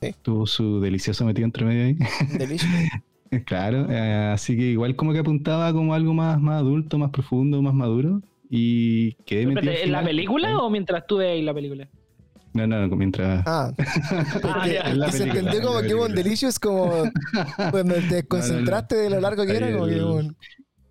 Sí. 0.01 0.15
Tuvo 0.23 0.47
su 0.47 0.81
delicioso 0.81 1.25
metido 1.25 1.45
entre 1.47 1.65
medio 1.65 1.85
ahí. 1.87 1.97
Delicious. 2.39 2.71
Claro, 3.45 3.87
eh, 3.91 4.31
así 4.33 4.57
que 4.57 4.63
igual 4.71 4.97
como 4.97 5.13
que 5.13 5.19
apuntaba 5.19 5.71
como 5.75 5.93
algo 5.93 6.15
más, 6.15 6.41
más 6.41 6.61
adulto, 6.63 6.97
más 6.97 7.11
profundo, 7.11 7.61
más 7.61 7.75
maduro. 7.75 8.23
Y 8.49 9.13
quedé 9.27 9.45
metido. 9.47 9.71
¿En 9.71 9.93
la 9.93 10.03
película 10.03 10.57
o 10.57 10.71
mientras 10.71 11.07
tú 11.07 11.19
veis 11.19 11.45
la 11.45 11.53
película? 11.53 11.87
No, 12.67 12.87
no, 12.89 12.97
mientras. 12.97 13.43
Ah, 13.47 13.73
Ah, 14.45 14.63
que, 14.65 14.73
ya. 14.75 14.81
en 14.83 14.99
la 15.01 15.07
que 15.07 15.13
se 15.13 15.25
entendió 15.25 15.61
en 15.61 15.67
como 15.67 15.81
que 15.83 15.95
hubo 15.95 16.05
un 16.07 16.15
delicious 16.15 16.59
como 16.59 17.05
cuando 17.71 17.95
te 18.09 18.23
concentraste 18.27 18.97
de 18.97 19.11
lo 19.11 19.21
largo 19.21 19.45
que 19.47 19.57
era, 19.57 19.71
como 19.73 19.87
que 19.87 19.95
el- 19.95 20.05
un, 20.05 20.37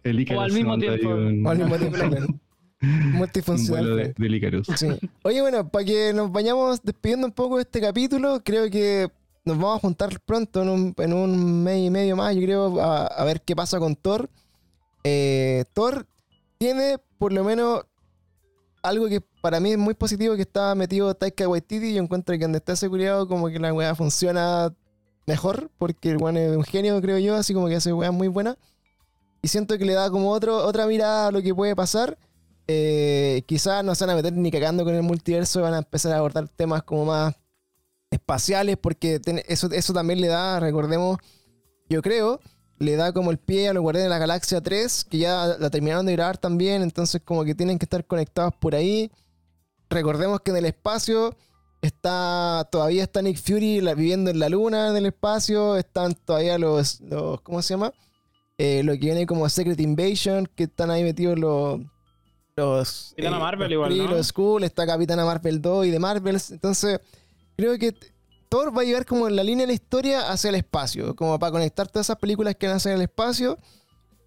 El 0.03 0.19
Icarus 0.19 0.39
O 0.41 0.43
al 0.45 0.51
mismo 0.53 0.77
tiempo. 0.77 1.09
un- 1.09 1.45
o 1.45 1.49
al 1.49 1.57
mismo 1.57 1.75
tiempo, 1.77 1.97
claro. 1.97 2.27
un 2.81 3.11
multifuncional. 3.13 3.83
vuelo 3.85 3.95
de, 3.95 4.13
del 4.17 4.35
Icarus. 4.35 4.67
Sí. 4.75 4.87
Oye, 5.23 5.41
bueno, 5.41 5.67
para 5.67 5.83
que 5.85 6.13
nos 6.13 6.31
vayamos 6.31 6.81
despidiendo 6.83 7.25
un 7.27 7.33
poco 7.33 7.55
de 7.57 7.63
este 7.63 7.81
capítulo, 7.81 8.41
creo 8.43 8.69
que 8.69 9.09
nos 9.45 9.57
vamos 9.57 9.77
a 9.77 9.79
juntar 9.79 10.19
pronto, 10.25 10.61
en 10.61 10.69
un, 10.69 10.93
en 10.97 11.13
un 11.13 11.63
mes 11.63 11.79
y 11.85 11.89
medio 11.89 12.15
más, 12.15 12.35
yo 12.35 12.41
creo, 12.41 12.81
a, 12.81 13.07
a 13.07 13.23
ver 13.23 13.41
qué 13.41 13.55
pasa 13.55 13.79
con 13.79 13.95
Thor. 13.95 14.29
Eh, 15.03 15.63
Thor 15.73 16.05
tiene 16.57 16.97
por 17.17 17.31
lo 17.33 17.43
menos 17.43 17.83
algo 18.83 19.07
que 19.07 19.21
para 19.47 19.61
mí 19.61 19.71
es 19.71 19.77
muy 19.77 19.93
positivo, 19.93 20.35
que 20.35 20.41
está 20.41 20.75
metido 20.75 21.15
Taika 21.15 21.47
Waititi. 21.47 21.93
Yo 21.93 22.03
encuentro 22.03 22.35
que 22.35 22.41
donde 22.41 22.57
está 22.57 22.73
ese 22.73 22.89
culiado 22.89 23.29
como 23.29 23.47
que 23.47 23.59
la 23.59 23.73
weá 23.73 23.95
funciona 23.95 24.75
mejor, 25.25 25.71
porque 25.77 26.11
el 26.11 26.17
weón 26.17 26.35
es 26.35 26.57
un 26.57 26.65
genio, 26.65 26.99
creo 27.01 27.17
yo, 27.17 27.33
así 27.33 27.53
como 27.53 27.69
que 27.69 27.77
hace 27.77 27.93
weá 27.93 28.11
muy 28.11 28.27
buena. 28.27 28.57
Y 29.41 29.47
siento 29.47 29.77
que 29.77 29.85
le 29.85 29.93
da 29.93 30.11
como 30.11 30.31
otro, 30.31 30.57
otra 30.65 30.85
mirada 30.85 31.27
a 31.27 31.31
lo 31.31 31.41
que 31.41 31.55
puede 31.55 31.77
pasar. 31.77 32.17
Eh, 32.67 33.43
quizás 33.45 33.85
no 33.85 33.95
se 33.95 34.05
van 34.05 34.15
a 34.15 34.15
meter 34.17 34.33
ni 34.33 34.51
cagando 34.51 34.83
con 34.83 34.93
el 34.93 35.01
multiverso, 35.01 35.61
van 35.61 35.75
a 35.75 35.77
empezar 35.77 36.11
a 36.11 36.17
abordar 36.17 36.49
temas 36.49 36.83
como 36.83 37.05
más 37.05 37.33
espaciales, 38.11 38.75
porque 38.75 39.21
eso, 39.47 39.71
eso 39.71 39.93
también 39.93 40.19
le 40.19 40.27
da, 40.27 40.59
recordemos, 40.59 41.19
yo 41.87 42.01
creo, 42.01 42.41
le 42.79 42.97
da 42.97 43.13
como 43.13 43.31
el 43.31 43.37
pie 43.37 43.69
a 43.69 43.73
los 43.73 43.81
Guardianes 43.81 44.07
de 44.07 44.09
la 44.09 44.19
Galaxia 44.19 44.59
3, 44.59 45.05
que 45.05 45.19
ya 45.19 45.55
la 45.57 45.69
terminaron 45.69 46.05
de 46.05 46.11
grabar 46.11 46.37
también, 46.37 46.81
entonces 46.81 47.21
como 47.23 47.45
que 47.45 47.55
tienen 47.55 47.79
que 47.79 47.85
estar 47.85 48.03
conectados 48.03 48.53
por 48.59 48.75
ahí. 48.75 49.09
Recordemos 49.89 50.41
que 50.41 50.51
en 50.51 50.57
el 50.57 50.65
espacio 50.65 51.35
está 51.81 52.67
todavía 52.71 53.03
está 53.03 53.21
Nick 53.21 53.37
Fury 53.37 53.81
la- 53.81 53.93
viviendo 53.93 54.29
en 54.31 54.39
la 54.39 54.49
luna 54.49 54.89
en 54.89 54.97
el 54.97 55.05
espacio, 55.05 55.75
están 55.77 56.13
todavía 56.25 56.57
los, 56.57 56.99
los 57.01 57.41
¿cómo 57.41 57.61
se 57.61 57.73
llama? 57.75 57.93
Eh, 58.57 58.81
lo 58.83 58.93
que 58.93 58.99
viene 58.99 59.25
como 59.27 59.47
Secret 59.47 59.79
Invasion, 59.79 60.47
que 60.55 60.63
están 60.63 60.89
ahí 60.89 61.03
metidos 61.03 61.37
los 61.37 61.79
los 62.55 63.13
Capitana 63.15 63.37
Marvel 63.39 63.69
los 63.69 63.71
igual, 63.71 63.91
los 64.17 64.27
Skrull, 64.27 64.63
está 64.63 64.87
Capitana 64.87 65.23
Marvel 65.25 65.61
2 65.61 65.85
y 65.85 65.91
de 65.91 65.99
Marvels, 65.99 66.49
entonces 66.51 66.99
creo 67.55 67.77
que 67.77 67.93
Thor 68.49 68.75
va 68.75 68.81
a 68.81 68.85
llevar 68.85 69.05
como 69.05 69.29
la 69.29 69.43
línea 69.43 69.63
de 69.63 69.67
la 69.67 69.73
historia 69.73 70.31
hacia 70.31 70.49
el 70.49 70.55
espacio, 70.55 71.15
como 71.15 71.37
para 71.37 71.51
conectar 71.51 71.87
todas 71.87 72.07
esas 72.07 72.17
películas 72.17 72.55
que 72.55 72.65
van 72.67 72.77
hacia 72.77 72.93
el 72.93 73.01
espacio. 73.01 73.57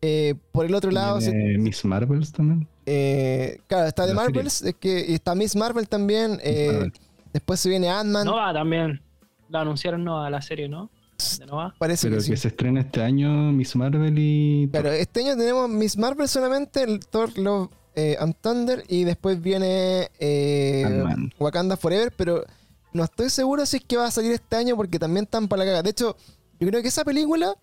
Eh, 0.02 0.34
por 0.52 0.64
el 0.66 0.74
otro 0.74 0.90
lado, 0.90 1.20
se- 1.20 1.32
Miss 1.32 1.84
Marvels 1.84 2.30
también. 2.30 2.68
Eh, 2.92 3.60
claro, 3.66 3.86
está 3.88 4.06
de. 4.06 4.14
Marvels, 4.14 4.62
es 4.62 4.74
que 4.74 5.04
y 5.08 5.14
está 5.14 5.34
Miss 5.34 5.54
Marvel 5.56 5.88
también. 5.88 6.38
eh, 6.42 6.70
Marvel. 6.72 6.92
después 7.32 7.60
se 7.60 7.68
viene 7.68 7.88
Ant-Man, 7.88 8.24
Nova 8.26 8.52
también. 8.52 9.00
La 9.48 9.60
anunciaron 9.62 10.04
Nova, 10.04 10.28
la 10.30 10.42
serie, 10.42 10.68
¿no? 10.68 10.90
De 11.38 11.46
Nova. 11.46 11.74
parece 11.78 12.08
Pero 12.08 12.20
que 12.22 12.30
que, 12.30 12.36
sí. 12.36 12.42
se 12.42 12.48
estrena 12.48 12.80
este 12.80 13.02
año 13.02 13.28
Miss 13.52 13.76
Marvel 13.76 14.14
y. 14.18 14.68
Thor. 14.72 14.82
Claro, 14.82 14.96
este 14.96 15.20
año 15.20 15.36
tenemos 15.36 15.68
Miss 15.68 15.96
Marvel 15.96 16.28
solamente, 16.28 16.82
el 16.82 17.00
Thor 17.06 17.36
Love 17.38 17.70
eh, 17.94 18.16
and 18.18 18.34
Thunder, 18.40 18.82
y 18.88 19.04
después 19.04 19.40
viene 19.40 20.08
eh, 20.18 20.82
Ant-Man. 20.86 21.32
Wakanda 21.38 21.76
Forever, 21.76 22.12
pero 22.16 22.44
no 22.92 23.04
estoy 23.04 23.30
seguro 23.30 23.66
si 23.66 23.76
es 23.78 23.84
que 23.84 23.96
va 23.96 24.06
a 24.06 24.10
salir 24.10 24.32
este 24.32 24.56
año 24.56 24.76
porque 24.76 24.98
también 24.98 25.24
están 25.24 25.46
para 25.48 25.64
la 25.64 25.70
caga. 25.70 25.82
De 25.82 25.90
hecho, 25.90 26.16
yo 26.58 26.68
creo 26.68 26.82
que 26.82 26.88
esa 26.88 27.04
película 27.04 27.54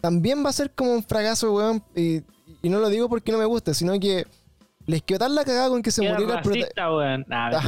también 0.00 0.44
va 0.44 0.50
a 0.50 0.52
ser 0.52 0.70
como 0.70 0.92
un 0.92 1.02
fracaso, 1.02 1.52
weón, 1.54 1.82
y, 1.94 2.22
y 2.62 2.68
no 2.68 2.78
lo 2.78 2.88
digo 2.88 3.08
porque 3.08 3.32
no 3.32 3.38
me 3.38 3.44
guste, 3.44 3.74
sino 3.74 3.98
que 4.00 4.26
les 4.86 5.02
quedó 5.02 5.18
tan 5.20 5.34
la 5.34 5.44
cagada 5.44 5.68
con 5.68 5.82
que 5.82 5.90
se 5.90 6.02
muriera 6.02 6.36
el 6.36 6.42
protagonista. 6.42 7.60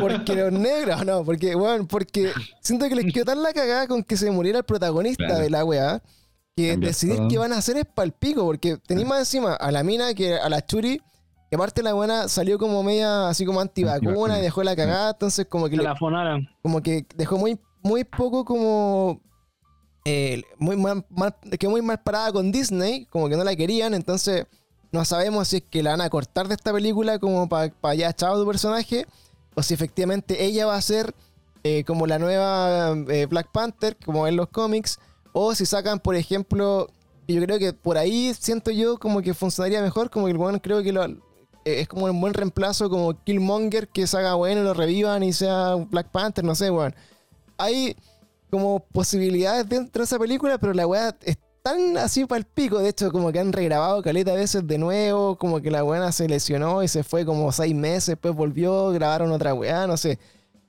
porque 0.00 0.34
los 0.34 0.52
negros, 0.52 1.04
no, 1.04 1.24
porque, 1.24 1.54
bueno, 1.54 1.86
porque 1.86 2.30
siento 2.60 2.88
que 2.88 2.94
les 2.94 3.12
quedó 3.12 3.24
tan 3.26 3.42
la 3.42 3.52
cagada 3.52 3.86
con 3.86 4.02
que 4.02 4.16
se 4.16 4.30
muriera 4.30 4.58
el 4.58 4.64
protagonista 4.64 5.24
Claro. 5.26 5.40
de 5.42 5.50
la 5.50 5.64
weá, 5.64 6.02
que 6.56 6.76
decidir 6.76 7.16
todo. 7.16 7.28
qué 7.28 7.38
van 7.38 7.52
a 7.52 7.58
hacer 7.58 7.76
es 7.76 7.84
palpico, 7.84 8.44
porque 8.44 8.78
tenéis 8.86 9.06
más 9.06 9.18
encima 9.20 9.54
a 9.54 9.70
la 9.70 9.82
mina 9.82 10.14
que 10.14 10.36
a 10.38 10.48
la 10.48 10.64
Churi, 10.64 11.00
que 11.50 11.56
aparte 11.56 11.82
la 11.82 11.92
buena 11.92 12.28
salió 12.28 12.58
como 12.58 12.82
media 12.82 13.28
así 13.28 13.44
como 13.44 13.60
antivacuna 13.60 14.38
y 14.38 14.42
dejó 14.42 14.62
la 14.62 14.74
cagada, 14.74 15.10
entonces 15.10 15.46
como 15.46 15.66
que, 15.66 15.72
se 15.76 15.82
le- 15.82 15.84
la 15.84 15.94
funaron. 15.96 16.48
como 16.62 16.82
que 16.82 17.04
dejó 17.16 17.36
muy, 17.38 17.58
muy 17.82 18.04
poco 18.04 18.44
como... 18.44 19.20
eh, 20.06 20.42
muy 20.58 20.76
mal, 20.76 21.04
mal- 21.10 21.36
quedó 21.58 21.70
muy 21.70 21.82
mal 21.82 22.00
parada 22.02 22.32
con 22.32 22.50
Disney, 22.50 23.04
como 23.06 23.28
que 23.28 23.36
no 23.36 23.44
la 23.44 23.54
querían, 23.54 23.92
entonces 23.92 24.46
no 24.96 25.04
sabemos 25.04 25.48
si 25.48 25.58
es 25.58 25.62
que 25.70 25.82
la 25.82 25.90
van 25.92 26.00
a 26.00 26.10
cortar 26.10 26.48
de 26.48 26.54
esta 26.54 26.72
película 26.72 27.18
como 27.18 27.48
para 27.48 27.94
ya 27.94 28.12
chao 28.12 28.38
tu 28.40 28.46
personaje, 28.46 29.06
o 29.54 29.62
si 29.62 29.74
efectivamente 29.74 30.44
ella 30.44 30.66
va 30.66 30.74
a 30.76 30.82
ser 30.82 31.14
eh, 31.64 31.84
como 31.84 32.06
la 32.06 32.18
nueva 32.18 32.94
eh, 33.08 33.26
Black 33.26 33.50
Panther, 33.52 33.96
como 34.04 34.26
en 34.26 34.36
los 34.36 34.48
cómics, 34.48 34.98
o 35.32 35.54
si 35.54 35.66
sacan, 35.66 35.98
por 36.00 36.14
ejemplo, 36.16 36.88
yo 37.28 37.42
creo 37.42 37.58
que 37.58 37.72
por 37.72 37.98
ahí 37.98 38.32
siento 38.38 38.70
yo 38.70 38.98
como 38.98 39.20
que 39.22 39.34
funcionaría 39.34 39.82
mejor, 39.82 40.10
como 40.10 40.26
que 40.26 40.32
el 40.32 40.38
weón 40.38 40.58
creo 40.60 40.82
que 40.82 40.92
lo- 40.92 41.04
eh, 41.04 41.80
es 41.80 41.88
como 41.88 42.06
un 42.06 42.20
buen 42.20 42.34
reemplazo, 42.34 42.88
como 42.88 43.22
Killmonger, 43.24 43.88
que 43.88 44.06
se 44.06 44.16
haga 44.16 44.34
bueno, 44.34 44.62
lo 44.62 44.74
revivan 44.74 45.22
y 45.24 45.32
sea 45.32 45.74
Black 45.74 46.10
Panther, 46.10 46.44
no 46.44 46.54
sé, 46.54 46.70
weón. 46.70 46.94
Hay 47.58 47.96
como 48.50 48.78
posibilidades 48.80 49.68
dentro 49.68 50.00
de 50.02 50.04
esa 50.04 50.18
película, 50.18 50.58
pero 50.58 50.72
la 50.72 50.86
weá 50.86 51.16
tan 51.66 51.96
así 51.96 52.24
para 52.26 52.38
el 52.38 52.44
pico. 52.44 52.78
De 52.78 52.90
hecho, 52.90 53.10
como 53.10 53.32
que 53.32 53.40
han 53.40 53.52
regrabado 53.52 54.00
caleta 54.00 54.30
a 54.30 54.36
veces 54.36 54.64
de 54.64 54.78
nuevo, 54.78 55.36
como 55.36 55.60
que 55.60 55.72
la 55.72 55.82
weá 55.82 56.12
se 56.12 56.28
lesionó 56.28 56.84
y 56.84 56.86
se 56.86 57.02
fue 57.02 57.24
como 57.24 57.50
seis 57.50 57.74
meses, 57.74 58.06
después 58.06 58.36
volvió, 58.36 58.90
grabaron 58.90 59.32
otra 59.32 59.52
weá, 59.52 59.84
no 59.88 59.96
sé. 59.96 60.20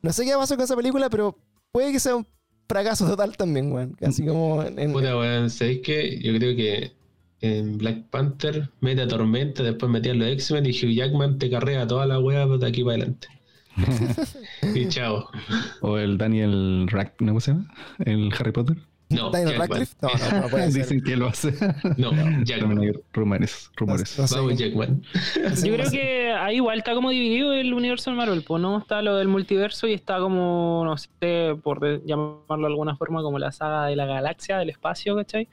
No 0.02 0.12
sé 0.12 0.26
qué 0.26 0.34
pasó 0.34 0.56
con 0.56 0.64
esa 0.64 0.76
película, 0.76 1.08
pero 1.12 1.38
puede 1.72 1.92
que 1.92 2.00
sea 2.00 2.16
un 2.16 2.26
fracaso 2.68 3.06
total 3.06 3.38
también, 3.38 3.72
weón. 3.72 3.96
Así 4.02 4.26
como 4.26 4.64
en, 4.64 4.92
Puta, 4.92 5.16
weón, 5.16 5.52
¿sabéis 5.52 5.82
qué? 5.84 6.20
Yo 6.20 6.34
creo 6.36 6.56
que 6.56 6.92
en 7.42 7.78
Black 7.78 8.10
Panther 8.10 8.68
mete 8.82 9.04
a 9.04 9.08
Tormenta, 9.08 9.62
después 9.62 9.92
metía 9.92 10.14
a 10.14 10.16
los 10.16 10.30
X-Men 10.30 10.66
y 10.66 10.72
Hugh 10.72 10.96
Jackman 10.96 11.38
te 11.38 11.52
carrea 11.52 11.86
toda 11.86 12.08
la 12.08 12.20
weá 12.20 12.48
de 12.48 12.66
aquí 12.66 12.84
para 12.84 12.96
adelante. 12.96 13.28
y 14.74 14.88
chao. 14.88 15.30
O 15.82 16.00
el 16.00 16.18
Daniel 16.18 16.88
Rack, 16.88 17.22
¿no 17.22 17.28
cómo 17.28 17.40
se 17.40 17.52
llama? 17.52 17.72
El 18.00 18.34
Harry 18.34 18.52
Potter. 18.52 18.78
No, 19.10 19.30
Daniel. 19.32 19.58
Radcliffe. 19.58 19.96
No, 20.02 20.10
no, 20.10 20.42
no 20.42 20.48
puede 20.50 20.72
ser. 20.72 20.82
Dicen 20.84 21.02
que 21.02 21.16
lo 21.16 21.28
hace. 21.28 21.52
No, 21.98 22.10
También 22.10 22.44
Jackman. 22.46 22.80
hay 22.80 22.92
rumores. 23.14 23.72
rumores. 23.76 24.20
No 24.20 24.28
sé. 24.28 24.36
Vamos, 24.36 24.58
Jackman. 24.58 25.02
No 25.44 25.56
Yo 25.66 25.74
creo 25.76 25.90
que 25.92 26.32
ahí 26.34 26.56
igual 26.58 26.78
está 26.80 26.94
como 26.94 27.10
dividido 27.10 27.54
el 27.54 27.74
universo 27.74 28.12
de 28.12 28.18
Marvel, 28.18 28.44
pues 28.44 28.62
no 28.62 28.78
está 28.80 29.02
lo 29.02 29.16
del 29.16 29.28
multiverso 29.28 29.88
y 29.88 29.94
está 29.94 30.20
como, 30.20 30.84
no 30.86 30.98
sé, 30.98 31.56
por 31.64 32.06
llamarlo 32.06 32.68
de 32.68 32.74
alguna 32.74 32.96
forma, 32.98 33.22
como 33.22 33.40
la 33.40 33.52
saga 33.52 33.86
de 33.86 33.96
la 33.96 34.06
galaxia, 34.06 34.58
del 34.58 34.70
espacio, 34.72 35.16
¿cachai? 35.16 35.48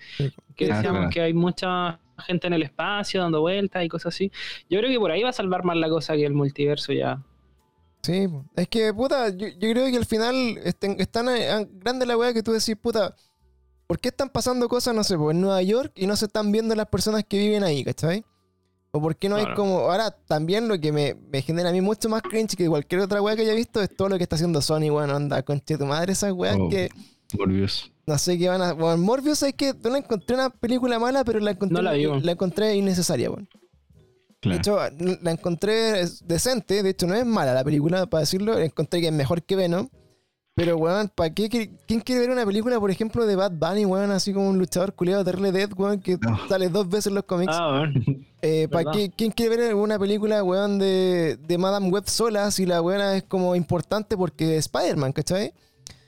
Que 0.57 0.67
Ah, 0.73 0.77
decíamos 0.77 0.99
claro. 1.01 1.11
que 1.11 1.21
hay 1.21 1.33
mucha 1.35 1.99
gente 2.27 2.47
en 2.47 2.53
el 2.53 2.63
espacio 2.63 3.21
dando 3.23 3.41
vueltas 3.41 3.85
y 3.85 3.89
cosas 3.89 4.15
así. 4.15 4.31
Yo 4.71 4.79
creo 4.81 4.91
que 4.91 4.99
por 4.99 5.11
ahí 5.11 5.23
va 5.23 5.31
a 5.31 5.33
salvar 5.33 5.65
más 5.65 5.77
la 5.77 5.89
cosa 5.89 6.15
que 6.15 6.25
el 6.27 6.33
multiverso 6.35 6.93
ya. 6.93 7.21
Sí, 8.03 8.29
es 8.55 8.69
que, 8.69 8.93
puta, 8.93 9.31
yo, 9.31 9.47
yo 9.49 9.71
creo 9.71 9.91
que 9.91 9.97
al 9.97 10.05
final 10.05 10.59
estén- 10.65 10.97
es 10.99 11.09
tan 11.09 11.27
eh, 11.29 11.67
grande 11.73 12.05
la 12.05 12.17
weá 12.19 12.35
que 12.35 12.43
tú 12.43 12.53
decís, 12.53 12.77
puta, 12.77 13.15
¿por 13.87 13.99
qué 13.99 14.09
están 14.09 14.29
pasando 14.31 14.69
cosas, 14.69 14.95
no 14.95 15.05
sé, 15.05 15.15
en 15.15 15.41
Nueva 15.41 15.63
York 15.63 15.93
y 15.95 16.07
no 16.07 16.17
se 16.17 16.27
están 16.27 16.51
viendo 16.53 16.75
las 16.75 16.87
personas 16.87 17.25
que 17.29 17.39
viven 17.39 17.65
ahí, 17.65 17.85
¿cachai? 17.85 18.25
O 18.93 19.01
por 19.01 19.17
qué 19.17 19.29
no 19.29 19.37
hay 19.37 19.53
como. 19.55 19.79
Ahora, 19.91 20.13
también 20.27 20.69
lo 20.69 20.79
que 20.79 20.93
me, 20.93 21.15
me 21.33 21.43
genera 21.43 21.71
a 21.71 21.73
mí 21.73 21.81
mucho 21.81 22.09
más 22.09 22.23
cringe 22.23 22.55
que 22.57 22.69
cualquier 22.69 23.01
otra 23.01 23.21
weá 23.21 23.35
que 23.35 23.43
haya 23.43 23.55
visto 23.55 23.83
es 23.83 23.95
todo 23.97 24.09
lo 24.09 24.17
que 24.17 24.23
está 24.23 24.37
haciendo 24.37 24.63
Sony, 24.63 24.91
weón, 24.91 25.11
anda, 25.11 25.43
conche 25.43 25.77
tu 25.77 25.85
madre, 25.85 26.13
esas 26.13 26.33
weas 26.33 26.57
Oh. 26.61 26.69
que 26.69 26.91
Morbius. 27.37 27.91
no 28.07 28.17
sé 28.19 28.39
qué 28.39 28.49
van 28.49 28.63
a. 28.63 28.73
Bueno, 28.73 28.99
Morbius 28.99 29.43
es 29.43 29.55
que 29.55 29.75
no 29.83 29.91
la 29.91 29.99
encontré 29.99 30.37
una 30.37 30.49
película 30.51 31.01
mala, 31.01 31.25
pero 31.25 31.41
la 31.41 31.51
encontré, 31.51 31.75
No 31.75 31.83
la 31.83 31.93
vi, 31.95 32.07
weón. 32.07 32.25
la 32.25 32.33
encontré 32.33 32.77
innecesaria, 32.77 33.31
weón. 33.31 33.49
De 33.49 34.41
Claro. 34.41 34.59
hecho, 34.59 34.79
la 35.23 35.31
encontré 35.33 36.05
decente. 36.25 36.83
De 36.85 36.91
hecho, 36.91 37.07
no 37.09 37.15
es 37.15 37.25
mala 37.27 37.53
la 37.55 37.65
película, 37.65 38.07
para 38.07 38.21
decirlo. 38.21 38.55
La 38.59 38.65
encontré 38.67 39.01
que 39.01 39.07
es 39.09 39.13
mejor 39.13 39.43
que 39.43 39.57
Venom. 39.57 39.89
Pero, 40.57 40.77
weón, 40.77 41.11
¿para 41.13 41.31
qué? 41.35 41.49
¿Quién 41.87 42.01
quiere 42.01 42.21
ver 42.21 42.31
una 42.31 42.47
película, 42.47 42.79
por 42.79 42.89
ejemplo, 42.89 43.27
de 43.27 43.35
Bad 43.35 43.53
Bunny, 43.53 43.87
weón? 43.87 44.13
Así 44.13 44.33
como 44.33 44.49
un 44.49 44.57
luchador 44.59 44.93
culiado 44.95 45.25
de 45.25 45.31
Terrible 45.33 45.51
Dead, 45.51 45.71
weón, 45.77 45.99
que 46.01 46.17
No. 46.21 46.39
sale 46.49 46.69
dos 46.69 46.89
veces 46.89 47.09
en 47.09 47.15
los 47.17 47.25
cómics. 47.25 47.53
Ah, 47.53 47.79
bueno. 47.81 48.01
Eh, 48.41 48.69
¿para 48.71 48.93
qué? 48.93 49.11
¿Quién 49.11 49.33
quiere 49.33 49.57
ver 49.57 49.75
una 49.75 49.99
película, 49.99 50.45
weón, 50.45 50.79
de, 50.79 51.37
de 51.45 51.59
Madame 51.59 51.89
Web 51.89 52.05
sola 52.07 52.51
si 52.53 52.67
la 52.67 52.81
weona 52.83 53.17
es 53.17 53.25
como 53.25 53.57
importante 53.57 54.17
porque 54.17 54.57
es 54.57 54.67
Spider-Man, 54.67 55.13
¿cachai? 55.13 55.53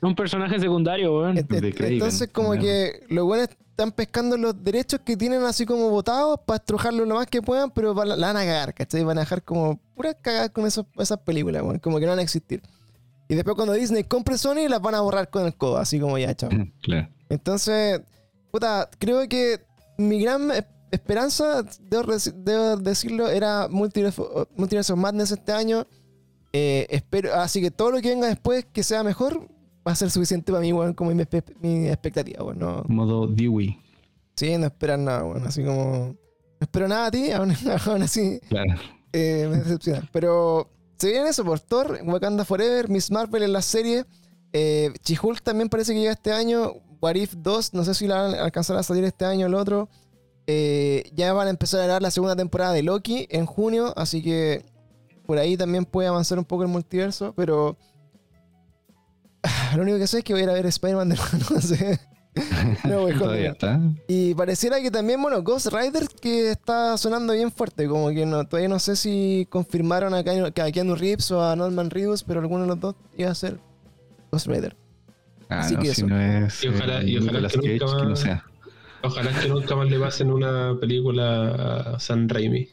Un 0.00 0.14
personaje 0.14 0.60
secundario, 0.60 1.18
weón. 1.18 1.38
Entonces, 1.38 2.28
como 2.32 2.52
que 2.52 3.00
los 3.08 3.24
buenos 3.24 3.48
están 3.70 3.90
pescando 3.90 4.36
los 4.36 4.62
derechos 4.62 5.00
que 5.04 5.16
tienen 5.16 5.42
así 5.42 5.66
como 5.66 5.90
votados 5.90 6.38
para 6.46 6.58
estrujarlo 6.58 7.04
lo 7.04 7.16
más 7.16 7.26
que 7.26 7.42
puedan, 7.42 7.70
pero 7.72 7.92
la, 8.04 8.14
la 8.16 8.26
van 8.28 8.36
a 8.36 8.44
cagar, 8.44 8.74
¿cachai? 8.74 9.02
Van 9.02 9.18
a 9.18 9.22
dejar 9.22 9.42
como 9.42 9.80
puras 9.96 10.14
cagadas 10.22 10.50
con 10.50 10.66
esos- 10.66 10.86
esas 10.98 11.18
películas, 11.18 11.62
weón, 11.62 11.80
como 11.80 11.98
que 11.98 12.04
no 12.04 12.12
van 12.12 12.20
a 12.20 12.22
existir. 12.22 12.62
Y 13.28 13.34
después 13.34 13.56
cuando 13.56 13.72
Disney 13.74 14.04
compre 14.04 14.38
Sony, 14.38 14.68
las 14.68 14.80
van 14.80 14.94
a 14.94 15.00
borrar 15.00 15.30
con 15.30 15.44
el 15.46 15.54
codo, 15.56 15.78
así 15.78 15.98
como 15.98 16.16
ya, 16.18 16.34
chao. 16.34 16.50
Claro. 16.82 17.08
Entonces, 17.28 18.00
puta, 18.52 18.88
creo 18.98 19.28
que 19.28 19.60
mi 19.98 20.20
gran 20.20 20.50
esperanza, 20.92 21.64
debo, 21.80 22.76
decirlo, 22.76 23.28
era 23.28 23.66
Multiverse, 23.68 24.22
of 24.92 24.98
Madness 24.98 25.32
este 25.32 25.52
año. 25.52 25.86
Eh, 26.52 26.86
espero, 26.90 27.34
así 27.34 27.60
que 27.60 27.70
todo 27.70 27.90
lo 27.90 28.00
que 28.00 28.10
venga 28.10 28.28
después 28.28 28.64
que 28.72 28.82
sea 28.84 29.02
mejor 29.02 29.48
va 29.86 29.92
a 29.92 29.96
ser 29.96 30.10
suficiente 30.10 30.52
para 30.52 30.62
mí, 30.62 30.72
weón, 30.72 30.94
como 30.94 31.10
mi, 31.12 31.22
mi 31.60 31.88
expectativa, 31.88 32.44
weón. 32.44 32.58
No, 32.58 32.84
Modo 32.88 33.26
Dewey. 33.26 33.78
sí, 34.36 34.56
no 34.56 34.66
esperar 34.66 34.98
nada, 35.00 35.24
weón. 35.24 35.46
Así 35.46 35.64
como. 35.64 36.14
No 36.58 36.64
espero 36.64 36.88
nada 36.88 37.06
a 37.06 37.10
ti, 37.10 37.30
aún, 37.32 37.52
aún 37.86 38.02
así 38.02 38.40
Claro. 38.48 38.80
eh, 39.12 39.46
me 39.50 39.56
decepciona. 39.58 40.08
Pero 40.12 40.70
se 40.96 41.10
viene 41.10 41.28
eso 41.28 41.44
por 41.44 41.60
Thor, 41.60 42.00
Wakanda 42.04 42.44
Forever, 42.44 42.88
Miss 42.88 43.10
Marvel 43.10 43.42
en 43.42 43.52
la 43.52 43.62
serie. 43.62 44.04
Eh, 44.52 44.92
She-Hulk 45.04 45.42
también 45.42 45.68
parece 45.68 45.92
que 45.92 46.00
llega 46.00 46.12
este 46.12 46.32
año. 46.32 46.74
What 47.00 47.14
If 47.14 47.34
2, 47.36 47.74
no 47.74 47.84
sé 47.84 47.94
si 47.94 48.06
la 48.06 48.22
van 48.22 48.34
a 48.34 48.44
alcanzar 48.44 48.76
a 48.76 48.82
salir 48.82 49.04
este 49.04 49.24
año 49.24 49.46
o 49.46 49.48
el 49.48 49.54
otro. 49.54 49.88
Eh, 50.46 51.10
ya 51.14 51.32
van 51.32 51.48
a 51.48 51.50
empezar 51.50 51.80
a 51.80 51.84
grabar 51.84 52.02
la 52.02 52.10
segunda 52.10 52.36
temporada 52.36 52.72
de 52.72 52.82
Loki 52.82 53.26
en 53.30 53.46
junio, 53.46 53.92
así 53.96 54.22
que 54.22 54.64
por 55.26 55.38
ahí 55.38 55.56
también 55.56 55.84
puede 55.84 56.08
avanzar 56.08 56.38
un 56.38 56.44
poco 56.44 56.62
el 56.62 56.68
multiverso, 56.68 57.34
pero 57.36 57.76
lo 59.76 59.82
único 59.82 59.98
que 59.98 60.06
sé 60.06 60.18
es 60.18 60.24
que 60.24 60.32
voy 60.32 60.42
a 60.42 60.44
ir 60.44 60.50
a 60.50 60.54
ver 60.54 60.66
Spider-Man 60.66 61.08
de 61.10 61.16
nuevo, 61.16 61.30
no 61.54 61.60
sé. 61.60 62.00
No, 62.84 63.00
voy 63.00 63.12
con- 63.12 63.20
Todavía 63.22 63.50
está. 63.52 63.80
y 64.08 64.34
pareciera 64.34 64.80
que 64.80 64.90
también, 64.90 65.20
bueno, 65.22 65.42
Ghost 65.42 65.68
Rider 65.72 66.06
que 66.20 66.50
está 66.50 66.96
sonando 66.98 67.32
bien 67.32 67.50
fuerte, 67.50 67.88
como 67.88 68.10
que 68.10 68.26
no, 68.26 68.44
todavía 68.46 68.68
no 68.68 68.78
sé 68.78 68.94
si 68.96 69.46
confirmaron 69.50 70.12
a, 70.14 70.22
Keanu- 70.22 70.52
que 70.52 70.60
a 70.62 70.70
Keanu 70.70 70.94
Reeves 70.94 71.30
o 71.30 71.42
a 71.42 71.56
Norman 71.56 71.90
Reedus, 71.90 72.22
pero 72.22 72.40
alguno 72.40 72.62
de 72.62 72.68
los 72.68 72.80
dos 72.80 72.94
iba 73.16 73.30
a 73.30 73.34
ser 73.34 73.58
Ghost 74.30 74.46
Rider. 74.48 74.76
Ah, 75.48 75.60
Así 75.60 75.74
no, 75.74 75.80
que 75.80 75.86
si 75.86 75.92
eso. 76.02 76.06
no 76.06 76.20
es. 76.20 76.62
Y 76.64 76.68
ojalá- 76.68 77.00
eh, 77.02 77.08
y 77.10 77.18
ojalá 77.18 77.48
que 77.48 77.56
Cage, 77.56 77.78
nunca 77.78 77.96
que 77.96 78.02
no 78.02 78.08
más- 78.10 78.20
sea. 78.20 78.44
Ojalá 79.02 79.40
que 79.40 79.48
nunca 79.48 79.76
más 79.76 79.88
le 79.90 79.98
pasen 80.00 80.30
una 80.32 80.76
película 80.80 81.94
a 81.94 82.00
San 82.00 82.28
Raimi. 82.28 82.68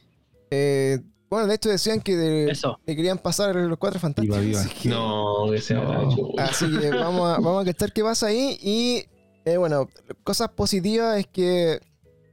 Eh, 0.49 0.99
bueno, 1.29 1.47
de 1.47 1.55
hecho 1.55 1.69
decían 1.69 1.99
que 2.01 2.15
de- 2.15 2.57
le 2.85 2.95
querían 2.95 3.17
pasar 3.17 3.55
los 3.55 3.77
cuatro 3.77 3.99
fantásticos. 3.99 4.39
Viva, 4.39 4.59
viva. 4.59 4.61
así 4.61 4.81
que- 4.81 4.89
No, 4.89 5.45
que 5.51 5.61
sea 5.61 5.77
No. 5.81 6.09
Así 6.37 6.65
que 6.79 6.89
vamos 6.89 7.21
a, 7.29 7.33
vamos 7.39 7.61
a 7.61 7.65
cachar 7.65 7.91
qué 7.93 8.03
pasa 8.03 8.27
ahí. 8.27 8.57
Y 8.61 9.03
eh, 9.45 9.57
bueno, 9.57 9.89
cosas 10.23 10.49
positivas 10.49 11.17
es 11.19 11.27
que 11.27 11.79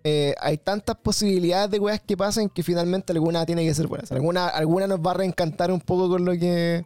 eh, 0.05 0.35
hay 0.41 0.57
tantas 0.59 0.97
posibilidades 0.97 1.71
de 1.71 1.79
weas 1.79 2.01
que 2.01 2.17
pasen 2.17 2.49
que 2.49 2.63
finalmente 2.63 3.13
alguna 3.13 3.45
tiene 3.45 3.65
que 3.65 3.75
ser 3.75 3.87
buena. 3.87 4.05
Alguna, 4.11 4.47
alguna 4.49 4.87
nos 4.87 5.01
va 5.01 5.11
a 5.11 5.15
reencantar 5.15 5.71
un 5.71 5.81
poco 5.81 6.09
con 6.09 6.25
lo 6.25 6.33
que 6.33 6.85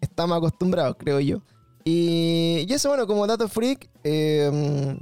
estamos 0.00 0.36
acostumbrados, 0.36 0.96
creo 0.98 1.20
yo. 1.20 1.42
Y, 1.84 2.66
y 2.68 2.72
eso, 2.72 2.88
bueno, 2.88 3.06
como 3.06 3.26
dato 3.26 3.48
freak, 3.48 3.88
eh, 4.04 4.98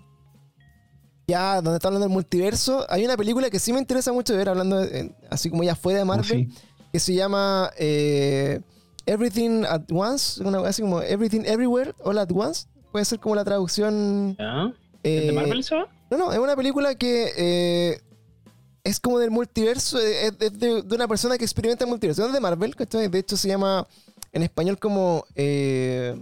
ya 1.27 1.57
donde 1.63 1.77
está 1.79 1.89
hablando 1.89 2.07
del 2.07 2.13
multiverso, 2.13 2.85
hay 2.91 3.05
una 3.05 3.17
película 3.17 3.49
que 3.49 3.59
sí 3.59 3.73
me 3.73 3.79
interesa 3.79 4.13
mucho 4.13 4.37
ver, 4.37 4.49
hablando 4.51 4.81
de- 4.81 5.15
así 5.31 5.49
como 5.49 5.63
ya 5.65 5.75
fuera 5.75 5.99
de 5.99 6.03
Oh, 6.03 6.07
Marvel 6.07 6.27
sí. 6.27 6.49
que 6.93 7.01
se 7.01 7.15
llama 7.15 7.71
eh, 7.79 8.61
Everything 9.07 9.65
at 9.65 9.91
Once, 9.91 10.43
una 10.43 10.59
así 10.69 10.83
como 10.83 11.01
Everything 11.01 11.41
Everywhere 11.47 11.95
All 12.05 12.19
at 12.19 12.31
Once. 12.31 12.67
Puede 12.95 13.07
ser 13.07 13.19
como 13.19 13.35
la 13.35 13.43
traducción. 13.45 14.37
Eh, 15.03 15.27
¿De 15.27 15.33
Marvel 15.33 15.59
eso? 15.59 15.75
va? 15.79 15.89
No, 16.13 16.17
no, 16.17 16.33
es 16.33 16.39
una 16.39 16.55
película 16.55 16.95
que 16.95 17.27
eh, 17.37 17.99
es 18.85 19.01
como 19.01 19.19
del 19.19 19.33
multiverso, 19.33 19.99
eh, 19.99 20.27
es, 20.29 20.35
es 20.39 20.57
de, 20.61 20.83
de 20.83 20.95
una 20.95 21.09
persona 21.09 21.37
que 21.37 21.43
experimenta 21.43 21.83
el 21.83 21.91
multiverso. 21.91 22.23
No 22.23 22.29
es 22.29 22.35
de 22.35 22.39
Marvel, 22.39 22.77
¿cachai? 22.77 23.09
De 23.09 23.19
hecho 23.19 23.37
se 23.37 23.49
llama 23.49 23.85
en 24.33 24.45
español 24.45 24.79
como 24.79 25.25
eh, 25.35 26.15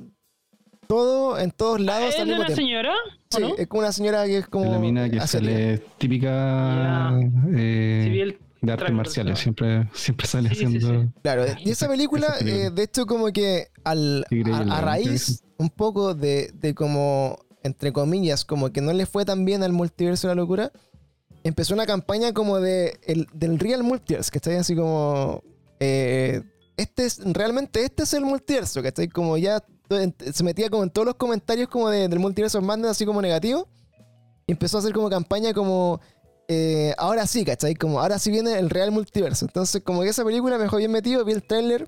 todo 0.87 1.39
en 1.39 1.51
todos 1.51 1.79
lados 1.79 2.09
¿Es 2.15 2.21
al 2.21 2.27
de 2.29 2.33
mismo 2.37 2.41
una 2.41 2.47
tiempo. 2.47 2.63
señora? 2.63 2.95
¿O 2.95 3.37
Sí, 3.37 3.43
no? 3.43 3.55
es 3.59 3.67
como 3.69 3.81
una 3.81 3.93
señora 3.93 4.25
que 4.25 4.39
es 4.39 4.49
como. 4.49 4.73
La 4.73 4.79
mina 4.79 5.11
que 5.11 5.21
sale 5.27 5.77
típica 5.99 6.31
Ya. 6.31 7.21
eh, 7.55 8.01
Sí, 8.05 8.11
vi 8.13 8.21
el 8.23 8.39
de 8.63 8.73
artes 8.73 8.93
marciales. 8.93 9.39
Siempre, 9.39 9.89
siempre 9.93 10.27
sale 10.27 10.49
Sí, 10.55 10.65
haciendo. 10.65 11.03
sí. 11.03 11.09
Claro, 11.23 11.45
y 11.63 11.71
esa 11.71 11.89
película, 11.89 12.37
eh, 12.41 12.71
de 12.73 12.83
hecho, 12.83 13.05
como 13.07 13.27
que 13.33 13.69
al, 13.85 14.25
a, 14.71 14.81
raíz 14.81 15.43
un 15.59 15.69
poco 15.69 16.15
de, 16.15 16.51
de 16.55 16.75
como, 16.75 17.39
entre 17.63 17.93
comillas, 17.93 18.45
como 18.45 18.71
que 18.73 18.81
no 18.81 18.93
le 18.93 19.05
fue 19.07 19.25
tan 19.25 19.45
bien 19.45 19.63
al 19.63 19.73
multiverso 19.73 20.29
de 20.29 20.35
la 20.35 20.41
locura, 20.41 20.73
empezó 21.45 21.75
una 21.75 21.87
campaña 21.87 22.33
como 22.33 22.61
de 22.61 22.99
el, 23.03 23.27
del 23.33 23.59
Real 23.59 23.83
Multiverse, 23.83 24.31
que 24.31 24.39
está 24.39 24.59
así 24.59 24.75
como... 24.77 25.43
eh, 25.81 26.43
este 26.77 27.05
es, 27.05 27.21
realmente 27.25 27.85
este 27.85 28.05
es 28.05 28.15
el 28.15 28.25
multiverso, 28.25 28.81
que 28.81 28.89
está 28.89 29.07
como 29.09 29.37
ya 29.37 29.63
se 30.33 30.43
metía 30.43 30.71
como 30.71 30.85
en 30.85 30.91
todos 30.91 31.05
los 31.05 31.17
comentarios 31.17 31.69
como 31.69 31.91
de- 31.91 32.09
del 32.09 32.19
multiverso 32.19 32.63
Madness, 32.63 32.93
así 32.93 33.05
como 33.05 33.21
negativo, 33.21 33.69
y 34.47 34.53
empezó 34.53 34.79
a 34.79 34.81
hacer 34.81 34.93
como 34.95 35.11
campaña 35.11 35.53
como 35.53 36.01
eh, 36.49 36.95
ahora 36.99 37.27
sí, 37.27 37.45
¿cachai? 37.45 37.75
Como 37.75 38.01
ahora 38.01 38.19
sí 38.19 38.31
viene 38.31 38.59
el 38.59 38.71
real 38.71 38.91
multiverso. 38.91 39.45
Entonces, 39.47 39.83
como 39.83 40.03
que 40.03 40.09
esa 40.09 40.25
película 40.25 40.57
me 40.57 40.65
dejó 40.65 40.77
bien 40.77 40.91
metido, 40.93 41.25
vi 41.25 41.33
el 41.33 41.43
tráiler, 41.43 41.83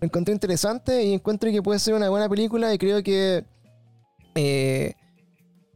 lo 0.00 0.04
encontré 0.06 0.32
interesante 0.32 1.02
y 1.04 1.14
encuentro 1.14 1.50
que 1.50 1.62
puede 1.62 1.78
ser 1.78 1.94
una 1.94 2.08
buena 2.08 2.28
película 2.28 2.72
y 2.72 2.78
creo 2.78 3.02
que 3.02 3.44
eh, 4.34 4.94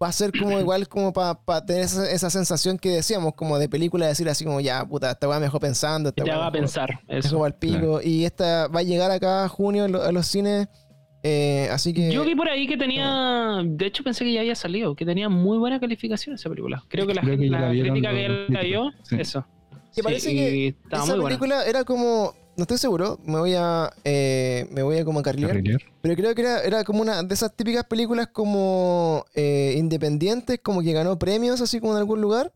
va 0.02 0.08
a 0.08 0.12
ser 0.12 0.32
como 0.38 0.58
igual 0.60 0.88
como 0.88 1.12
para 1.12 1.64
tener 1.64 1.82
esa, 1.82 2.10
esa 2.10 2.30
sensación 2.30 2.78
que 2.78 2.90
decíamos, 2.90 3.34
como 3.34 3.58
de 3.58 3.68
película, 3.68 4.06
decir 4.06 4.28
así 4.28 4.44
como 4.44 4.60
ya, 4.60 4.84
puta, 4.84 5.10
esta 5.12 5.28
weá 5.28 5.38
me 5.38 5.46
dejó 5.46 5.60
pensando. 5.60 6.08
Esta 6.10 6.22
haga 6.22 6.32
me 6.32 6.38
dejó- 6.40 6.52
pensar. 6.52 6.90
Eso. 7.08 7.28
dejó 7.28 7.44
al 7.44 7.54
pico. 7.54 8.00
Y 8.02 8.24
esta 8.24 8.68
va 8.68 8.80
a 8.80 8.84
llegar 8.84 9.10
acá 9.10 9.44
a 9.44 9.48
junio 9.48 9.84
a 9.84 10.08
a 10.08 10.12
los 10.12 10.26
cines. 10.26 10.68
Eh, 11.22 11.68
así 11.70 11.92
que... 11.92 12.10
Yo 12.12 12.24
vi 12.24 12.34
por 12.34 12.48
ahí 12.48 12.66
que 12.66 12.76
tenía. 12.76 13.60
De 13.64 13.86
hecho, 13.86 14.02
pensé 14.02 14.24
que 14.24 14.32
ya 14.32 14.40
había 14.40 14.54
salido. 14.54 14.94
Que 14.96 15.04
tenía 15.04 15.28
muy 15.28 15.58
buena 15.58 15.78
calificación 15.80 16.34
esa 16.34 16.48
película. 16.48 16.82
Creo 16.88 17.06
que 17.06 17.14
la, 17.14 17.22
Creo 17.22 17.38
que 17.38 17.46
la 17.48 17.70
crítica 17.70 18.10
que 18.10 18.26
él 18.26 18.46
la 18.48 18.60
vio. 18.62 18.90
sí. 19.02 19.16
Eso. 19.18 19.44
Que 19.94 20.02
parece 20.02 20.30
Sí, 20.30 20.36
que 20.36 20.74
esa 20.90 21.00
muy 21.00 21.08
buena. 21.16 21.24
película 21.28 21.64
era 21.66 21.84
como... 21.84 22.34
No 22.56 22.62
estoy 22.64 22.76
seguro, 22.78 23.18
me 23.24 23.38
voy 23.38 23.54
a... 23.56 23.90
eh, 24.04 24.66
me 24.70 24.82
voy 24.82 24.98
a 24.98 25.04
como 25.04 25.20
a 25.20 25.22
carrilear. 25.22 25.52
Carrilear. 25.52 25.80
Pero 26.02 26.16
creo 26.16 26.34
que 26.34 26.42
era, 26.42 26.60
era 26.62 26.84
como 26.84 27.00
una 27.02 27.22
de 27.22 27.32
esas 27.34 27.54
típicas 27.56 27.84
películas 27.84 28.28
como 28.28 29.24
eh, 29.34 29.74
independientes, 29.78 30.60
como 30.62 30.82
que 30.82 30.92
ganó 30.92 31.18
premios 31.18 31.60
así 31.62 31.78
como 31.80 31.92
en 31.92 31.98
algún 31.98 32.20
lugar. 32.20 32.52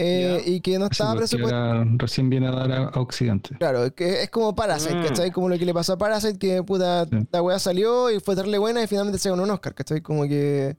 Eh, 0.00 0.42
y 0.46 0.60
que 0.60 0.78
no 0.78 0.86
Sí, 0.86 0.92
estaba 0.92 1.10
porque 1.10 1.20
presupuestada. 1.28 1.72
ahora 1.78 1.90
recién 1.98 2.30
viene 2.30 2.46
a 2.48 2.50
dar 2.52 2.72
a, 2.72 2.84
a 2.88 3.00
Occidente. 3.00 3.56
Claro, 3.58 3.94
que 3.94 4.22
es 4.22 4.30
como 4.30 4.54
Parasite, 4.54 4.94
Mm. 4.96 5.02
¿cachai? 5.04 5.30
Como 5.30 5.48
lo 5.48 5.58
que 5.58 5.64
le 5.64 5.74
pasó 5.74 5.92
a 5.94 5.98
Parasite, 5.98 6.38
que 6.38 6.62
puta, 6.62 7.04
Sí. 7.10 7.16
la 7.30 7.42
weá 7.42 7.58
salió 7.58 8.10
y 8.10 8.20
fue 8.20 8.34
darle 8.34 8.58
buena 8.58 8.82
y 8.82 8.86
finalmente 8.86 9.18
se 9.18 9.30
ganó 9.30 9.42
un 9.42 9.50
Oscar, 9.50 9.74
¿cachai? 9.74 10.00
Como 10.00 10.22
que. 10.24 10.76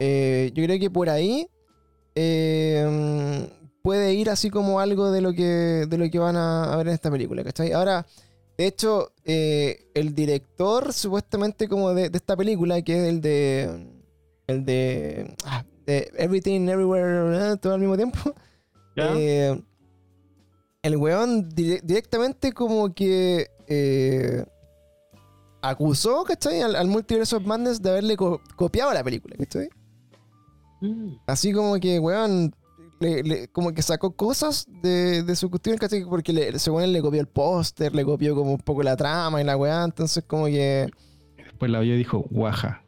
eh, 0.00 0.50
yo 0.54 0.64
creo 0.64 0.78
que 0.78 0.90
por 0.90 1.08
ahí 1.10 1.48
eh, 2.14 3.48
puede 3.82 4.14
ir 4.14 4.30
así 4.30 4.50
como 4.50 4.80
algo 4.80 5.10
de 5.10 5.20
lo 5.20 5.32
que, 5.32 5.86
de 5.88 5.98
lo 5.98 6.10
que 6.10 6.18
van 6.18 6.36
a, 6.36 6.72
a 6.72 6.76
ver 6.76 6.88
en 6.88 6.94
esta 6.94 7.10
película, 7.10 7.42
¿cachai? 7.44 7.72
Ahora, 7.72 8.06
de 8.56 8.66
hecho, 8.66 9.12
eh, 9.24 9.86
el 9.94 10.14
director 10.14 10.92
supuestamente 10.92 11.68
como 11.68 11.94
de, 11.94 12.10
de 12.10 12.16
esta 12.18 12.36
película, 12.36 12.82
que 12.82 12.96
es 12.98 13.04
el 13.08 13.20
de. 13.20 13.86
El 14.48 14.64
de. 14.64 15.34
ah, 15.44 15.64
de 15.88 16.10
Everything 16.18 16.68
Everywhere, 16.68 17.52
eh, 17.52 17.56
todo 17.56 17.74
al 17.74 17.80
mismo 17.80 17.96
tiempo. 17.96 18.18
Eh, 19.00 19.62
el 20.82 20.96
weón 20.96 21.48
dire- 21.50 21.80
directamente 21.84 22.52
como 22.52 22.92
que 22.92 23.46
eh, 23.68 24.44
acusó, 25.62 26.24
¿cachai? 26.24 26.62
Al, 26.62 26.74
al 26.74 26.88
Multiverse 26.88 27.36
of 27.36 27.44
Madness 27.44 27.80
de 27.80 27.90
haberle 27.90 28.16
co- 28.16 28.40
copiado 28.56 28.92
la 28.92 29.04
película, 29.04 29.36
¿cachai? 29.38 29.68
Mm. 30.80 31.12
Así 31.26 31.52
como 31.52 31.76
que, 31.78 32.00
weón, 32.00 32.52
le- 32.98 33.22
le- 33.22 33.48
como 33.48 33.72
que 33.72 33.82
sacó 33.82 34.16
cosas 34.16 34.66
de, 34.82 35.22
de 35.22 35.36
su 35.36 35.48
cuestión, 35.48 35.76
¿cachai? 35.78 36.04
Porque 36.04 36.32
le, 36.32 36.58
según 36.58 36.82
él 36.82 36.92
le 36.92 37.00
copió 37.00 37.20
el 37.20 37.28
póster, 37.28 37.94
le 37.94 38.04
copió 38.04 38.34
como 38.34 38.50
un 38.52 38.58
poco 38.58 38.82
la 38.82 38.96
trama 38.96 39.40
y 39.40 39.44
la 39.44 39.56
weá, 39.56 39.84
entonces 39.84 40.24
como 40.26 40.46
que... 40.46 40.90
Después 41.36 41.70
la 41.70 41.78
vio 41.80 41.94
y 41.94 41.98
dijo, 41.98 42.24
guaja. 42.30 42.82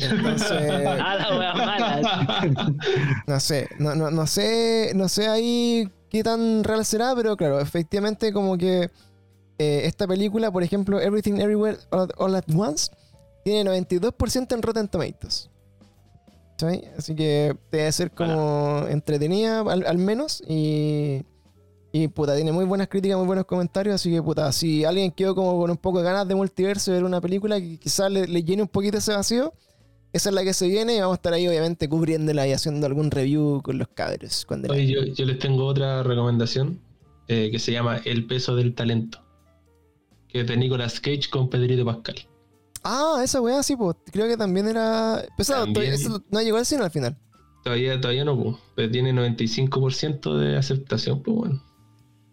Entonces... 0.00 0.50
No 3.26 3.40
sé, 3.40 3.68
no, 3.78 3.94
no, 3.94 4.10
no 4.10 4.26
sé, 4.26 4.92
no 4.94 5.08
sé 5.08 5.28
ahí 5.28 5.88
qué 6.10 6.22
tan 6.22 6.64
real 6.64 6.84
será, 6.84 7.14
pero 7.14 7.36
claro, 7.36 7.60
efectivamente 7.60 8.32
como 8.32 8.58
que 8.58 8.90
eh, 9.58 9.82
esta 9.84 10.06
película, 10.06 10.50
por 10.50 10.62
ejemplo, 10.62 11.00
Everything 11.00 11.40
Everywhere 11.40 11.78
All, 11.90 12.12
All 12.16 12.34
at 12.34 12.44
Once, 12.54 12.90
tiene 13.44 13.70
92% 13.70 14.54
en 14.54 14.62
Rotten 14.62 14.88
Tomatoes. 14.88 15.50
¿Cachai? 16.50 16.84
Así 16.96 17.14
que 17.14 17.56
debe 17.70 17.92
ser 17.92 18.10
como 18.10 18.86
entretenida 18.88 19.60
al, 19.60 19.86
al 19.86 19.98
menos 19.98 20.42
y, 20.46 21.24
y 21.92 22.08
puta, 22.08 22.34
tiene 22.34 22.52
muy 22.52 22.64
buenas 22.64 22.88
críticas, 22.88 23.18
muy 23.18 23.26
buenos 23.26 23.44
comentarios, 23.44 23.94
así 23.94 24.10
que 24.10 24.22
puta, 24.22 24.50
si 24.50 24.84
alguien 24.84 25.10
quedó 25.12 25.34
como 25.34 25.60
con 25.60 25.70
un 25.70 25.76
poco 25.76 25.98
de 25.98 26.04
ganas 26.04 26.26
de 26.26 26.34
multiverso 26.34 26.90
y 26.90 26.94
ver 26.94 27.04
una 27.04 27.20
película 27.20 27.60
que 27.60 27.78
quizás 27.78 28.10
le, 28.10 28.26
le 28.26 28.42
llene 28.42 28.62
un 28.62 28.68
poquito 28.68 28.98
ese 28.98 29.12
vacío, 29.12 29.52
esa 30.12 30.28
es 30.28 30.34
la 30.34 30.44
que 30.44 30.52
se 30.52 30.68
viene 30.68 30.96
y 30.96 31.00
vamos 31.00 31.14
a 31.14 31.16
estar 31.16 31.32
ahí 31.32 31.48
obviamente 31.48 31.88
cubriéndola 31.88 32.46
y 32.46 32.52
haciendo 32.52 32.86
algún 32.86 33.10
review 33.10 33.62
con 33.62 33.78
los 33.78 33.88
cabros. 33.88 34.44
Cuando 34.46 34.72
Oye, 34.72 34.86
yo, 34.86 35.04
yo 35.04 35.24
les 35.24 35.38
tengo 35.38 35.64
otra 35.64 36.02
recomendación 36.02 36.80
eh, 37.28 37.50
que 37.50 37.58
se 37.58 37.72
llama 37.72 38.00
El 38.04 38.26
peso 38.26 38.54
del 38.54 38.74
talento. 38.74 39.22
Que 40.28 40.40
es 40.40 40.46
de 40.46 40.56
Nicolas 40.56 41.00
Cage 41.00 41.30
con 41.30 41.48
Pedrito 41.48 41.84
Pascal. 41.84 42.16
Ah, 42.84 43.20
esa 43.22 43.40
weá 43.40 43.62
sí, 43.62 43.76
pues 43.76 43.96
creo 44.10 44.26
que 44.26 44.36
también 44.36 44.68
era 44.68 45.24
pesado. 45.36 45.64
También. 45.64 45.94
Eso 45.94 46.22
no 46.30 46.42
llegó 46.42 46.58
al 46.58 46.66
cine 46.66 46.82
al 46.82 46.90
final. 46.90 47.16
Todavía, 47.64 48.00
todavía 48.00 48.24
no, 48.24 48.36
pues, 48.36 48.56
pero 48.74 48.90
tiene 48.90 49.12
95% 49.12 50.36
de 50.36 50.56
aceptación, 50.56 51.22
pues 51.22 51.36
bueno. 51.36 51.62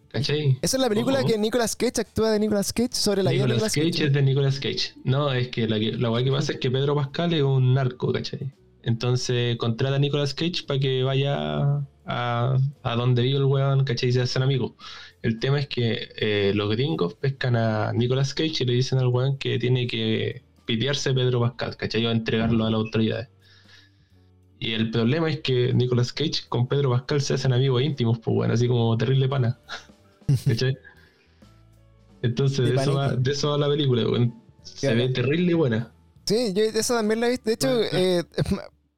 ¿Cachai? 0.10 0.58
Esa 0.62 0.78
es 0.78 0.82
la 0.82 0.90
película 0.90 1.24
que 1.24 1.38
Nicolas 1.38 1.76
Cage 1.76 2.02
actúa 2.02 2.32
de 2.32 2.40
Nicolas 2.40 2.74
Cage 2.74 2.94
sobre 2.94 3.22
la 3.22 3.32
vida 3.32 3.44
de 3.44 3.54
Nicolas 3.54 3.76
Nicolas 3.76 3.92
Cage 3.92 3.92
Cage. 3.92 4.06
es 4.06 4.14
de 4.14 4.22
Nicolas 4.24 4.60
Cage. 4.60 4.94
No, 5.04 5.32
es 5.32 5.50
que 5.50 5.68
la, 5.68 5.78
la 5.78 6.10
weá 6.12 6.24
que 6.24 6.32
pasa 6.32 6.54
es 6.54 6.60
que 6.60 6.72
Pedro 6.72 6.96
Pascal 6.96 7.34
es 7.34 7.44
un 7.44 7.76
narco, 7.76 8.12
¿cachai? 8.12 8.52
Entonces 8.82 9.58
contrata 9.58 9.98
a 9.98 10.00
Nicolas 10.00 10.34
Cage 10.34 10.64
para 10.66 10.80
que 10.80 11.04
vaya 11.04 11.84
a, 12.06 12.58
a 12.84 12.96
donde 12.96 13.22
vive 13.22 13.38
el 13.38 13.46
weón, 13.46 13.84
¿cachai? 13.84 14.10
Y 14.10 14.14
se 14.14 14.22
hacen 14.22 14.42
amigos. 14.42 14.74
El 15.22 15.40
tema 15.40 15.60
es 15.60 15.68
que 15.68 16.10
eh, 16.16 16.54
los 16.56 16.70
gringos 16.72 17.14
pescan 17.14 17.56
a 17.56 17.94
Nicolas 17.94 18.34
Cage 18.34 18.64
y 18.64 18.66
le 18.66 18.74
dicen 18.74 18.98
al 19.00 19.08
weón 19.08 19.38
que 19.38 19.60
tiene 19.60 19.86
que 19.86 20.44
pitearse 20.66 21.12
a 21.12 21.14
Pedro 21.14 21.42
Pascal, 21.42 21.78
¿cachai? 21.78 22.06
O 22.06 22.12
entregarlo 22.12 22.66
a 22.66 22.72
las 22.72 22.80
autoridades. 22.80 23.30
Y 24.60 24.74
el 24.74 24.92
problema 24.92 25.30
es 25.30 25.40
que 25.42 25.74
Nicolas 25.74 26.12
Cage 26.14 26.48
con 26.50 26.68
Pedro 26.68 26.90
Pascal 26.90 27.22
se 27.22 27.34
hacen 27.36 27.54
amigos 27.54 27.82
íntimos, 27.84 28.20
pues 28.20 28.36
bueno, 28.36 28.54
así 28.54 28.68
como 28.68 28.98
terrible 28.98 29.30
pana. 29.30 29.60
¿Cachai? 30.46 30.78
Entonces, 32.22 32.70
De 32.70 32.76
eso, 32.76 32.94
va, 32.96 33.16
de 33.16 33.32
eso 33.32 33.50
va 33.52 33.58
la 33.58 33.68
película, 33.68 34.04
weón. 34.08 34.34
Se 34.64 34.88
Claro. 34.88 34.98
ve 34.98 35.10
terrible 35.10 35.52
y 35.52 35.54
buena. 35.56 35.92
Sí, 36.26 36.54
yo 36.54 36.64
esa 36.64 36.96
también 36.96 37.20
la 37.22 37.28
he 37.28 37.32
visto. 37.32 37.46
De 37.50 37.54
hecho, 37.54 37.68
Bueno. 37.74 37.90
eh, 37.94 38.24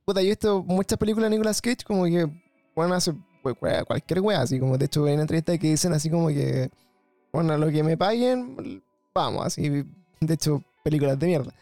puta, 0.05 0.21
yo 0.21 0.27
he 0.27 0.31
visto 0.31 0.63
muchas 0.63 0.97
películas 0.97 1.29
de 1.29 1.37
Nicolas 1.37 1.61
Cage 1.61 1.83
como 1.85 2.05
que 2.05 2.27
bueno, 2.75 2.93
hace 2.95 3.13
pues, 3.43 3.55
cualquier 3.85 4.19
wea, 4.21 4.41
así 4.41 4.59
como 4.59 4.77
de 4.77 4.85
hecho 4.85 5.05
hay 5.05 5.13
una 5.13 5.23
entrevista 5.23 5.57
que 5.57 5.69
dicen 5.69 5.93
así 5.93 6.09
como 6.09 6.27
que 6.29 6.69
bueno, 7.31 7.57
lo 7.57 7.69
que 7.69 7.83
me 7.83 7.95
paguen, 7.97 8.81
vamos, 9.13 9.45
así, 9.45 9.69
de 9.69 10.33
hecho, 10.33 10.61
películas 10.83 11.17
de 11.17 11.27
mierda. 11.27 11.53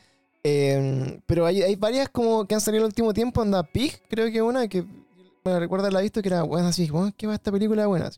Eh, 0.44 1.20
pero 1.28 1.46
hay, 1.46 1.62
hay 1.62 1.76
varias 1.76 2.10
como 2.10 2.46
que 2.48 2.56
han 2.56 2.62
salido 2.62 2.82
en 2.82 2.86
el 2.86 2.90
último 2.90 3.14
tiempo, 3.14 3.42
anda 3.42 3.62
Pig, 3.64 4.02
creo 4.10 4.32
que 4.32 4.42
una 4.42 4.68
que 4.68 4.84
me 5.46 5.60
recuerda 5.60 5.92
la 5.92 6.00
he 6.00 6.04
visto 6.04 6.22
que 6.24 6.30
era 6.30 6.42
buena 6.44 6.70
así, 6.70 6.90
bueno, 6.90 7.14
¿qué 7.16 7.28
va 7.28 7.36
esta 7.36 7.52
película 7.52 7.86
buena? 7.86 8.10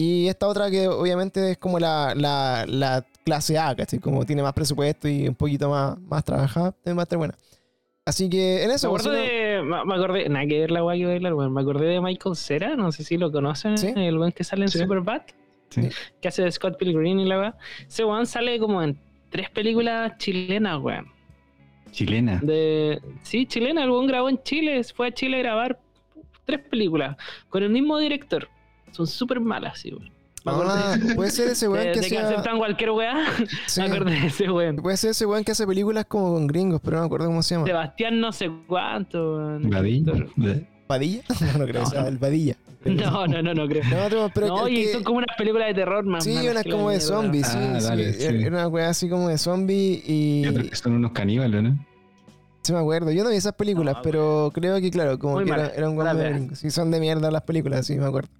Y 0.00 0.28
esta 0.28 0.46
otra 0.46 0.70
que 0.70 0.86
obviamente 0.86 1.50
es 1.52 1.58
como 1.58 1.80
la, 1.80 2.14
la, 2.14 2.64
la 2.68 3.04
clase 3.24 3.58
A, 3.58 3.74
¿cachai? 3.74 3.98
Como 3.98 4.24
tiene 4.24 4.42
más 4.44 4.52
presupuesto 4.52 5.08
y 5.08 5.26
un 5.26 5.34
poquito 5.34 5.68
más, 5.70 5.98
más 5.98 6.22
trabajada, 6.22 6.70
también 6.70 6.98
va 6.98 7.02
a 7.02 7.04
estar 7.04 7.18
buena. 7.18 7.34
Así 8.04 8.28
que 8.30 8.62
en 8.62 8.68
Me 8.68 8.74
eso, 8.74 8.96
no- 8.96 9.10
de. 9.10 9.60
Me 9.64 9.84
me 9.84 9.94
acordé. 9.96 10.28
Nada 10.28 10.46
que 10.46 10.60
ver 10.60 10.70
la 10.70 10.82
guay 10.82 11.00
que 11.00 11.06
bailar, 11.06 11.34
weón. 11.34 11.52
Me 11.52 11.60
acordé 11.62 11.86
de 11.86 12.00
Michael 12.00 12.36
Cera, 12.36 12.76
no 12.76 12.92
sé 12.92 13.02
si 13.02 13.16
lo 13.18 13.32
conocen, 13.32 13.76
Sí. 13.76 13.92
el 13.96 14.16
weón 14.18 14.30
que 14.30 14.44
sale 14.44 14.62
en 14.62 14.68
Sí. 14.68 14.78
Superbad, 14.78 15.22
Sí. 15.70 15.88
que 16.20 16.28
hace 16.28 16.42
de 16.44 16.52
Scott 16.52 16.78
Pilgrim 16.78 17.18
y 17.18 17.24
la 17.24 17.38
weá. 17.40 17.56
Ese 17.88 18.04
weón 18.04 18.24
sale 18.26 18.58
como 18.60 18.80
en 18.82 18.96
tres 19.30 19.50
películas 19.50 20.16
chilenas, 20.18 20.78
weón. 20.80 21.06
Chilena. 21.90 22.38
De... 22.42 23.00
Sí, 23.22 23.46
chilena, 23.46 23.82
el 23.82 23.90
weón 23.90 24.06
grabó 24.06 24.28
en 24.28 24.40
Chile, 24.44 24.82
fue 24.84 25.08
a 25.08 25.12
Chile 25.12 25.38
a 25.38 25.42
grabar 25.42 25.80
tres 26.44 26.60
películas 26.60 27.16
con 27.48 27.62
el 27.64 27.70
mismo 27.70 27.98
director. 27.98 28.48
Son 28.92 29.06
súper 29.06 29.40
malas, 29.40 29.78
sí, 29.80 29.92
weón. 29.92 30.10
Me 30.44 30.52
acordé 30.52 30.70
Ah, 30.72 30.96
puede 31.16 31.30
ser 31.30 31.48
ese 31.48 31.66
de, 31.66 31.72
weón 31.72 31.84
que 31.92 32.00
de 32.00 32.08
que 32.08 32.16
hacía- 32.18 32.28
aceptan 32.28 32.58
cualquier 32.58 32.90
weá. 32.92 33.24
sí, 33.66 33.80
Me 33.80 33.86
acordé 33.88 34.12
de 34.20 34.26
ese 34.28 34.50
weón. 34.50 34.76
Puede 34.76 34.96
ser 34.96 35.10
ese 35.10 35.26
weón 35.26 35.44
que 35.44 35.52
hace 35.52 35.66
películas 35.66 36.04
como 36.06 36.32
con 36.34 36.46
gringos, 36.46 36.80
pero 36.82 36.96
no 36.96 37.02
me 37.02 37.06
acuerdo 37.06 37.26
cómo 37.26 37.42
se 37.42 37.54
llama. 37.54 37.66
Sebastián 37.66 38.20
no 38.20 38.32
sé 38.32 38.50
cuánto. 38.66 39.58
Director. 39.58 40.28
¿Padilla? 40.86 41.22
No, 41.40 41.58
no 41.58 41.66
creo, 41.66 41.82
No, 41.82 41.86
o 41.88 41.90
sea, 41.90 42.08
el 42.08 42.18
Padilla. 42.18 42.56
No, 42.84 43.26
no, 43.26 43.42
no, 43.42 43.52
no 43.52 43.66
creo. 43.68 43.82
No, 43.90 44.06
otro, 44.06 44.30
pero 44.32 44.46
no, 44.46 44.66
el 44.68 44.72
y 44.72 44.84
que- 44.84 44.92
son 44.92 45.02
como 45.04 45.18
unas 45.18 45.36
películas 45.36 45.66
de 45.68 45.74
terror 45.74 46.04
más. 46.06 46.24
Sí, 46.24 46.34
unas 46.48 46.62
que 46.62 46.70
como 46.70 46.88
de 46.90 47.00
zombies, 47.00 47.46
sí, 47.46 47.58
Ah, 47.60 47.80
sí. 47.80 47.86
dale, 47.86 48.12
sí. 48.14 48.24
Era 48.24 48.48
una 48.48 48.68
weá 48.68 48.88
así 48.88 49.08
como 49.10 49.28
de 49.28 49.36
zombies 49.36 50.02
y. 50.08 50.42
Y 50.44 50.48
otros 50.48 50.70
que 50.70 50.76
son 50.76 50.92
unos 50.94 51.10
caníbales, 51.10 51.62
¿no? 51.62 51.84
Sí, 52.62 52.72
me 52.72 52.78
acuerdo. 52.78 53.10
Yo 53.10 53.24
no 53.24 53.30
vi 53.30 53.36
esas 53.36 53.54
películas, 53.54 53.96
No, 53.96 54.02
pero 54.02 54.50
creo 54.54 54.80
que, 54.80 54.90
claro, 54.90 55.18
como 55.18 55.34
Muy 55.34 55.44
que 55.44 55.50
era, 55.50 55.68
era 55.68 55.90
un 55.90 55.98
weón 55.98 56.16
de 56.16 56.22
veas. 56.22 56.36
gringo. 56.36 56.54
Sí, 56.54 56.70
son 56.70 56.90
de 56.90 57.00
mierda 57.00 57.30
las 57.30 57.42
películas, 57.42 57.84
sí, 57.86 57.96
me 57.96 58.06
acuerdo. 58.06 58.30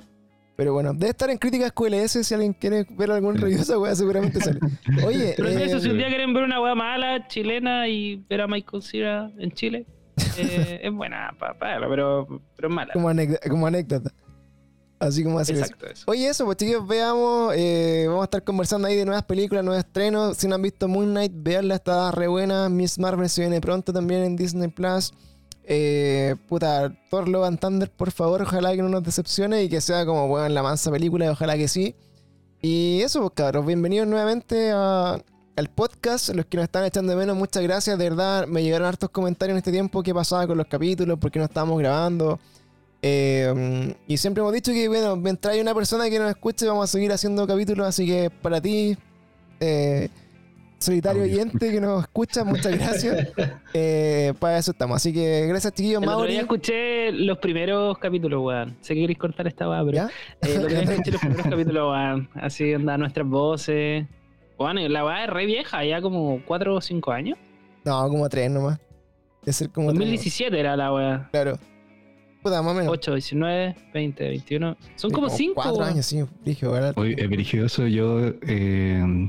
Pero 0.59 0.73
bueno, 0.73 0.93
debe 0.93 1.11
estar 1.11 1.31
en 1.31 1.39
críticas 1.39 1.71
QLS 1.71 2.27
si 2.27 2.35
alguien 2.35 2.53
quiere 2.53 2.85
ver 2.91 3.13
algún 3.13 3.37
review 3.37 3.59
de 3.59 3.63
esa 3.63 3.79
weá, 3.79 3.95
seguramente 3.95 4.41
sale. 4.41 4.59
Oye, 5.07 5.35
Pero 5.37 5.51
eh, 5.51 5.65
eso, 5.65 5.79
si 5.79 5.89
un 5.89 5.99
día 5.99 6.09
quieren 6.09 6.35
ver 6.35 6.43
una 6.43 6.61
weá 6.61 6.75
mala 6.75 7.29
chilena 7.29 7.87
y 7.87 8.17
ver 8.29 8.41
a 8.41 8.49
Michael 8.49 8.83
Cera 8.83 9.31
en 9.39 9.53
Chile, 9.53 9.87
eh, 10.37 10.81
es 10.83 10.93
buena 10.93 11.33
para 11.39 11.53
verlo, 11.53 11.89
pero, 11.89 12.43
pero 12.57 12.69
es 12.69 12.75
mala. 12.75 12.93
como, 12.93 13.09
anécdota, 13.09 13.49
como 13.49 13.69
anécdota. 13.69 14.11
Así 14.99 15.23
como 15.23 15.39
hacer. 15.39 15.59
Exacto, 15.59 15.87
eso. 15.87 16.03
Oye, 16.09 16.27
eso, 16.27 16.45
pues 16.45 16.57
chiquillos, 16.57 16.85
veamos. 16.89 17.55
eh, 17.57 18.07
vamos 18.09 18.23
a 18.23 18.25
estar 18.25 18.43
conversando 18.43 18.89
ahí 18.89 18.97
de 18.97 19.05
nuevas 19.05 19.23
películas, 19.23 19.63
nuevos 19.65 19.85
estrenos. 19.85 20.39
Si 20.39 20.49
no 20.49 20.57
han 20.57 20.63
visto 20.63 20.89
Moon 20.89 21.11
Knight, 21.11 21.33
veanla, 21.37 21.77
está 21.77 22.11
re 22.11 22.27
buena. 22.27 22.69
Miss 22.69 22.99
Marvel 22.99 23.29
se 23.29 23.43
viene 23.43 23.61
pronto 23.61 23.93
también 23.93 24.25
en 24.25 24.35
Disney 24.35 24.67
Plus. 24.67 25.15
Eh, 25.71 26.35
puta, 26.49 26.91
Thor 27.11 27.29
Love 27.29 27.45
and 27.45 27.61
Thunder, 27.61 27.91
por 27.91 28.11
favor, 28.11 28.41
ojalá 28.41 28.75
que 28.75 28.81
no 28.81 28.89
nos 28.89 29.03
decepcione 29.03 29.65
y 29.65 29.69
que 29.69 29.83
sea 29.83 30.07
como 30.07 30.27
bueno, 30.27 30.49
la 30.49 30.63
mansa 30.63 30.91
película, 30.91 31.27
y 31.27 31.29
ojalá 31.29 31.59
que 31.59 31.69
sí. 31.69 31.95
Y 32.63 33.03
eso, 33.03 33.21
pues 33.21 33.33
cabros, 33.35 33.67
bienvenidos 33.67 34.09
nuevamente 34.09 34.71
al 34.73 35.69
podcast. 35.75 36.31
Los 36.31 36.47
que 36.47 36.57
nos 36.57 36.65
están 36.65 36.87
echando 36.87 37.13
de 37.13 37.19
menos, 37.19 37.37
muchas 37.37 37.63
gracias. 37.63 37.99
De 37.99 38.09
verdad, 38.09 38.47
me 38.47 38.63
llegaron 38.63 38.89
hartos 38.89 39.11
comentarios 39.11 39.53
en 39.55 39.59
este 39.59 39.71
tiempo. 39.71 40.03
¿Qué 40.03 40.15
pasaba 40.15 40.47
con 40.47 40.57
los 40.57 40.67
capítulos? 40.69 41.19
¿Por 41.19 41.31
qué 41.31 41.39
no 41.39 41.45
estábamos 41.45 41.79
grabando? 41.79 42.41
Eh, 43.03 43.95
y 44.07 44.17
siempre 44.17 44.41
hemos 44.41 44.55
dicho 44.55 44.73
que, 44.73 44.89
bueno, 44.89 45.17
mientras 45.17 45.53
hay 45.53 45.61
una 45.61 45.75
persona 45.75 46.09
que 46.09 46.19
nos 46.19 46.31
escuche, 46.31 46.67
vamos 46.67 46.85
a 46.85 46.87
seguir 46.87 47.13
haciendo 47.13 47.47
capítulos. 47.47 47.87
Así 47.87 48.07
que 48.07 48.31
para 48.31 48.59
ti, 48.59 48.97
eh, 49.61 50.09
solitario 50.79 51.23
Audio. 51.23 51.35
oyente 51.35 51.71
que 51.71 51.81
nos 51.81 52.03
escucha, 52.03 52.45
muchas 52.45 52.77
gracias. 52.79 53.29
Eh, 53.75 54.33
para 54.39 54.59
eso 54.59 54.71
estamos. 54.71 54.97
Así 54.97 55.13
que 55.13 55.47
gracias, 55.47 55.75
chiquillos. 55.75 56.03
El 56.03 56.09
otro 56.09 56.25
día 56.27 56.41
escuché 56.41 57.13
los 57.13 57.37
primeros 57.39 57.99
capítulos, 57.99 58.43
weón. 58.43 58.77
Sé 58.81 58.95
que 58.95 59.01
queréis 59.03 59.19
cortar 59.19 59.47
esta 59.47 59.69
weá, 59.69 59.85
pero 59.85 59.93
¿Ya? 59.97 60.09
eh, 60.41 60.67
día 60.69 60.81
escuché 60.83 61.11
los 61.13 61.21
primeros 61.21 61.47
capítulos, 61.47 61.93
weón. 61.93 62.29
Así 62.35 62.73
andan 62.73 63.01
nuestras 63.01 63.27
voces. 63.27 64.07
Bueno, 64.57 64.81
la 64.89 65.05
weá 65.05 65.25
es 65.25 65.31
re 65.31 65.47
vieja, 65.47 65.85
ya 65.85 66.01
como 66.01 66.41
4 66.47 66.75
o 66.75 66.81
5 66.81 67.13
años. 67.13 67.39
No, 67.85 68.09
como 68.09 68.29
tres 68.29 68.51
nomás. 68.51 68.81
De 69.45 69.53
ser 69.53 69.71
como 69.71 69.89
tres, 69.89 69.99
2017 70.01 70.59
era 70.59 70.77
la 70.77 70.93
weá. 70.93 71.29
Claro. 71.31 71.59
Puta, 72.43 72.63
más 72.63 72.73
o 72.73 72.75
menos. 72.75 72.93
8, 72.93 73.15
19, 73.15 73.77
20, 73.95 74.29
21. 74.29 74.77
Son 74.97 75.11
Sí, 75.11 75.15
como 75.15 75.29
5. 75.29 75.55
Cuatro 75.55 75.85
años, 75.85 76.07
sí. 76.07 76.25
Brígido, 76.43 76.73
¿verdad? 76.73 76.95
Hoy 76.97 77.15
es 77.19 77.29
religioso, 77.29 77.87
yo 77.87 78.33
eh, 78.43 79.29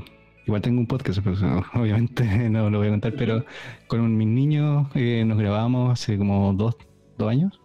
igual 0.50 0.62
tengo 0.62 0.80
un 0.80 0.86
podcast, 0.86 1.20
pero 1.22 1.36
obviamente 1.74 2.24
no 2.50 2.68
lo 2.70 2.78
voy 2.78 2.88
a 2.88 2.90
contar, 2.90 3.14
pero 3.16 3.44
con 3.86 4.16
mis 4.16 4.26
niños 4.28 4.88
eh, 4.94 5.24
nos 5.24 5.38
grabamos 5.38 5.92
hace 5.92 6.18
como 6.18 6.52
dos, 6.52 6.76
dos 7.16 7.30
años. 7.30 7.60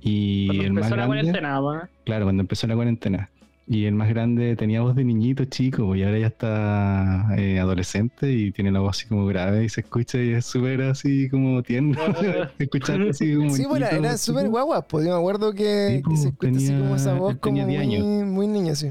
Y 0.00 0.46
Cuando 0.48 0.64
el 0.64 0.72
más 0.72 0.82
empezó 0.84 0.96
la 0.96 1.06
grande, 1.06 1.22
cuarentena, 1.22 1.60
weón. 1.62 1.80
claro, 2.04 2.24
cuando 2.26 2.40
empezó 2.42 2.66
la 2.66 2.74
cuarentena. 2.74 3.30
Y 3.66 3.86
el 3.86 3.94
más 3.94 4.10
grande 4.10 4.56
tenía 4.56 4.82
voz 4.82 4.94
de 4.94 5.04
niñito 5.04 5.46
chico, 5.46 5.86
pues, 5.86 6.00
y 6.00 6.02
ahora 6.04 6.18
ya 6.18 6.26
está 6.26 7.28
eh, 7.38 7.58
adolescente 7.58 8.30
y 8.30 8.52
tiene 8.52 8.70
la 8.70 8.80
voz 8.80 8.98
así 8.98 9.08
como 9.08 9.24
grave 9.24 9.64
y 9.64 9.70
se 9.70 9.80
escucha 9.80 10.18
y 10.22 10.32
es 10.34 10.44
súper 10.44 10.82
así 10.82 11.30
como 11.30 11.62
tierno. 11.62 11.96
Escuchar 12.58 13.00
así 13.08 13.34
como. 13.34 13.48
Sí, 13.50 13.64
bueno, 13.64 13.86
era 13.86 14.18
súper 14.18 14.50
guagua, 14.50 14.82
pues 14.82 15.06
yo 15.06 15.12
me 15.14 15.18
acuerdo 15.18 15.54
que, 15.54 15.86
Sí, 15.88 15.96
que 15.96 16.02
pues, 16.02 16.20
se 16.22 16.28
escucha 16.28 16.52
así 16.56 16.66
tenía- 16.66 16.80
como 16.82 16.96
esa 16.96 17.14
voz 17.14 17.36
como 17.36 17.56
muy, 17.62 17.70
10 17.70 17.80
años. 17.80 18.26
muy 18.26 18.46
niño, 18.48 18.74
sí. 18.74 18.90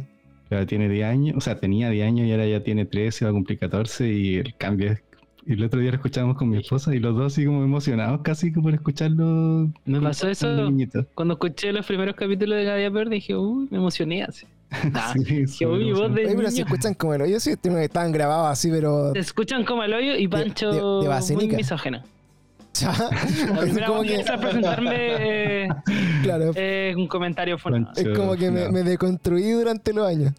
Claro, 0.53 0.67
tiene 0.67 0.87
10 0.87 1.05
años, 1.07 1.35
o 1.35 1.41
sea, 1.41 1.59
tenía 1.59 1.89
10 1.89 2.05
años 2.07 2.27
y 2.27 2.31
ahora 2.31 2.45
ya 2.45 2.61
tiene 2.61 2.85
13, 2.85 3.25
va 3.25 3.31
a 3.31 3.33
cumplir 3.33 3.57
14 3.57 4.07
y 4.07 4.35
el 4.35 4.53
cambio 4.55 4.91
es 4.91 4.99
Y 5.47 5.53
el 5.53 5.63
otro 5.63 5.79
día 5.79 5.89
lo 5.89 5.95
escuchábamos 5.95 6.37
con 6.37 6.47
mi 6.49 6.57
esposa 6.57 6.93
y 6.93 6.99
los 6.99 7.15
dos 7.17 7.33
así 7.33 7.43
como 7.43 7.63
emocionados 7.63 8.21
casi 8.21 8.53
como 8.53 8.65
por 8.65 8.75
escucharlo. 8.75 9.67
Me 9.85 9.99
pasó 9.99 10.29
eso 10.29 10.47
cuando 11.15 11.33
escuché 11.33 11.73
los 11.73 11.85
primeros 11.87 12.15
capítulos 12.15 12.55
de 12.59 12.65
Gadia 12.65 12.89
Verde. 12.91 13.15
Dije, 13.15 13.35
uy, 13.35 13.67
me 13.71 13.77
emocioné 13.77 14.23
así. 14.23 14.45
Ah, 14.93 15.11
Sí, 15.13 15.19
dije, 15.19 15.47
súper 15.47 15.67
uy, 15.69 15.91
voz 15.91 16.13
de 16.13 16.25
Oye, 16.27 16.35
pero 16.35 16.51
se 16.51 16.61
escuchan 16.61 16.93
como 16.93 17.13
el 17.15 17.21
hoyo, 17.23 17.39
sí, 17.39 17.51
estaban 17.51 18.11
grabados 18.11 18.47
así, 18.47 18.69
pero. 18.69 19.11
Se 19.13 19.19
escuchan 19.19 19.65
como 19.65 19.83
el 19.83 19.93
hoyo 19.93 20.15
y 20.15 20.27
Pancho 20.27 20.69
de- 20.69 20.77
de 20.77 20.81
muy 20.81 21.07
Vasenica. 21.07 21.57
misógeno. 21.57 22.03
Ya. 22.73 22.91
La 23.53 23.61
primera 23.61 23.87
como 23.87 24.01
que 24.01 24.21
a 24.21 24.37
presentarme 24.37 24.95
eh, 25.63 25.67
claro, 26.23 26.51
eh, 26.55 26.93
un 26.97 27.07
comentario 27.07 27.57
funado. 27.57 27.85
Pancho. 27.93 28.09
es 28.11 28.17
como 28.17 28.35
que 28.35 28.49
me, 28.49 28.65
no. 28.65 28.71
me 28.71 28.83
deconstruí 28.83 29.51
durante 29.51 29.93
los 29.93 30.07
años. 30.07 30.33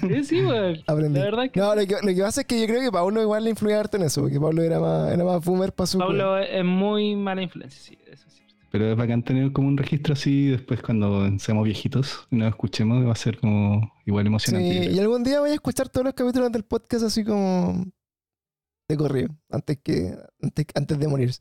Sí, 0.00 0.24
sí. 0.24 0.40
Aprendí. 0.86 1.18
La 1.18 1.24
verdad 1.26 1.50
que 1.50 1.60
No, 1.60 1.74
lo 1.74 1.86
que, 1.86 1.94
lo 2.02 2.14
que 2.14 2.20
pasa 2.22 2.40
es 2.40 2.46
que 2.46 2.58
yo 2.60 2.66
creo 2.66 2.80
que 2.80 2.90
Pablo 2.90 3.20
igual 3.20 3.44
le 3.44 3.50
influía 3.50 3.78
harto 3.80 3.96
en 3.98 4.04
eso, 4.04 4.22
porque 4.22 4.40
Pablo 4.40 4.62
era 4.62 4.80
más, 4.80 5.12
era 5.12 5.22
más 5.24 5.44
boomer 5.44 5.72
para 5.72 5.86
su. 5.86 5.98
Pablo 5.98 6.38
es 6.38 6.64
muy 6.64 7.14
mala 7.16 7.42
influencia, 7.42 7.78
sí, 7.80 7.98
eso 8.10 8.26
es 8.26 8.34
cierto. 8.34 8.54
Pero 8.70 8.90
es 8.90 8.96
bacán 8.96 9.22
tener 9.22 9.52
como 9.52 9.68
un 9.68 9.76
registro 9.76 10.14
así 10.14 10.46
después 10.48 10.80
cuando 10.82 11.38
seamos 11.38 11.64
viejitos 11.64 12.26
y 12.30 12.36
nos 12.36 12.48
escuchemos 12.48 13.06
va 13.06 13.12
a 13.12 13.16
ser 13.16 13.38
como 13.38 13.92
igual 14.06 14.24
Sí, 14.24 14.28
emocionante. 14.28 14.78
creo. 14.80 14.90
y 14.94 14.98
algún 14.98 15.22
día 15.22 15.40
voy 15.40 15.50
a 15.50 15.54
escuchar 15.54 15.88
todos 15.90 16.06
los 16.06 16.14
capítulos 16.14 16.50
del 16.50 16.64
podcast 16.64 17.04
así 17.04 17.22
como 17.22 17.84
de 18.92 18.98
corrido, 18.98 19.28
antes 19.50 19.78
que 19.82 20.16
antes, 20.42 20.66
antes 20.74 20.98
de 20.98 21.08
morir. 21.08 21.34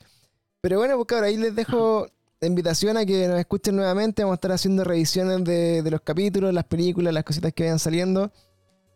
Pero 0.61 0.78
bueno, 0.78 0.95
pues 0.95 1.07
cabrón, 1.07 1.30
ahí 1.30 1.38
les 1.38 1.56
dejo 1.56 2.07
la 2.40 2.48
invitación 2.48 2.98
a 2.98 3.06
que 3.06 3.28
nos 3.28 3.40
escuchen 3.40 3.76
nuevamente. 3.76 4.23
Vamos 4.23 4.34
a 4.34 4.36
estar 4.36 4.52
haciendo 4.52 4.84
revisiones 4.84 5.44
de, 5.44 5.82
de 5.82 5.91
los 5.91 6.02
capítulos, 6.02 6.53
las 6.53 6.65
películas, 6.65 7.14
las 7.14 7.23
cositas 7.23 7.53
que 7.53 7.64
vayan 7.64 7.80
saliendo. 7.80 8.32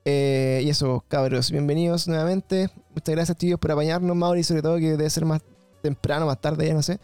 Eh, 0.08 0.62
y 0.64 0.70
eso, 0.70 1.04
cabros, 1.08 1.50
bienvenidos 1.50 2.08
nuevamente. 2.08 2.70
Muchas 2.90 3.16
gracias, 3.16 3.38
tíos, 3.38 3.60
por 3.60 3.72
apañarnos, 3.72 4.16
Mauri, 4.16 4.44
sobre 4.44 4.62
todo 4.62 4.78
que 4.78 4.92
debe 4.92 5.10
ser 5.10 5.26
más 5.26 5.42
temprano, 5.82 6.28
más 6.28 6.40
tarde, 6.40 6.68
ya 6.68 6.76
no 6.76 6.84
sé. 6.84 7.00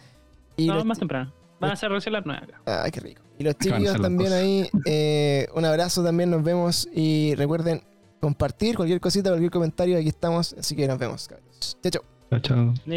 Y 0.56 0.68
No, 0.68 0.76
los 0.76 0.86
más 0.86 1.00
temprano. 1.00 1.34
Van 1.60 1.72
a 1.72 1.76
ser 1.76 1.90
recién 1.92 2.14
las 2.14 2.26
nueve 2.26 2.44
acá. 2.44 2.84
Ay, 2.84 2.92
qué 2.92 3.00
rico. 3.00 3.24
Y 3.40 3.44
los 3.44 3.56
las 3.60 4.00
también 4.02 4.34
ahí, 4.34 4.70
eh, 4.86 5.48
un 5.56 5.66
abrazo 5.66 6.04
también, 6.04 6.30
nos 6.30 6.44
vemos. 6.44 6.88
Y 6.94 7.34
recuerden 7.36 7.84
compartir 8.22 8.78
cualquier 8.78 9.02
cosita, 9.02 9.30
cualquier 9.30 9.52
comentario, 9.52 9.98
aquí 9.98 10.08
estamos. 10.08 10.54
Así 10.54 10.76
que 10.76 10.88
nos 10.88 10.98
vemos, 10.98 11.28
cabros. 11.28 11.78
Chao, 11.82 11.92
chao. 11.92 12.04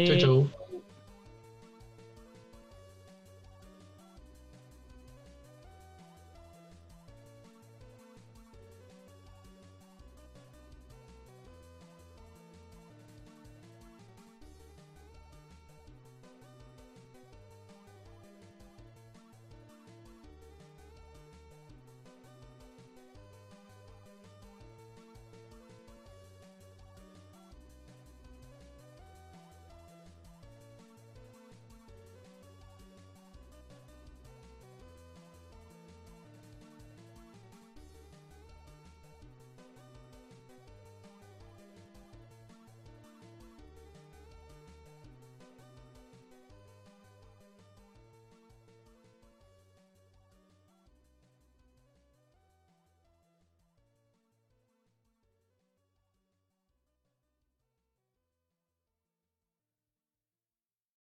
Chao, 0.07 0.17
chao. 0.17 0.64